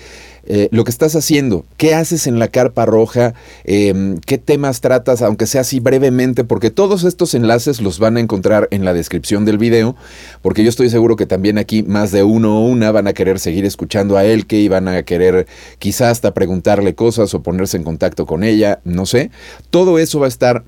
eh, 0.46 0.68
lo 0.70 0.84
que 0.84 0.92
estás 0.92 1.16
haciendo, 1.16 1.64
qué 1.76 1.96
haces 1.96 2.28
en 2.28 2.38
la 2.38 2.46
carpa 2.46 2.86
roja, 2.86 3.34
em, 3.64 4.18
qué 4.18 4.38
temas 4.38 4.80
tratas, 4.80 5.20
aunque 5.20 5.48
sea 5.48 5.62
así 5.62 5.80
brevemente, 5.80 6.44
porque 6.44 6.70
todos 6.70 7.02
estos 7.02 7.34
enlaces 7.34 7.80
los 7.80 7.98
van 7.98 8.16
a 8.16 8.20
encontrar 8.20 8.68
en 8.70 8.84
la 8.84 8.94
descripción 8.94 9.44
del 9.44 9.58
video, 9.58 9.96
porque 10.42 10.62
yo 10.62 10.68
estoy 10.68 10.88
seguro 10.88 11.16
que 11.16 11.26
también 11.26 11.58
aquí 11.58 11.82
más 11.82 12.12
de 12.12 12.22
uno 12.22 12.60
o 12.60 12.68
una 12.68 12.92
van 12.92 13.08
a 13.08 13.14
querer 13.14 13.40
seguir 13.40 13.64
escuchando 13.64 14.16
a 14.16 14.24
Elke 14.24 14.60
y 14.60 14.68
van 14.68 14.86
a 14.86 15.02
querer 15.02 15.48
quizás 15.80 16.12
hasta 16.12 16.34
preguntarle 16.34 16.94
cosas 16.94 17.34
o 17.34 17.42
ponerse 17.42 17.78
en 17.78 17.82
contacto 17.82 18.26
con 18.26 18.44
ella, 18.44 18.78
no 18.84 19.06
sé. 19.06 19.32
Todo 19.70 19.98
eso 19.98 20.20
va 20.20 20.26
a 20.26 20.28
estar 20.28 20.62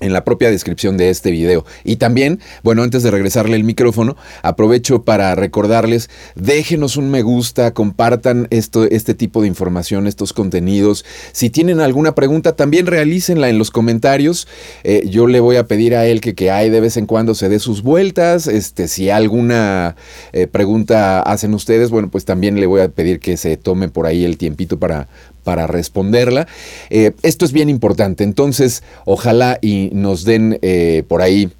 en 0.00 0.12
la 0.12 0.24
propia 0.24 0.50
descripción 0.50 0.96
de 0.96 1.10
este 1.10 1.30
video. 1.30 1.64
Y 1.84 1.96
también, 1.96 2.40
bueno, 2.62 2.82
antes 2.82 3.02
de 3.02 3.10
regresarle 3.10 3.56
el 3.56 3.64
micrófono, 3.64 4.16
aprovecho 4.42 5.02
para 5.02 5.34
recordarles, 5.34 6.10
déjenos 6.34 6.96
un 6.96 7.10
me 7.10 7.22
gusta, 7.22 7.72
compartan 7.72 8.48
esto, 8.50 8.84
este 8.84 9.14
tipo 9.14 9.42
de 9.42 9.48
información, 9.48 10.06
estos 10.06 10.32
contenidos. 10.32 11.04
Si 11.32 11.48
tienen 11.50 11.80
alguna 11.80 12.14
pregunta, 12.14 12.56
también 12.56 12.86
realícenla 12.86 13.48
en 13.48 13.58
los 13.58 13.70
comentarios. 13.70 14.48
Eh, 14.82 15.04
yo 15.08 15.26
le 15.26 15.40
voy 15.40 15.56
a 15.56 15.66
pedir 15.66 15.94
a 15.94 16.06
él 16.06 16.20
que, 16.20 16.34
que 16.34 16.50
hay 16.50 16.70
de 16.70 16.80
vez 16.80 16.96
en 16.96 17.06
cuando 17.06 17.34
se 17.34 17.48
dé 17.48 17.58
sus 17.58 17.82
vueltas. 17.82 18.46
Este, 18.48 18.88
si 18.88 19.10
alguna 19.10 19.96
eh, 20.32 20.46
pregunta 20.46 21.20
hacen 21.20 21.54
ustedes, 21.54 21.90
bueno, 21.90 22.10
pues 22.10 22.24
también 22.24 22.58
le 22.58 22.66
voy 22.66 22.80
a 22.80 22.88
pedir 22.88 23.20
que 23.20 23.36
se 23.36 23.56
tome 23.56 23.88
por 23.88 24.06
ahí 24.06 24.24
el 24.24 24.38
tiempito 24.38 24.78
para, 24.78 25.08
para 25.44 25.66
responderla. 25.66 26.48
Eh, 26.90 27.12
esto 27.22 27.44
es 27.44 27.52
bien 27.52 27.68
importante, 27.68 28.24
entonces 28.24 28.82
ojalá 29.04 29.58
y 29.60 29.90
nos 29.92 30.24
den 30.24 30.58
eh, 30.62 31.04
por 31.06 31.22
ahí 31.22 31.52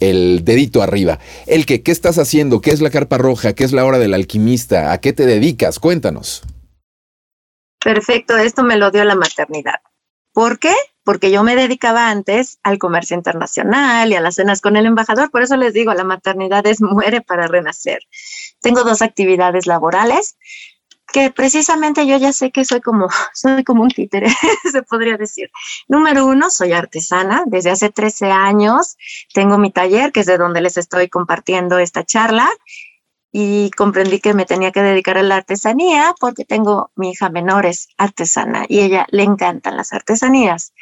el 0.00 0.44
dedito 0.44 0.82
arriba. 0.82 1.18
El 1.46 1.66
que, 1.66 1.82
¿qué 1.82 1.92
estás 1.92 2.18
haciendo? 2.18 2.60
¿Qué 2.60 2.70
es 2.70 2.80
la 2.80 2.90
carpa 2.90 3.18
roja? 3.18 3.52
¿Qué 3.52 3.64
es 3.64 3.72
la 3.72 3.84
hora 3.84 3.98
del 3.98 4.14
alquimista? 4.14 4.92
¿A 4.92 4.98
qué 4.98 5.12
te 5.12 5.26
dedicas? 5.26 5.78
Cuéntanos. 5.78 6.42
Perfecto, 7.82 8.36
esto 8.36 8.64
me 8.64 8.76
lo 8.76 8.90
dio 8.90 9.04
la 9.04 9.14
maternidad. 9.14 9.80
¿Por 10.32 10.58
qué? 10.58 10.74
Porque 11.04 11.30
yo 11.30 11.44
me 11.44 11.54
dedicaba 11.54 12.10
antes 12.10 12.58
al 12.62 12.78
comercio 12.78 13.16
internacional 13.16 14.10
y 14.10 14.16
a 14.16 14.20
las 14.20 14.34
cenas 14.34 14.60
con 14.60 14.76
el 14.76 14.86
embajador, 14.86 15.30
por 15.30 15.42
eso 15.42 15.56
les 15.56 15.72
digo, 15.72 15.94
la 15.94 16.04
maternidad 16.04 16.66
es 16.66 16.80
muere 16.82 17.20
para 17.20 17.46
renacer. 17.46 18.00
Tengo 18.60 18.82
dos 18.82 19.02
actividades 19.02 19.66
laborales 19.66 20.36
que 21.12 21.30
precisamente 21.30 22.06
yo 22.06 22.18
ya 22.18 22.32
sé 22.32 22.50
que 22.50 22.64
soy 22.64 22.80
como, 22.80 23.08
soy 23.34 23.64
como 23.64 23.82
un 23.82 23.90
títere, 23.90 24.28
se 24.72 24.82
podría 24.82 25.16
decir. 25.16 25.50
Número 25.88 26.26
uno, 26.26 26.50
soy 26.50 26.72
artesana. 26.72 27.44
Desde 27.46 27.70
hace 27.70 27.90
13 27.90 28.30
años 28.30 28.96
tengo 29.32 29.58
mi 29.58 29.70
taller, 29.70 30.12
que 30.12 30.20
es 30.20 30.26
de 30.26 30.38
donde 30.38 30.60
les 30.60 30.76
estoy 30.76 31.08
compartiendo 31.08 31.78
esta 31.78 32.04
charla. 32.04 32.48
Y 33.32 33.70
comprendí 33.72 34.20
que 34.20 34.32
me 34.32 34.46
tenía 34.46 34.72
que 34.72 34.80
dedicar 34.80 35.18
a 35.18 35.22
la 35.22 35.36
artesanía 35.36 36.14
porque 36.18 36.46
tengo 36.46 36.90
mi 36.96 37.10
hija 37.10 37.28
menor, 37.28 37.66
es 37.66 37.88
artesana, 37.98 38.64
y 38.66 38.80
ella 38.80 39.06
le 39.10 39.24
encantan 39.24 39.76
las 39.76 39.92
artesanías. 39.92 40.72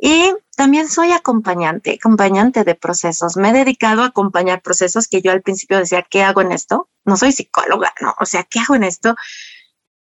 Y 0.00 0.32
también 0.56 0.88
soy 0.88 1.12
acompañante, 1.12 1.98
acompañante 2.00 2.64
de 2.64 2.74
procesos. 2.74 3.36
Me 3.36 3.50
he 3.50 3.52
dedicado 3.52 4.02
a 4.02 4.06
acompañar 4.06 4.62
procesos 4.62 5.08
que 5.08 5.20
yo 5.20 5.30
al 5.30 5.42
principio 5.42 5.76
decía, 5.76 6.06
¿qué 6.08 6.22
hago 6.22 6.40
en 6.40 6.52
esto? 6.52 6.88
No 7.04 7.18
soy 7.18 7.32
psicóloga, 7.32 7.92
¿no? 8.00 8.14
O 8.18 8.24
sea, 8.24 8.44
¿qué 8.44 8.60
hago 8.60 8.76
en 8.76 8.84
esto? 8.84 9.14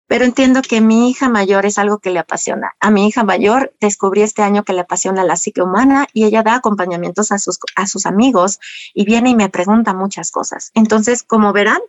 Pero 0.10 0.26
entiendo 0.26 0.64
que 0.64 0.82
mi 0.82 1.12
hija 1.12 1.30
mayor 1.30 1.68
es 1.68 1.78
algo 1.78 2.00
que 2.00 2.10
le 2.10 2.18
apasiona. 2.18 2.74
A 2.80 2.90
mi 2.90 3.08
hija 3.08 3.24
mayor 3.24 3.76
descubrí 3.80 4.24
este 4.24 4.42
año 4.42 4.64
que 4.64 4.74
le 4.74 4.82
apasiona 4.82 5.24
la 5.24 5.36
psique 5.36 5.62
humana 5.62 6.08
y 6.14 6.26
ella 6.26 6.42
da 6.42 6.56
acompañamientos 6.56 7.32
a 7.32 7.38
sus, 7.38 7.60
a 7.76 7.86
sus 7.86 8.08
amigos 8.08 8.60
y 8.96 9.06
viene 9.06 9.30
y 9.30 9.36
me 9.36 9.50
pregunta 9.50 9.94
muchas 9.94 10.32
cosas. 10.32 10.72
Entonces, 10.74 11.22
como 11.22 11.54
verán, 11.54 11.80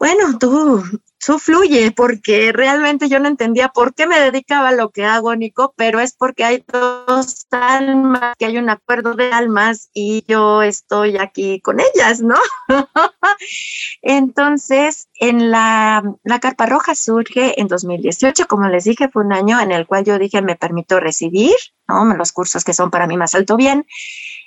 bueno, 0.00 0.38
tú, 0.38 0.82
tú 1.22 1.38
fluye, 1.38 1.92
porque 1.92 2.52
realmente 2.52 3.10
yo 3.10 3.20
no 3.20 3.28
entendía 3.28 3.68
por 3.68 3.94
qué 3.94 4.06
me 4.06 4.18
dedicaba 4.18 4.70
a 4.70 4.74
lo 4.74 4.88
que 4.88 5.04
hago, 5.04 5.36
Nico, 5.36 5.74
pero 5.76 6.00
es 6.00 6.14
porque 6.14 6.42
hay 6.42 6.64
dos 6.66 7.46
almas, 7.50 8.34
que 8.38 8.46
hay 8.46 8.56
un 8.56 8.70
acuerdo 8.70 9.12
de 9.12 9.30
almas 9.30 9.90
y 9.92 10.24
yo 10.26 10.62
estoy 10.62 11.18
aquí 11.18 11.60
con 11.60 11.80
ellas, 11.80 12.22
¿no? 12.22 12.36
Entonces, 14.00 15.10
en 15.16 15.50
la, 15.50 16.02
la 16.24 16.40
Carpa 16.40 16.64
Roja 16.64 16.94
surge 16.94 17.60
en 17.60 17.68
2018, 17.68 18.46
como 18.46 18.68
les 18.68 18.84
dije, 18.84 19.10
fue 19.10 19.22
un 19.22 19.34
año 19.34 19.60
en 19.60 19.70
el 19.70 19.86
cual 19.86 20.04
yo 20.04 20.18
dije, 20.18 20.40
me 20.40 20.56
permito 20.56 20.98
recibir, 20.98 21.56
¿no? 21.86 22.06
Los 22.14 22.32
cursos 22.32 22.64
que 22.64 22.72
son 22.72 22.90
para 22.90 23.06
mí 23.06 23.18
más 23.18 23.34
alto 23.34 23.58
bien. 23.58 23.86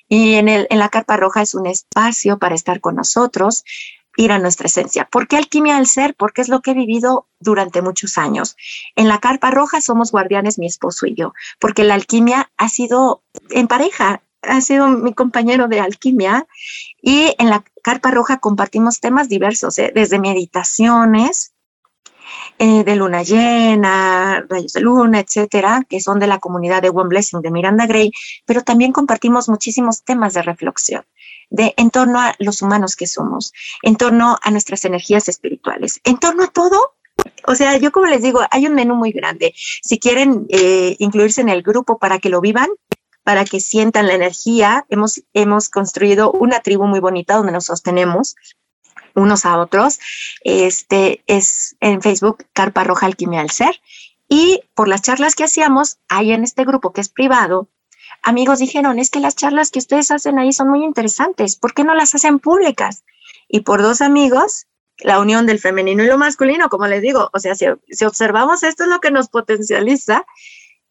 Y 0.09 0.33
en, 0.33 0.49
el, 0.49 0.65
en 0.71 0.79
la 0.79 0.89
Carpa 0.89 1.15
Roja 1.15 1.43
es 1.43 1.53
un 1.53 1.67
espacio 1.67 2.39
para 2.39 2.55
estar 2.55 2.81
con 2.81 2.95
nosotros, 2.95 3.63
ir 4.15 4.31
a 4.31 4.39
nuestra 4.39 4.67
esencia. 4.67 5.07
¿Por 5.11 5.27
qué 5.27 5.37
alquimia 5.37 5.75
del 5.75 5.87
ser? 5.87 6.15
Porque 6.15 6.41
es 6.41 6.49
lo 6.49 6.61
que 6.61 6.71
he 6.71 6.75
vivido 6.75 7.27
durante 7.39 7.81
muchos 7.81 8.17
años. 8.17 8.55
En 8.95 9.07
la 9.07 9.19
carpa 9.19 9.51
roja 9.51 9.81
somos 9.81 10.11
guardianes, 10.11 10.59
mi 10.59 10.67
esposo 10.67 11.05
y 11.05 11.15
yo, 11.15 11.33
porque 11.59 11.83
la 11.83 11.95
alquimia 11.95 12.51
ha 12.57 12.69
sido 12.69 13.23
en 13.49 13.67
pareja, 13.67 14.21
ha 14.41 14.61
sido 14.61 14.87
mi 14.87 15.13
compañero 15.13 15.67
de 15.67 15.79
alquimia 15.79 16.47
y 17.01 17.33
en 17.37 17.49
la 17.49 17.63
carpa 17.81 18.11
roja 18.11 18.39
compartimos 18.39 18.99
temas 18.99 19.29
diversos, 19.29 19.77
¿eh? 19.79 19.91
desde 19.93 20.19
meditaciones, 20.19 21.53
eh, 22.59 22.83
de 22.83 22.95
luna 22.95 23.23
llena, 23.23 24.45
rayos 24.47 24.73
de 24.73 24.81
luna, 24.81 25.19
etcétera, 25.19 25.85
que 25.87 25.99
son 25.99 26.19
de 26.19 26.27
la 26.27 26.39
comunidad 26.39 26.81
de 26.81 26.89
One 26.89 27.09
Blessing 27.09 27.41
de 27.41 27.51
Miranda 27.51 27.87
Gray, 27.87 28.11
pero 28.45 28.61
también 28.61 28.91
compartimos 28.91 29.49
muchísimos 29.49 30.03
temas 30.03 30.33
de 30.33 30.43
reflexión 30.43 31.03
de 31.53 31.73
en 31.77 31.91
torno 31.91 32.19
a 32.19 32.35
los 32.39 32.61
humanos 32.61 32.95
que 32.95 33.07
somos, 33.07 33.53
en 33.83 33.95
torno 33.95 34.37
a 34.41 34.51
nuestras 34.51 34.83
energías 34.85 35.29
espirituales, 35.29 36.01
en 36.03 36.17
torno 36.17 36.43
a 36.43 36.47
todo. 36.47 36.95
O 37.47 37.53
sea, 37.53 37.77
yo 37.77 37.91
como 37.91 38.07
les 38.07 38.23
digo, 38.23 38.41
hay 38.49 38.65
un 38.65 38.73
menú 38.73 38.95
muy 38.95 39.11
grande. 39.11 39.53
Si 39.55 39.99
quieren 39.99 40.47
eh, 40.49 40.95
incluirse 40.97 41.41
en 41.41 41.49
el 41.49 41.61
grupo 41.61 41.99
para 41.99 42.17
que 42.17 42.29
lo 42.29 42.41
vivan, 42.41 42.69
para 43.23 43.45
que 43.45 43.59
sientan 43.59 44.07
la 44.07 44.15
energía, 44.15 44.85
hemos, 44.89 45.21
hemos 45.33 45.69
construido 45.69 46.31
una 46.31 46.59
tribu 46.59 46.85
muy 46.87 46.99
bonita 46.99 47.35
donde 47.35 47.51
nos 47.51 47.65
sostenemos 47.65 48.35
unos 49.13 49.45
a 49.45 49.59
otros. 49.59 49.99
Este 50.43 51.23
es 51.27 51.75
en 51.79 52.01
Facebook 52.01 52.47
Carpa 52.51 52.83
Roja 52.83 53.05
Alquimia 53.05 53.41
al 53.41 53.51
Ser. 53.51 53.79
Y 54.27 54.61
por 54.73 54.87
las 54.87 55.03
charlas 55.03 55.35
que 55.35 55.43
hacíamos, 55.43 55.99
hay 56.09 56.31
en 56.31 56.43
este 56.43 56.65
grupo 56.65 56.93
que 56.93 57.01
es 57.01 57.09
privado, 57.09 57.69
amigos 58.23 58.59
dijeron, 58.59 58.99
es 58.99 59.09
que 59.09 59.19
las 59.19 59.35
charlas 59.35 59.69
que 59.69 59.79
ustedes 59.79 60.11
hacen 60.11 60.39
ahí 60.39 60.51
son 60.53 60.69
muy 60.69 60.83
interesantes, 60.83 61.55
¿por 61.55 61.73
qué 61.73 61.83
no 61.83 61.93
las 61.93 62.15
hacen 62.15 62.39
públicas? 62.39 63.03
Y 63.47 63.61
por 63.61 63.81
dos 63.81 64.01
amigos 64.01 64.67
la 64.99 65.19
unión 65.19 65.45
del 65.45 65.59
femenino 65.59 66.03
y 66.03 66.07
lo 66.07 66.17
masculino, 66.17 66.69
como 66.69 66.87
les 66.87 67.01
digo, 67.01 67.29
o 67.33 67.39
sea, 67.39 67.55
si, 67.55 67.65
observamos 68.05 68.63
esto 68.63 68.83
es 68.83 68.89
lo 68.89 68.99
que 68.99 69.11
nos 69.11 69.29
potencializa. 69.29 70.25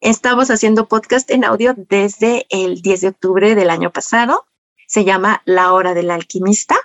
Estamos 0.01 0.51
haciendo 0.51 0.89
podcast 0.89 1.31
en 1.31 1.45
audio 1.45 1.75
desde 1.77 2.47
el 2.51 2.83
10 2.83 3.01
de 3.01 3.09
octubre 3.09 3.55
del 3.55 3.71
año 3.71 3.93
pasado. 3.93 4.47
Se 4.87 5.05
llama 5.05 5.43
La 5.45 5.73
Hora 5.73 5.95
del 5.95 6.11
Alquimista. 6.11 6.77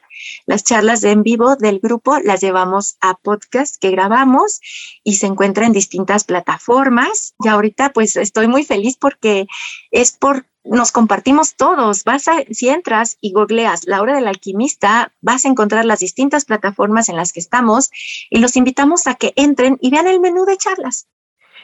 Las 0.46 0.64
charlas 0.64 1.04
en 1.04 1.24
vivo 1.24 1.56
del 1.56 1.80
grupo 1.80 2.20
las 2.20 2.42
llevamos 2.42 2.98
a 3.02 3.16
podcast 3.16 3.76
que 3.80 3.92
grabamos 3.92 4.60
y 5.04 5.16
se 5.16 5.28
encuentra 5.28 5.66
en 5.66 5.74
distintas 5.74 6.24
plataformas. 6.24 7.36
Y 7.44 7.48
ahorita 7.48 7.94
pues 7.94 8.16
estoy 8.16 8.48
muy 8.48 8.64
feliz 8.64 8.98
porque 8.98 9.48
es 9.92 10.12
por 10.12 10.46
nos 10.70 10.92
compartimos 10.92 11.56
todos. 11.56 12.04
Vas 12.04 12.26
si 12.52 12.70
entras 12.70 13.18
y 13.22 13.32
googleas 13.32 13.86
La 13.86 14.02
Hora 14.02 14.16
del 14.16 14.28
Alquimista, 14.28 15.14
vas 15.22 15.46
a 15.46 15.50
encontrar 15.50 15.86
las 15.86 16.00
distintas 16.00 16.46
plataformas 16.46 17.10
en 17.10 17.16
las 17.16 17.32
que 17.32 17.40
estamos 17.40 17.90
y 18.30 18.40
los 18.40 18.56
invitamos 18.56 19.08
a 19.08 19.16
que 19.16 19.34
entren 19.36 19.78
y 19.82 19.90
vean 19.92 20.08
el 20.08 20.20
menú 20.20 20.46
de 20.46 20.58
charlas. 20.58 21.08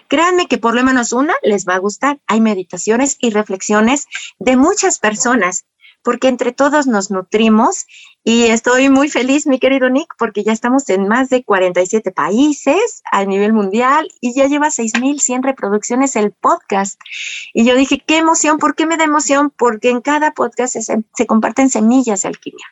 Créanme 0.07 0.47
que 0.47 0.57
por 0.57 0.75
lo 0.75 0.83
menos 0.83 1.11
una 1.13 1.33
les 1.43 1.67
va 1.67 1.75
a 1.75 1.79
gustar. 1.79 2.19
Hay 2.27 2.41
meditaciones 2.41 3.17
y 3.19 3.29
reflexiones 3.29 4.07
de 4.39 4.57
muchas 4.57 4.99
personas 4.99 5.65
porque 6.03 6.27
entre 6.27 6.51
todos 6.51 6.85
nos 6.85 7.11
nutrimos 7.11 7.85
y 8.23 8.43
estoy 8.45 8.89
muy 8.89 9.09
feliz, 9.09 9.45
mi 9.47 9.59
querido 9.59 9.89
Nick, 9.89 10.13
porque 10.17 10.43
ya 10.43 10.53
estamos 10.53 10.87
en 10.89 11.07
más 11.07 11.29
de 11.29 11.43
47 11.43 12.11
países 12.11 13.01
a 13.11 13.25
nivel 13.25 13.51
mundial 13.51 14.09
y 14.21 14.33
ya 14.33 14.47
lleva 14.47 14.67
6.100 14.67 15.43
reproducciones 15.43 16.15
el 16.15 16.31
podcast. 16.31 16.99
Y 17.53 17.65
yo 17.65 17.75
dije, 17.75 18.01
qué 18.05 18.17
emoción, 18.17 18.59
¿por 18.59 18.75
qué 18.75 18.85
me 18.85 18.95
da 18.95 19.03
emoción? 19.03 19.51
Porque 19.55 19.89
en 19.89 19.99
cada 19.99 20.31
podcast 20.31 20.73
se, 20.73 21.03
se 21.13 21.25
comparten 21.27 21.69
semillas 21.69 22.21
de 22.21 22.29
alquimia. 22.29 22.65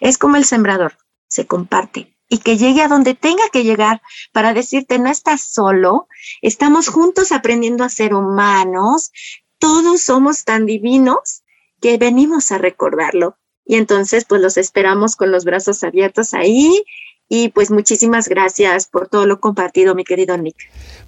Es 0.00 0.18
como 0.18 0.36
el 0.36 0.44
sembrador, 0.44 0.98
se 1.28 1.46
comparte 1.46 2.14
y 2.28 2.38
que 2.38 2.58
llegue 2.58 2.82
a 2.82 2.88
donde 2.88 3.14
tenga 3.14 3.44
que 3.50 3.64
llegar 3.64 4.02
para 4.32 4.52
decirte, 4.52 4.98
no 4.98 5.08
estás 5.08 5.40
solo, 5.40 6.08
estamos 6.42 6.88
juntos 6.88 7.32
aprendiendo 7.32 7.84
a 7.84 7.88
ser 7.88 8.12
humanos, 8.12 9.12
todos 9.58 10.02
somos 10.02 10.44
tan 10.44 10.66
divinos 10.66 11.42
que 11.80 11.96
venimos 11.96 12.52
a 12.52 12.58
recordarlo. 12.58 13.37
Y 13.68 13.76
entonces, 13.76 14.24
pues 14.24 14.40
los 14.40 14.56
esperamos 14.56 15.14
con 15.14 15.30
los 15.30 15.44
brazos 15.44 15.84
abiertos 15.84 16.34
ahí. 16.34 16.82
Y 17.28 17.50
pues 17.50 17.70
muchísimas 17.70 18.26
gracias 18.26 18.86
por 18.86 19.06
todo 19.06 19.26
lo 19.26 19.38
compartido, 19.38 19.94
mi 19.94 20.02
querido 20.02 20.38
Nick. 20.38 20.56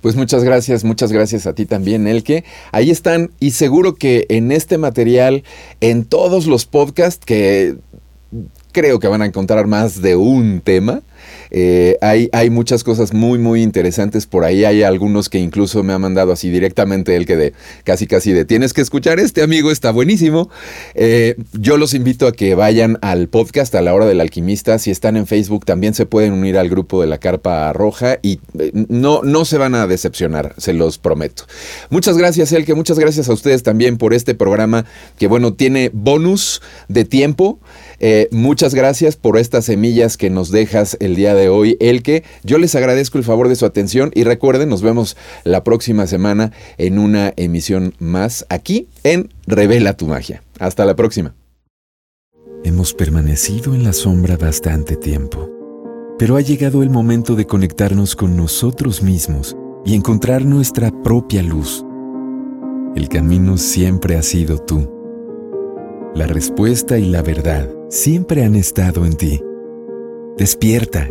Pues 0.02 0.16
muchas 0.16 0.44
gracias, 0.44 0.84
muchas 0.84 1.10
gracias 1.10 1.46
a 1.46 1.54
ti 1.54 1.64
también, 1.64 2.06
Elke. 2.06 2.44
Ahí 2.72 2.90
están 2.90 3.30
y 3.40 3.52
seguro 3.52 3.94
que 3.94 4.26
en 4.28 4.52
este 4.52 4.76
material, 4.76 5.42
en 5.80 6.04
todos 6.04 6.46
los 6.46 6.66
podcasts 6.66 7.24
que 7.24 7.76
creo 8.72 8.98
que 9.00 9.08
van 9.08 9.22
a 9.22 9.26
encontrar 9.26 9.66
más 9.66 10.02
de 10.02 10.16
un 10.16 10.60
tema, 10.60 11.00
eh, 11.50 11.98
hay, 12.00 12.50
muchas 12.50 12.84
cosas 12.84 13.12
muy, 13.12 13.38
muy 13.38 13.62
interesantes 13.62 14.26
por 14.26 14.44
ahí. 14.44 14.64
Hay 14.64 14.82
algunos 14.82 15.28
que 15.28 15.38
incluso 15.38 15.82
me 15.82 15.92
ha 15.92 15.98
mandado 15.98 16.32
así 16.32 16.50
directamente 16.50 17.16
el 17.16 17.26
que 17.26 17.36
de 17.36 17.52
casi, 17.84 18.06
casi 18.06 18.32
de 18.32 18.44
tienes 18.44 18.72
que 18.72 18.80
escuchar 18.80 19.20
este 19.20 19.42
amigo, 19.42 19.70
está 19.70 19.90
buenísimo. 19.90 20.50
Eh, 20.94 21.36
yo 21.52 21.76
los 21.76 21.94
invito 21.94 22.26
a 22.26 22.32
que 22.32 22.54
vayan 22.54 22.98
al 23.02 23.28
podcast 23.28 23.74
a 23.74 23.82
la 23.82 23.94
hora 23.94 24.06
del 24.06 24.20
alquimista. 24.20 24.78
Si 24.78 24.90
están 24.90 25.16
en 25.16 25.26
Facebook, 25.26 25.64
también 25.64 25.94
se 25.94 26.06
pueden 26.06 26.32
unir 26.32 26.58
al 26.58 26.68
grupo 26.68 27.00
de 27.00 27.06
la 27.06 27.18
Carpa 27.18 27.72
Roja 27.72 28.18
y 28.22 28.40
eh, 28.58 28.70
no, 28.88 29.22
no 29.22 29.44
se 29.44 29.58
van 29.58 29.74
a 29.74 29.86
decepcionar, 29.86 30.54
se 30.58 30.72
los 30.72 30.98
prometo. 30.98 31.44
Muchas 31.90 32.16
gracias, 32.16 32.52
Elke. 32.52 32.74
Muchas 32.74 32.98
gracias 32.98 33.28
a 33.28 33.32
ustedes 33.32 33.62
también 33.62 33.96
por 33.96 34.14
este 34.14 34.34
programa 34.34 34.84
que, 35.18 35.26
bueno, 35.26 35.54
tiene 35.54 35.90
bonus 35.92 36.62
de 36.88 37.04
tiempo. 37.04 37.58
Muchas 38.30 38.74
gracias 38.74 39.16
por 39.16 39.36
estas 39.36 39.66
semillas 39.66 40.16
que 40.16 40.30
nos 40.30 40.50
dejas 40.50 40.96
el 41.00 41.16
día 41.16 41.34
de 41.34 41.48
hoy, 41.48 41.76
el 41.80 42.02
que 42.02 42.24
yo 42.42 42.58
les 42.58 42.74
agradezco 42.74 43.18
el 43.18 43.24
favor 43.24 43.48
de 43.48 43.56
su 43.56 43.66
atención 43.66 44.10
y 44.14 44.24
recuerden, 44.24 44.68
nos 44.68 44.82
vemos 44.82 45.16
la 45.44 45.64
próxima 45.64 46.06
semana 46.06 46.52
en 46.78 46.98
una 46.98 47.32
emisión 47.36 47.94
más 47.98 48.46
aquí 48.48 48.88
en 49.04 49.32
Revela 49.46 49.96
tu 49.96 50.06
magia. 50.06 50.42
Hasta 50.58 50.84
la 50.84 50.96
próxima. 50.96 51.34
Hemos 52.64 52.94
permanecido 52.94 53.74
en 53.74 53.84
la 53.84 53.92
sombra 53.92 54.36
bastante 54.36 54.96
tiempo, 54.96 55.50
pero 56.18 56.36
ha 56.36 56.40
llegado 56.40 56.82
el 56.82 56.90
momento 56.90 57.34
de 57.34 57.46
conectarnos 57.46 58.14
con 58.16 58.36
nosotros 58.36 59.02
mismos 59.02 59.56
y 59.84 59.94
encontrar 59.94 60.44
nuestra 60.44 60.90
propia 61.02 61.42
luz. 61.42 61.84
El 62.94 63.08
camino 63.08 63.56
siempre 63.56 64.16
ha 64.16 64.22
sido 64.22 64.58
tú. 64.58 64.90
La 66.14 66.26
respuesta 66.26 66.98
y 66.98 67.06
la 67.06 67.22
verdad 67.22 67.79
siempre 67.90 68.44
han 68.44 68.56
estado 68.56 69.04
en 69.04 69.16
ti. 69.16 69.42
Despierta 70.38 71.06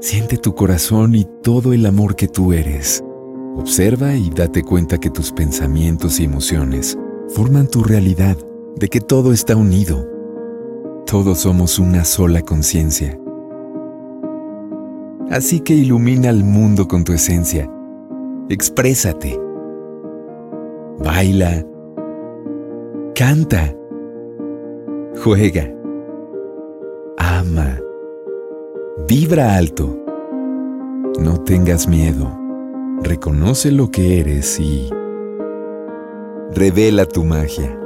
Siente 0.00 0.38
tu 0.38 0.54
corazón 0.54 1.14
y 1.14 1.26
todo 1.42 1.74
el 1.74 1.84
amor 1.84 2.16
que 2.16 2.26
tú 2.26 2.54
eres. 2.54 3.04
Observa 3.58 4.14
y 4.14 4.30
date 4.30 4.62
cuenta 4.62 4.96
que 4.96 5.10
tus 5.10 5.30
pensamientos 5.30 6.20
y 6.20 6.24
emociones 6.24 6.98
forman 7.28 7.68
tu 7.68 7.84
realidad, 7.84 8.38
de 8.76 8.88
que 8.88 9.00
todo 9.00 9.30
está 9.30 9.56
unido. 9.56 10.08
Todos 11.04 11.40
somos 11.40 11.78
una 11.78 12.06
sola 12.06 12.40
conciencia. 12.40 13.20
Así 15.30 15.60
que 15.60 15.74
ilumina 15.74 16.30
al 16.30 16.44
mundo 16.44 16.88
con 16.88 17.04
tu 17.04 17.12
esencia. 17.12 17.70
Exprésate. 18.48 19.38
Baila. 20.98 21.62
Canta. 23.14 23.74
Juega. 25.16 25.70
Ama 27.18 27.80
Vibra 29.08 29.56
alto. 29.56 29.96
No 31.18 31.40
tengas 31.42 31.88
miedo. 31.88 32.30
Reconoce 33.02 33.72
lo 33.72 33.90
que 33.90 34.20
eres 34.20 34.60
y 34.60 34.88
revela 36.54 37.06
tu 37.06 37.24
magia. 37.24 37.79